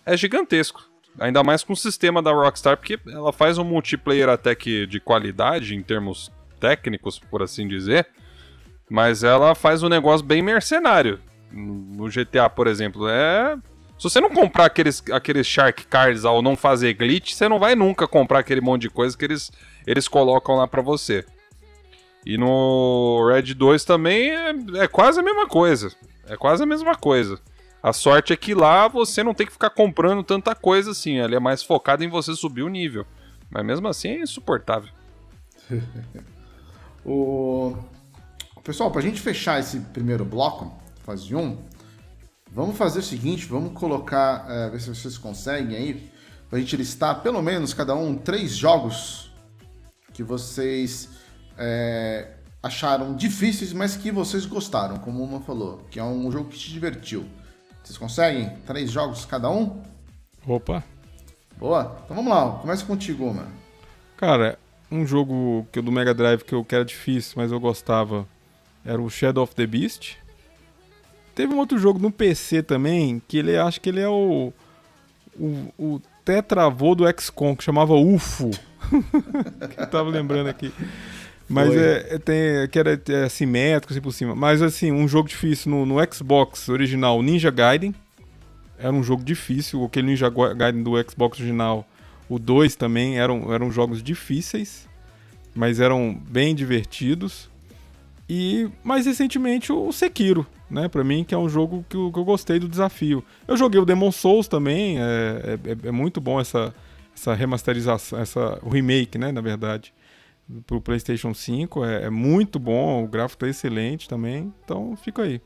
é 0.05 0.15
gigantesco. 0.15 0.83
Ainda 1.19 1.43
mais 1.43 1.63
com 1.63 1.73
o 1.73 1.77
sistema 1.77 2.21
da 2.21 2.31
Rockstar, 2.31 2.75
porque 2.75 2.99
ela 3.07 3.31
faz 3.31 3.57
um 3.57 3.63
multiplayer 3.63 4.27
até 4.27 4.53
que 4.53 4.85
de 4.85 4.99
qualidade 4.99 5.75
em 5.75 5.81
termos 5.81 6.31
técnicos, 6.59 7.19
por 7.19 7.41
assim 7.41 7.67
dizer, 7.67 8.07
mas 8.89 9.23
ela 9.23 9.55
faz 9.55 9.81
um 9.81 9.89
negócio 9.89 10.25
bem 10.25 10.41
mercenário. 10.41 11.19
No 11.55 12.09
GTA, 12.09 12.49
por 12.49 12.67
exemplo, 12.67 13.07
é 13.07 13.57
se 13.97 14.03
você 14.03 14.19
não 14.19 14.29
comprar 14.29 14.65
aqueles, 14.65 15.01
aqueles 15.11 15.47
Shark 15.47 15.85
Cards 15.87 16.25
ao 16.25 16.41
não 16.41 16.55
fazer 16.55 16.93
glitch, 16.93 17.33
você 17.33 17.47
não 17.47 17.59
vai 17.59 17.75
nunca 17.75 18.07
comprar 18.07 18.39
aquele 18.39 18.59
monte 18.59 18.83
de 18.83 18.89
coisa 18.89 19.17
que 19.17 19.23
eles, 19.23 19.51
eles 19.87 20.07
colocam 20.07 20.55
lá 20.55 20.67
pra 20.67 20.81
você. 20.81 21.25
E 22.25 22.37
no 22.37 23.25
Red 23.31 23.53
2 23.53 23.85
também 23.85 24.31
é, 24.31 24.49
é, 24.79 24.87
quase 24.87 25.19
a 25.19 25.23
mesma 25.23 25.47
coisa. 25.47 25.91
É 26.27 26.35
quase 26.35 26.63
a 26.63 26.65
mesma 26.65 26.95
coisa. 26.95 27.39
A 27.81 27.93
sorte 27.93 28.33
é 28.33 28.35
que 28.35 28.53
lá 28.53 28.87
você 28.87 29.23
não 29.23 29.33
tem 29.33 29.45
que 29.45 29.53
ficar 29.53 29.69
comprando 29.69 30.23
tanta 30.23 30.53
coisa 30.55 30.91
assim. 30.91 31.19
Ele 31.19 31.35
é 31.35 31.39
mais 31.39 31.63
focado 31.63 32.03
em 32.03 32.09
você 32.09 32.33
subir 32.33 32.63
o 32.63 32.69
nível. 32.69 33.05
Mas 33.49 33.63
mesmo 33.63 33.87
assim 33.87 34.09
é 34.09 34.21
insuportável. 34.21 34.89
o... 37.05 37.77
Pessoal, 38.63 38.89
pra 38.89 39.01
gente 39.01 39.21
fechar 39.21 39.59
esse 39.59 39.79
primeiro 39.79 40.25
bloco, 40.25 40.75
fase 41.05 41.35
1, 41.35 41.57
vamos 42.51 42.75
fazer 42.77 42.99
o 42.99 43.03
seguinte, 43.03 43.45
vamos 43.45 43.73
colocar, 43.73 44.45
é, 44.49 44.69
ver 44.69 44.81
se 44.81 44.89
vocês 44.89 45.17
conseguem 45.17 45.77
aí, 45.77 46.11
pra 46.49 46.59
gente 46.59 46.75
listar 46.75 47.21
pelo 47.21 47.41
menos 47.41 47.73
cada 47.73 47.95
um 47.95 48.15
três 48.15 48.55
jogos 48.55 49.31
que 50.13 50.23
vocês 50.23 51.09
é, 51.57 52.31
acharam 52.63 53.15
difíceis, 53.15 53.71
mas 53.71 53.95
que 53.95 54.11
vocês 54.11 54.45
gostaram, 54.45 54.97
como 54.97 55.23
uma 55.23 55.41
falou, 55.41 55.85
que 55.91 55.99
é 55.99 56.03
um 56.03 56.31
jogo 56.31 56.49
que 56.49 56.57
te 56.57 56.71
divertiu. 56.71 57.25
Vocês 57.83 57.97
conseguem? 57.97 58.49
Três 58.65 58.89
jogos 58.89 59.25
cada 59.25 59.49
um? 59.49 59.83
Opa! 60.47 60.83
Boa! 61.57 62.01
Então 62.03 62.15
vamos 62.15 62.33
lá, 62.33 62.59
começa 62.59 62.83
contigo, 62.83 63.25
Uma. 63.25 63.47
Cara, 64.17 64.57
um 64.91 65.05
jogo 65.05 65.67
que 65.71 65.81
do 65.81 65.91
Mega 65.91 66.13
Drive 66.13 66.43
que 66.43 66.55
eu 66.55 66.65
que 66.65 66.73
era 66.73 66.83
difícil, 66.83 67.33
mas 67.37 67.51
eu 67.51 67.59
gostava, 67.59 68.27
era 68.83 69.01
o 69.01 69.09
Shadow 69.09 69.43
of 69.43 69.53
the 69.53 69.67
Beast. 69.67 70.17
Teve 71.35 71.53
um 71.53 71.57
outro 71.57 71.77
jogo 71.77 71.99
no 71.99 72.09
PC 72.09 72.63
também, 72.63 73.21
que 73.27 73.37
ele 73.37 73.57
acho 73.57 73.79
que 73.81 73.89
ele 73.89 73.99
é 73.99 74.09
o 74.09 74.53
o, 75.39 75.73
o 75.77 76.01
tetravô 76.23 76.95
do 76.95 77.05
XCOM, 77.19 77.55
que 77.55 77.63
chamava 77.63 77.93
UFO. 77.93 78.51
que 79.69 79.79
eu 79.79 79.87
tava 79.87 80.09
lembrando 80.09 80.47
aqui. 80.47 80.71
Mas 81.47 81.75
é, 81.75 82.15
é, 82.15 82.17
tem, 82.17 82.67
que 82.71 82.79
era 82.79 82.99
é, 83.09 83.23
assimétrico 83.25 83.93
assim 83.93 84.01
por 84.01 84.11
cima. 84.11 84.35
Mas 84.35 84.61
assim, 84.61 84.91
um 84.91 85.07
jogo 85.07 85.29
difícil 85.29 85.69
no, 85.71 85.85
no 85.85 85.95
Xbox 86.11 86.69
original, 86.69 87.21
Ninja 87.21 87.51
Gaiden. 87.51 87.93
Era 88.79 88.91
um 88.91 89.03
jogo 89.03 89.23
difícil. 89.23 89.83
Aquele 89.83 90.07
Ninja 90.07 90.29
Gaiden 90.29 90.81
do 90.81 90.91
Xbox 91.09 91.39
original, 91.39 91.87
o 92.27 92.39
2 92.39 92.75
também, 92.75 93.19
eram, 93.19 93.53
eram 93.53 93.71
jogos 93.71 94.01
difíceis. 94.01 94.87
Mas 95.53 95.79
eram 95.79 96.19
bem 96.27 96.55
divertidos. 96.55 97.49
E 98.27 98.67
mais 98.83 99.05
recentemente 99.05 99.71
o 99.71 99.91
Sekiro, 99.91 100.47
né? 100.69 100.87
Pra 100.87 101.03
mim, 101.03 101.23
que 101.23 101.33
é 101.33 101.37
um 101.37 101.49
jogo 101.49 101.85
que 101.89 101.95
eu, 101.95 102.11
que 102.11 102.19
eu 102.19 102.25
gostei 102.25 102.59
do 102.59 102.67
desafio. 102.67 103.23
Eu 103.47 103.57
joguei 103.57 103.79
o 103.79 103.85
Demon 103.85 104.11
Souls 104.11 104.47
também, 104.47 104.99
é, 104.99 105.59
é, 105.65 105.87
é 105.87 105.91
muito 105.91 106.19
bom 106.19 106.39
essa, 106.39 106.73
essa 107.15 107.33
remasterização, 107.33 108.19
essa, 108.19 108.59
o 108.61 108.69
remake, 108.69 109.17
né? 109.17 109.31
Na 109.31 109.41
verdade 109.41 109.93
pro 110.65 110.81
PlayStation 110.81 111.33
5. 111.33 111.85
É, 111.85 112.03
é, 112.03 112.09
muito 112.09 112.59
bom, 112.59 113.03
o 113.03 113.07
gráfico 113.07 113.41
tá 113.41 113.47
excelente 113.47 114.07
também. 114.07 114.53
Então 114.63 114.95
fica 114.95 115.23
aí. 115.23 115.41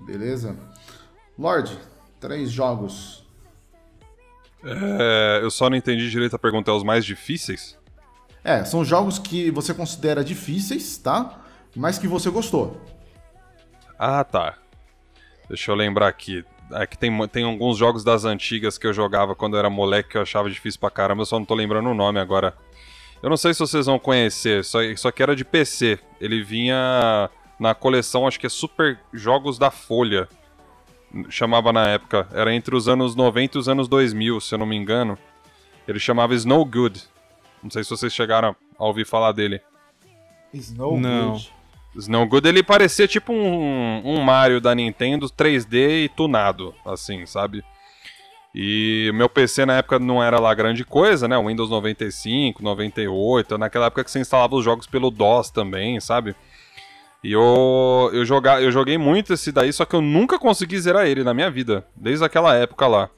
Beleza. 0.00 0.56
Lorde, 1.38 1.78
três 2.20 2.50
jogos. 2.50 3.24
É, 4.64 5.40
eu 5.42 5.50
só 5.50 5.68
não 5.68 5.76
entendi 5.76 6.10
direito 6.10 6.34
a 6.36 6.38
pergunta. 6.38 6.70
É 6.70 6.74
os 6.74 6.82
mais 6.82 7.04
difíceis? 7.04 7.78
É, 8.42 8.64
são 8.64 8.84
jogos 8.84 9.18
que 9.18 9.50
você 9.50 9.72
considera 9.72 10.24
difíceis, 10.24 10.98
tá? 10.98 11.42
Mas 11.74 11.98
que 11.98 12.06
você 12.06 12.30
gostou. 12.30 12.80
Ah, 13.98 14.24
tá. 14.24 14.54
Deixa 15.48 15.70
eu 15.70 15.74
lembrar 15.74 16.08
aqui. 16.08 16.44
É 16.72 16.86
que 16.86 16.96
tem, 16.96 17.28
tem 17.28 17.44
alguns 17.44 17.76
jogos 17.76 18.02
das 18.02 18.24
antigas 18.24 18.78
que 18.78 18.86
eu 18.86 18.92
jogava 18.92 19.34
quando 19.34 19.54
eu 19.54 19.58
era 19.58 19.70
moleque 19.70 20.10
que 20.10 20.16
eu 20.16 20.22
achava 20.22 20.48
difícil 20.48 20.80
pra 20.80 20.90
caramba, 20.90 21.22
eu 21.22 21.26
só 21.26 21.38
não 21.38 21.44
tô 21.46 21.54
lembrando 21.54 21.88
o 21.90 21.94
nome 21.94 22.18
agora. 22.18 22.56
Eu 23.22 23.30
não 23.30 23.36
sei 23.36 23.54
se 23.54 23.60
vocês 23.60 23.86
vão 23.86 23.98
conhecer, 23.98 24.64
só, 24.64 24.78
só 24.96 25.10
que 25.10 25.22
era 25.22 25.34
de 25.36 25.44
PC. 25.44 25.98
Ele 26.20 26.42
vinha 26.42 27.30
na 27.58 27.74
coleção, 27.74 28.26
acho 28.26 28.38
que 28.38 28.46
é 28.46 28.50
Super 28.50 28.98
Jogos 29.12 29.58
da 29.58 29.70
Folha. 29.70 30.28
Chamava 31.28 31.72
na 31.72 31.88
época. 31.88 32.28
Era 32.32 32.52
entre 32.54 32.74
os 32.74 32.88
anos 32.88 33.14
90 33.14 33.56
e 33.56 33.60
os 33.60 33.68
anos 33.68 33.88
2000, 33.88 34.40
se 34.40 34.54
eu 34.54 34.58
não 34.58 34.66
me 34.66 34.76
engano. 34.76 35.16
Ele 35.86 35.98
chamava 35.98 36.34
Snow 36.34 36.64
Good. 36.64 37.04
Não 37.62 37.70
sei 37.70 37.84
se 37.84 37.90
vocês 37.90 38.12
chegaram 38.12 38.54
a 38.78 38.84
ouvir 38.84 39.06
falar 39.06 39.32
dele. 39.32 39.60
Snow 40.52 40.98
não. 40.98 41.32
Good. 41.32 41.52
Snow 41.96 42.26
Good, 42.26 42.48
ele 42.48 42.62
parecia 42.62 43.06
tipo 43.06 43.32
um, 43.32 44.02
um 44.04 44.20
Mario 44.20 44.60
da 44.60 44.74
Nintendo 44.74 45.26
3D 45.26 46.04
e 46.04 46.08
tunado, 46.08 46.74
assim, 46.84 47.24
sabe? 47.26 47.64
E 48.54 49.10
meu 49.14 49.28
PC 49.28 49.66
na 49.66 49.78
época 49.78 49.98
não 49.98 50.22
era 50.22 50.38
lá 50.38 50.54
grande 50.54 50.84
coisa, 50.84 51.26
né? 51.26 51.36
Windows 51.36 51.70
95, 51.70 52.62
98, 52.62 53.58
naquela 53.58 53.86
época 53.86 54.04
que 54.04 54.10
você 54.10 54.20
instalava 54.20 54.54
os 54.54 54.64
jogos 54.64 54.86
pelo 54.86 55.10
DOS 55.10 55.50
também, 55.50 55.98
sabe? 55.98 56.36
E 57.22 57.32
eu, 57.32 58.10
eu, 58.12 58.24
jogar, 58.24 58.62
eu 58.62 58.70
joguei 58.70 58.98
muito 58.98 59.32
esse 59.32 59.50
daí, 59.50 59.72
só 59.72 59.84
que 59.84 59.96
eu 59.96 60.00
nunca 60.00 60.38
consegui 60.38 60.78
zerar 60.78 61.06
ele 61.06 61.24
na 61.24 61.34
minha 61.34 61.50
vida, 61.50 61.84
desde 61.96 62.24
aquela 62.24 62.54
época 62.54 62.86
lá. 62.86 63.10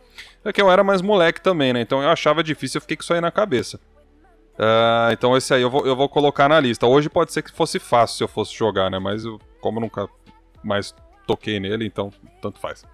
É 0.45 0.53
que 0.53 0.63
eu 0.63 0.71
era 0.71 0.85
mais 0.85 1.03
moleque 1.03 1.41
também, 1.41 1.73
né? 1.73 1.81
Então 1.81 2.01
eu 2.01 2.09
achava 2.09 2.43
difícil, 2.43 2.79
eu 2.79 2.83
fiquei 2.83 2.97
com 2.97 3.03
isso 3.03 3.13
aí 3.13 3.21
na 3.21 3.33
cabeça. 3.33 3.81
Uh, 4.59 5.13
então 5.13 5.37
esse 5.37 5.53
aí 5.53 5.61
eu 5.61 5.71
vou, 5.71 5.87
eu 5.87 5.95
vou 5.95 6.09
colocar 6.09 6.49
na 6.49 6.59
lista. 6.59 6.87
Hoje 6.87 7.11
pode 7.11 7.33
ser 7.33 7.43
que 7.43 7.53
fosse 7.53 7.79
fácil 7.79 8.17
se 8.17 8.25
eu 8.25 8.29
fosse 8.29 8.55
jogar, 8.55 8.91
né? 8.91 8.99
Mas 8.99 9.25
eu, 9.25 9.39
como 9.61 9.79
eu 9.79 9.83
nunca 9.83 10.09
mais 10.65 10.95
toquei 11.27 11.61
nele, 11.61 11.87
então 11.87 12.11
tanto 12.41 12.59
faz. 12.59 12.85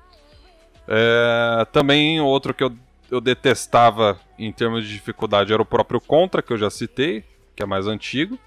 É, 0.89 1.65
também 1.73 2.21
outro 2.21 2.53
que 2.53 2.65
eu, 2.65 2.73
eu 3.11 3.21
detestava 3.21 4.19
em 4.39 4.51
termos 4.51 4.85
de 4.85 4.93
dificuldade 4.93 5.53
era 5.53 5.63
o 5.63 5.67
próprio 5.67 6.01
Contra, 6.01 6.43
que 6.43 6.53
eu 6.53 6.59
já 6.59 6.71
citei, 6.71 7.25
que 7.55 7.63
é 7.63 7.67
mais 7.67 7.87
antigo. 7.87 8.39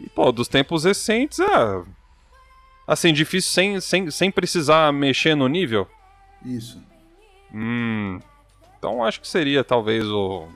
E, 0.00 0.08
pô, 0.10 0.30
dos 0.30 0.48
tempos 0.48 0.84
recentes, 0.84 1.38
é. 1.38 1.82
Assim, 2.86 3.12
difícil 3.12 3.50
sem, 3.50 3.80
sem, 3.80 4.10
sem 4.10 4.30
precisar 4.30 4.92
mexer 4.92 5.34
no 5.34 5.48
nível. 5.48 5.88
Isso. 6.44 6.80
Hum. 7.52 8.20
Então 8.78 9.02
acho 9.02 9.20
que 9.20 9.26
seria 9.26 9.64
talvez 9.64 10.04
o. 10.04 10.46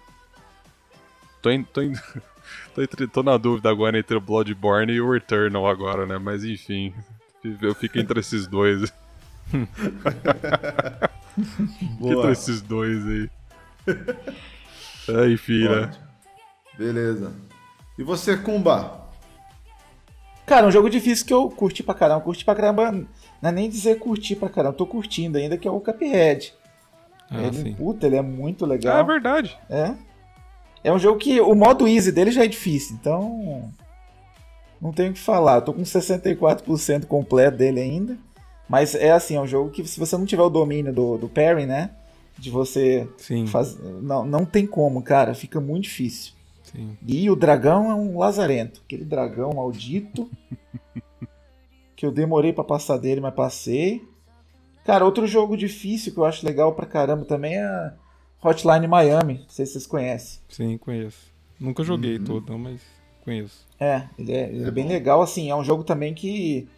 Tô, 1.42 1.50
in, 1.50 1.64
tô, 1.64 1.82
in... 1.82 1.94
tô, 2.74 2.82
entre, 2.82 3.06
tô 3.06 3.22
na 3.22 3.36
dúvida 3.36 3.70
agora 3.70 3.98
entre 3.98 4.16
o 4.16 4.20
Bloodborne 4.20 4.92
e 4.92 5.00
o 5.00 5.14
Eternal 5.14 5.66
agora, 5.66 6.06
né? 6.06 6.18
Mas 6.18 6.44
enfim. 6.44 6.94
Eu 7.62 7.74
fico 7.74 7.98
entre 7.98 8.20
esses 8.20 8.46
dois. 8.46 8.92
Boa. 11.98 12.32
esses 12.32 12.60
dois 12.60 13.06
aí. 13.06 13.30
Aí, 15.08 15.36
filha. 15.36 15.90
Beleza. 16.76 17.32
E 17.98 18.02
você, 18.02 18.36
Kumba? 18.36 19.08
Cara, 20.46 20.66
um 20.66 20.70
jogo 20.70 20.90
difícil 20.90 21.26
que 21.26 21.32
eu 21.32 21.48
curti 21.48 21.82
pra 21.82 21.94
caramba. 21.94 22.20
Curti 22.20 22.44
pra 22.44 22.54
caramba. 22.54 22.90
Não 22.90 23.48
é 23.48 23.52
nem 23.52 23.70
dizer 23.70 23.98
curtir 23.98 24.36
pra 24.36 24.48
caramba, 24.48 24.74
tô 24.74 24.84
curtindo 24.84 25.38
ainda, 25.38 25.56
que 25.56 25.66
é 25.66 25.70
o 25.70 25.80
Cuphead. 25.80 26.52
Ah, 27.30 27.42
ele, 27.42 27.56
sim. 27.56 27.74
puta, 27.74 28.06
ele 28.06 28.16
é 28.16 28.22
muito 28.22 28.66
legal. 28.66 28.96
Ah, 28.96 29.00
é 29.00 29.04
verdade. 29.04 29.56
É. 29.70 29.94
É 30.82 30.92
um 30.92 30.98
jogo 30.98 31.18
que 31.18 31.40
o 31.40 31.54
modo 31.54 31.86
easy 31.86 32.10
dele 32.10 32.30
já 32.30 32.44
é 32.44 32.48
difícil, 32.48 32.96
então. 32.98 33.70
Não 34.80 34.92
tenho 34.92 35.10
o 35.10 35.14
que 35.14 35.20
falar. 35.20 35.56
Eu 35.56 35.62
tô 35.62 35.74
com 35.74 35.82
64% 35.82 37.04
completo 37.06 37.58
dele 37.58 37.80
ainda. 37.80 38.16
Mas 38.68 38.94
é 38.94 39.10
assim, 39.10 39.36
é 39.36 39.40
um 39.40 39.46
jogo 39.46 39.70
que 39.70 39.86
se 39.86 39.98
você 39.98 40.16
não 40.16 40.24
tiver 40.24 40.42
o 40.42 40.48
domínio 40.48 40.92
do, 40.92 41.18
do 41.18 41.28
parry, 41.28 41.66
né? 41.66 41.90
De 42.38 42.50
você 42.50 43.06
Sim. 43.18 43.46
fazer. 43.46 43.82
Não, 44.00 44.24
não 44.24 44.44
tem 44.46 44.66
como, 44.66 45.02
cara. 45.02 45.34
Fica 45.34 45.60
muito 45.60 45.84
difícil. 45.84 46.32
Sim. 46.62 46.96
E 47.06 47.28
o 47.28 47.36
dragão 47.36 47.90
é 47.90 47.94
um 47.94 48.16
lazarento. 48.16 48.80
Aquele 48.86 49.04
dragão 49.04 49.52
maldito. 49.54 50.30
que 51.94 52.06
eu 52.06 52.10
demorei 52.10 52.50
pra 52.50 52.64
passar 52.64 52.96
dele, 52.96 53.20
mas 53.20 53.34
passei. 53.34 54.02
Cara, 54.86 55.04
outro 55.04 55.26
jogo 55.26 55.54
difícil 55.54 56.14
que 56.14 56.18
eu 56.18 56.24
acho 56.24 56.46
legal 56.46 56.72
pra 56.72 56.86
caramba 56.86 57.26
também 57.26 57.56
é 57.58 57.92
Hotline 58.42 58.86
Miami. 58.86 59.40
Não 59.40 59.48
sei 59.48 59.66
se 59.66 59.72
vocês 59.72 59.86
conhecem. 59.86 60.40
Sim, 60.48 60.78
conheço. 60.78 61.30
Nunca 61.58 61.82
joguei 61.84 62.16
Uhum. 62.18 62.24
todo, 62.24 62.58
mas 62.58 62.80
conheço. 63.24 63.66
É, 63.78 64.08
ele 64.18 64.32
é, 64.32 64.48
ele 64.48 64.64
é 64.64 64.70
bem 64.70 64.88
legal, 64.88 65.20
assim, 65.20 65.50
é 65.50 65.54
um 65.56 65.64
jogo 65.64 65.84
também 65.84 66.14
que, 66.14 66.68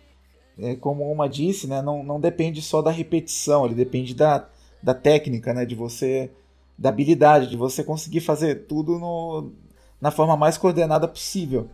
é, 0.59 0.75
como 0.77 1.11
uma 1.11 1.29
disse, 1.29 1.67
né, 1.67 1.81
não, 1.81 2.03
não 2.03 2.21
depende 2.21 2.61
só 2.61 2.83
da 2.83 2.91
repetição, 2.91 3.65
ele 3.65 3.75
depende 3.75 4.15
da, 4.15 4.49
da 4.83 4.93
técnica, 4.93 5.55
né, 5.55 5.65
de 5.65 5.75
você, 5.77 6.31
da 6.77 6.89
habilidade, 6.89 7.49
de 7.49 7.57
você 7.57 7.85
conseguir 7.85 8.21
fazer 8.21 8.67
tudo 8.67 8.99
no, 8.99 9.53
na 10.01 10.11
forma 10.11 10.37
mais 10.37 10.59
coordenada 10.59 11.07
possível. 11.07 11.69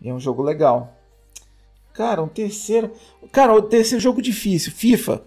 E 0.00 0.08
é 0.08 0.14
um 0.14 0.20
jogo 0.20 0.42
legal. 0.42 0.92
Cara, 1.92 2.22
um 2.22 2.28
terceiro... 2.28 2.92
Cara, 3.32 3.54
o 3.54 3.62
terceiro 3.62 4.00
jogo 4.02 4.20
difícil, 4.22 4.70
FIFA. 4.70 5.24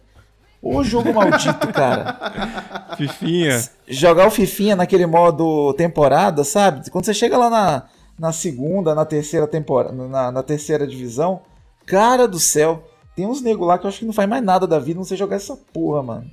O 0.62 0.84
jogo 0.84 1.14
maldito, 1.14 1.68
cara. 1.72 2.96
Fifinha. 2.98 3.64
jogar 3.88 4.28
o 4.28 4.32
Fifinha 4.32 4.76
naquele 4.76 5.06
modo 5.06 5.74
temporada, 5.74 6.44
sabe? 6.44 6.90
Quando 6.90 7.06
você 7.06 7.14
chega 7.14 7.38
lá 7.38 7.50
na, 7.50 7.84
na 8.20 8.34
segunda, 8.34 8.94
na 8.94 9.06
terceira 9.06 9.48
temporada, 9.48 9.94
na, 9.94 10.32
na 10.32 10.44
terceira 10.44 10.86
divisão, 10.86 11.42
cara 11.86 12.28
do 12.28 12.40
céu, 12.40 12.84
tem 13.16 13.26
uns 13.26 13.42
nego 13.42 13.66
lá 13.66 13.78
que 13.78 13.86
eu 13.86 13.90
acho 13.90 14.00
que 14.00 14.06
não 14.06 14.14
faz 14.14 14.28
mais 14.28 14.44
nada 14.44 14.68
da 14.68 14.80
vida, 14.80 14.98
não 14.98 15.06
sei 15.06 15.16
jogar 15.16 15.38
essa 15.38 15.56
porra, 15.56 16.04
mano. 16.04 16.30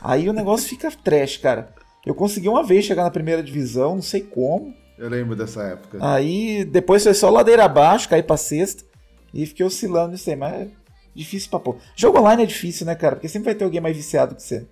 Aí 0.00 0.28
o 0.28 0.32
negócio 0.32 0.68
fica 0.68 0.90
trash, 0.90 1.36
cara. 1.36 1.68
Eu 2.04 2.14
consegui 2.14 2.48
uma 2.48 2.62
vez 2.62 2.84
chegar 2.84 3.04
na 3.04 3.10
primeira 3.10 3.42
divisão, 3.42 3.94
não 3.94 4.02
sei 4.02 4.22
como. 4.22 4.74
Eu 4.98 5.08
lembro 5.08 5.36
dessa 5.36 5.62
época. 5.62 5.98
Aí 6.00 6.64
depois 6.64 7.02
foi 7.02 7.14
só 7.14 7.28
ladeira 7.28 7.64
abaixo, 7.64 8.08
caí 8.08 8.22
pra 8.22 8.36
sexta 8.36 8.84
e 9.32 9.44
fiquei 9.44 9.66
oscilando 9.66 10.14
aí, 10.14 10.36
mas 10.36 10.54
é 10.54 10.68
difícil 11.14 11.50
pra 11.50 11.60
pôr. 11.60 11.78
Jogo 11.94 12.18
online 12.18 12.42
é 12.42 12.46
difícil, 12.46 12.86
né, 12.86 12.94
cara? 12.94 13.16
Porque 13.16 13.28
sempre 13.28 13.46
vai 13.46 13.54
ter 13.54 13.64
alguém 13.64 13.80
mais 13.80 13.96
viciado 13.96 14.34
que 14.34 14.42
você. 14.42 14.66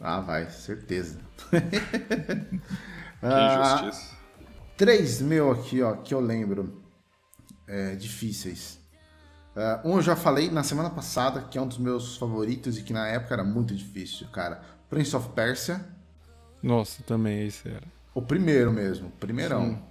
Ah, 0.00 0.20
vai, 0.20 0.48
certeza. 0.50 1.18
Que 3.18 3.26
Ah, 3.26 3.80
injustiça. 3.80 4.14
Três 4.76 5.22
meu 5.22 5.50
aqui, 5.50 5.82
ó, 5.82 5.94
que 5.96 6.12
eu 6.12 6.20
lembro. 6.20 6.82
É, 7.66 7.94
difíceis. 7.96 8.78
Ah, 9.56 9.80
um 9.84 9.96
eu 9.96 10.02
já 10.02 10.14
falei 10.14 10.50
na 10.50 10.62
semana 10.62 10.90
passada, 10.90 11.40
que 11.40 11.56
é 11.56 11.60
um 11.60 11.66
dos 11.66 11.78
meus 11.78 12.16
favoritos 12.18 12.78
e 12.78 12.82
que 12.82 12.92
na 12.92 13.08
época 13.08 13.34
era 13.34 13.42
muito 13.42 13.74
difícil, 13.74 14.26
cara. 14.28 14.60
Prince 14.90 15.16
of 15.16 15.30
Persia. 15.30 15.80
Nossa, 16.62 17.02
também 17.02 17.46
esse 17.46 17.66
era. 17.68 17.82
O 18.14 18.20
primeiro 18.20 18.72
mesmo, 18.72 19.08
o 19.08 19.12
primeirão. 19.12 19.82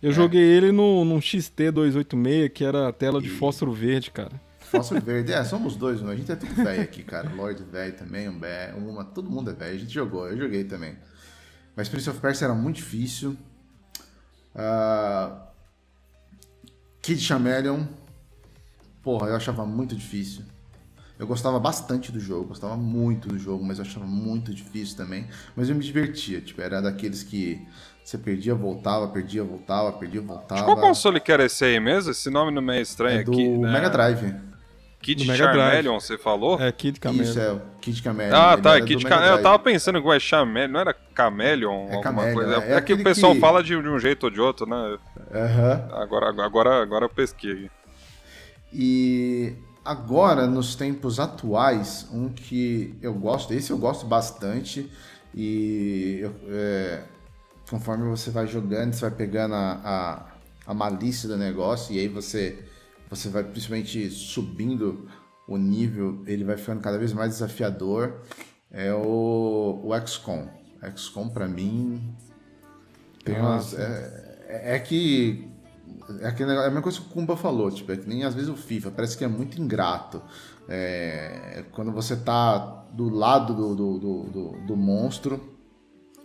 Eu 0.00 0.12
joguei 0.12 0.42
ele 0.42 0.70
no, 0.70 1.04
num 1.04 1.18
XT286, 1.18 2.50
que 2.50 2.64
era 2.64 2.88
a 2.88 2.92
tela 2.92 3.20
de 3.20 3.28
fósforo 3.28 3.72
verde, 3.72 4.12
cara. 4.12 4.40
Fósforo 4.70 5.00
verde. 5.00 5.32
É, 5.32 5.42
somos 5.44 5.76
dois, 5.76 6.00
né? 6.02 6.12
A 6.12 6.16
gente 6.16 6.30
é 6.30 6.36
tudo 6.36 6.54
velho 6.54 6.82
aqui, 6.82 7.02
cara. 7.02 7.28
Lorde 7.34 7.64
velho 7.64 7.96
também, 7.96 8.28
um 8.28 8.38
bé, 8.38 8.72
uma, 8.76 9.04
todo 9.04 9.30
mundo 9.30 9.50
é 9.50 9.54
velho. 9.54 9.76
A 9.76 9.78
gente 9.78 9.92
jogou, 9.92 10.28
eu 10.28 10.36
joguei 10.36 10.64
também. 10.64 10.96
Mas 11.74 11.88
Prince 11.88 12.10
of 12.10 12.20
Persia 12.20 12.46
era 12.46 12.54
muito 12.54 12.76
difícil. 12.76 13.36
Ah, 14.54 15.48
Kid 17.00 17.20
Chameleon. 17.20 17.84
Porra, 19.02 19.28
eu 19.28 19.36
achava 19.36 19.64
muito 19.64 19.94
difícil. 19.94 20.44
Eu 21.18 21.26
gostava 21.26 21.58
bastante 21.58 22.12
do 22.12 22.20
jogo, 22.20 22.48
gostava 22.48 22.76
muito 22.76 23.28
do 23.28 23.38
jogo, 23.38 23.64
mas 23.64 23.78
eu 23.78 23.84
achava 23.84 24.06
muito 24.06 24.54
difícil 24.54 24.96
também. 24.96 25.26
Mas 25.56 25.68
eu 25.68 25.74
me 25.74 25.82
divertia, 25.82 26.40
tipo, 26.40 26.60
era 26.60 26.80
daqueles 26.80 27.24
que 27.24 27.66
você 28.04 28.16
perdia, 28.16 28.54
voltava, 28.54 29.08
perdia, 29.08 29.42
voltava, 29.42 29.92
perdia, 29.92 30.20
voltava. 30.20 30.64
Qual 30.64 30.80
console 30.80 31.20
que 31.20 31.32
era 31.32 31.44
esse 31.44 31.64
aí 31.64 31.80
mesmo? 31.80 32.10
Esse 32.12 32.30
nome 32.30 32.52
não 32.52 32.72
é 32.72 32.80
estranho 32.80 33.20
É 33.20 33.24
do 33.24 33.32
aqui, 33.32 33.48
né? 33.48 33.72
Mega 33.72 33.90
Drive. 33.90 34.47
Kid. 35.00 35.24
Charmeleon, 35.36 36.00
você 36.00 36.18
falou? 36.18 36.60
É 36.60 36.70
Kid 36.72 36.98
Camelo. 37.00 37.22
Isso, 37.22 37.38
é 37.40 37.56
Kid 37.80 38.02
Chameleon. 38.02 38.36
Ah, 38.36 38.52
ele 38.54 38.62
tá, 38.62 38.80
Kid 38.80 39.04
Mega 39.04 39.16
Ca... 39.18 39.26
Eu 39.26 39.42
tava 39.42 39.58
pensando 39.60 40.02
que 40.02 40.08
é 40.10 40.18
Chameleon, 40.20 40.72
não 40.72 40.80
era 40.80 40.92
Cameleon, 40.92 41.82
alguma 41.84 42.02
Cameleon, 42.02 42.34
coisa. 42.34 42.54
é- 42.64 42.72
É, 42.72 42.74
é 42.74 42.80
que 42.80 42.92
o 42.92 43.02
pessoal 43.04 43.32
que- 43.34 43.40
fala 43.40 43.62
de, 43.62 43.68
de 43.80 43.88
um 43.88 43.98
jeito 43.98 44.24
ou 44.24 44.30
de 44.30 44.40
outro, 44.40 44.66
né? 44.66 44.98
Aham. 45.32 45.88
Agora, 45.92 46.28
agora, 46.44 46.82
agora 46.82 47.04
eu 47.04 47.08
pesquei. 47.08 47.70
E 48.72 49.54
agora, 49.84 50.46
nos 50.46 50.74
tempos 50.74 51.18
atuais, 51.18 52.06
um 52.12 52.28
que 52.28 52.94
eu 53.00 53.14
gosto, 53.14 53.52
esse 53.54 53.70
eu 53.70 53.78
gosto 53.78 54.04
bastante, 54.06 54.90
e 55.34 56.18
eu- 56.20 56.34
é, 56.48 57.02
conforme 57.70 58.08
você 58.08 58.30
vai 58.30 58.46
jogando, 58.46 58.92
você 58.92 59.02
vai 59.02 59.10
pegando 59.10 59.54
a, 59.54 59.80
a, 59.84 60.70
a 60.70 60.74
malícia 60.74 61.28
do 61.28 61.36
negócio, 61.36 61.94
e 61.94 61.98
aí 61.98 62.08
você, 62.08 62.58
você 63.10 63.28
vai 63.28 63.44
principalmente 63.44 64.08
subindo 64.10 65.08
o 65.46 65.56
nível, 65.56 66.22
ele 66.26 66.44
vai 66.44 66.56
ficando 66.56 66.80
cada 66.80 66.98
vez 66.98 67.12
mais 67.12 67.30
desafiador, 67.32 68.20
é 68.70 68.92
o, 68.92 69.80
o 69.84 70.06
XCOM. 70.06 70.46
XCOM, 70.94 71.28
pra 71.28 71.48
mim, 71.48 72.14
tem 73.24 73.34
umas, 73.40 73.74
é, 73.74 74.44
é- 74.48 74.76
é 74.76 74.78
que 74.78 75.48
é, 76.20 76.30
negócio- 76.30 76.50
é 76.50 76.64
a 76.64 76.68
mesma 76.68 76.82
coisa 76.82 77.00
que 77.00 77.06
o 77.06 77.08
Kumba 77.10 77.36
falou, 77.36 77.70
tipo, 77.70 77.90
é 77.92 77.96
que 77.96 78.08
nem 78.08 78.24
às 78.24 78.34
vezes 78.34 78.48
o 78.50 78.56
FIFA, 78.56 78.90
parece 78.90 79.16
que 79.16 79.24
é 79.24 79.28
muito 79.28 79.60
ingrato. 79.60 80.22
É, 80.68 81.64
quando 81.72 81.90
você 81.92 82.14
tá 82.14 82.58
do 82.92 83.08
lado 83.08 83.54
do, 83.54 83.74
do, 83.74 83.98
do, 83.98 84.22
do- 84.24 84.66
do 84.66 84.76
monstro, 84.76 85.56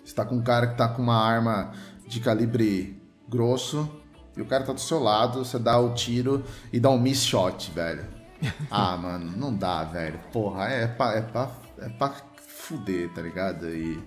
você 0.04 0.14
tá 0.14 0.26
com 0.26 0.36
um 0.36 0.42
cara 0.44 0.68
que 0.68 0.78
tá 0.78 0.88
com 0.90 1.02
uma 1.02 1.16
arma 1.18 1.72
de 2.08 2.20
calibre 2.20 3.02
grosso, 3.30 3.90
e 4.36 4.42
o 4.42 4.46
cara 4.46 4.64
tá 4.64 4.74
do 4.74 4.80
seu 4.82 5.00
lado, 5.00 5.44
você 5.46 5.58
dá 5.60 5.78
o 5.80 5.94
tiro 5.94 6.44
e 6.72 6.80
dá 6.80 6.90
um 6.90 7.00
miss 7.00 7.24
shot, 7.24 7.72
velho. 7.72 8.06
Ah, 8.70 8.98
mano, 8.98 9.32
não 9.38 9.54
dá, 9.56 9.84
velho. 9.86 10.20
Porra, 10.32 10.66
é 10.66 10.86
pra, 10.88 11.14
é 11.14 11.22
pra, 11.22 11.50
é 11.80 11.90
pra 11.90 12.14
fuder, 12.46 13.10
tá 13.14 13.22
ligado? 13.22 13.70
E... 13.70 13.98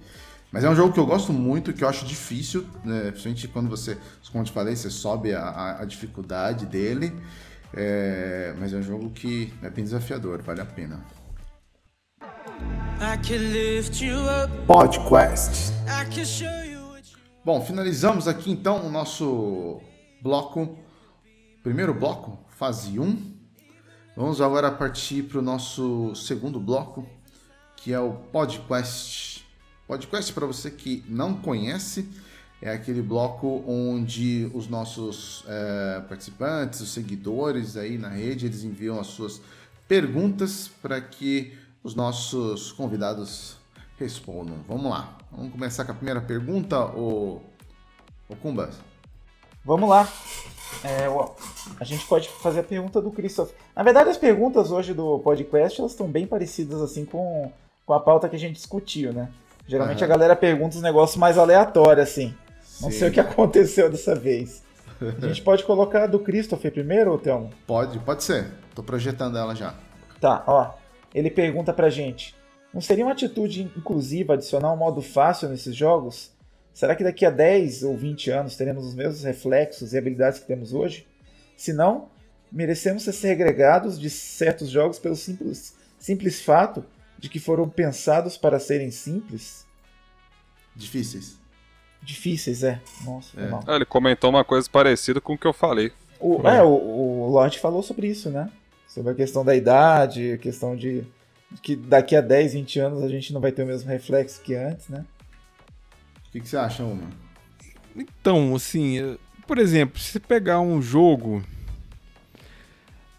Mas 0.52 0.62
é 0.64 0.68
um 0.70 0.74
jogo 0.76 0.92
que 0.92 1.00
eu 1.00 1.06
gosto 1.06 1.32
muito, 1.32 1.72
que 1.72 1.82
eu 1.82 1.88
acho 1.88 2.04
difícil, 2.04 2.66
né? 2.84 3.10
principalmente 3.10 3.48
quando 3.48 3.68
você, 3.70 3.96
como 4.30 4.42
eu 4.42 4.46
te 4.46 4.52
falei, 4.52 4.76
você 4.76 4.90
sobe 4.90 5.34
a, 5.34 5.40
a- 5.42 5.80
a 5.82 5.84
dificuldade 5.84 6.66
dele. 6.66 7.14
É, 7.74 8.54
Mas 8.58 8.72
é 8.72 8.76
um 8.76 8.82
jogo 8.82 9.10
que 9.10 9.52
é 9.62 9.68
bem 9.70 9.84
desafiador, 9.84 10.42
vale 10.42 10.60
a 10.60 10.66
pena. 10.66 11.00
Podcast. 14.66 15.72
Bom, 17.44 17.60
finalizamos 17.64 18.26
aqui 18.28 18.50
então 18.50 18.86
o 18.86 18.90
nosso 18.90 19.80
bloco, 20.20 20.78
primeiro 21.62 21.94
bloco, 21.94 22.38
fase 22.48 22.98
1. 22.98 23.34
Vamos 24.16 24.40
agora 24.40 24.70
partir 24.70 25.24
para 25.24 25.38
o 25.38 25.42
nosso 25.42 26.14
segundo 26.14 26.58
bloco, 26.58 27.06
que 27.76 27.92
é 27.92 28.00
o 28.00 28.12
Podcast. 28.12 29.46
Podcast, 29.86 30.32
para 30.32 30.46
você 30.46 30.70
que 30.70 31.04
não 31.08 31.34
conhece, 31.34 32.08
é 32.60 32.72
aquele 32.72 33.02
bloco 33.02 33.62
onde 33.66 34.50
os 34.54 34.68
nossos 34.68 35.44
eh, 35.46 36.02
participantes, 36.08 36.80
os 36.80 36.88
seguidores 36.88 37.76
aí 37.76 37.98
na 37.98 38.08
rede, 38.08 38.46
eles 38.46 38.64
enviam 38.64 38.98
as 38.98 39.08
suas 39.08 39.40
perguntas 39.86 40.68
para 40.82 41.00
que 41.00 41.56
os 41.84 41.94
nossos 41.94 42.72
convidados 42.72 43.56
respondam. 43.98 44.56
Vamos 44.66 44.90
lá. 44.90 45.16
Vamos 45.30 45.52
começar 45.52 45.84
com 45.84 45.92
a 45.92 45.94
primeira 45.94 46.20
pergunta, 46.20 46.84
o, 46.86 47.42
o 48.28 48.36
Kumbas. 48.36 48.76
Vamos 49.66 49.88
lá. 49.88 50.08
É, 50.84 51.06
a 51.80 51.84
gente 51.84 52.06
pode 52.06 52.28
fazer 52.28 52.60
a 52.60 52.62
pergunta 52.62 53.02
do 53.02 53.10
Christoph. 53.10 53.50
Na 53.74 53.82
verdade, 53.82 54.08
as 54.08 54.16
perguntas 54.16 54.70
hoje 54.70 54.94
do 54.94 55.18
podcast 55.18 55.80
elas 55.80 55.90
estão 55.90 56.06
bem 56.06 56.24
parecidas 56.24 56.80
assim 56.80 57.04
com, 57.04 57.50
com 57.84 57.92
a 57.92 57.98
pauta 57.98 58.28
que 58.28 58.36
a 58.36 58.38
gente 58.38 58.54
discutiu, 58.54 59.12
né? 59.12 59.28
Geralmente 59.66 60.04
Aham. 60.04 60.12
a 60.12 60.16
galera 60.16 60.36
pergunta 60.36 60.76
os 60.76 60.82
negócios 60.82 61.16
mais 61.16 61.36
aleatórios, 61.36 62.08
assim. 62.08 62.32
Não 62.80 62.92
Sim. 62.92 62.98
sei 62.98 63.08
o 63.08 63.12
que 63.12 63.18
aconteceu 63.18 63.90
dessa 63.90 64.14
vez. 64.14 64.62
A 65.20 65.26
gente 65.26 65.42
pode 65.42 65.64
colocar 65.64 66.04
a 66.04 66.06
do 66.06 66.20
Christopher 66.20 66.70
primeiro, 66.70 67.12
ô 67.12 67.18
Thelmo? 67.18 67.50
Pode, 67.66 67.98
pode 67.98 68.22
ser. 68.22 68.46
Tô 68.72 68.84
projetando 68.84 69.36
ela 69.36 69.52
já. 69.54 69.74
Tá, 70.20 70.44
ó. 70.46 70.70
Ele 71.12 71.28
pergunta 71.28 71.72
pra 71.72 71.90
gente: 71.90 72.36
Não 72.72 72.80
seria 72.80 73.04
uma 73.04 73.12
atitude 73.12 73.62
inclusiva 73.76 74.34
adicionar 74.34 74.72
um 74.72 74.76
modo 74.76 75.02
fácil 75.02 75.48
nesses 75.48 75.74
jogos? 75.74 76.30
Será 76.76 76.94
que 76.94 77.02
daqui 77.02 77.24
a 77.24 77.30
10 77.30 77.84
ou 77.84 77.96
20 77.96 78.30
anos 78.30 78.54
teremos 78.54 78.84
os 78.84 78.94
mesmos 78.94 79.24
reflexos 79.24 79.94
e 79.94 79.96
habilidades 79.96 80.40
que 80.40 80.46
temos 80.46 80.74
hoje? 80.74 81.06
Se 81.56 81.72
não, 81.72 82.10
merecemos 82.52 83.02
ser 83.02 83.14
segregados 83.14 83.98
de 83.98 84.10
certos 84.10 84.68
jogos 84.68 84.98
pelo 84.98 85.16
simples, 85.16 85.74
simples 85.98 86.42
fato 86.42 86.84
de 87.18 87.30
que 87.30 87.38
foram 87.38 87.66
pensados 87.66 88.36
para 88.36 88.60
serem 88.60 88.90
simples? 88.90 89.64
Difíceis. 90.74 91.38
difíceis, 92.02 92.62
é. 92.62 92.78
Nossa, 93.06 93.40
É. 93.40 93.48
mal. 93.48 93.64
Ah, 93.66 93.76
ele 93.76 93.86
comentou 93.86 94.28
uma 94.28 94.44
coisa 94.44 94.68
parecida 94.68 95.18
com 95.18 95.32
o 95.32 95.38
que 95.38 95.46
eu 95.46 95.54
falei. 95.54 95.90
O, 96.20 96.46
é, 96.46 96.62
o, 96.62 96.68
o 96.68 97.30
Lorde 97.30 97.58
falou 97.58 97.82
sobre 97.82 98.06
isso, 98.06 98.28
né? 98.28 98.50
Sobre 98.86 99.12
a 99.12 99.14
questão 99.14 99.42
da 99.42 99.56
idade, 99.56 100.32
a 100.32 100.36
questão 100.36 100.76
de 100.76 101.06
que 101.62 101.74
daqui 101.74 102.14
a 102.14 102.20
10, 102.20 102.52
20 102.52 102.80
anos 102.80 103.02
a 103.02 103.08
gente 103.08 103.32
não 103.32 103.40
vai 103.40 103.50
ter 103.50 103.62
o 103.62 103.66
mesmo 103.66 103.88
reflexo 103.88 104.42
que 104.42 104.54
antes, 104.54 104.88
né? 104.88 105.06
Que, 106.36 106.40
que 106.42 106.48
você 106.48 106.56
acha, 106.56 106.84
Uma? 106.84 107.08
Então, 107.96 108.54
assim, 108.54 108.98
eh, 108.98 109.16
por 109.46 109.58
exemplo, 109.58 109.98
se 109.98 110.20
pegar 110.20 110.60
um 110.60 110.82
jogo. 110.82 111.42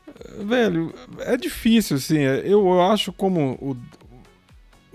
eh, 0.07 0.43
Velho, 0.43 0.93
é 1.19 1.35
difícil, 1.37 1.97
assim. 1.97 2.19
eh, 2.19 2.43
Eu 2.45 2.81
acho 2.81 3.11
como 3.11 3.53
o, 3.61 3.77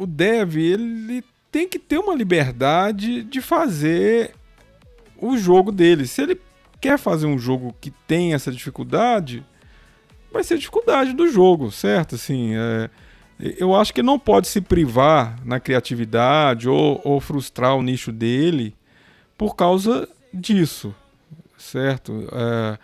o 0.02 0.06
dev, 0.06 0.56
ele 0.56 1.24
tem 1.50 1.68
que 1.68 1.78
ter 1.78 1.98
uma 1.98 2.14
liberdade 2.14 3.22
de 3.24 3.40
fazer 3.40 4.34
o 5.18 5.36
jogo 5.36 5.70
dele. 5.72 6.06
Se 6.06 6.22
ele 6.22 6.40
quer 6.80 6.98
fazer 6.98 7.26
um 7.26 7.38
jogo 7.38 7.74
que 7.80 7.90
tem 8.06 8.34
essa 8.34 8.50
dificuldade, 8.50 9.44
vai 10.32 10.42
ser 10.44 10.54
a 10.54 10.58
dificuldade 10.58 11.12
do 11.12 11.28
jogo, 11.28 11.70
certo? 11.70 12.14
Assim, 12.14 12.54
é, 12.54 12.88
eu 13.38 13.74
acho 13.74 13.92
que 13.92 14.02
não 14.02 14.18
pode 14.18 14.48
se 14.48 14.60
privar 14.60 15.38
na 15.44 15.58
criatividade 15.58 16.68
ou, 16.68 17.00
ou 17.04 17.20
frustrar 17.20 17.76
o 17.76 17.82
nicho 17.82 18.12
dele 18.12 18.74
por 19.36 19.56
causa 19.56 20.08
disso, 20.32 20.94
certo? 21.58 22.28
É, 22.32 22.78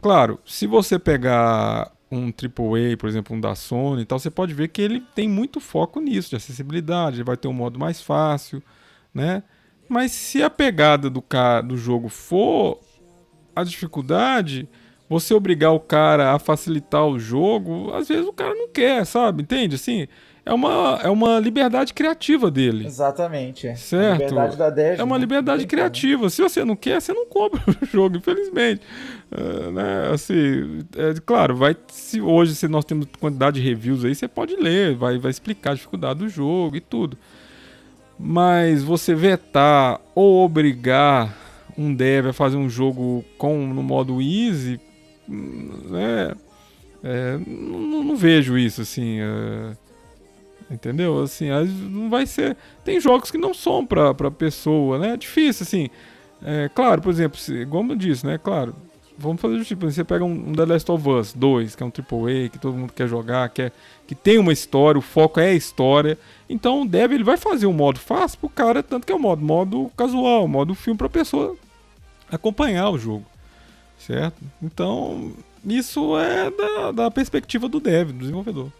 claro, 0.00 0.38
se 0.46 0.66
você 0.66 0.98
pegar 0.98 1.92
um 2.10 2.26
AAA, 2.26 2.96
por 2.98 3.08
exemplo, 3.08 3.36
um 3.36 3.40
da 3.40 3.54
Sony 3.54 4.02
e 4.02 4.04
tal, 4.04 4.18
você 4.18 4.30
pode 4.30 4.52
ver 4.52 4.68
que 4.68 4.82
ele 4.82 5.00
tem 5.14 5.28
muito 5.28 5.60
foco 5.60 6.00
nisso, 6.00 6.30
de 6.30 6.36
acessibilidade, 6.36 7.16
ele 7.16 7.24
vai 7.24 7.36
ter 7.36 7.48
um 7.48 7.52
modo 7.52 7.78
mais 7.78 8.00
fácil, 8.00 8.62
né? 9.14 9.42
Mas 9.88 10.12
se 10.12 10.42
a 10.42 10.50
pegada 10.50 11.10
do, 11.10 11.24
do 11.66 11.76
jogo 11.76 12.08
for 12.08 12.78
a 13.54 13.64
dificuldade, 13.64 14.68
você 15.10 15.34
obrigar 15.34 15.72
o 15.72 15.80
cara 15.80 16.32
a 16.32 16.38
facilitar 16.38 17.04
o 17.04 17.18
jogo, 17.18 17.92
às 17.92 18.06
vezes 18.06 18.24
o 18.28 18.32
cara 18.32 18.54
não 18.54 18.68
quer, 18.68 19.04
sabe? 19.04 19.42
Entende? 19.42 19.74
Assim, 19.74 20.06
é 20.46 20.54
uma, 20.54 21.00
é 21.02 21.08
uma 21.10 21.40
liberdade 21.40 21.92
criativa 21.92 22.48
dele. 22.48 22.86
Exatamente, 22.86 23.66
é. 23.66 23.74
Certo. 23.74 24.20
Liberdade 24.20 24.56
da 24.56 24.70
Dev, 24.70 25.00
É 25.00 25.02
uma 25.02 25.16
né? 25.16 25.20
liberdade 25.20 25.62
como. 25.64 25.68
criativa. 25.68 26.30
Se 26.30 26.40
você 26.40 26.64
não 26.64 26.76
quer, 26.76 27.02
você 27.02 27.12
não 27.12 27.26
compra 27.26 27.60
o 27.82 27.86
jogo, 27.86 28.18
infelizmente. 28.18 28.82
É, 29.32 29.70
né, 29.72 30.10
assim, 30.14 30.78
é, 30.96 31.14
claro, 31.26 31.56
vai, 31.56 31.76
se 31.88 32.20
hoje 32.20 32.54
se 32.54 32.68
nós 32.68 32.84
temos 32.84 33.06
quantidade 33.18 33.60
de 33.60 33.68
reviews 33.68 34.04
aí, 34.04 34.14
você 34.14 34.28
pode 34.28 34.54
ler, 34.54 34.94
vai, 34.94 35.18
vai 35.18 35.32
explicar 35.32 35.72
a 35.72 35.74
dificuldade 35.74 36.20
do 36.20 36.28
jogo 36.28 36.76
e 36.76 36.80
tudo. 36.80 37.18
Mas 38.16 38.84
você 38.84 39.12
vetar 39.12 40.00
ou 40.14 40.44
obrigar 40.44 41.36
um 41.76 41.92
dev 41.92 42.28
a 42.28 42.32
fazer 42.32 42.56
um 42.56 42.68
jogo 42.68 43.24
com 43.36 43.66
no 43.66 43.82
modo 43.82 44.20
easy, 44.20 44.78
né, 45.30 46.34
é, 47.02 47.38
não, 47.46 48.04
não 48.04 48.16
vejo 48.16 48.58
isso 48.58 48.82
assim. 48.82 49.20
é, 49.20 49.76
Entendeu? 50.70 51.20
Assim, 51.20 51.48
não 51.90 52.08
vai 52.08 52.26
ser. 52.26 52.56
Tem 52.84 53.00
jogos 53.00 53.30
que 53.30 53.38
não 53.38 53.52
são 53.52 53.84
pra, 53.84 54.14
pra 54.14 54.30
pessoa, 54.30 54.98
né? 54.98 55.14
É 55.14 55.16
difícil, 55.16 55.64
assim. 55.64 55.88
É, 56.42 56.70
claro, 56.72 57.02
por 57.02 57.10
exemplo, 57.10 57.38
se, 57.38 57.66
como 57.66 57.92
eu 57.92 57.96
disse, 57.96 58.24
né? 58.24 58.38
Claro, 58.38 58.76
vamos 59.18 59.40
fazer 59.40 59.62
tipo, 59.64 59.90
você 59.90 60.04
pega 60.04 60.24
um, 60.24 60.50
um 60.50 60.52
The 60.52 60.64
Last 60.64 60.90
of 60.92 61.08
Us 61.08 61.32
2, 61.34 61.74
que 61.74 61.82
é 61.82 61.86
um 61.86 61.90
AAA, 61.90 62.48
que 62.50 62.58
todo 62.58 62.76
mundo 62.76 62.92
quer 62.92 63.08
jogar, 63.08 63.48
quer, 63.48 63.72
que 64.06 64.14
tem 64.14 64.38
uma 64.38 64.52
história, 64.52 64.98
o 64.98 65.02
foco 65.02 65.40
é 65.40 65.48
a 65.48 65.54
história. 65.54 66.16
Então 66.48 66.82
o 66.82 66.88
dev 66.88 67.12
ele 67.12 67.24
vai 67.24 67.36
fazer 67.36 67.66
um 67.66 67.72
modo 67.72 67.98
fácil 67.98 68.38
pro 68.38 68.48
cara, 68.48 68.82
tanto 68.82 69.06
que 69.06 69.12
é 69.12 69.16
o 69.16 69.20
modo, 69.20 69.42
modo 69.44 69.90
casual, 69.96 70.46
modo 70.46 70.74
filme 70.74 70.96
pra 70.96 71.08
pessoa 71.08 71.56
acompanhar 72.30 72.90
o 72.90 72.98
jogo. 72.98 73.26
Certo? 74.06 74.36
Então, 74.62 75.32
isso 75.64 76.18
é 76.18 76.50
da, 76.50 76.92
da 76.92 77.10
perspectiva 77.10 77.68
do 77.68 77.78
dev, 77.78 78.08
do 78.12 78.18
desenvolvedor. 78.18 78.72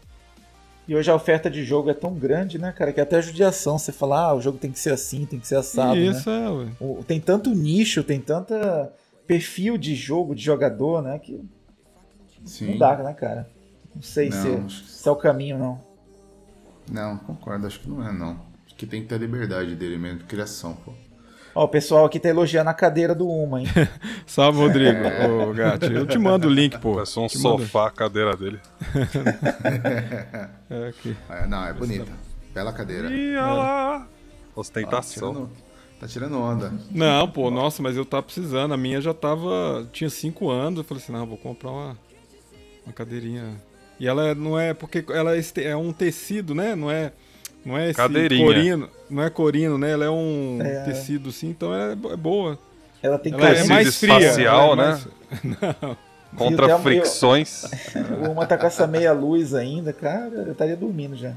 E 0.89 0.97
hoje 0.97 1.11
a 1.11 1.15
oferta 1.15 1.49
de 1.49 1.63
jogo 1.65 1.89
é 1.91 1.95
tão 1.95 2.15
grande, 2.15 2.59
né, 2.59 2.73
cara, 2.73 2.93
que 2.93 3.01
até 3.01 3.21
judiação. 3.23 3.79
Você 3.79 3.93
fala, 3.93 4.31
ah, 4.31 4.35
o 4.35 4.41
jogo 4.41 4.59
tem 4.59 4.73
que 4.73 4.79
ser 4.79 4.93
assim, 4.93 5.25
tem 5.25 5.39
que 5.39 5.47
ser 5.47 5.57
assado, 5.57 5.95
né? 5.95 6.07
isso 6.11 6.29
é, 6.29 6.51
ué. 6.51 6.69
O- 6.81 7.05
Tem 7.07 7.21
tanto 7.21 7.51
nicho, 7.51 8.03
tem 8.03 8.21
tanta 8.21 8.93
perfil 9.27 9.79
de 9.79 9.95
jogo, 9.95 10.35
de 10.35 10.43
jogador, 10.43 11.01
né, 11.03 11.19
que 11.19 11.41
Sim. 12.45 12.73
não 12.73 12.79
dá, 12.79 12.97
né, 12.97 13.13
cara? 13.15 13.49
Não 13.95 14.03
sei 14.03 14.31
Não, 14.31 14.69
se, 14.69 14.85
se 14.85 15.09
é 15.09 15.13
o 15.13 15.17
caminho, 15.17 15.59
não. 15.59 15.81
Não, 16.91 17.19
concordo, 17.19 17.67
acho 17.67 17.79
que 17.79 17.89
não 17.89 18.05
é, 18.05 18.13
não. 18.13 18.41
Acho 18.67 18.75
que 18.75 18.87
tem 18.87 19.03
que 19.03 19.09
ter 19.09 19.15
a 19.15 19.19
liberdade 19.19 19.77
dele 19.77 19.97
mesmo, 19.97 20.21
de 20.21 20.25
criação, 20.25 20.75
pô. 20.75 20.93
Ó, 21.55 21.65
o 21.65 21.69
pessoal 21.69 22.05
aqui 22.05 22.21
tá 22.21 22.29
elogiando 22.29 22.71
a 22.71 22.75
cadeira 22.75 23.15
do 23.15 23.29
Uma, 23.29 23.61
hein? 23.61 23.67
Salve, 24.27 24.59
Rodrigo. 24.59 24.99
Ô, 25.49 25.53
Gatti, 25.53 25.93
eu 25.93 26.07
te 26.07 26.17
mando 26.19 26.47
o 26.47 26.51
link, 26.51 26.79
pô. 26.79 26.95
Parece 26.95 27.19
um 27.19 27.27
Te 27.27 27.39
mando. 27.39 27.59
sofá 27.63 27.89
a 27.89 27.91
cadeira 27.91 28.37
dele. 28.37 28.61
É, 30.71 30.89
aqui. 30.89 31.17
É, 31.29 31.47
não, 31.47 31.65
é 31.67 31.73
bonita. 31.73 32.07
Bela 32.55 32.73
cadeira. 32.73 33.11
Ih, 33.11 33.37
olha 33.37 33.53
lá. 33.53 33.99
Tá 34.01 34.07
Ostentação. 34.55 35.33
tirando, 35.33 35.51
tá 36.01 36.07
tirando 36.07 36.39
onda. 36.41 36.73
Não, 36.91 37.29
pô, 37.29 37.51
nossa, 37.51 37.83
mas 37.83 37.97
eu 37.97 38.05
tava 38.05 38.23
precisando. 38.23 38.73
A 38.73 38.77
minha 38.77 39.01
já 39.01 39.13
tava. 39.13 39.87
Tinha 39.93 40.09
5 40.11 40.49
anos. 40.49 40.79
Eu 40.79 40.85
falei 40.85 41.03
assim, 41.03 41.13
não, 41.13 41.27
vou 41.27 41.37
comprar 41.37 41.71
uma, 41.71 41.99
uma 42.87 42.93
cadeirinha. 42.93 43.61
E 43.99 44.07
ela 44.07 44.29
é- 44.29 44.35
não 44.35 44.59
é. 44.59 44.73
Porque 44.75 45.05
ela 45.11 45.37
é, 45.37 45.41
é 45.65 45.77
um 45.77 45.93
tecido, 45.93 46.55
né? 46.55 46.75
Não 46.77 46.91
é. 46.91 47.13
Não 47.65 47.77
é 47.77 47.87
esse 47.91 47.97
Cadeirinha. 47.97 48.45
corino. 48.47 48.89
Não 49.11 49.23
é 49.23 49.31
corino, 49.31 49.77
né? 49.79 49.91
Ela 49.91 50.05
é 50.07 50.11
um 50.11 50.59
É. 50.63 50.81
tecido 50.85 51.29
assim, 51.31 51.49
então 51.51 51.75
é, 51.75 51.93
é 51.93 52.17
boa. 52.17 52.59
Ela 53.03 53.19
tem 53.19 53.33
Ela 53.33 53.49
é 53.51 53.65
mais 53.65 53.87
Tecido 53.89 54.13
fria. 54.15 54.19
espacial, 54.29 54.73
ela 54.73 54.83
é 54.83 54.87
né? 54.87 55.01
mais- 55.83 55.97
Contra 56.37 56.67
Viu, 56.67 56.77
até 56.77 56.83
o 56.83 56.85
meu- 56.85 57.03
fricções. 57.03 57.65
O 58.25 58.31
Uma 58.31 58.47
tá 58.47 58.57
com 58.57 58.65
essa 58.67 58.87
meia 58.87 59.13
luz 59.13 59.53
ainda, 59.53 59.93
cara, 59.93 60.31
eu 60.47 60.53
estaria 60.53 60.77
dormindo 60.77 61.17
já. 61.17 61.33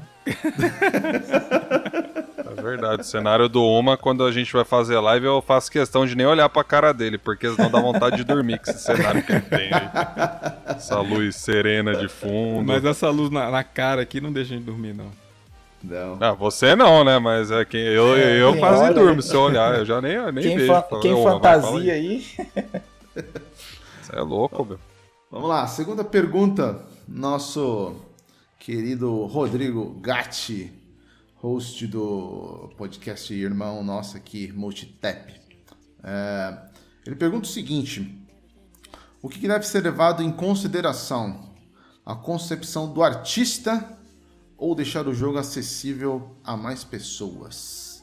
É 2.56 2.62
verdade. 2.62 3.02
O 3.02 3.04
cenário 3.04 3.48
do 3.48 3.62
Uma, 3.64 3.96
quando 3.96 4.24
a 4.24 4.30
gente 4.30 4.52
vai 4.52 4.64
fazer 4.64 4.98
live, 5.00 5.26
eu 5.26 5.42
faço 5.42 5.70
questão 5.70 6.06
de 6.06 6.14
nem 6.16 6.26
olhar 6.26 6.48
pra 6.48 6.62
cara 6.62 6.92
dele, 6.92 7.18
porque 7.18 7.50
senão 7.50 7.70
dá 7.70 7.80
vontade 7.80 8.16
de 8.16 8.24
dormir 8.24 8.60
com 8.60 8.70
esse 8.70 8.80
cenário 8.80 9.22
que 9.22 9.32
ele 9.32 9.40
tem 9.40 9.70
aí. 9.72 9.90
Essa 10.76 11.00
luz 11.00 11.34
serena 11.36 11.94
de 11.96 12.08
fundo. 12.08 12.64
Mas 12.66 12.84
essa 12.84 13.10
luz 13.10 13.30
na, 13.30 13.50
na 13.50 13.64
cara 13.64 14.02
aqui 14.02 14.20
não 14.20 14.32
deixa 14.32 14.54
a 14.54 14.56
gente 14.56 14.66
dormir, 14.66 14.94
não. 14.94 15.06
Não. 15.84 16.16
Ah, 16.20 16.32
você 16.32 16.74
não, 16.74 17.04
né? 17.04 17.18
Mas 17.18 17.50
é 17.50 17.64
quem 17.64 17.80
eu, 17.82 18.16
eu 18.16 18.52
quem 18.52 18.60
quase 18.60 18.82
olha, 18.84 18.94
durmo 18.94 19.20
se 19.22 19.34
eu 19.34 19.40
olhar. 19.42 19.78
Eu 19.78 19.84
já 19.84 20.00
nem, 20.00 20.16
nem 20.32 20.44
Quem, 20.44 20.56
vejo. 20.56 20.72
fa- 20.72 20.98
quem 21.00 21.12
"Ô, 21.12 21.20
Uma, 21.22 21.38
vai, 21.38 21.60
fala 21.60 21.62
fantasia 21.62 21.92
aí." 21.92 22.24
aí, 22.36 22.82
Você 24.02 24.16
é 24.16 24.20
louco, 24.20 24.64
meu. 24.64 24.78
Vamos 25.30 25.48
lá, 25.48 25.66
segunda 25.66 26.02
pergunta. 26.04 26.80
Nosso 27.06 27.96
querido 28.58 29.24
Rodrigo 29.26 29.98
Gatti, 30.00 30.72
host 31.36 31.86
do 31.86 32.70
podcast 32.78 33.32
Irmão 33.34 33.84
Nosso 33.84 34.16
aqui, 34.16 34.50
Multitap. 34.52 35.34
É, 36.02 36.58
ele 37.06 37.16
pergunta 37.16 37.46
o 37.46 37.50
seguinte: 37.50 38.18
O 39.20 39.28
que 39.28 39.38
que 39.38 39.48
deve 39.48 39.66
ser 39.66 39.82
levado 39.82 40.22
em 40.22 40.30
consideração? 40.32 41.52
A 42.06 42.14
concepção 42.14 42.92
do 42.92 43.02
artista 43.02 43.98
ou 44.64 44.74
deixar 44.74 45.06
o 45.06 45.14
jogo 45.14 45.38
acessível 45.38 46.30
a 46.44 46.56
mais 46.56 46.82
pessoas? 46.84 48.02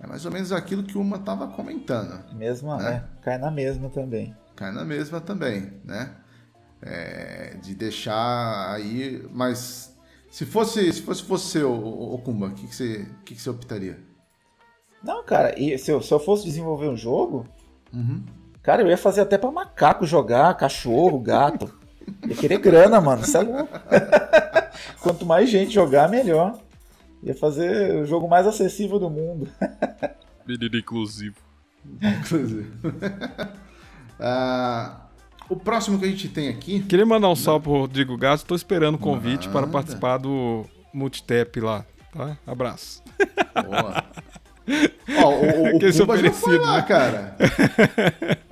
É 0.00 0.06
mais 0.06 0.24
ou 0.24 0.32
menos 0.32 0.50
aquilo 0.50 0.82
que 0.82 0.96
uma 0.96 1.16
estava 1.18 1.46
comentando 1.48 2.24
mesma, 2.34 2.82
É. 2.88 2.92
é, 2.94 3.02
cai 3.22 3.36
na 3.38 3.50
mesma 3.50 3.90
também. 3.90 4.34
cai 4.56 4.72
na 4.72 4.84
mesma 4.84 5.20
também, 5.20 5.72
né? 5.84 6.14
É, 6.82 7.56
de 7.62 7.74
deixar 7.74 8.72
aí, 8.72 9.22
mas 9.30 9.94
se 10.30 10.46
fosse 10.46 10.90
se 10.92 11.02
fosse 11.02 11.22
você, 11.22 11.62
o, 11.62 12.14
o 12.14 12.18
Kumba, 12.18 12.46
o 12.46 12.50
que, 12.52 12.66
que 12.66 12.74
você 12.74 13.06
que, 13.24 13.34
que 13.34 13.40
você 13.42 13.50
optaria? 13.50 13.98
Não, 15.02 15.22
cara, 15.24 15.58
e 15.60 15.76
se 15.78 15.90
eu, 15.90 16.00
se 16.02 16.12
eu 16.12 16.18
fosse 16.20 16.44
desenvolver 16.44 16.88
um 16.88 16.96
jogo, 16.96 17.46
Uhum. 17.92 18.24
cara, 18.62 18.80
eu 18.82 18.88
ia 18.88 18.96
fazer 18.96 19.20
até 19.22 19.36
pra 19.36 19.50
macaco 19.50 20.06
jogar, 20.06 20.54
cachorro, 20.56 21.18
gato. 21.18 21.70
Ia 22.26 22.36
querer 22.36 22.58
grana, 22.58 23.00
mano, 23.00 23.22
isso 23.22 23.36
é 23.36 23.40
louco. 23.42 23.68
Quanto 25.00 25.24
mais 25.26 25.48
gente 25.50 25.72
jogar, 25.72 26.08
melhor. 26.08 26.58
Ia 27.22 27.34
fazer 27.34 27.96
o 27.96 28.06
jogo 28.06 28.28
mais 28.28 28.46
acessível 28.46 28.98
do 28.98 29.10
mundo. 29.10 29.48
Menino 30.46 30.76
inclusivo. 30.76 31.36
Inclusive. 32.02 32.70
Ah, 34.22 35.06
o 35.48 35.56
próximo 35.56 35.98
que 35.98 36.04
a 36.04 36.08
gente 36.08 36.28
tem 36.28 36.50
aqui, 36.50 36.80
Queria 36.82 37.06
mandar 37.06 37.30
um 37.30 37.34
salve 37.34 37.62
pro 37.64 37.72
Rodrigo 37.72 38.18
Gato. 38.18 38.44
Tô 38.44 38.54
esperando 38.54 38.96
o 38.96 38.98
convite 38.98 39.48
para 39.48 39.62
Manda. 39.62 39.72
participar 39.72 40.18
do 40.18 40.66
Multitap 40.92 41.58
lá, 41.58 41.86
tá? 42.12 42.36
Abraço. 42.46 43.02
Boa. 43.64 44.04
Ó, 45.24 45.30
o, 45.30 45.72
o, 45.72 45.76
o 45.76 45.80
Kumba 45.80 45.90
já 45.90 46.04
foi 46.04 46.16
oferecido, 46.18 46.62
lá, 46.62 46.76
né? 46.76 46.82
cara. 46.82 47.36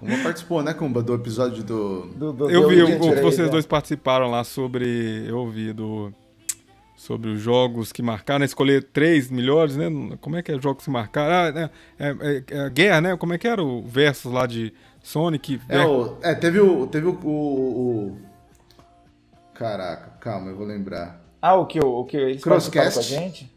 Kumba 0.00 0.22
participou, 0.22 0.62
né, 0.62 0.72
Kumba, 0.74 1.02
do 1.02 1.14
episódio 1.14 1.62
do... 1.62 2.06
Do, 2.08 2.32
do 2.32 2.50
Eu 2.50 2.62
do 2.62 2.68
vi 2.68 2.82
o, 2.82 2.86
que 3.00 3.20
vocês 3.20 3.46
é. 3.48 3.50
dois 3.50 3.66
participaram 3.66 4.30
lá 4.30 4.42
sobre. 4.44 5.24
Eu 5.28 5.38
ouvi 5.38 5.72
do. 5.72 6.10
sobre 6.96 7.30
os 7.30 7.40
jogos 7.40 7.92
que 7.92 8.02
marcaram, 8.02 8.44
escolher 8.44 8.82
três 8.84 9.30
melhores, 9.30 9.76
né? 9.76 9.86
Como 10.20 10.36
é 10.36 10.42
que 10.42 10.50
é 10.50 10.56
os 10.56 10.62
jogos 10.62 10.84
que 10.84 10.90
marcaram? 10.90 11.34
Ah, 11.34 11.52
né? 11.52 11.70
é, 11.98 12.08
é- 12.08 12.44
é 12.66 12.70
guerra, 12.70 13.00
né? 13.02 13.16
Como 13.16 13.32
é 13.34 13.38
que 13.38 13.46
era 13.46 13.62
o 13.62 13.82
versus 13.82 14.32
lá 14.32 14.46
de 14.46 14.72
Sonic? 15.02 15.60
É, 15.68 15.84
o- 15.84 16.16
é, 16.22 16.34
teve 16.34 16.58
o. 16.60 16.86
Teve 16.86 17.06
o, 17.06 17.18
o- 17.22 18.08
o- 18.08 18.16
Caraca, 19.54 20.12
calma, 20.20 20.50
eu 20.50 20.56
vou 20.56 20.66
lembrar. 20.66 21.20
Ah, 21.42 21.54
o 21.54 21.66
que, 21.66 21.78
o, 21.78 22.04
que 22.04 22.16
eles 22.16 22.42
Crosscast. 22.42 22.94
com 22.94 23.00
a 23.00 23.02
gente? 23.02 23.50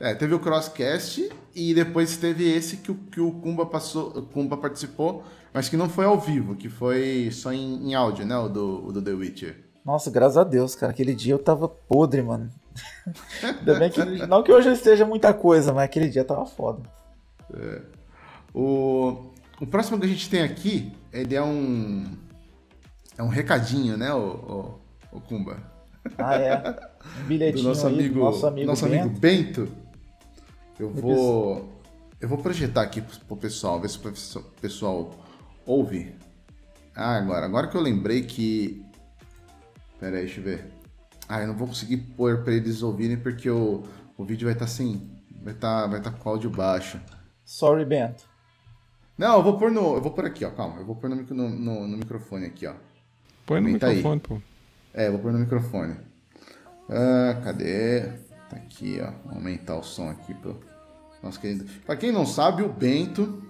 É, 0.00 0.14
teve 0.14 0.34
o 0.34 0.40
Crosscast 0.40 1.30
e 1.54 1.74
depois 1.74 2.16
teve 2.16 2.50
esse 2.50 2.78
que 2.78 2.90
o, 2.90 2.94
que 2.94 3.20
o 3.20 3.32
Kumba 3.32 3.66
passou, 3.66 4.10
Kumba 4.32 4.56
participou, 4.56 5.22
mas 5.52 5.68
que 5.68 5.76
não 5.76 5.90
foi 5.90 6.06
ao 6.06 6.18
vivo, 6.18 6.56
que 6.56 6.70
foi 6.70 7.28
só 7.30 7.52
em, 7.52 7.90
em 7.90 7.94
áudio, 7.94 8.24
né? 8.24 8.34
O 8.38 8.48
do, 8.48 8.86
o 8.86 8.92
do 8.92 9.02
The 9.02 9.10
Witcher. 9.10 9.56
Nossa, 9.84 10.10
graças 10.10 10.38
a 10.38 10.44
Deus, 10.44 10.74
cara. 10.74 10.90
Aquele 10.90 11.14
dia 11.14 11.34
eu 11.34 11.38
tava 11.38 11.68
podre, 11.68 12.22
mano. 12.22 12.50
Ainda 13.44 13.78
bem 13.78 13.90
que. 13.90 14.02
Não 14.26 14.42
que 14.42 14.50
hoje 14.50 14.68
eu 14.68 14.72
esteja 14.72 15.04
muita 15.04 15.34
coisa, 15.34 15.72
mas 15.72 15.84
aquele 15.84 16.08
dia 16.08 16.24
tava 16.24 16.46
foda. 16.46 16.80
O, 18.54 19.32
o 19.60 19.66
próximo 19.66 19.98
que 19.98 20.06
a 20.06 20.08
gente 20.08 20.30
tem 20.30 20.42
aqui, 20.42 20.92
ele 21.12 21.34
é 21.34 21.42
um. 21.42 22.06
É 23.18 23.22
um 23.22 23.28
recadinho, 23.28 23.98
né, 23.98 24.14
o, 24.14 24.78
o, 25.12 25.16
o 25.18 25.20
Kumba? 25.20 25.58
Ah, 26.16 26.36
é. 26.36 26.90
Um 27.00 27.22
Do 27.22 27.28
bilhetinho 27.28 27.64
nosso 27.64 27.86
aí, 27.86 27.94
amigo, 27.94 28.14
do 28.14 28.20
nosso 28.20 28.46
amigo, 28.46 28.66
nosso 28.66 28.84
Bento. 28.86 29.00
amigo 29.00 29.18
Bento. 29.18 29.68
Eu 30.80 30.88
vou. 30.90 31.68
Eu 32.20 32.28
vou 32.28 32.38
projetar 32.38 32.82
aqui 32.82 33.02
pro, 33.02 33.36
pessoal, 33.36 33.78
ver 33.80 33.88
se 33.90 33.98
o 33.98 34.42
pessoal- 34.60 35.14
ouve. 35.66 36.14
Ah, 36.94 37.16
agora. 37.16 37.44
Agora 37.46 37.68
que 37.68 37.76
eu 37.76 37.80
lembrei 37.80 38.22
que. 38.22 38.82
Pera 39.98 40.16
aí, 40.16 40.24
deixa 40.24 40.40
eu 40.40 40.44
ver. 40.44 40.70
Ah, 41.28 41.40
eu 41.42 41.48
não 41.48 41.54
vou 41.56 41.68
conseguir 41.68 41.98
pôr 41.98 42.42
pra 42.42 42.52
eles 42.54 42.82
ouvirem 42.82 43.16
porque 43.18 43.48
o, 43.50 43.84
o 44.16 44.24
vídeo 44.24 44.46
vai 44.46 44.54
estar 44.54 44.66
sem. 44.66 45.10
Vai 45.42 45.52
estar 45.54 45.86
vai 45.86 46.00
tá 46.00 46.10
com 46.10 46.28
áudio 46.28 46.50
baixo. 46.50 47.00
Sorry, 47.44 47.84
Bento. 47.84 48.24
Não, 49.18 49.36
eu 49.36 49.42
vou 49.42 49.58
pôr 49.58 49.70
no. 49.70 49.94
Eu 49.96 50.00
vou 50.00 50.12
pôr 50.12 50.24
aqui, 50.24 50.44
ó. 50.44 50.50
Calma. 50.50 50.78
Eu 50.78 50.86
vou 50.86 50.96
pôr 50.96 51.10
no, 51.10 51.16
no, 51.16 51.48
no- 51.50 51.86
no 51.88 51.96
microfone 51.98 52.46
aqui, 52.46 52.66
ó. 52.66 52.74
Põe 53.46 53.60
no 53.60 53.66
Aumenta 53.66 53.86
aí. 53.86 53.96
microfone, 53.96 54.20
pô. 54.20 54.40
É, 54.94 55.08
eu 55.08 55.12
vou 55.12 55.20
pôr 55.20 55.32
no 55.32 55.38
microfone. 55.38 55.96
Ah, 56.88 57.38
cadê? 57.44 58.00
Tá 58.48 58.56
aqui, 58.56 58.98
ó. 59.00 59.10
Vou 59.26 59.34
aumentar 59.36 59.76
o 59.76 59.82
som 59.82 60.08
aqui 60.10 60.34
pro 60.34 60.58
nosso 61.22 61.40
querido. 61.40 61.64
Pra 61.84 61.96
quem 61.96 62.12
não 62.12 62.26
sabe, 62.26 62.62
o 62.62 62.68
Bento. 62.68 63.42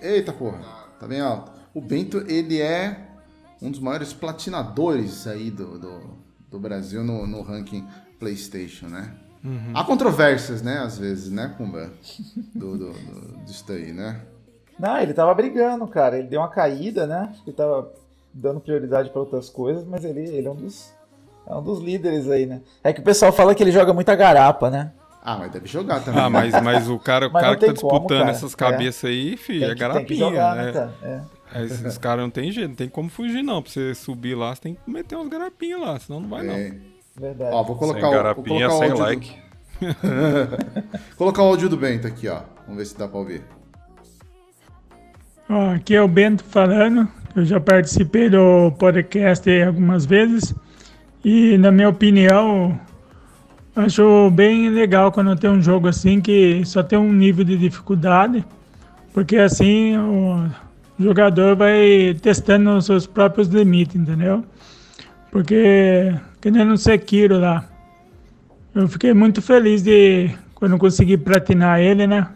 Eita 0.00 0.32
porra, 0.32 0.60
tá 0.98 1.06
bem 1.06 1.20
alto. 1.20 1.52
O 1.74 1.80
Bento, 1.80 2.24
ele 2.28 2.60
é 2.60 3.08
um 3.60 3.70
dos 3.70 3.80
maiores 3.80 4.12
platinadores 4.12 5.26
aí 5.26 5.50
do, 5.50 5.78
do, 5.78 6.00
do 6.50 6.58
Brasil 6.58 7.02
no, 7.02 7.26
no 7.26 7.42
ranking 7.42 7.86
PlayStation, 8.18 8.86
né? 8.86 9.14
Há 9.72 9.84
controvérsias, 9.84 10.62
né, 10.62 10.78
às 10.78 10.98
vezes, 10.98 11.30
né, 11.30 11.54
Kumba? 11.56 11.90
Do, 12.54 12.76
do, 12.76 12.92
do, 12.92 13.38
disso 13.44 13.64
daí, 13.66 13.92
né? 13.92 14.20
Não, 14.78 14.98
ele 14.98 15.14
tava 15.14 15.32
brigando, 15.34 15.86
cara. 15.86 16.18
Ele 16.18 16.28
deu 16.28 16.40
uma 16.40 16.48
caída, 16.48 17.06
né? 17.06 17.28
Acho 17.30 17.42
que 17.42 17.50
ele 17.50 17.56
tava 17.56 17.92
dando 18.32 18.60
prioridade 18.60 19.10
pra 19.10 19.20
outras 19.20 19.48
coisas, 19.48 19.84
mas 19.84 20.04
ele, 20.04 20.20
ele 20.20 20.46
é 20.46 20.50
um 20.50 20.54
dos. 20.54 20.92
É 21.46 21.54
um 21.54 21.62
dos 21.62 21.80
líderes 21.80 22.28
aí, 22.28 22.46
né? 22.46 22.60
É 22.84 22.92
que 22.92 23.00
o 23.00 23.04
pessoal 23.04 23.32
fala 23.32 23.54
que 23.54 23.62
ele 23.62 23.72
joga 23.72 23.94
muita 23.94 24.14
garapa, 24.14 24.70
né? 24.70 24.92
Ah, 25.22 25.36
mas 25.38 25.50
deve 25.52 25.66
jogar 25.66 26.00
também. 26.00 26.20
Ah, 26.22 26.30
mas, 26.30 26.52
mas 26.62 26.88
o 26.88 26.98
cara, 26.98 27.28
o 27.28 27.32
Mas 27.32 27.42
cara 27.42 27.52
não 27.54 27.60
que 27.60 27.66
tá 27.66 27.72
tem 27.72 27.80
como, 27.82 27.92
disputando 27.92 28.18
cara. 28.20 28.30
essas 28.30 28.54
cabeças 28.54 29.04
aí, 29.10 29.36
filho, 29.36 29.60
Tem 29.60 29.70
é 29.70 29.74
garapinha. 29.74 30.18
jogar, 30.18 30.56
né? 30.56 30.64
né, 30.66 30.72
cara? 30.72 30.94
É, 31.02 31.20
É, 31.60 31.64
Esses 31.64 31.98
caras 31.98 32.22
não 32.22 32.30
tem 32.30 32.50
jeito, 32.52 32.68
não 32.68 32.74
tem 32.76 32.88
como 32.88 33.10
fugir, 33.10 33.42
não. 33.42 33.60
Pra 33.62 33.70
você 33.72 33.94
subir 33.94 34.34
lá, 34.34 34.54
você 34.54 34.62
tem 34.62 34.74
que 34.74 34.90
meter 34.90 35.16
umas 35.16 35.28
garapinhas 35.28 35.80
lá, 35.80 35.98
senão 35.98 36.20
não 36.20 36.28
vai, 36.28 36.44
não. 36.44 36.54
É. 36.54 36.72
verdade. 37.18 37.54
Ó, 37.54 37.62
vou 37.62 37.76
colocar 37.76 38.00
Sem 38.00 38.08
o, 38.08 38.12
vou 38.12 38.16
garapinha, 38.22 38.68
colocar 38.68 38.74
o 38.74 38.78
sem 38.78 38.90
áudio 38.90 39.04
like. 39.04 39.30
Do... 39.80 40.98
colocar 41.16 41.42
o 41.42 41.46
áudio 41.46 41.68
do 41.68 41.76
Bento 41.76 42.06
aqui, 42.06 42.28
ó. 42.28 42.40
Vamos 42.66 42.78
ver 42.78 42.86
se 42.86 42.96
dá 42.98 43.06
pra 43.06 43.18
ouvir. 43.18 43.42
Ó, 45.50 45.70
aqui 45.74 45.94
é 45.94 46.02
o 46.02 46.08
Bento 46.08 46.44
falando. 46.44 47.08
Eu 47.36 47.44
já 47.44 47.60
participei 47.60 48.28
do 48.28 48.72
podcast 48.78 49.48
aí 49.48 49.62
algumas 49.62 50.04
vezes. 50.06 50.54
E, 51.24 51.56
na 51.58 51.70
minha 51.70 51.88
opinião, 51.88 52.78
acho 53.80 54.30
bem 54.30 54.70
legal 54.70 55.10
quando 55.12 55.36
tem 55.36 55.50
um 55.50 55.62
jogo 55.62 55.88
assim 55.88 56.20
que 56.20 56.62
só 56.64 56.82
tem 56.82 56.98
um 56.98 57.12
nível 57.12 57.44
de 57.44 57.56
dificuldade. 57.56 58.44
Porque 59.12 59.36
assim 59.36 59.96
o 59.96 60.48
jogador 60.98 61.56
vai 61.56 62.16
testando 62.20 62.76
os 62.76 62.86
seus 62.86 63.06
próprios 63.06 63.48
limites, 63.48 63.96
entendeu? 63.96 64.44
Porque, 65.30 66.14
que 66.40 66.50
nem 66.50 66.64
no 66.64 66.76
Sekiro 66.76 67.38
lá. 67.38 67.64
Eu 68.74 68.88
fiquei 68.88 69.12
muito 69.12 69.42
feliz 69.42 69.82
de 69.82 70.30
quando 70.54 70.78
consegui 70.78 71.16
platinar 71.16 71.80
ele, 71.80 72.06
né? 72.06 72.28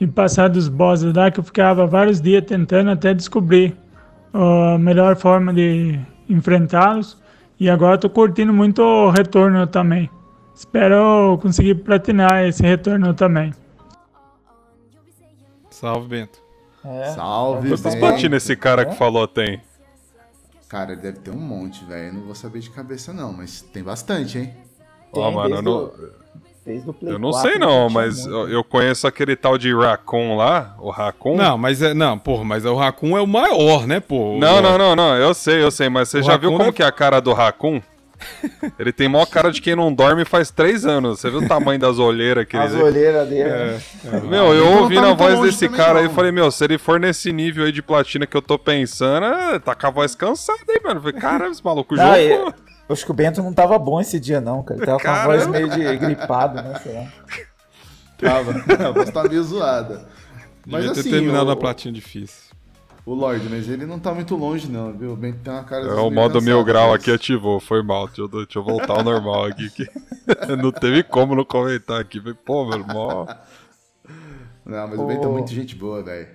e 0.00 0.06
passar 0.06 0.48
dos 0.48 0.68
bosses 0.68 1.12
lá, 1.12 1.30
que 1.30 1.40
eu 1.40 1.44
ficava 1.44 1.86
vários 1.86 2.20
dias 2.20 2.44
tentando 2.44 2.90
até 2.90 3.12
descobrir 3.12 3.74
a 4.32 4.78
melhor 4.78 5.16
forma 5.16 5.52
de 5.52 5.98
enfrentá-los. 6.28 7.18
E 7.58 7.68
agora 7.68 7.94
eu 7.94 7.98
tô 7.98 8.10
curtindo 8.10 8.52
muito 8.52 8.80
o 8.80 9.10
retorno 9.10 9.66
também. 9.66 10.08
Espero 10.58 11.38
conseguir 11.40 11.76
platinar 11.76 12.42
esse 12.44 12.64
retorno 12.64 13.14
também. 13.14 13.54
Salve, 15.70 16.08
Bento. 16.08 16.40
É. 16.84 17.12
Salve, 17.12 17.68
Quantas 17.68 17.94
Bento. 17.94 17.98
platinas 18.00 18.42
esse 18.42 18.56
cara 18.56 18.84
que 18.84 18.96
falou 18.96 19.28
tem? 19.28 19.60
Cara, 20.68 20.92
ele 20.92 21.00
deve 21.00 21.20
ter 21.20 21.30
um 21.30 21.36
monte, 21.38 21.84
velho. 21.84 22.08
Eu 22.08 22.12
não 22.14 22.22
vou 22.22 22.34
saber 22.34 22.58
de 22.58 22.70
cabeça, 22.70 23.12
não, 23.12 23.32
mas 23.32 23.62
tem 23.62 23.84
bastante, 23.84 24.36
hein? 24.38 24.54
Ó, 25.12 25.30
mano, 25.30 25.54
eu 25.56 25.62
não, 25.62 25.92
eu 27.02 27.18
não 27.20 27.30
4 27.30 27.48
sei 27.50 27.58
não, 27.58 27.88
mas 27.88 28.26
muito. 28.26 28.30
eu, 28.36 28.48
eu 28.48 28.64
conheço 28.64 29.06
aquele 29.06 29.36
tal 29.36 29.56
de 29.56 29.72
Raccoon 29.72 30.36
lá, 30.36 30.74
o 30.80 30.90
Raccoon. 30.90 31.36
Não, 31.36 31.56
mas 31.56 31.80
é. 31.80 31.94
Não, 31.94 32.18
porra, 32.18 32.44
mas 32.44 32.64
o 32.64 32.74
Raccoon 32.74 33.16
é 33.16 33.22
o 33.22 33.26
maior, 33.28 33.86
né, 33.86 34.00
pô? 34.00 34.36
Não, 34.38 34.60
não, 34.60 34.76
não, 34.76 34.96
não, 34.96 35.16
eu 35.16 35.32
sei, 35.34 35.62
eu 35.62 35.70
sei, 35.70 35.88
mas 35.88 36.08
você 36.08 36.18
O 36.18 36.22
já 36.22 36.36
viu 36.36 36.50
Raccoon 36.50 36.58
como 36.58 36.70
é- 36.70 36.72
que 36.72 36.82
é 36.82 36.86
a 36.86 36.92
cara 36.92 37.20
do 37.20 37.32
Raccoon? 37.32 37.80
Ele 38.78 38.92
tem 38.92 39.08
maior 39.08 39.26
cara 39.26 39.50
de 39.50 39.60
quem 39.60 39.76
não 39.76 39.92
dorme 39.92 40.24
faz 40.24 40.50
três 40.50 40.84
anos. 40.84 41.20
Você 41.20 41.30
viu 41.30 41.40
o 41.40 41.48
tamanho 41.48 41.78
das 41.78 41.98
olheiras 41.98 42.44
que 42.46 42.56
As 42.56 42.72
ele... 42.72 42.82
olheiras 42.82 43.28
dele. 43.28 43.48
É, 43.48 43.78
né? 44.04 44.20
Meu, 44.28 44.52
eu 44.54 44.66
ouvindo 44.80 45.02
tá 45.02 45.06
a 45.06 45.14
muito 45.14 45.18
voz 45.18 45.40
desse 45.40 45.68
cara 45.68 46.00
aí, 46.00 46.06
não. 46.06 46.14
falei, 46.14 46.32
meu, 46.32 46.50
se 46.50 46.64
ele 46.64 46.78
for 46.78 46.98
nesse 46.98 47.32
nível 47.32 47.64
aí 47.64 47.72
de 47.72 47.82
platina 47.82 48.26
que 48.26 48.36
eu 48.36 48.42
tô 48.42 48.58
pensando, 48.58 49.24
é, 49.26 49.58
tá 49.58 49.74
com 49.74 49.86
a 49.86 49.90
voz 49.90 50.14
cansada 50.14 50.58
aí, 50.68 50.80
mano. 50.82 50.96
Eu 50.98 51.02
Falei, 51.02 51.20
caramba, 51.20 51.50
esse 51.50 51.64
maluco 51.64 51.94
Não, 51.94 52.04
jogou. 52.04 52.18
eu- 52.20 52.54
eu 52.88 52.92
acho 52.94 53.04
que 53.04 53.10
o 53.10 53.14
Bento 53.14 53.42
não 53.42 53.52
tava 53.52 53.78
bom 53.78 54.00
esse 54.00 54.18
dia, 54.18 54.40
não, 54.40 54.62
cara. 54.62 54.78
Ele 54.80 54.86
tava 54.86 54.98
com 55.00 55.08
a 55.08 55.24
voz 55.26 55.46
Caramba. 55.46 55.58
meio 55.58 55.68
de 55.70 55.96
gripado, 55.98 56.54
né? 56.62 56.80
Sei 56.82 56.92
lá. 56.94 57.06
Tava. 58.16 58.50
A 58.88 58.90
voz 58.90 59.10
tá 59.10 59.22
meio 59.24 59.42
zoada. 59.44 60.06
Mas 60.66 60.80
Devia 60.84 60.94
ter 60.94 61.00
assim, 61.00 61.10
terminado 61.10 61.44
o, 61.44 61.48
na 61.48 61.56
platina 61.56 61.94
difícil. 61.94 62.47
O 63.10 63.14
Lorde, 63.14 63.48
mas 63.48 63.68
ele 63.68 63.86
não 63.86 63.98
tá 63.98 64.12
muito 64.14 64.34
longe, 64.36 64.68
não, 64.70 64.92
viu? 64.96 65.12
O 65.12 65.16
Bento 65.16 65.38
tem 65.42 65.52
uma 65.52 65.64
cara 65.64 65.84
É, 65.84 65.88
meio 65.88 66.06
o 66.06 66.10
modo 66.10 66.40
mil 66.42 66.62
grau 66.64 66.90
mas- 66.90 67.00
aqui 67.00 67.10
ativou, 67.10 67.58
foi 67.60 67.82
mal. 67.82 68.06
Deixa 68.06 68.22
eu, 68.22 68.28
deixa 68.28 68.58
eu 68.58 68.62
voltar 68.64 68.94
ao 68.98 69.04
normal 69.04 69.44
aqui. 69.46 69.70
Que 69.70 69.86
não 70.56 70.70
teve 70.72 71.02
como 71.02 71.34
não 71.34 71.44
comentar 71.44 72.00
aqui. 72.00 72.20
Pô, 72.44 72.66
meu 72.66 72.78
irmão. 72.78 73.26
Não, 74.64 74.86
mas 74.86 74.98
o 74.98 75.06
Bento 75.06 75.24
é 75.24 75.26
Ô. 75.28 75.32
muito 75.32 75.50
gente 75.50 75.74
boa, 75.74 76.02
velho. 76.02 76.28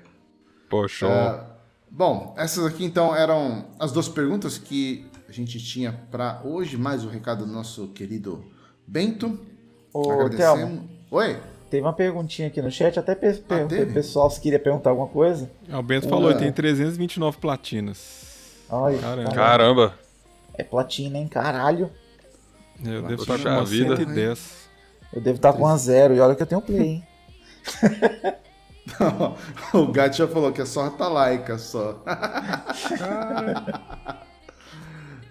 Pô, 0.67 0.87
show. 0.87 1.07
Ah, 1.07 1.45
bom, 1.89 2.33
essas 2.35 2.65
aqui 2.65 2.83
então 2.83 3.15
eram 3.15 3.65
as 3.79 3.91
duas 3.91 4.09
perguntas 4.09 4.57
que 4.57 5.05
a 5.29 5.31
gente 5.31 5.59
tinha 5.59 5.93
pra 6.09 6.41
hoje, 6.43 6.75
mais 6.75 7.05
o 7.05 7.09
recado 7.09 7.45
do 7.45 7.51
nosso 7.51 7.89
querido 7.89 8.43
Bento. 8.87 9.39
Ô, 9.93 10.11
Agradecemos. 10.11 10.59
Thelma, 10.59 10.83
Oi? 11.11 11.37
Teve 11.73 11.81
uma 11.83 11.91
perguntinha 11.93 12.49
aqui 12.49 12.61
no 12.61 12.69
chat, 12.69 12.99
até 12.99 13.15
pe- 13.15 13.33
perguntei 13.33 13.79
teve? 13.79 13.85
pro 13.85 13.95
pessoal 13.95 14.29
se 14.29 14.39
queria 14.39 14.59
perguntar 14.59 14.91
alguma 14.91 15.07
coisa. 15.07 15.49
Ah, 15.67 15.79
o 15.79 15.81
Bento 15.81 16.07
falou, 16.07 16.29
ele 16.29 16.37
tem 16.37 16.51
329 16.51 17.39
platinas. 17.39 18.67
Ai, 18.69 18.99
Caramba. 18.99 19.31
Caramba. 19.31 19.99
É 20.53 20.63
platina, 20.63 21.17
hein? 21.17 21.27
Caralho. 21.27 21.89
Eu 22.85 23.01
devo 23.01 23.23
estar 23.23 23.39
com 23.39 23.49
uma 23.49 23.65
vida. 23.65 23.97
110. 23.97 24.69
Eu 25.13 25.21
devo 25.21 25.37
estar 25.37 25.51
com 25.53 25.63
uma 25.63 25.75
zero. 25.75 26.13
E 26.13 26.19
olha 26.19 26.35
que 26.35 26.43
eu 26.43 26.47
tenho 26.47 26.61
play, 26.61 26.79
hein? 26.79 27.03
o 29.73 29.87
gato 29.87 30.15
já 30.15 30.27
falou 30.27 30.51
que 30.51 30.61
é 30.61 30.65
só 30.65 30.85
Atalaika 30.85 31.57
só. 31.57 32.03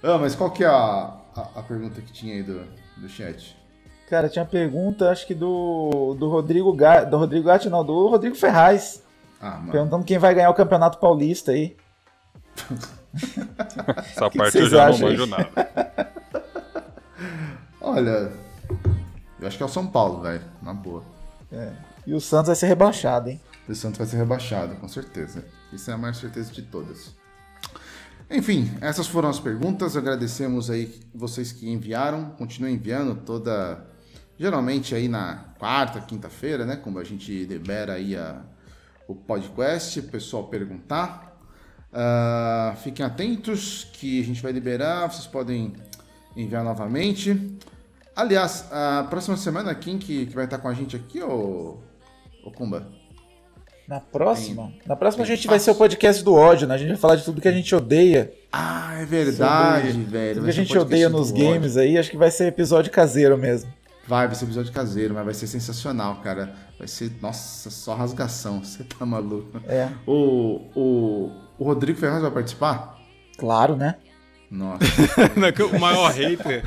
ah, 0.02 0.18
mas 0.18 0.34
qual 0.34 0.50
que 0.50 0.64
é 0.64 0.66
a, 0.66 1.16
a, 1.36 1.40
a 1.60 1.62
pergunta 1.62 2.00
que 2.00 2.12
tinha 2.12 2.34
aí 2.34 2.42
do, 2.42 2.64
do 2.96 3.08
chat? 3.08 3.56
Cara, 4.12 4.28
tinha 4.28 4.42
uma 4.42 4.50
pergunta, 4.50 5.08
acho 5.08 5.26
que 5.26 5.34
do, 5.34 6.14
do 6.18 6.28
Rodrigo 6.28 6.70
Gatti. 6.74 7.08
Do 7.08 7.16
Rodrigo 7.16 7.46
Gatti, 7.46 7.70
não, 7.70 7.82
do 7.82 8.08
Rodrigo 8.08 8.36
Ferraz. 8.36 9.02
Ah, 9.40 9.52
mano. 9.52 9.72
Perguntando 9.72 10.04
quem 10.04 10.18
vai 10.18 10.34
ganhar 10.34 10.50
o 10.50 10.54
Campeonato 10.54 10.98
Paulista 10.98 11.52
aí. 11.52 11.74
Essa 13.96 14.28
que 14.28 14.36
parte 14.36 14.58
eu 14.58 14.68
vocês 14.68 14.70
já 14.70 14.84
não 14.84 14.92
acham 14.92 15.08
manjo 15.08 15.24
nada. 15.24 16.12
Olha, 17.80 18.32
eu 19.40 19.48
acho 19.48 19.56
que 19.56 19.62
é 19.62 19.66
o 19.66 19.70
São 19.70 19.86
Paulo, 19.86 20.20
velho, 20.20 20.44
na 20.60 20.74
boa. 20.74 21.02
E 22.06 22.12
o 22.12 22.20
Santos 22.20 22.48
vai 22.48 22.56
ser 22.56 22.66
rebaixado, 22.66 23.30
hein? 23.30 23.40
O 23.66 23.74
Santos 23.74 23.96
vai 23.96 24.06
ser 24.06 24.18
rebaixado, 24.18 24.74
com 24.74 24.88
certeza. 24.88 25.42
Isso 25.72 25.90
é 25.90 25.94
a 25.94 25.96
maior 25.96 26.14
certeza 26.14 26.52
de 26.52 26.60
todas. 26.60 27.14
Enfim, 28.30 28.70
essas 28.82 29.06
foram 29.06 29.30
as 29.30 29.40
perguntas. 29.40 29.96
Agradecemos 29.96 30.68
aí 30.68 31.00
vocês 31.14 31.50
que 31.50 31.70
enviaram. 31.70 32.26
Continuem 32.36 32.74
enviando 32.74 33.14
toda. 33.14 33.90
Geralmente 34.42 34.92
aí 34.92 35.06
na 35.06 35.44
quarta, 35.56 36.00
quinta-feira, 36.00 36.66
né? 36.66 36.74
Como 36.74 36.98
a 36.98 37.04
gente 37.04 37.44
libera 37.44 37.92
aí 37.92 38.16
a, 38.16 38.40
o 39.06 39.14
podcast, 39.14 40.00
o 40.00 40.02
pessoal 40.02 40.48
perguntar. 40.48 41.40
Ah, 41.92 42.74
fiquem 42.82 43.06
atentos 43.06 43.86
que 43.92 44.20
a 44.20 44.24
gente 44.24 44.42
vai 44.42 44.50
liberar. 44.50 45.06
Vocês 45.06 45.28
podem 45.28 45.74
enviar 46.36 46.64
novamente. 46.64 47.56
Aliás, 48.16 48.66
a 48.72 49.06
próxima 49.08 49.36
semana, 49.36 49.76
quem 49.76 49.96
que, 49.96 50.26
que 50.26 50.34
vai 50.34 50.46
estar 50.46 50.58
com 50.58 50.66
a 50.66 50.74
gente 50.74 50.96
aqui, 50.96 51.22
ô, 51.22 51.78
ô 52.44 52.50
Kumba? 52.50 52.88
Na 53.86 54.00
próxima? 54.00 54.72
Na 54.84 54.96
próxima 54.96 55.22
a 55.22 55.26
tem 55.28 55.36
gente 55.36 55.46
vai 55.46 55.58
espaço. 55.58 55.66
ser 55.66 55.70
o 55.70 55.74
podcast 55.78 56.24
do 56.24 56.34
ódio, 56.34 56.66
né? 56.66 56.74
A 56.74 56.78
gente 56.78 56.88
vai 56.88 56.96
falar 56.96 57.14
de 57.14 57.24
tudo 57.24 57.40
que 57.40 57.46
a 57.46 57.52
gente 57.52 57.72
odeia. 57.72 58.32
Ah, 58.50 58.96
é 59.00 59.04
verdade, 59.04 59.92
Sobre 59.92 60.04
velho. 60.04 60.34
Tudo 60.34 60.42
Vai 60.42 60.52
que 60.52 60.60
a 60.60 60.64
gente 60.64 60.78
odeia 60.78 61.08
nos 61.08 61.30
ódio. 61.30 61.44
games 61.44 61.76
aí, 61.76 61.96
acho 61.96 62.10
que 62.10 62.16
vai 62.16 62.32
ser 62.32 62.48
episódio 62.48 62.90
caseiro 62.90 63.38
mesmo. 63.38 63.70
Vai, 64.06 64.26
vai 64.26 64.34
ser 64.34 64.44
episódio 64.44 64.72
caseiro, 64.72 65.14
mas 65.14 65.24
vai 65.24 65.34
ser 65.34 65.46
sensacional, 65.46 66.16
cara. 66.16 66.54
Vai 66.78 66.88
ser, 66.88 67.12
nossa, 67.20 67.70
só 67.70 67.94
rasgação. 67.94 68.62
Você 68.64 68.84
tá 68.84 69.06
maluco. 69.06 69.60
É. 69.66 69.88
O, 70.06 70.60
o, 70.74 71.30
o 71.58 71.64
Rodrigo 71.64 71.98
Ferraz 71.98 72.22
vai 72.22 72.30
participar? 72.30 72.98
Claro, 73.38 73.76
né? 73.76 73.96
Nossa. 74.50 74.84
o 75.74 75.80
maior 75.80 76.10
hater. 76.12 76.62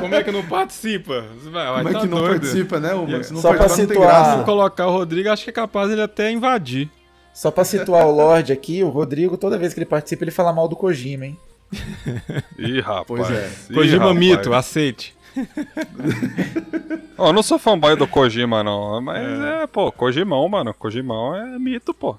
Como 0.00 0.14
é 0.14 0.22
que 0.22 0.30
não 0.30 0.44
participa? 0.44 1.24
Você 1.34 1.48
vai, 1.48 1.66
vai 1.66 1.76
Como 1.76 1.88
é 1.88 1.92
tá 1.92 2.00
que 2.00 2.06
não 2.06 2.18
doido. 2.18 2.40
participa, 2.40 2.80
né? 2.80 2.94
O, 2.94 3.24
se 3.24 3.32
não 3.32 3.40
Só 3.40 3.54
pra 3.54 3.68
não 3.68 3.74
situar-. 3.74 4.38
Se 4.38 4.44
colocar 4.44 4.86
o 4.86 4.90
Rodrigo, 4.90 5.30
acho 5.30 5.44
que 5.44 5.50
é 5.50 5.52
capaz 5.52 5.90
ele 5.90 6.02
até 6.02 6.30
invadir. 6.30 6.90
Só 7.32 7.50
pra 7.50 7.64
situar 7.64 8.06
o 8.06 8.10
Lorde 8.10 8.52
aqui, 8.52 8.82
o 8.82 8.90
Rodrigo, 8.90 9.38
toda 9.38 9.56
vez 9.56 9.72
que 9.72 9.80
ele 9.80 9.86
participa, 9.86 10.24
ele 10.24 10.30
fala 10.30 10.52
mal 10.52 10.68
do 10.68 10.76
Kojima, 10.76 11.26
hein? 11.26 11.38
Ih, 12.58 12.80
rapaz. 12.80 13.06
Pois 13.06 13.30
é. 13.30 13.50
Ih, 13.70 13.74
Kojima 13.74 14.04
rapaz. 14.04 14.18
mito, 14.18 14.52
aceite. 14.52 15.16
Ó, 17.18 17.28
eu 17.28 17.32
não 17.32 17.42
sou 17.42 17.58
fanboy 17.58 17.96
do 17.96 18.06
Kojima, 18.06 18.62
não. 18.62 19.00
Mas 19.00 19.22
é, 19.40 19.66
pô, 19.66 19.90
Kojimão, 19.92 20.48
mano. 20.48 20.72
Kojimão 20.74 21.34
é 21.34 21.58
mito, 21.58 21.92
pô. 21.94 22.16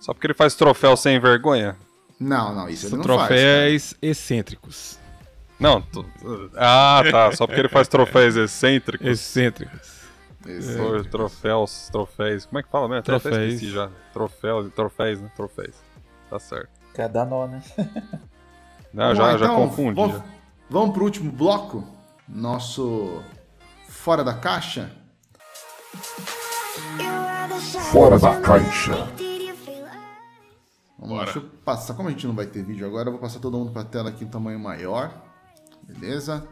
Só 0.00 0.12
porque 0.14 0.26
ele 0.26 0.34
faz 0.34 0.54
troféu 0.54 0.96
sem 0.96 1.18
vergonha. 1.20 1.76
Não, 2.18 2.54
não, 2.54 2.68
isso 2.68 2.86
ele 2.86 2.90
São 2.90 2.98
não 2.98 3.04
faz. 3.04 3.28
cara. 3.28 3.28
troféus 3.28 3.94
excêntricos. 4.02 4.98
Não, 5.58 5.80
tu- 5.82 6.04
ah, 6.56 7.02
tá. 7.10 7.32
Só 7.32 7.46
porque 7.46 7.60
ele 7.60 7.68
faz 7.68 7.88
troféus 7.88 8.36
excêntricos. 8.36 9.06
Excêntricos. 9.06 9.98
Tro- 10.74 11.04
Troféus, 11.04 11.88
troféus. 11.90 12.46
Como 12.46 12.58
é 12.58 12.62
que 12.62 12.70
fala 12.70 12.88
mesmo? 12.88 13.02
Troféus. 13.02 13.60
já. 13.60 13.90
Troféus, 14.12 14.72
troféus, 14.72 15.20
né? 15.20 15.30
Troféus. 15.36 15.74
Tá 16.30 16.38
certo. 16.38 16.70
Cada 16.94 17.24
nó, 17.24 17.46
né? 17.46 17.62
Não, 18.94 19.04
Vamos 19.14 19.18
já, 19.18 19.24
lá, 19.24 19.36
já 19.38 19.44
então, 19.46 19.56
confundi. 19.68 19.94
Vamos, 20.00 20.16
já. 20.16 20.24
vamos 20.70 20.94
pro 20.94 21.04
último 21.04 21.30
bloco. 21.30 21.84
Nosso 22.28 23.22
Fora 23.88 24.22
da 24.22 24.34
Caixa. 24.34 24.90
Fora 27.90 28.18
da 28.18 28.40
caixa. 28.40 28.92
Vamos 30.98 31.16
lá, 31.16 31.24
deixa 31.24 31.38
eu 31.38 31.44
passar. 31.64 31.94
Como 31.94 32.08
a 32.08 32.12
gente 32.12 32.26
não 32.26 32.34
vai 32.34 32.46
ter 32.46 32.62
vídeo 32.62 32.86
agora, 32.86 33.08
eu 33.08 33.12
vou 33.12 33.20
passar 33.20 33.40
todo 33.40 33.56
mundo 33.56 33.72
para 33.72 33.82
a 33.82 33.84
tela 33.84 34.10
aqui 34.10 34.24
em 34.24 34.28
tamanho 34.28 34.58
maior. 34.58 35.12
Beleza? 35.82 36.46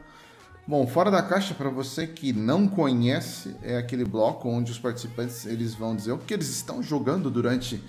Bom, 0.67 0.87
fora 0.87 1.11
da 1.11 1.23
caixa, 1.23 1.55
para 1.55 1.69
você 1.69 2.07
que 2.07 2.33
não 2.33 2.67
conhece, 2.67 3.55
é 3.63 3.77
aquele 3.77 4.05
bloco 4.05 4.49
onde 4.49 4.73
os 4.73 4.79
participantes 4.79 5.47
eles 5.47 5.75
vão 5.75 5.95
dizer 5.95 6.13
o 6.13 6.19
que 6.19 6.35
eles 6.35 6.49
estão 6.49 6.83
jogando 6.83 7.31
durante 7.31 7.83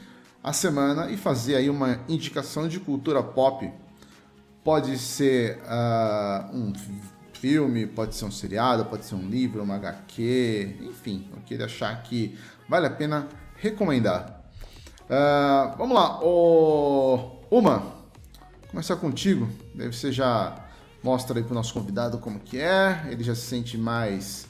a 0.43 0.53
semana 0.53 1.09
e 1.09 1.17
fazer 1.17 1.55
aí 1.55 1.69
uma 1.69 1.99
indicação 2.07 2.67
de 2.67 2.79
cultura 2.79 3.23
pop. 3.23 3.71
Pode 4.63 4.97
ser 4.99 5.59
ah, 5.65 6.49
um 6.53 6.71
filme, 7.37 7.85
pode 7.85 8.15
ser 8.15 8.25
um 8.25 8.31
seriado, 8.31 8.85
pode 8.85 9.05
ser 9.05 9.15
um 9.15 9.27
livro, 9.27 9.63
uma 9.63 9.75
HQ, 9.75 10.77
enfim, 10.81 11.27
o 11.35 11.41
que 11.41 11.53
ele 11.53 11.63
achar 11.63 12.01
que 12.03 12.37
vale 12.67 12.87
a 12.87 12.89
pena 12.89 13.27
recomendar. 13.55 14.37
Ah, 15.09 15.75
vamos 15.77 15.95
lá, 15.95 16.19
o 16.21 17.39
Uma, 17.49 17.83
começar 18.69 18.95
contigo. 18.97 19.47
Deve 19.73 19.95
ser 19.95 20.11
já 20.11 20.55
mostra 21.03 21.37
aí 21.37 21.43
pro 21.43 21.53
nosso 21.53 21.73
convidado 21.73 22.17
como 22.17 22.39
que 22.39 22.59
é. 22.59 23.05
Ele 23.09 23.23
já 23.23 23.33
se 23.33 23.41
sente 23.41 23.77
mais 23.77 24.47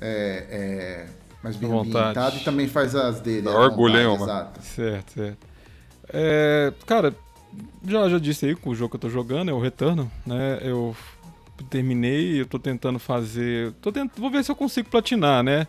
é, 0.00 0.46
é, 0.50 1.06
mais 1.42 1.56
bem 1.56 1.70
ambientado 1.70 2.36
e 2.36 2.40
também 2.40 2.66
faz 2.66 2.94
as 2.94 3.20
dele. 3.20 3.42
Dá 3.42 3.50
à 3.50 3.60
orgulho, 3.60 3.98
hein, 3.98 4.06
Uma? 4.06 4.24
Exato. 4.24 4.62
Certo, 4.62 5.12
certo. 5.12 5.46
É, 6.12 6.72
cara, 6.86 7.14
já, 7.86 8.08
já 8.08 8.18
disse 8.18 8.46
aí 8.46 8.56
que 8.56 8.68
o 8.68 8.74
jogo 8.74 8.90
que 8.90 8.96
eu 8.96 9.00
tô 9.00 9.10
jogando 9.10 9.50
é 9.50 9.54
o 9.54 9.60
Returnal, 9.60 10.10
né? 10.26 10.58
Eu 10.62 10.96
terminei, 11.64 12.40
eu 12.40 12.46
tô 12.46 12.58
tentando 12.58 12.98
fazer. 12.98 13.72
Tô 13.80 13.90
tent... 13.92 14.10
Vou 14.16 14.30
ver 14.30 14.44
se 14.44 14.50
eu 14.50 14.56
consigo 14.56 14.88
platinar, 14.88 15.42
né? 15.42 15.66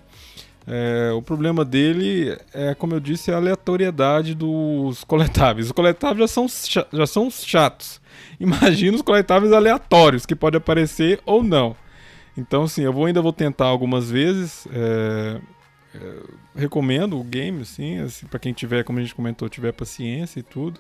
É, 0.67 1.11
o 1.13 1.21
problema 1.21 1.65
dele 1.65 2.37
é, 2.53 2.75
como 2.75 2.93
eu 2.93 2.99
disse, 2.99 3.31
a 3.31 3.37
aleatoriedade 3.37 4.35
dos 4.35 5.03
coletáveis. 5.03 5.67
Os 5.67 5.71
coletáveis 5.71 6.19
já 6.19 6.27
são, 6.27 6.47
já 6.93 7.07
são 7.07 7.29
chatos. 7.31 7.99
Imagina 8.39 8.95
os 8.95 9.01
coletáveis 9.01 9.51
aleatórios 9.53 10.25
que 10.25 10.35
pode 10.35 10.57
aparecer 10.57 11.19
ou 11.25 11.43
não. 11.43 11.75
Então, 12.37 12.63
assim, 12.63 12.83
eu 12.83 12.93
vou, 12.93 13.05
ainda 13.05 13.21
vou 13.21 13.33
tentar 13.33 13.65
algumas 13.65 14.09
vezes. 14.09 14.67
é, 14.71 15.41
é, 15.93 15.99
recomendo 16.55 17.19
o 17.19 17.23
game, 17.23 17.61
assim, 17.61 17.99
assim 17.99 18.25
para 18.25 18.39
quem 18.39 18.53
tiver, 18.53 18.83
como 18.83 18.99
a 18.99 19.01
gente 19.01 19.15
comentou, 19.15 19.49
tiver 19.49 19.71
paciência 19.71 20.39
e 20.39 20.43
tudo. 20.43 20.79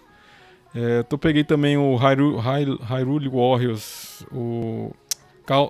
É, 0.73 1.03
peguei 1.17 1.43
também 1.43 1.77
o 1.77 1.95
Hyrule, 1.95 2.37
Hy- 2.37 2.79
Hyrule 2.81 3.27
Warriors, 3.29 4.25
o 4.31 4.93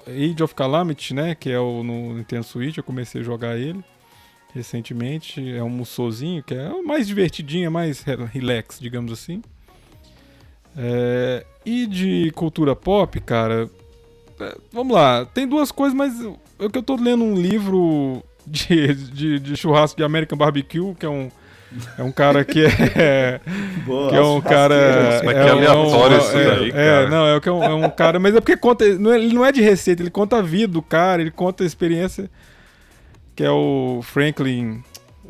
Age 0.08 0.44
of 0.44 0.54
Calamity, 0.56 1.14
né, 1.14 1.36
que 1.36 1.50
é 1.50 1.60
o 1.60 1.84
no 1.84 2.14
Nintendo 2.14 2.44
Switch, 2.44 2.78
eu 2.78 2.84
comecei 2.84 3.22
a 3.22 3.24
jogar 3.24 3.58
ele 3.58 3.84
recentemente, 4.54 5.50
é 5.50 5.64
um 5.64 5.70
mussozinho, 5.70 6.44
que 6.44 6.54
é 6.54 6.70
o 6.70 6.86
mais 6.86 7.08
divertidinho, 7.08 7.68
é 7.68 7.70
mais 7.70 8.02
re- 8.02 8.18
relax, 8.26 8.80
digamos 8.80 9.12
assim. 9.12 9.42
É, 10.76 11.46
e 11.66 11.86
de 11.86 12.32
cultura 12.32 12.76
pop, 12.76 13.20
cara, 13.22 13.70
é, 14.40 14.58
vamos 14.72 14.94
lá, 14.94 15.26
tem 15.26 15.48
duas 15.48 15.72
coisas, 15.72 15.94
mas 15.98 16.20
eu, 16.20 16.38
eu 16.60 16.70
que 16.70 16.78
eu 16.78 16.84
tô 16.84 16.96
lendo 16.96 17.24
um 17.24 17.36
livro 17.36 18.24
de, 18.46 18.94
de, 18.94 19.40
de 19.40 19.56
churrasco 19.56 19.98
de 19.98 20.04
American 20.04 20.38
Barbecue, 20.38 20.96
que 20.96 21.06
é 21.06 21.10
um, 21.10 21.30
é 21.98 22.04
um 22.04 22.12
cara 22.12 22.44
que 22.44 22.64
é. 22.66 23.40
que 24.10 24.16
é 24.16 24.22
um 24.22 24.42
cara. 24.42 25.22
Mas 25.24 25.34
que 25.34 25.40
aleatório 25.50 26.18
isso 26.18 26.38
é, 26.38 26.46
daí, 26.56 26.70
é, 26.70 26.72
cara. 26.74 27.10
não, 27.10 27.28
é, 27.28 27.40
que 27.40 27.50
é 27.50 27.52
um, 27.52 27.64
é 27.64 27.74
um 27.74 27.90
cara. 27.90 28.20
Mas 28.20 28.36
é 28.36 28.40
porque 28.42 28.58
conta. 28.58 28.86
não 29.00 29.12
é- 29.14 29.18
Ele 29.18 29.34
não 29.34 29.46
é 29.46 29.52
de 29.52 29.62
receita, 29.62 30.02
ele 30.02 30.10
conta 30.12 30.38
a 30.38 30.42
vida 30.42 30.74
do 30.74 30.82
cara, 30.82 31.22
ele 31.22 31.32
conta 31.32 31.64
a 31.64 31.68
experiência. 31.68 32.30
Que 33.36 33.44
é 33.44 33.52
o 33.52 34.02
Franklin. 34.04 34.84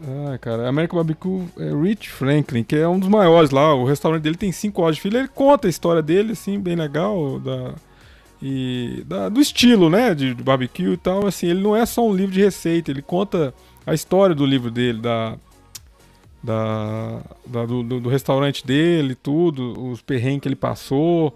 Ah, 0.03 0.37
cara, 0.39 0.67
American 0.67 0.97
Barbecue 0.97 1.43
é 1.59 1.71
Rich 1.79 2.09
Franklin, 2.09 2.63
que 2.63 2.75
é 2.75 2.87
um 2.87 2.97
dos 2.97 3.07
maiores 3.07 3.51
lá. 3.51 3.75
O 3.75 3.85
restaurante 3.85 4.23
dele 4.23 4.35
tem 4.35 4.51
5 4.51 4.81
horas 4.81 4.95
de 4.95 5.01
fila. 5.03 5.19
Ele 5.19 5.27
conta 5.27 5.67
a 5.67 5.69
história 5.69 6.01
dele, 6.01 6.31
assim, 6.31 6.59
bem 6.59 6.75
legal. 6.75 7.39
Da, 7.39 7.73
e 8.41 9.03
da- 9.05 9.29
do 9.29 9.39
estilo, 9.39 9.87
né, 9.91 10.15
de, 10.15 10.33
de 10.33 10.41
barbecue 10.43 10.93
e 10.93 10.97
tal. 10.97 11.27
Assim, 11.27 11.45
ele 11.47 11.61
não 11.61 11.75
é 11.75 11.85
só 11.85 12.07
um 12.07 12.13
livro 12.15 12.31
de 12.33 12.41
receita, 12.41 12.89
ele 12.89 13.03
conta 13.03 13.53
a 13.85 13.93
história 13.93 14.33
do 14.33 14.43
livro 14.45 14.71
dele, 14.71 14.99
da, 14.99 15.35
da, 16.43 17.19
da- 17.45 17.65
do, 17.65 17.83
do- 17.83 17.99
do 17.99 18.09
restaurante 18.09 18.65
dele, 18.65 19.15
tudo, 19.15 19.89
os 19.91 20.01
perrengues 20.01 20.41
que 20.41 20.47
ele 20.47 20.55
passou. 20.55 21.33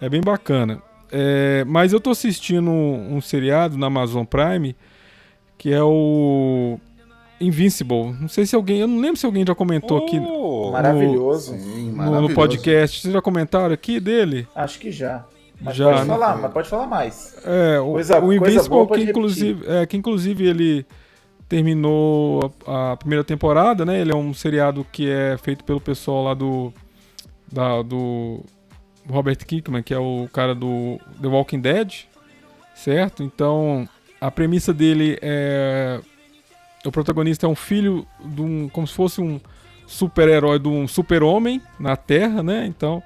É 0.00 0.08
bem 0.08 0.20
bacana. 0.20 0.82
É, 1.12 1.64
mas 1.66 1.92
eu 1.92 2.00
tô 2.00 2.10
assistindo 2.10 2.70
um, 2.70 3.16
um 3.16 3.20
seriado 3.20 3.76
na 3.76 3.86
Amazon 3.88 4.24
Prime 4.24 4.74
que 5.58 5.72
é 5.72 5.82
o 5.82 6.78
Invincible. 7.40 8.14
Não 8.18 8.28
sei 8.28 8.46
se 8.46 8.54
alguém, 8.56 8.78
eu 8.80 8.86
não 8.88 8.98
lembro 9.00 9.16
se 9.18 9.26
alguém 9.26 9.44
já 9.46 9.54
comentou 9.54 9.98
aqui 10.04 10.18
Oh, 10.18 10.70
Maravilhoso. 10.72 11.52
Sim, 11.58 11.90
no, 11.90 11.96
maravilhoso. 11.96 12.28
no 12.28 12.34
podcast. 12.34 13.00
Vocês 13.02 13.12
já 13.12 13.20
comentaram 13.20 13.74
aqui 13.74 13.98
dele? 14.00 14.46
Acho 14.54 14.78
que 14.78 14.90
já. 14.90 15.24
Mas 15.60 15.76
Já, 15.76 15.84
pode 15.90 16.00
né? 16.00 16.06
falar, 16.06 16.36
mas 16.38 16.52
pode 16.52 16.68
falar 16.70 16.86
mais. 16.86 17.36
É, 17.44 17.78
o, 17.80 17.92
Coisa- 17.92 18.16
o 18.18 18.20
coisa 18.22 18.36
Invincible, 18.36 18.86
que, 18.86 19.02
inclusive, 19.02 19.64
é, 19.66 19.84
que 19.86 19.96
inclusive 19.98 20.46
ele 20.48 20.86
terminou 21.50 22.54
a, 22.64 22.92
a 22.92 22.96
primeira 22.96 23.24
temporada, 23.24 23.84
né? 23.84 24.00
Ele 24.00 24.12
é 24.12 24.16
um 24.16 24.32
seriado 24.32 24.86
que 24.90 25.10
é 25.10 25.36
feito 25.36 25.64
pelo 25.64 25.80
pessoal 25.80 26.24
lá 26.24 26.32
do. 26.32 26.72
Da, 27.52 27.82
do 27.82 28.44
Robert 29.08 29.38
Kirkman, 29.44 29.82
que 29.82 29.92
é 29.92 29.98
o 29.98 30.28
cara 30.32 30.54
do 30.54 31.00
The 31.20 31.26
Walking 31.26 31.58
Dead, 31.58 32.04
certo? 32.76 33.24
Então, 33.24 33.88
a 34.20 34.30
premissa 34.30 34.72
dele 34.72 35.18
é. 35.20 36.00
O 36.84 36.92
protagonista 36.92 37.44
é 37.46 37.48
um 37.48 37.56
filho 37.56 38.06
de 38.24 38.40
um. 38.40 38.68
como 38.68 38.86
se 38.86 38.94
fosse 38.94 39.20
um 39.20 39.40
super-herói 39.84 40.60
de 40.60 40.68
um 40.68 40.86
super-homem 40.86 41.60
na 41.78 41.96
Terra, 41.96 42.42
né? 42.42 42.64
Então. 42.66 43.02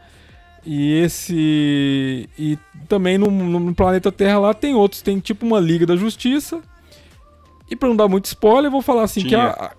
E 0.67 0.93
esse. 0.99 2.29
E 2.39 2.59
também 2.89 3.17
no, 3.17 3.31
no 3.31 3.75
planeta 3.75 4.13
Terra 4.13 4.39
lá 4.39 4.55
tem 4.55 4.75
outros. 4.75 5.01
Tem 5.01 5.19
tipo 5.19 5.47
uma 5.47 5.59
Liga 5.59 5.87
da 5.87 5.97
Justiça. 5.97 6.63
E 7.75 7.77
pra 7.77 7.89
não 7.89 7.97
dar 7.97 8.09
muito 8.09 8.27
spoiler, 8.27 8.67
eu 8.67 8.71
vou 8.71 8.83
falar 8.83 9.03
assim: 9.03 9.21
que, 9.29 9.35
a- 9.35 9.73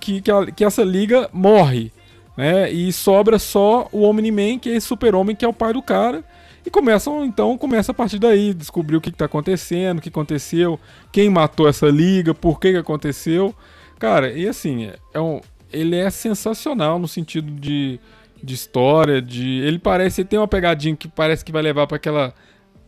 que, 0.00 0.20
que, 0.20 0.30
a- 0.30 0.46
que 0.46 0.64
essa 0.64 0.82
liga 0.82 1.28
morre. 1.32 1.92
né? 2.36 2.52
né? 2.64 2.72
E 2.72 2.92
sobra 2.92 3.38
só 3.38 3.88
o 3.92 4.02
Omni-Man, 4.02 4.58
que 4.58 4.70
é 4.70 4.74
esse 4.76 4.86
super-homem 4.86 5.36
que 5.36 5.44
é 5.44 5.48
o 5.48 5.52
pai 5.52 5.72
do 5.72 5.82
cara. 5.82 6.24
E 6.64 6.70
começam, 6.70 7.24
então, 7.24 7.58
começa 7.58 7.90
a 7.90 7.94
partir 7.94 8.18
daí, 8.20 8.54
descobrir 8.54 8.96
o 8.96 9.00
que, 9.00 9.08
está 9.08 9.24
acontecendo, 9.24 9.98
o 9.98 10.00
que 10.00 10.08
aconteceu, 10.08 10.78
quem 11.10 11.28
matou 11.28 11.68
essa 11.68 11.88
liga, 11.88 12.32
por 12.32 12.60
que, 12.60 12.70
que 12.70 12.78
aconteceu. 12.78 13.52
Cara, 13.98 14.30
e 14.32 14.46
assim, 14.48 14.88
é 15.12 15.20
um, 15.20 15.40
ele 15.72 15.96
é 15.96 16.08
sensacional 16.08 17.00
no 17.00 17.08
sentido 17.08 17.50
de, 17.50 17.98
de 18.42 18.54
história, 18.54 19.20
de. 19.20 19.58
Ele 19.60 19.78
parece, 19.78 20.20
ele 20.20 20.28
tem 20.28 20.38
uma 20.38 20.46
pegadinha 20.48 20.94
que 20.94 21.08
parece 21.08 21.44
que 21.44 21.50
vai 21.50 21.62
levar 21.62 21.86
para 21.88 21.96
aquela 21.96 22.32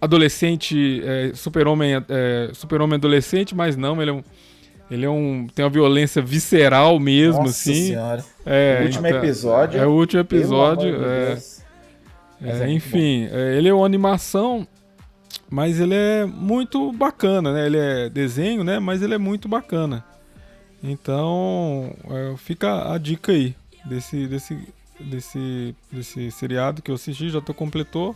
adolescente, 0.01 1.03
é, 1.05 1.33
super-homem 1.35 1.95
é, 2.09 2.51
super 2.53 2.81
-homem 2.81 2.95
adolescente, 2.95 3.55
mas 3.55 3.77
não, 3.77 4.01
ele 4.01 4.11
é 4.11 4.15
um. 4.15 4.23
Ele 4.95 5.05
é 5.05 5.11
um. 5.11 5.47
tem 5.53 5.65
uma 5.65 5.71
violência 5.71 6.23
visceral 6.23 7.01
mesmo, 7.01 7.43
Nossa 7.43 7.51
assim. 7.51 7.89
Senhora. 7.89 8.25
É, 8.47 8.79
o 8.81 8.85
último 8.85 9.07
então- 9.07 9.19
episódio. 9.19 9.81
É 9.81 9.87
o 9.87 9.91
último 9.91 10.21
episódio. 10.21 11.05
é, 11.05 11.39
é, 12.41 12.59
é 12.61 12.71
enfim, 12.71 13.29
é, 13.33 13.57
ele 13.57 13.69
é 13.69 13.75
uma 13.75 13.85
animação, 13.85 14.67
mas 15.51 15.81
ele 15.81 15.95
é 15.95 16.25
muito 16.25 16.93
bacana, 16.93 17.53
né? 17.53 17.67
Ele 17.67 17.77
é 17.77 18.09
desenho, 18.09 18.63
né? 18.63 18.79
Mas 18.79 19.03
ele 19.03 19.15
é 19.15 19.19
muito 19.19 19.49
bacana. 19.49 20.05
Então, 20.83 21.93
é, 22.11 22.37
fica 22.37 22.93
a 22.93 22.97
dica 22.99 23.33
aí 23.33 23.57
desse, 23.85 24.27
desse, 24.29 24.59
desse, 25.01 25.75
desse 25.91 26.31
seriado 26.31 26.83
que 26.83 26.91
eu 26.91 26.95
assisti, 26.95 27.31
já 27.31 27.41
tô 27.41 27.53
completou. 27.53 28.15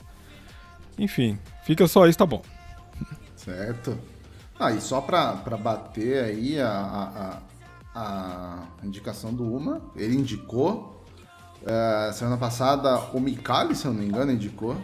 Enfim, 0.97 1.39
fica 1.65 1.89
só 1.89 2.07
isso, 2.07 2.19
tá 2.19 2.27
bom. 2.27 2.43
Certo. 3.35 3.99
Ah, 4.59 4.73
e 4.73 4.81
só 4.81 5.01
pra, 5.01 5.33
pra 5.35 5.57
bater 5.57 6.25
aí 6.25 6.61
a, 6.61 6.69
a, 7.95 7.99
a, 8.01 8.59
indicação 8.83 9.33
do 9.33 9.45
Uma, 9.45 9.81
ele 9.95 10.17
indicou. 10.17 11.05
é, 11.67 12.11
semana 12.13 12.37
passada 12.37 12.99
o 13.13 13.21
Mikali, 13.21 13.75
se 13.75 13.87
eu 13.87 13.93
não 13.93 14.01
me 14.01 14.07
engano, 14.07 14.33
indicou. 14.33 14.77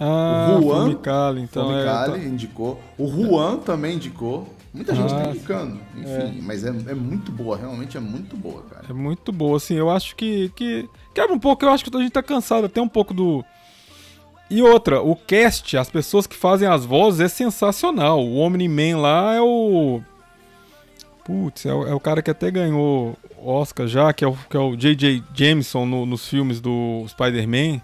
Ah, 0.00 0.56
O 0.56 0.62
Juan, 0.62 0.82
Fumicali, 0.84 1.40
então 1.42 1.68
o 1.68 1.72
é, 1.72 1.78
Mikali 1.78 2.26
indicou. 2.28 2.80
O 2.96 3.08
Juan 3.08 3.56
também 3.56 3.96
indicou. 3.96 4.46
Muita 4.72 4.94
gente 4.94 5.12
Ah, 5.12 5.22
tá 5.24 5.30
indicando. 5.30 5.80
Enfim, 5.96 6.40
mas 6.42 6.62
é, 6.64 6.68
é 6.68 6.94
muito 6.94 7.32
boa, 7.32 7.56
realmente 7.56 7.96
é 7.96 8.00
muito 8.00 8.36
boa, 8.36 8.62
cara. 8.62 8.84
É 8.88 8.92
muito 8.92 9.32
boa, 9.32 9.56
assim, 9.56 9.74
eu 9.74 9.90
acho 9.90 10.14
que, 10.14 10.50
que 10.50 10.88
quebra 11.12 11.34
um 11.34 11.38
pouco, 11.38 11.64
eu 11.64 11.70
acho 11.70 11.84
que 11.84 11.96
a 11.96 12.00
gente 12.00 12.12
tá 12.12 12.22
cansado 12.22 12.66
até 12.66 12.80
um 12.80 12.88
pouco 12.88 13.12
do... 13.12 13.44
E 14.50 14.62
outra, 14.62 15.02
o 15.02 15.14
cast, 15.14 15.76
as 15.76 15.90
pessoas 15.90 16.26
que 16.26 16.34
fazem 16.34 16.66
as 16.66 16.84
vozes 16.84 17.20
é 17.20 17.28
sensacional, 17.28 18.24
o 18.24 18.38
Omni-Man 18.38 18.98
lá 18.98 19.34
é 19.34 19.40
o... 19.40 20.00
Putz, 21.24 21.66
é 21.66 21.74
o, 21.74 21.86
é 21.86 21.94
o 21.94 22.00
cara 22.00 22.22
que 22.22 22.30
até 22.30 22.50
ganhou 22.50 23.14
Oscar 23.36 23.86
já, 23.86 24.10
que 24.14 24.24
é 24.24 24.28
o, 24.28 24.32
que 24.34 24.56
é 24.56 24.60
o 24.60 24.74
J.J. 24.74 25.22
Jameson 25.34 25.84
no- 25.84 26.06
nos 26.06 26.26
filmes 26.26 26.58
do 26.60 27.04
Spider-Man, 27.08 27.82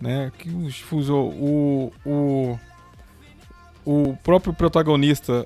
né, 0.00 0.30
que 0.38 0.48
usou 0.92 1.30
o, 1.32 1.92
o, 2.06 2.58
o 3.84 4.16
próprio 4.22 4.52
protagonista, 4.54 5.44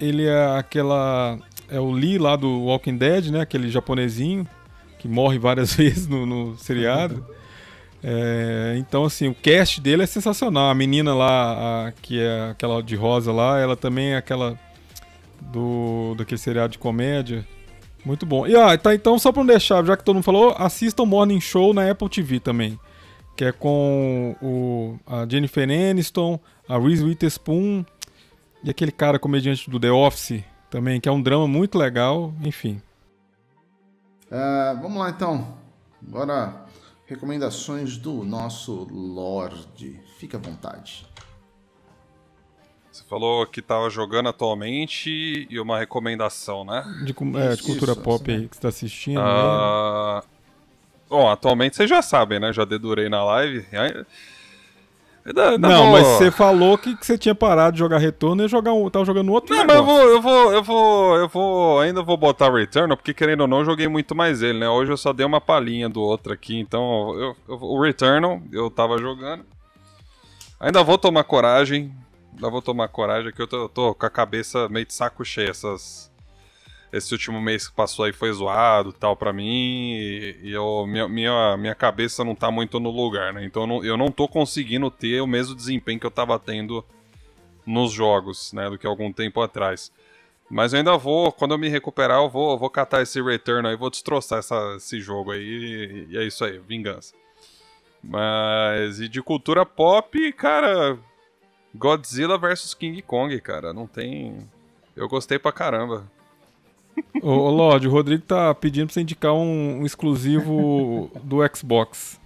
ele 0.00 0.26
é 0.26 0.56
aquela... 0.56 1.36
É 1.68 1.80
o 1.80 1.90
Lee 1.90 2.18
lá 2.18 2.34
do 2.36 2.64
Walking 2.64 2.96
Dead, 2.96 3.26
né, 3.30 3.40
aquele 3.40 3.68
japonesinho, 3.70 4.46
que 4.98 5.08
morre 5.08 5.38
várias 5.38 5.74
vezes 5.76 6.06
no, 6.06 6.24
no 6.24 6.56
seriado. 6.56 7.26
É, 8.02 8.76
então, 8.78 9.04
assim, 9.04 9.28
o 9.28 9.34
cast 9.34 9.80
dele 9.80 10.02
é 10.02 10.06
sensacional. 10.06 10.70
A 10.70 10.74
menina 10.74 11.14
lá, 11.14 11.88
a- 11.88 11.92
que 11.92 12.20
é 12.20 12.50
aquela 12.50 12.82
de 12.82 12.96
rosa 12.96 13.32
lá, 13.32 13.58
ela 13.58 13.76
também 13.76 14.12
é 14.14 14.16
aquela 14.16 14.58
do 15.40 16.14
daquele 16.16 16.38
seriado 16.38 16.72
de 16.72 16.78
comédia. 16.78 17.46
Muito 18.04 18.24
bom. 18.24 18.46
E 18.46 18.56
ah, 18.56 18.76
tá, 18.78 18.94
então, 18.94 19.18
só 19.18 19.30
pra 19.30 19.42
não 19.42 19.46
deixar, 19.46 19.84
já 19.84 19.96
que 19.96 20.04
todo 20.04 20.14
mundo 20.14 20.24
falou, 20.24 20.54
assista 20.56 21.02
o 21.02 21.06
Morning 21.06 21.40
Show 21.40 21.74
na 21.74 21.90
Apple 21.90 22.08
TV 22.08 22.40
também. 22.40 22.78
Que 23.36 23.44
é 23.44 23.52
com 23.52 24.34
o, 24.42 24.98
a 25.06 25.26
Jennifer 25.28 25.64
Aniston, 25.68 26.38
a 26.68 26.78
Reese 26.78 27.04
Witherspoon 27.04 27.84
e 28.64 28.70
aquele 28.70 28.92
cara 28.92 29.18
comediante 29.18 29.68
do 29.68 29.78
The 29.80 29.90
Office 29.90 30.42
também, 30.70 31.00
que 31.00 31.08
é 31.08 31.12
um 31.12 31.20
drama 31.22 31.46
muito 31.46 31.76
legal. 31.76 32.32
Enfim. 32.42 32.80
É, 34.30 34.74
vamos 34.80 34.98
lá 34.98 35.10
então. 35.10 35.54
Agora, 36.06 36.64
recomendações 37.10 37.96
do 37.96 38.24
nosso 38.24 38.86
Lorde. 38.88 40.00
Fica 40.16 40.38
à 40.38 40.40
vontade. 40.40 41.04
Você 42.90 43.04
falou 43.04 43.44
que 43.46 43.60
tava 43.60 43.90
jogando 43.90 44.28
atualmente 44.28 45.46
e 45.50 45.58
uma 45.60 45.78
recomendação, 45.78 46.64
né? 46.64 46.82
De, 47.04 47.12
é, 47.38 47.56
de 47.56 47.62
cultura 47.62 47.92
Isso, 47.92 48.00
pop 48.00 48.30
aí 48.30 48.48
que 48.48 48.56
você 48.56 48.62
tá 48.62 48.68
assistindo. 48.68 49.18
né? 49.18 49.26
Ah, 49.26 50.22
Bom, 51.08 51.28
atualmente 51.28 51.74
vocês 51.74 51.90
já 51.90 52.00
sabem, 52.00 52.38
né? 52.38 52.52
Já 52.52 52.64
dedurei 52.64 53.08
na 53.08 53.24
live. 53.24 53.66
Ainda 55.24 55.58
Não, 55.58 55.86
mas 55.92 56.06
você 56.06 56.30
falou 56.30 56.78
que, 56.78 56.96
que 56.96 57.04
você 57.04 57.18
tinha 57.18 57.34
parado 57.34 57.72
de 57.74 57.78
jogar 57.78 57.98
retorno 57.98 58.44
e 58.44 58.48
jogar 58.48 58.72
um, 58.72 58.88
tava 58.88 59.04
jogando 59.04 59.30
outro 59.32 59.54
Não, 59.54 59.66
mas 59.66 59.76
eu 59.76 59.84
vou, 59.84 60.00
eu 60.00 60.22
vou, 60.22 60.52
eu 60.52 60.62
vou, 60.62 61.16
eu 61.16 61.28
vou, 61.28 61.80
ainda 61.80 62.02
vou 62.02 62.16
botar 62.16 62.50
Returnal, 62.50 62.96
porque 62.96 63.12
querendo 63.12 63.42
ou 63.42 63.46
não, 63.48 63.58
eu 63.58 63.64
joguei 63.66 63.86
muito 63.86 64.14
mais 64.14 64.42
ele, 64.42 64.58
né? 64.58 64.68
Hoje 64.68 64.90
eu 64.92 64.96
só 64.96 65.12
dei 65.12 65.26
uma 65.26 65.40
palhinha 65.40 65.88
do 65.88 66.00
outro 66.00 66.32
aqui, 66.32 66.58
então 66.58 67.14
eu, 67.18 67.36
eu- 67.48 67.58
o 67.60 67.80
Returnal 67.82 68.40
eu 68.50 68.70
tava 68.70 68.96
jogando. 68.98 69.44
Ainda 70.58 70.82
vou 70.82 70.98
tomar 70.98 71.24
coragem, 71.24 71.92
ainda 72.34 72.50
vou 72.50 72.60
tomar 72.62 72.88
coragem, 72.88 73.32
que 73.32 73.40
eu 73.42 73.46
tô, 73.46 73.56
eu 73.64 73.68
tô 73.68 73.94
com 73.94 74.06
a 74.06 74.10
cabeça 74.10 74.68
meio 74.68 74.86
de 74.86 74.94
saco 74.94 75.24
cheio. 75.24 75.50
Essas, 75.50 76.09
esse 76.92 77.12
último 77.14 77.40
mês 77.40 77.68
que 77.68 77.74
passou 77.74 78.04
aí 78.04 78.12
foi 78.12 78.32
zoado 78.32 78.92
tal 78.92 79.14
pra 79.16 79.32
mim, 79.32 79.92
e, 79.92 80.50
eu, 80.52 80.86
minha, 80.86 81.08
minha, 81.08 81.56
minha 81.56 81.74
cabeça 81.74 82.24
não 82.24 82.34
tá 82.34 82.50
muito 82.50 82.80
no 82.80 82.90
lugar, 82.90 83.32
né? 83.32 83.44
Então 83.44 83.62
eu 83.62 83.66
não, 83.68 83.84
eu 83.84 83.96
não 83.96 84.10
tô 84.10 84.26
conseguindo 84.26 84.90
ter 84.90 85.20
o 85.20 85.26
mesmo 85.26 85.54
desempenho 85.54 86.00
que 86.00 86.06
eu 86.06 86.10
tava 86.10 86.38
tendo 86.38 86.84
nos 87.66 87.92
jogos, 87.92 88.52
né, 88.52 88.68
do 88.68 88.76
que 88.78 88.86
algum 88.86 89.12
tempo 89.12 89.40
atrás. 89.40 89.92
Mas 90.50 90.72
eu 90.72 90.78
ainda 90.78 90.96
vou, 90.96 91.30
quando 91.30 91.52
eu 91.52 91.58
me 91.58 91.68
recuperar, 91.68 92.18
eu 92.18 92.28
vou, 92.28 92.58
vou 92.58 92.68
catar 92.68 93.02
esse 93.02 93.22
return 93.22 93.68
aí, 93.68 93.76
vou 93.76 93.88
destroçar 93.90 94.40
essa- 94.40 94.74
esse 94.76 94.98
jogo 95.00 95.30
aí, 95.30 96.06
e, 96.10 96.14
e 96.14 96.18
é 96.18 96.24
isso 96.24 96.44
aí, 96.44 96.58
vingança. 96.58 97.14
Mas, 98.02 98.98
e 98.98 99.08
de 99.08 99.22
cultura 99.22 99.64
pop, 99.64 100.32
cara, 100.32 100.98
Godzilla 101.74 102.36
vs 102.36 102.74
King 102.74 103.00
Kong, 103.02 103.38
cara, 103.40 103.72
não 103.72 103.86
tem... 103.86 104.38
Eu 104.96 105.06
gostei 105.08 105.38
pra 105.38 105.52
caramba. 105.52 106.10
Ô, 107.22 107.30
ô 107.30 107.50
Lorde, 107.50 107.88
o 107.88 107.90
Rodrigo 107.90 108.22
tá 108.22 108.54
pedindo 108.54 108.86
pra 108.86 108.94
você 108.94 109.00
indicar 109.00 109.32
um, 109.32 109.80
um 109.80 109.86
exclusivo 109.86 111.10
do 111.22 111.38
Xbox. 111.54 112.20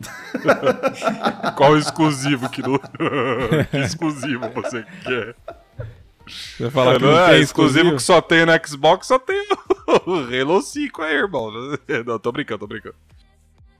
Qual 1.56 1.76
exclusivo 1.76 2.48
que, 2.48 2.62
do... 2.62 2.78
que 3.70 3.78
exclusivo 3.78 4.48
você 4.50 4.84
quer? 5.04 5.36
Você 6.26 6.64
vai 6.64 6.70
falar 6.70 6.96
que 6.96 7.04
não, 7.04 7.12
não 7.12 7.18
é 7.18 7.30
tem 7.32 7.42
exclusivo 7.42 7.96
que 7.96 8.02
só 8.02 8.20
tem 8.20 8.46
no 8.46 8.52
Xbox, 8.66 9.06
só 9.06 9.18
tem 9.18 9.46
o 10.06 10.12
Halo 10.14 10.62
5 10.62 11.02
aí, 11.02 11.14
irmão. 11.14 11.50
Não, 12.06 12.18
tô 12.18 12.32
brincando, 12.32 12.60
tô 12.60 12.66
brincando. 12.66 12.94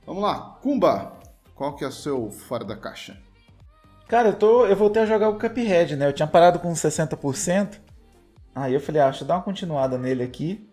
Vamos 0.05 0.23
lá, 0.23 0.57
Kumba. 0.61 1.13
Qual 1.55 1.75
que 1.75 1.83
é 1.83 1.87
o 1.87 1.91
seu 1.91 2.29
fora 2.31 2.65
da 2.65 2.75
caixa? 2.75 3.17
Cara, 4.07 4.29
eu, 4.29 4.33
tô, 4.33 4.65
eu 4.65 4.75
voltei 4.75 5.03
a 5.03 5.05
jogar 5.05 5.29
o 5.29 5.39
Cuphead, 5.39 5.95
né? 5.95 6.07
Eu 6.07 6.13
tinha 6.13 6.27
parado 6.27 6.59
com 6.59 6.71
60%. 6.73 7.79
Aí 8.55 8.73
eu 8.73 8.79
falei, 8.79 9.01
ah, 9.01 9.09
deixa 9.09 9.23
eu 9.23 9.27
dar 9.27 9.35
uma 9.35 9.43
continuada 9.43 9.97
nele 9.97 10.23
aqui. 10.23 10.69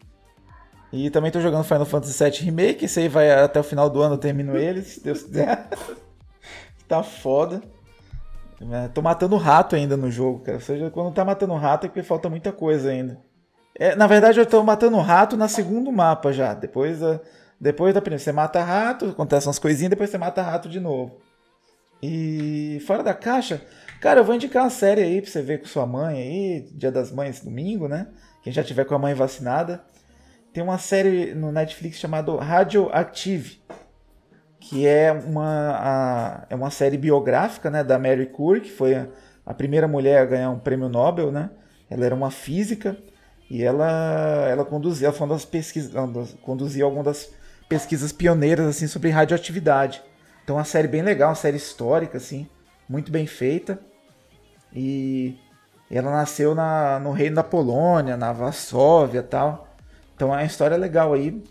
E 0.93 1.09
também 1.09 1.31
tô 1.31 1.41
jogando 1.41 1.65
Final 1.65 1.87
Fantasy 1.87 2.23
VII 2.23 2.45
Remake. 2.45 2.85
Esse 2.85 3.01
aí 3.01 3.09
vai 3.09 3.31
até 3.31 3.61
o 3.61 3.65
final 3.65 3.89
do 3.89 4.03
ano, 4.03 4.15
eu 4.15 4.19
termino 4.19 4.57
ele, 4.57 4.83
se 4.83 5.03
Deus 5.03 5.23
quiser. 5.23 5.69
tá 6.89 7.03
foda. 7.03 7.63
É, 8.73 8.89
Tô 8.89 9.01
matando 9.01 9.37
rato 9.37 9.75
ainda 9.77 9.97
no 9.97 10.11
jogo, 10.11 10.41
cara. 10.41 10.59
Ou 10.59 10.63
seja, 10.63 10.91
quando 10.91 11.15
tá 11.15 11.25
matando 11.25 11.55
rato 11.55 11.87
é 11.87 11.89
porque 11.89 12.03
falta 12.03 12.29
muita 12.29 12.53
coisa 12.53 12.91
ainda. 12.91 13.19
É, 13.75 13.95
na 13.95 14.07
verdade, 14.07 14.39
eu 14.39 14.45
tô 14.45 14.63
matando 14.63 14.99
rato 14.99 15.37
na 15.37 15.49
segundo 15.49 15.91
mapa 15.91 16.33
já. 16.33 16.53
Depois 16.53 17.01
da, 17.01 17.21
depois 17.59 17.95
da 17.95 18.03
primeira. 18.03 18.23
Você 18.23 18.33
mata 18.33 18.63
rato, 18.63 19.07
acontecem 19.07 19.49
umas 19.49 19.59
coisinhas, 19.59 19.91
depois 19.91 20.11
você 20.11 20.19
mata 20.19 20.43
rato 20.43 20.69
de 20.69 20.81
novo. 20.81 21.17
E 22.03 22.83
fora 22.87 23.03
da 23.03 23.15
caixa, 23.15 23.63
cara, 24.01 24.21
eu 24.21 24.25
vou 24.25 24.35
indicar 24.35 24.65
uma 24.65 24.71
série 24.71 25.03
aí 25.03 25.21
pra 25.23 25.31
você 25.31 25.43
ver 25.43 25.61
com 25.61 25.67
sua 25.67 25.87
mãe 25.87 26.17
aí, 26.17 26.69
Dia 26.73 26.91
das 26.91 27.11
Mães, 27.13 27.41
domingo, 27.41 27.89
né? 27.89 28.09
Quem 28.43 28.53
já 28.53 28.63
tiver 28.65 28.85
com 28.85 28.95
a 28.95 28.99
mãe 28.99 29.15
vacinada. 29.15 29.85
Tem 30.53 30.63
uma 30.63 30.79
série 30.79 31.35
no 31.35 31.53
Netflix 31.53 31.99
chamada 31.99 32.35
Radioactive, 32.43 33.61
que 34.59 34.87
é 34.87 35.13
uma, 35.13 35.71
a- 35.79 36.47
é 36.51 36.55
uma 36.55 36.71
série 36.71 36.97
biográfica 36.99 37.71
né, 37.71 37.85
da 37.85 37.99
Mary 37.99 38.27
Curie, 38.27 38.63
que 38.63 38.71
foi 38.71 38.95
a, 38.95 39.07
a 39.47 39.55
primeira 39.55 39.87
mulher 39.87 40.21
a 40.21 40.25
ganhar 40.27 40.51
um 40.51 40.59
prêmio 40.59 40.89
Nobel, 40.89 41.31
né? 41.31 41.51
Ela 41.89 42.05
era 42.07 42.15
uma 42.15 42.31
física 42.31 42.97
e 43.51 43.63
ela, 43.63 44.47
ela 44.49 44.65
conduzia, 44.65 45.09
ela 45.09 45.17
foi 45.17 45.27
uma 45.27 45.35
das 45.35 45.45
pesquisas, 45.45 45.93
conduzia 46.43 46.85
algumas 46.85 47.05
das 47.05 47.31
pesquisas 47.69 48.13
pioneiras 48.13 48.67
assim 48.67 48.87
sobre 48.87 49.11
radioatividade. 49.11 50.03
Então 50.45 50.57
uma 50.57 50.65
série 50.65 50.89
bem 50.89 51.03
legal, 51.03 51.31
uma 51.31 51.35
série 51.35 51.57
histórica 51.57 52.17
assim, 52.19 52.49
muito 52.91 53.13
bem 53.13 53.25
feita. 53.25 53.79
E 54.75 55.39
ela 55.89 56.11
nasceu 56.11 56.57
na, 56.57 56.99
no 56.99 57.13
reino 57.13 57.37
da 57.37 57.45
Polônia, 57.45 58.17
na 58.17 58.33
Varsóvia 58.33 59.21
e 59.21 59.23
tal. 59.23 59.69
Então 60.17 60.35
é 60.35 60.39
uma 60.39 60.45
história 60.45 60.77
legal 60.77 61.15
aí, 61.15 61.43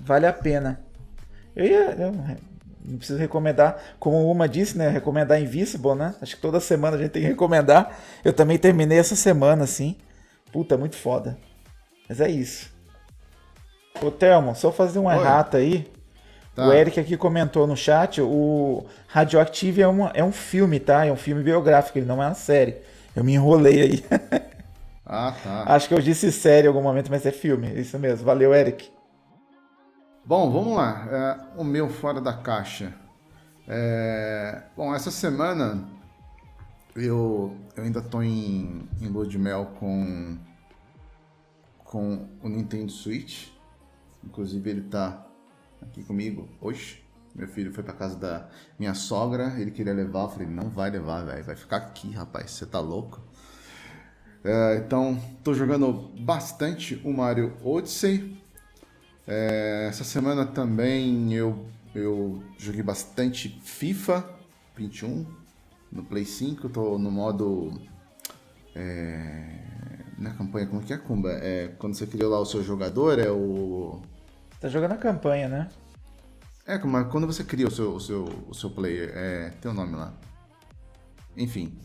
vale 0.00 0.26
a 0.26 0.32
pena. 0.32 0.80
Eu 1.54 1.66
ia. 1.66 1.90
eu 1.92 2.12
não 2.82 2.96
preciso 2.96 3.18
recomendar, 3.18 3.78
como 3.98 4.30
uma 4.30 4.48
disse, 4.48 4.78
né? 4.78 4.88
Recomendar 4.88 5.40
Invisible, 5.40 5.94
né? 5.94 6.14
Acho 6.20 6.36
que 6.36 6.42
toda 6.42 6.60
semana 6.60 6.96
a 6.96 6.98
gente 6.98 7.10
tem 7.10 7.22
que 7.22 7.28
recomendar. 7.28 7.98
Eu 8.24 8.32
também 8.32 8.58
terminei 8.58 8.98
essa 8.98 9.14
semana, 9.16 9.64
assim. 9.64 9.96
Puta, 10.50 10.78
muito 10.78 10.96
foda. 10.96 11.36
Mas 12.08 12.20
é 12.20 12.30
isso. 12.30 12.72
Ô, 14.00 14.10
Thelmo, 14.10 14.54
só 14.54 14.72
fazer 14.72 14.98
uma 14.98 15.14
Oi. 15.14 15.20
errata 15.20 15.58
aí. 15.58 15.90
Tá. 16.56 16.66
O 16.66 16.72
Eric 16.72 16.98
aqui 16.98 17.18
comentou 17.18 17.66
no 17.66 17.76
chat, 17.76 18.22
o 18.22 18.86
Radioactive 19.08 19.82
é, 19.82 19.86
uma, 19.86 20.10
é 20.14 20.24
um 20.24 20.32
filme, 20.32 20.80
tá? 20.80 21.04
É 21.04 21.12
um 21.12 21.16
filme 21.16 21.42
biográfico, 21.42 21.98
ele 21.98 22.06
não 22.06 22.22
é 22.22 22.26
uma 22.26 22.34
série. 22.34 22.78
Eu 23.14 23.22
me 23.22 23.34
enrolei 23.34 23.82
aí. 23.82 24.04
Ah, 25.08 25.32
tá. 25.40 25.62
Acho 25.68 25.86
que 25.86 25.94
eu 25.94 26.00
disse 26.00 26.32
série 26.32 26.64
em 26.64 26.68
algum 26.68 26.82
momento, 26.82 27.08
mas 27.12 27.24
é 27.24 27.30
filme. 27.30 27.72
Isso 27.80 27.96
mesmo. 27.96 28.26
Valeu, 28.26 28.52
Eric. 28.52 28.90
Bom, 30.24 30.50
vamos 30.50 30.76
lá. 30.76 31.06
É, 31.56 31.60
o 31.60 31.62
meu 31.62 31.88
fora 31.88 32.20
da 32.20 32.32
caixa. 32.32 32.92
É, 33.68 34.62
bom, 34.76 34.92
essa 34.92 35.12
semana 35.12 35.88
eu, 36.96 37.56
eu 37.76 37.84
ainda 37.84 38.02
tô 38.02 38.20
em, 38.20 38.88
em 39.00 39.06
lua 39.06 39.24
de 39.24 39.38
mel 39.38 39.74
com, 39.78 40.36
com 41.84 42.26
o 42.42 42.48
Nintendo 42.48 42.90
Switch. 42.90 43.50
Inclusive 44.24 44.68
ele 44.68 44.82
tá 44.82 45.25
aqui 45.88 46.02
comigo 46.02 46.48
hoje. 46.60 47.02
Meu 47.34 47.46
filho 47.46 47.72
foi 47.72 47.84
pra 47.84 47.92
casa 47.92 48.16
da 48.16 48.48
minha 48.78 48.94
sogra, 48.94 49.54
ele 49.58 49.70
queria 49.70 49.92
levar, 49.92 50.22
eu 50.22 50.28
falei, 50.30 50.46
não 50.46 50.70
vai 50.70 50.90
levar, 50.90 51.24
velho, 51.24 51.44
vai 51.44 51.54
ficar 51.54 51.76
aqui, 51.76 52.10
rapaz, 52.10 52.50
você 52.52 52.64
tá 52.64 52.80
louco? 52.80 53.20
É, 54.42 54.76
então, 54.76 55.20
tô 55.42 55.52
jogando 55.52 55.92
bastante 56.20 57.00
o 57.04 57.12
Mario 57.12 57.56
Odyssey. 57.64 58.40
É, 59.26 59.86
essa 59.88 60.04
semana 60.04 60.46
também 60.46 61.34
eu, 61.34 61.66
eu 61.94 62.42
joguei 62.56 62.82
bastante 62.82 63.48
FIFA 63.64 64.24
21 64.76 65.26
no 65.90 66.04
Play 66.04 66.24
5. 66.24 66.68
Tô 66.68 66.96
no 66.96 67.10
modo. 67.10 67.72
É, 68.74 69.58
na 70.16 70.30
campanha, 70.30 70.66
como 70.66 70.80
que 70.82 70.92
é, 70.92 70.96
Kumba? 70.96 71.32
É, 71.32 71.68
quando 71.78 71.94
você 71.94 72.06
criou 72.06 72.30
lá 72.30 72.38
o 72.38 72.46
seu 72.46 72.62
jogador, 72.62 73.18
é 73.18 73.30
o. 73.30 74.00
Tá 74.66 74.70
jogando 74.70 74.92
a 74.94 74.96
campanha, 74.96 75.48
né? 75.48 75.68
É, 76.66 76.76
como- 76.76 77.04
quando 77.04 77.24
você 77.24 77.44
cria 77.44 77.68
o 77.68 77.70
seu, 77.70 77.94
o 77.94 78.00
seu, 78.00 78.24
o 78.48 78.52
seu 78.52 78.68
player, 78.68 79.12
é, 79.14 79.50
tem 79.60 79.70
o 79.70 79.74
nome 79.74 79.94
lá. 79.94 80.12
Enfim. 81.36 81.78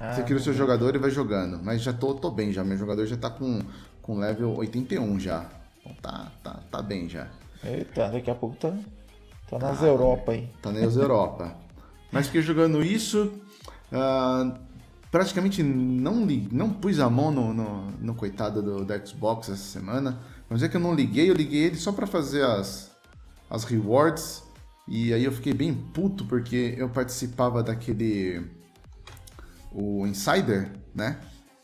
Ah, 0.00 0.14
você 0.14 0.22
cria 0.22 0.38
o 0.38 0.40
seu 0.40 0.54
jogador 0.54 0.94
e 0.94 0.98
vai 0.98 1.10
jogando. 1.10 1.62
Mas 1.62 1.82
já 1.82 1.92
tô, 1.92 2.14
tô 2.14 2.30
bem 2.30 2.50
já. 2.50 2.64
Meu 2.64 2.78
jogador 2.78 3.04
já 3.04 3.18
tá 3.18 3.28
com, 3.28 3.60
com 4.00 4.18
level 4.18 4.56
81 4.56 5.20
já. 5.20 5.44
Então 5.80 5.94
tá, 6.00 6.32
tá, 6.42 6.54
tá 6.70 6.80
bem 6.80 7.06
já. 7.06 7.28
Eita, 7.62 8.08
daqui 8.08 8.30
a 8.30 8.34
pouco 8.34 8.56
tá, 8.56 8.72
tá 9.50 9.58
nas 9.58 9.80
Tá, 9.80 9.86
Europa 9.86 10.32
aí. 10.32 10.48
Tá 10.62 10.72
nas 10.72 10.96
Europa. 10.96 11.54
Mas 12.10 12.26
fiquei 12.28 12.40
jogando 12.40 12.82
isso. 12.82 13.30
ah, 13.92 14.56
praticamente 15.10 15.62
não, 15.62 16.24
li, 16.24 16.48
não 16.50 16.70
pus 16.70 16.98
a 16.98 17.10
mão 17.10 17.30
no, 17.30 17.52
no, 17.52 17.90
no 18.00 18.14
coitado 18.14 18.62
do, 18.62 18.86
do 18.86 19.06
Xbox 19.06 19.50
essa 19.50 19.56
semana. 19.62 20.18
Mas 20.52 20.62
é 20.62 20.68
que 20.68 20.76
eu 20.76 20.80
não 20.80 20.94
liguei, 20.94 21.30
eu 21.30 21.34
liguei 21.34 21.62
ele 21.64 21.76
só 21.76 21.92
pra 21.92 22.06
fazer 22.06 22.44
as, 22.44 22.90
as 23.48 23.64
rewards. 23.64 24.42
E 24.86 25.14
aí 25.14 25.24
eu 25.24 25.32
fiquei 25.32 25.54
bem 25.54 25.72
puto 25.72 26.26
porque 26.26 26.74
eu 26.76 26.90
participava 26.90 27.62
daquele. 27.62 28.50
O 29.72 30.06
Insider, 30.06 30.70
né? 30.94 31.18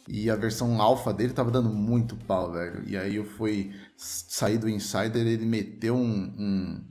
E 0.09 0.31
a 0.31 0.37
versão 0.37 0.81
alfa 0.81 1.13
dele 1.13 1.35
tava 1.35 1.51
dando 1.51 1.69
muito 1.69 2.17
pau, 2.17 2.51
velho. 2.53 2.83
E 2.87 2.97
aí 2.97 3.17
eu 3.17 3.27
fui 3.27 3.75
sair 3.95 4.57
do 4.57 4.67
Insider, 4.71 5.17
ele 5.27 5.45
meteu 5.45 5.95
um- 5.95 6.33
um, 6.39 6.85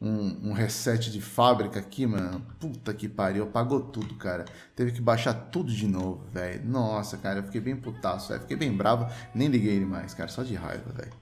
um, 0.00 0.50
um 0.50 0.52
reset 0.52 1.10
de 1.10 1.20
fábrica 1.20 1.80
aqui, 1.80 2.06
mano. 2.06 2.40
Puta 2.60 2.94
que 2.94 3.08
pariu, 3.08 3.42
apagou 3.42 3.80
tudo, 3.80 4.14
cara. 4.14 4.44
Teve 4.76 4.92
que 4.92 5.00
baixar 5.00 5.34
tudo 5.34 5.72
de 5.72 5.88
novo, 5.88 6.24
velho. 6.32 6.64
Nossa, 6.64 7.16
cara, 7.16 7.40
eu 7.40 7.44
fiquei 7.44 7.60
bem 7.60 7.74
putaço, 7.74 8.28
velho. 8.28 8.42
Fiquei 8.42 8.56
bem 8.56 8.72
bravo, 8.72 9.12
nem 9.34 9.48
liguei 9.48 9.74
ele 9.74 9.86
mais, 9.86 10.14
cara, 10.14 10.28
só 10.28 10.44
de 10.44 10.54
raiva, 10.54 10.92
velho. 10.92 11.21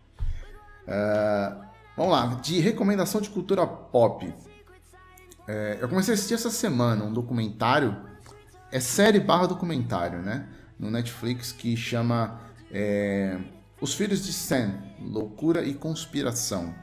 Ah, 0.91 1.69
vamos 1.97 2.13
lá, 2.13 2.27
de 2.43 2.59
recomendação 2.61 3.21
de 3.21 3.31
cultura 3.31 3.67
pop. 3.67 4.35
É, 5.49 5.79
eu 5.81 5.89
comecei 5.89 6.13
a 6.13 6.15
assistir 6.15 6.35
essa 6.35 6.51
semana 6.51 7.05
um 7.05 7.13
documentário, 7.13 7.97
é 8.71 8.81
série 8.81 9.21
barra 9.21 9.47
documentário, 9.47 10.21
né? 10.21 10.49
No 10.79 10.91
Netflix 10.91 11.53
que 11.53 11.77
chama 11.77 12.41
é, 12.71 13.39
Os 13.81 13.95
Filhos 13.95 14.25
de 14.25 14.33
Sam, 14.33 14.75
Loucura 15.01 15.63
e 15.63 15.75
Conspiração 15.75 16.75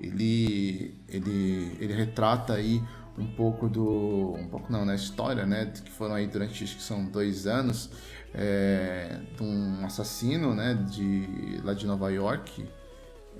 ele, 0.00 0.98
ele, 1.08 1.76
ele 1.78 1.92
retrata 1.92 2.54
aí 2.54 2.82
um 3.18 3.26
pouco 3.26 3.68
do. 3.68 4.34
Um 4.38 4.48
pouco 4.48 4.72
não, 4.72 4.84
na 4.84 4.94
história, 4.94 5.44
né? 5.44 5.66
Que 5.66 5.90
foram 5.90 6.14
aí 6.14 6.26
durante 6.26 6.64
acho 6.64 6.76
que 6.76 6.82
são 6.82 7.04
dois 7.04 7.46
anos 7.46 7.90
é, 8.32 9.20
de 9.36 9.42
um 9.42 9.84
assassino, 9.84 10.54
né? 10.54 10.74
De, 10.74 11.60
lá 11.62 11.74
de 11.74 11.86
Nova 11.86 12.10
York. 12.10 12.66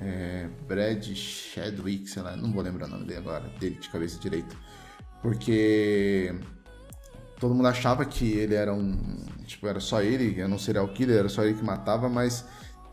É, 0.01 0.49
Brad 0.67 1.05
Chadwick, 1.15 2.09
sei 2.09 2.23
lá, 2.23 2.35
não 2.37 2.53
vou 2.53 2.63
lembrar 2.63 2.87
o 2.87 2.91
nome 2.91 3.05
dele 3.05 3.19
agora, 3.19 3.49
dele 3.61 3.77
de 3.77 3.89
cabeça 3.91 4.19
direito. 4.19 4.57
Porque 5.21 6.35
todo 7.39 7.55
mundo 7.55 7.69
achava 7.69 8.05
que 8.05 8.33
ele 8.33 8.55
era 8.55 8.73
um. 8.73 8.97
Tipo, 9.45 9.67
era 9.67 9.81
só 9.81 10.03
ele, 10.03 10.41
era 10.41 10.49
um 10.49 10.59
serial 10.59 10.89
killer, 10.89 11.19
era 11.19 11.29
só 11.29 11.45
ele 11.45 11.55
que 11.55 11.65
matava, 11.65 12.09
mas 12.09 12.47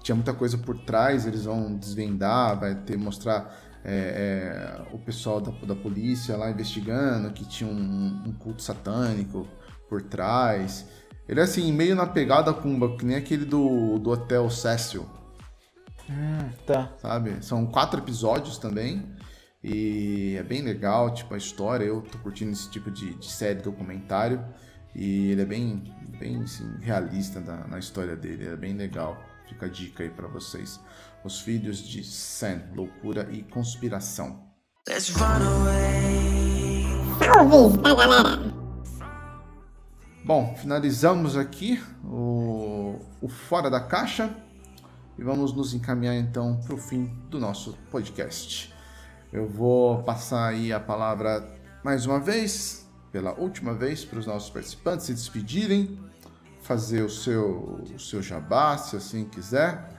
tinha 0.04 0.16
muita 0.16 0.34
coisa 0.34 0.58
por 0.58 0.78
trás, 0.80 1.26
eles 1.26 1.46
vão 1.46 1.76
desvendar, 1.76 2.60
vai 2.60 2.76
ter 2.76 2.98
mostrar 2.98 3.56
é, 3.84 4.86
é, 4.90 4.94
o 4.94 4.98
pessoal 4.98 5.40
da, 5.40 5.52
da 5.52 5.76
polícia 5.76 6.36
lá 6.36 6.50
investigando 6.50 7.32
que 7.32 7.46
tinha 7.46 7.70
um, 7.70 8.24
um 8.26 8.34
culto 8.34 8.62
satânico 8.62 9.48
por 9.90 10.02
trás. 10.02 10.86
Ele 11.28 11.40
é 11.40 11.44
assim, 11.44 11.72
meio 11.74 11.96
na 11.96 12.06
pegada 12.06 12.54
Kumba, 12.54 12.98
que 12.98 13.06
nem 13.06 13.18
aquele 13.18 13.46
do, 13.46 14.00
do 14.00 14.10
Hotel 14.10 14.50
Cecil, 14.50 15.06
Hum, 16.10 16.50
tá. 16.66 16.92
sabe? 16.98 17.44
São 17.44 17.66
quatro 17.66 18.00
episódios 18.00 18.58
também. 18.58 19.16
E 19.64 20.36
é 20.38 20.44
bem 20.44 20.62
legal, 20.62 21.14
tipo, 21.14 21.34
a 21.34 21.38
história. 21.38 21.84
Eu 21.84 22.02
tô 22.02 22.18
curtindo 22.20 22.52
esse 22.52 22.70
tipo 22.70 22.90
de, 22.90 23.16
de 23.16 23.26
série 23.26 23.62
documentário. 23.62 24.44
E 24.96 25.32
ele 25.32 25.42
é 25.42 25.46
bem, 25.46 25.94
bem 26.20 26.42
assim, 26.42 26.78
realista 26.80 27.40
na, 27.40 27.68
na 27.68 27.80
história 27.80 28.16
dele. 28.16 28.48
É 28.48 28.56
bem 28.56 28.74
legal. 28.74 29.18
Fica 29.48 29.66
a 29.66 29.70
dica 29.70 30.04
aí 30.04 30.10
pra 30.10 30.28
vocês. 30.28 30.80
Os 31.24 31.42
Filhos 31.42 31.80
de 31.80 32.04
Sam, 32.04 32.62
Loucura 32.76 33.28
e 33.32 33.44
Conspiração. 33.44 34.48
Let's 34.88 35.10
run 35.10 35.26
away. 35.26 36.58
Bom, 40.24 40.56
finalizamos 40.56 41.38
aqui 41.38 41.82
o, 42.04 43.00
o 43.22 43.28
Fora 43.28 43.70
da 43.70 43.80
Caixa 43.80 44.30
e 45.18 45.24
vamos 45.24 45.54
nos 45.54 45.74
encaminhar 45.74 46.16
então 46.16 46.60
para 46.66 46.76
o 46.76 46.78
fim 46.78 47.06
do 47.30 47.40
nosso 47.40 47.78
podcast. 47.92 48.74
Eu 49.32 49.48
vou 49.48 50.04
passar 50.04 50.48
aí 50.48 50.72
a 50.72 50.80
palavra 50.80 51.48
mais 51.84 52.06
uma 52.06 52.20
vez, 52.20 52.88
pela 53.12 53.34
última 53.40 53.74
vez, 53.74 54.06
para 54.06 54.20
os 54.20 54.26
nossos 54.26 54.50
participantes 54.50 55.06
se 55.06 55.14
despedirem, 55.14 56.00
fazer 56.62 57.02
o 57.02 57.10
seu, 57.10 57.82
o 57.94 58.00
seu 58.00 58.22
jabá, 58.22 58.78
se 58.78 58.96
assim 58.96 59.26
quiser. 59.26 59.90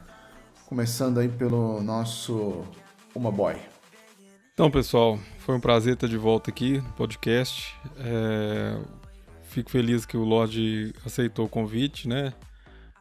Começando 0.67 1.19
aí 1.19 1.29
pelo 1.29 1.83
nosso 1.83 2.65
Uma 3.15 3.33
Boy. 3.33 3.57
Então, 4.53 4.71
pessoal, 4.71 5.19
foi 5.39 5.55
um 5.55 5.61
prazer 5.61 5.95
estar 5.95 6.07
de 6.07 6.19
volta 6.19 6.51
aqui 6.51 6.79
no 6.79 6.93
podcast. 6.93 7.75
É, 7.99 8.79
Fico 9.49 9.71
feliz 9.71 10.05
que 10.05 10.17
o 10.17 10.25
Lorde 10.25 10.93
aceitou 11.07 11.47
o 11.47 11.49
convite, 11.49 12.07
né? 12.07 12.35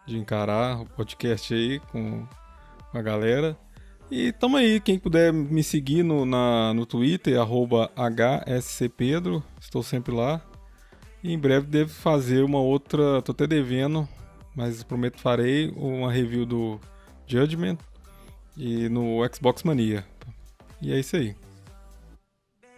De 0.07 0.17
encarar 0.17 0.81
o 0.81 0.85
podcast 0.85 1.53
aí 1.53 1.79
com 1.91 2.25
a 2.93 3.01
galera. 3.01 3.57
E 4.09 4.31
tamo 4.31 4.55
aí, 4.55 4.79
quem 4.79 4.97
puder 4.97 5.33
me 5.33 5.61
seguir 5.61 6.01
no, 6.01 6.25
na, 6.25 6.73
no 6.73 6.85
Twitter, 6.85 7.39
arroba 7.39 7.91
HSCPedro, 7.95 9.43
estou 9.59 9.83
sempre 9.83 10.15
lá. 10.15 10.41
E 11.21 11.33
em 11.33 11.37
breve 11.37 11.67
devo 11.67 11.89
fazer 11.89 12.43
uma 12.43 12.59
outra, 12.59 13.21
tô 13.21 13.33
até 13.33 13.45
devendo, 13.45 14.07
mas 14.55 14.81
prometo 14.81 15.19
farei 15.19 15.73
uma 15.75 16.11
review 16.11 16.45
do 16.45 16.79
Judgment 17.27 17.77
e 18.55 18.87
no 18.87 19.19
Xbox 19.33 19.63
Mania. 19.63 20.05
E 20.81 20.93
é 20.93 20.99
isso 20.99 21.17
aí. 21.17 21.35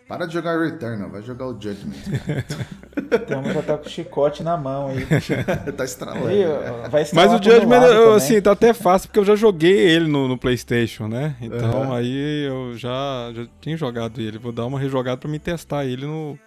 Para 0.10 0.26
de 0.26 0.34
jogar 0.34 0.60
Returnal, 0.60 1.08
vai 1.10 1.22
jogar 1.22 1.46
o 1.46 1.54
Judgment. 1.54 1.94
Então 3.12 3.44
já 3.44 3.62
tá 3.64 3.78
com 3.78 3.86
o 3.86 3.90
chicote 3.90 4.44
na 4.44 4.58
mão 4.58 4.90
aí. 4.90 5.06
tá 5.78 5.86
estralando. 5.86 6.28
Aí, 6.28 6.46
né? 6.46 6.90
vai 6.90 7.06
Mas 7.14 7.32
o 7.32 7.42
Judgment, 7.42 7.82
eu, 7.84 8.14
assim, 8.14 8.42
tá 8.42 8.52
até 8.52 8.74
fácil 8.74 9.08
porque 9.08 9.20
eu 9.20 9.26
já 9.26 9.36
joguei 9.36 9.72
ele 9.72 10.08
no, 10.08 10.28
no 10.28 10.38
PlayStation, 10.38 11.08
né? 11.08 11.36
Então 11.42 11.84
Aham. 11.84 11.96
aí 11.96 12.46
eu 12.48 12.76
já, 12.78 13.32
já 13.34 13.48
tinha 13.62 13.78
jogado 13.78 14.20
ele. 14.20 14.38
Vou 14.38 14.52
dar 14.52 14.66
uma 14.66 14.80
rejogada 14.80 15.18
pra 15.18 15.30
me 15.30 15.40
testar 15.40 15.86
ele 15.86 16.06
no. 16.06 16.38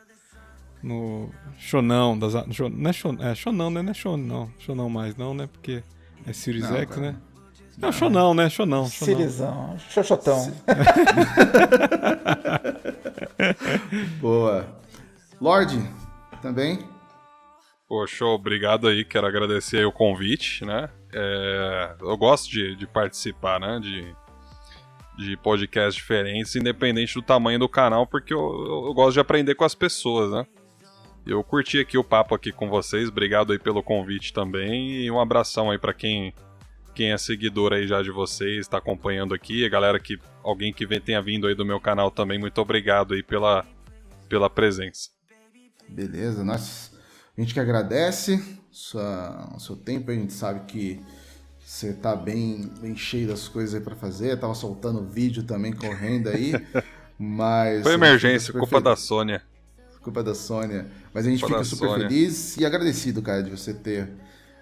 No 0.83 1.31
Shonão. 1.59 2.19
Das, 2.19 2.33
Shon- 2.51 2.69
não 2.69 2.91
é 2.91 3.31
é 3.31 3.35
Shonão, 3.35 3.71
né? 3.71 3.83
Não 3.83 3.91
é 3.91 3.95
Shon, 3.95 4.17
não. 4.17 4.51
Shonão 4.59 4.91
mais, 4.91 5.17
não, 5.17 5.33
né? 5.33 5.49
Porque 5.51 5.83
é 6.27 6.33
Series 6.33 6.69
Não, 6.69 6.77
X, 6.77 6.87
cara. 6.95 7.01
né? 7.01 7.17
Não, 7.79 7.91
show 7.91 8.11
não, 8.11 8.35
né? 8.35 8.49
Show 8.49 8.67
não. 8.67 8.87
Cirizão, 8.87 9.77
xoxotão. 9.91 10.53
Boa. 14.21 14.67
Lorde, 15.41 15.83
também. 16.41 16.79
Show, 18.07 18.35
obrigado 18.35 18.89
aí, 18.89 19.05
quero 19.05 19.27
agradecer 19.27 19.79
aí 19.79 19.85
o 19.85 19.93
convite, 19.93 20.65
né? 20.65 20.89
É, 21.13 21.95
eu 22.01 22.17
gosto 22.17 22.51
de, 22.51 22.75
de 22.75 22.87
participar, 22.87 23.61
né? 23.61 23.79
De, 23.81 24.15
de 25.19 25.37
podcasts 25.37 25.95
diferentes, 25.95 26.57
independente 26.57 27.15
do 27.15 27.21
tamanho 27.21 27.59
do 27.59 27.69
canal, 27.69 28.07
porque 28.07 28.33
eu, 28.33 28.39
eu, 28.39 28.87
eu 28.87 28.95
gosto 28.95 29.13
de 29.13 29.21
aprender 29.21 29.55
com 29.55 29.65
as 29.65 29.75
pessoas, 29.75 30.33
né? 30.33 30.47
Eu 31.27 31.45
curti 31.45 31.79
aqui 31.79 31.99
o 31.99 32.03
papo 32.03 32.35
aqui 32.35 32.51
com 32.51 32.69
vocês, 32.69 33.09
obrigado 33.09 33.53
aí 33.53 33.59
pelo 33.59 33.83
convite 33.83 34.33
também 34.33 35.03
e 35.03 35.11
um 35.11 35.21
abração 35.21 35.71
aí 35.71 35.79
para 35.79 35.93
quem 35.93 36.35
quem 36.95 37.13
é 37.13 37.19
seguidor 37.19 37.73
aí 37.73 37.87
já 37.87 38.03
de 38.03 38.11
vocês, 38.11 38.61
está 38.61 38.79
acompanhando 38.79 39.35
aqui, 39.35 39.65
a 39.65 39.69
galera 39.69 39.99
que 40.01 40.19
alguém 40.43 40.73
que 40.73 40.87
vem, 40.87 41.01
tenha 41.01 41.23
vindo 41.23 41.47
aí 41.47 41.55
do 41.55 41.65
meu 41.65 41.81
canal 41.81 42.11
também, 42.11 42.39
muito 42.39 42.59
obrigado 42.61 43.15
aí 43.15 43.23
pela 43.23 43.67
pela 44.29 44.49
presença. 44.49 45.11
Beleza, 45.89 46.45
nós 46.45 46.93
a 47.37 47.41
gente 47.41 47.55
que 47.55 47.61
agradece 47.61 48.43
sua, 48.71 49.53
o 49.55 49.61
seu 49.61 49.77
tempo, 49.77 50.11
a 50.11 50.15
gente 50.15 50.33
sabe 50.33 50.67
que 50.67 51.01
você 51.65 51.93
tá 51.95 52.15
bem, 52.17 52.71
bem 52.81 52.97
cheio 52.97 53.29
das 53.29 53.49
coisas 53.49 53.75
aí 53.75 53.81
para 53.81 53.97
fazer, 53.97 54.39
tava 54.39 54.55
soltando 54.55 55.05
vídeo 55.05 55.43
também 55.45 55.73
correndo 55.73 56.29
aí, 56.29 56.53
mas 57.19 57.83
Foi 57.83 57.95
emergência, 57.95 58.53
culpa 58.55 58.81
da 58.81 58.97
Sônia. 58.97 59.43
culpa 60.03 60.23
da 60.23 60.35
Sônia, 60.35 60.91
mas 61.15 61.27
a 61.27 61.31
gente 61.31 61.41
Culpa 61.41 61.55
fica 61.57 61.65
super 61.65 61.89
Sônia. 61.89 62.09
feliz 62.09 62.57
e 62.57 62.65
agradecido, 62.67 63.23
cara, 63.23 63.43
de 63.43 63.51
você 63.51 63.73
ter 63.75 64.09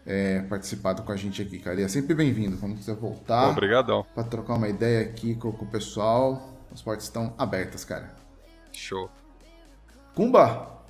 é, 0.06 0.40
participado 0.42 1.02
com 1.02 1.12
a 1.12 1.16
gente 1.16 1.42
aqui, 1.42 1.58
cara. 1.58 1.80
E 1.80 1.84
é 1.84 1.88
sempre 1.88 2.14
bem-vindo 2.14 2.56
quando 2.56 2.76
quiser 2.76 2.94
voltar. 2.94 3.50
Obrigadão. 3.50 4.04
Pra 4.14 4.24
trocar 4.24 4.54
uma 4.54 4.68
ideia 4.68 5.02
aqui 5.02 5.34
com, 5.34 5.52
com 5.52 5.64
o 5.64 5.68
pessoal. 5.68 6.50
As 6.72 6.80
portas 6.82 7.04
estão 7.04 7.34
abertas, 7.36 7.84
cara. 7.84 8.10
Show. 8.72 9.10
Kumba! 10.14 10.80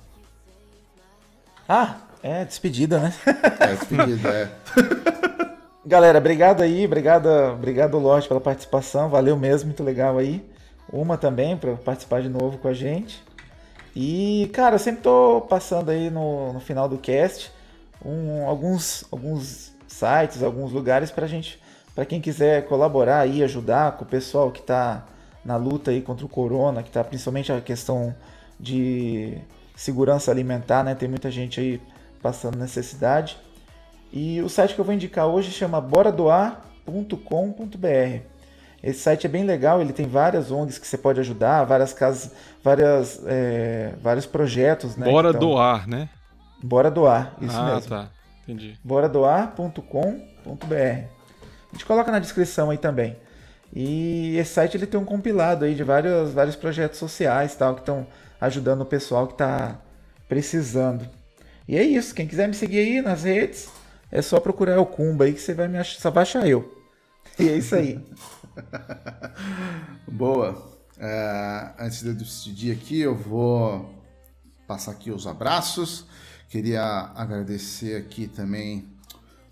Ah, 1.67 1.97
é 2.21 2.45
despedida, 2.45 2.99
né? 2.99 3.13
É, 3.59 3.75
despedida, 3.75 4.29
é. 4.29 4.51
Galera, 5.85 6.19
obrigado 6.19 6.61
aí, 6.61 6.85
obrigado, 6.85 7.27
obrigado 7.53 7.97
Lorde 7.97 8.27
pela 8.27 8.39
participação, 8.39 9.09
valeu 9.09 9.35
mesmo, 9.35 9.67
muito 9.67 9.83
legal 9.83 10.17
aí. 10.17 10.45
Uma 10.91 11.17
também 11.17 11.57
para 11.57 11.75
participar 11.75 12.21
de 12.21 12.29
novo 12.29 12.57
com 12.59 12.67
a 12.67 12.73
gente. 12.73 13.23
E, 13.95 14.49
cara, 14.53 14.75
eu 14.75 14.79
sempre 14.79 15.01
tô 15.01 15.41
passando 15.49 15.89
aí 15.89 16.09
no, 16.09 16.53
no 16.53 16.59
final 16.59 16.87
do 16.87 16.97
cast 16.97 17.51
um- 18.05 18.45
alguns, 18.47 19.03
alguns 19.11 19.71
sites, 19.87 20.41
alguns 20.43 20.71
lugares 20.71 21.11
pra 21.11 21.27
gente, 21.27 21.59
pra 21.93 22.05
quem 22.05 22.21
quiser 22.21 22.65
colaborar 22.67 23.19
aí, 23.19 23.43
ajudar 23.43 23.93
com 23.93 24.03
o 24.03 24.07
pessoal 24.07 24.51
que 24.51 24.61
tá 24.61 25.05
na 25.43 25.55
luta 25.57 25.91
aí 25.91 26.01
contra 26.01 26.25
o 26.25 26.29
corona, 26.29 26.83
que 26.83 26.91
tá 26.91 27.03
principalmente 27.03 27.51
a 27.51 27.59
questão 27.61 28.15
de 28.59 29.37
segurança 29.75 30.31
alimentar, 30.31 30.83
né? 30.83 30.93
Tem 30.95 31.09
muita 31.09 31.29
gente 31.31 31.59
aí 31.59 31.81
passando 32.21 32.57
necessidade. 32.57 33.37
E 34.13 34.41
o 34.41 34.49
site 34.49 34.75
que 34.75 34.81
eu 34.81 34.85
vou 34.85 34.93
indicar 34.93 35.25
hoje 35.27 35.51
chama 35.51 35.79
boradoar.com.br. 35.81 38.21
Esse 38.83 38.99
site 38.99 39.27
é 39.27 39.29
bem 39.29 39.43
legal, 39.43 39.79
ele 39.79 39.93
tem 39.93 40.07
várias 40.07 40.49
ONGs 40.51 40.79
que 40.79 40.87
você 40.87 40.97
pode 40.97 41.19
ajudar, 41.19 41.63
várias 41.65 41.93
casas, 41.93 42.31
várias, 42.63 43.21
é, 43.27 43.93
vários 44.01 44.25
projetos, 44.25 44.95
né? 44.97 45.05
Bora 45.09 45.31
que 45.31 45.37
tão- 45.39 45.49
doar, 45.49 45.87
né? 45.87 46.09
Bora 46.63 46.91
doar, 46.91 47.35
isso 47.41 47.57
ah, 47.57 47.75
mesmo. 47.75 47.89
tá. 47.89 48.09
Entendi. 48.43 48.77
boradoar.com.br. 48.83 49.83
A 50.73 51.73
gente 51.73 51.85
coloca 51.85 52.11
na 52.11 52.19
descrição 52.19 52.69
aí 52.69 52.77
também. 52.77 53.17
E 53.73 54.35
esse 54.37 54.53
site 54.53 54.75
ele 54.75 54.85
tem 54.85 54.99
um 54.99 55.05
compilado 55.05 55.63
aí 55.63 55.73
de 55.73 55.83
vários, 55.83 56.33
vários 56.33 56.55
projetos 56.55 56.99
sociais 56.99 57.55
tal 57.55 57.73
que 57.75 57.81
estão 57.81 58.05
ajudando 58.39 58.81
o 58.81 58.85
pessoal 58.85 59.27
que 59.27 59.33
está 59.33 59.79
precisando. 60.27 61.07
E 61.67 61.77
é 61.77 61.83
isso. 61.83 62.13
Quem 62.13 62.27
quiser 62.27 62.47
me 62.47 62.53
seguir 62.53 62.79
aí 62.79 63.01
nas 63.01 63.23
redes, 63.23 63.69
é 64.11 64.21
só 64.21 64.39
procurar 64.39 64.79
o 64.79 64.85
Kumba 64.85 65.25
aí 65.25 65.33
que 65.33 65.39
você 65.39 65.53
vai 65.53 65.67
me 65.67 65.77
achar, 65.77 66.01
só 66.01 66.11
vai 66.11 66.23
achar 66.23 66.45
eu. 66.47 66.77
E 67.39 67.47
é 67.47 67.55
isso 67.55 67.75
aí. 67.75 68.03
Boa. 70.05 70.69
É, 70.99 71.69
antes 71.79 72.01
de 72.01 72.09
eu 72.09 72.13
despedir 72.13 72.75
aqui, 72.75 72.99
eu 72.99 73.15
vou 73.15 74.03
passar 74.67 74.91
aqui 74.91 75.11
os 75.11 75.25
abraços. 75.25 76.05
Queria 76.51 76.83
agradecer 77.15 77.95
aqui 77.95 78.27
também 78.27 78.79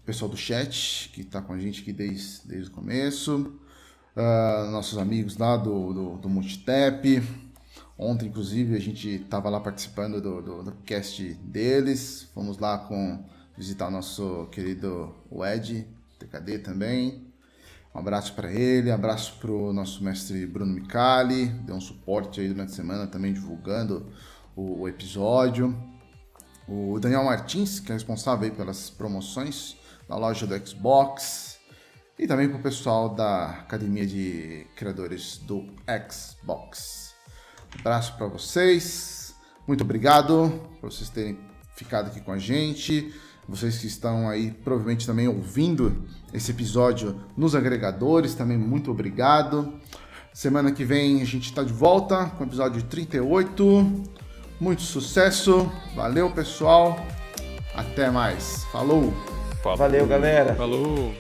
o 0.02 0.06
pessoal 0.06 0.30
do 0.30 0.36
chat 0.36 1.10
que 1.14 1.22
está 1.22 1.42
com 1.42 1.54
a 1.54 1.58
gente 1.58 1.82
aqui 1.82 1.94
desde, 1.94 2.46
desde 2.46 2.70
o 2.70 2.74
começo. 2.74 3.58
Ah, 4.14 4.68
nossos 4.70 4.98
amigos 4.98 5.38
lá 5.38 5.56
do, 5.56 5.94
do, 5.94 6.18
do 6.18 6.28
Multitap. 6.28 7.24
Ontem, 7.98 8.28
inclusive, 8.28 8.76
a 8.76 8.82
gente 8.82 9.08
estava 9.08 9.50
lá 9.50 9.62
participando 9.62 10.20
do, 10.20 10.42
do, 10.42 10.62
do 10.62 10.72
cast 10.86 11.24
deles. 11.36 12.24
Fomos 12.34 12.58
lá 12.58 12.78
com 12.78 13.24
visitar 13.56 13.88
o 13.88 13.92
nosso 13.92 14.48
querido 14.52 15.16
Ed, 15.56 15.88
TKD 16.20 16.60
também. 16.60 17.32
Um 17.96 18.00
abraço 18.00 18.34
para 18.34 18.52
ele, 18.52 18.92
abraço 18.92 19.38
para 19.40 19.50
o 19.50 19.72
nosso 19.72 20.04
mestre 20.04 20.46
Bruno 20.46 20.74
Micali, 20.74 21.46
deu 21.46 21.76
um 21.76 21.82
suporte 21.82 22.42
aí 22.42 22.50
durante 22.50 22.74
a 22.74 22.76
semana 22.76 23.08
também 23.08 23.32
divulgando 23.32 24.06
o, 24.54 24.82
o 24.82 24.90
episódio. 24.90 25.89
O 26.70 27.00
Daniel 27.00 27.24
Martins, 27.24 27.80
que 27.80 27.92
é 27.92 27.96
responsável 27.96 28.52
pelas 28.52 28.92
promoções 28.92 29.76
na 30.08 30.16
loja 30.16 30.46
do 30.46 30.68
Xbox. 30.68 31.58
E 32.18 32.28
também 32.28 32.48
para 32.48 32.60
o 32.60 32.62
pessoal 32.62 33.10
da 33.10 33.50
Academia 33.50 34.06
de 34.06 34.68
Criadores 34.76 35.38
do 35.38 35.66
Xbox. 36.12 37.16
Um 37.76 37.80
abraço 37.80 38.16
para 38.18 38.28
vocês, 38.28 39.34
muito 39.66 39.84
obrigado 39.84 40.62
por 40.80 40.92
vocês 40.92 41.10
terem 41.10 41.40
ficado 41.76 42.08
aqui 42.08 42.22
com 42.22 42.34
a 42.34 42.38
gente. 42.38 43.16
Vocês 43.48 43.80
que 43.80 43.88
estão 43.88 44.30
aí 44.30 44.52
provavelmente 44.52 45.08
também 45.08 45.28
ouvindo 45.28 46.04
esse 46.32 46.52
episódio 46.52 47.20
nos 47.36 47.56
agregadores, 47.56 48.36
também 48.36 48.60
muito 48.60 48.92
obrigado. 48.92 49.74
Semana 50.32 50.72
que 50.72 50.86
vem 50.86 51.22
a 51.22 51.26
gente 51.26 51.46
está 51.50 51.64
de 51.64 51.74
volta 51.74 52.26
com 52.26 52.44
o 52.44 52.48
episódio 52.48 52.84
38. 52.84 54.19
Muito 54.60 54.82
sucesso, 54.82 55.72
valeu 55.96 56.30
pessoal, 56.32 57.00
até 57.74 58.12
mais, 58.12 58.66
falou! 58.72 59.14
Valeu, 59.78 60.06
galera. 60.08 60.56
Falou. 60.56 61.14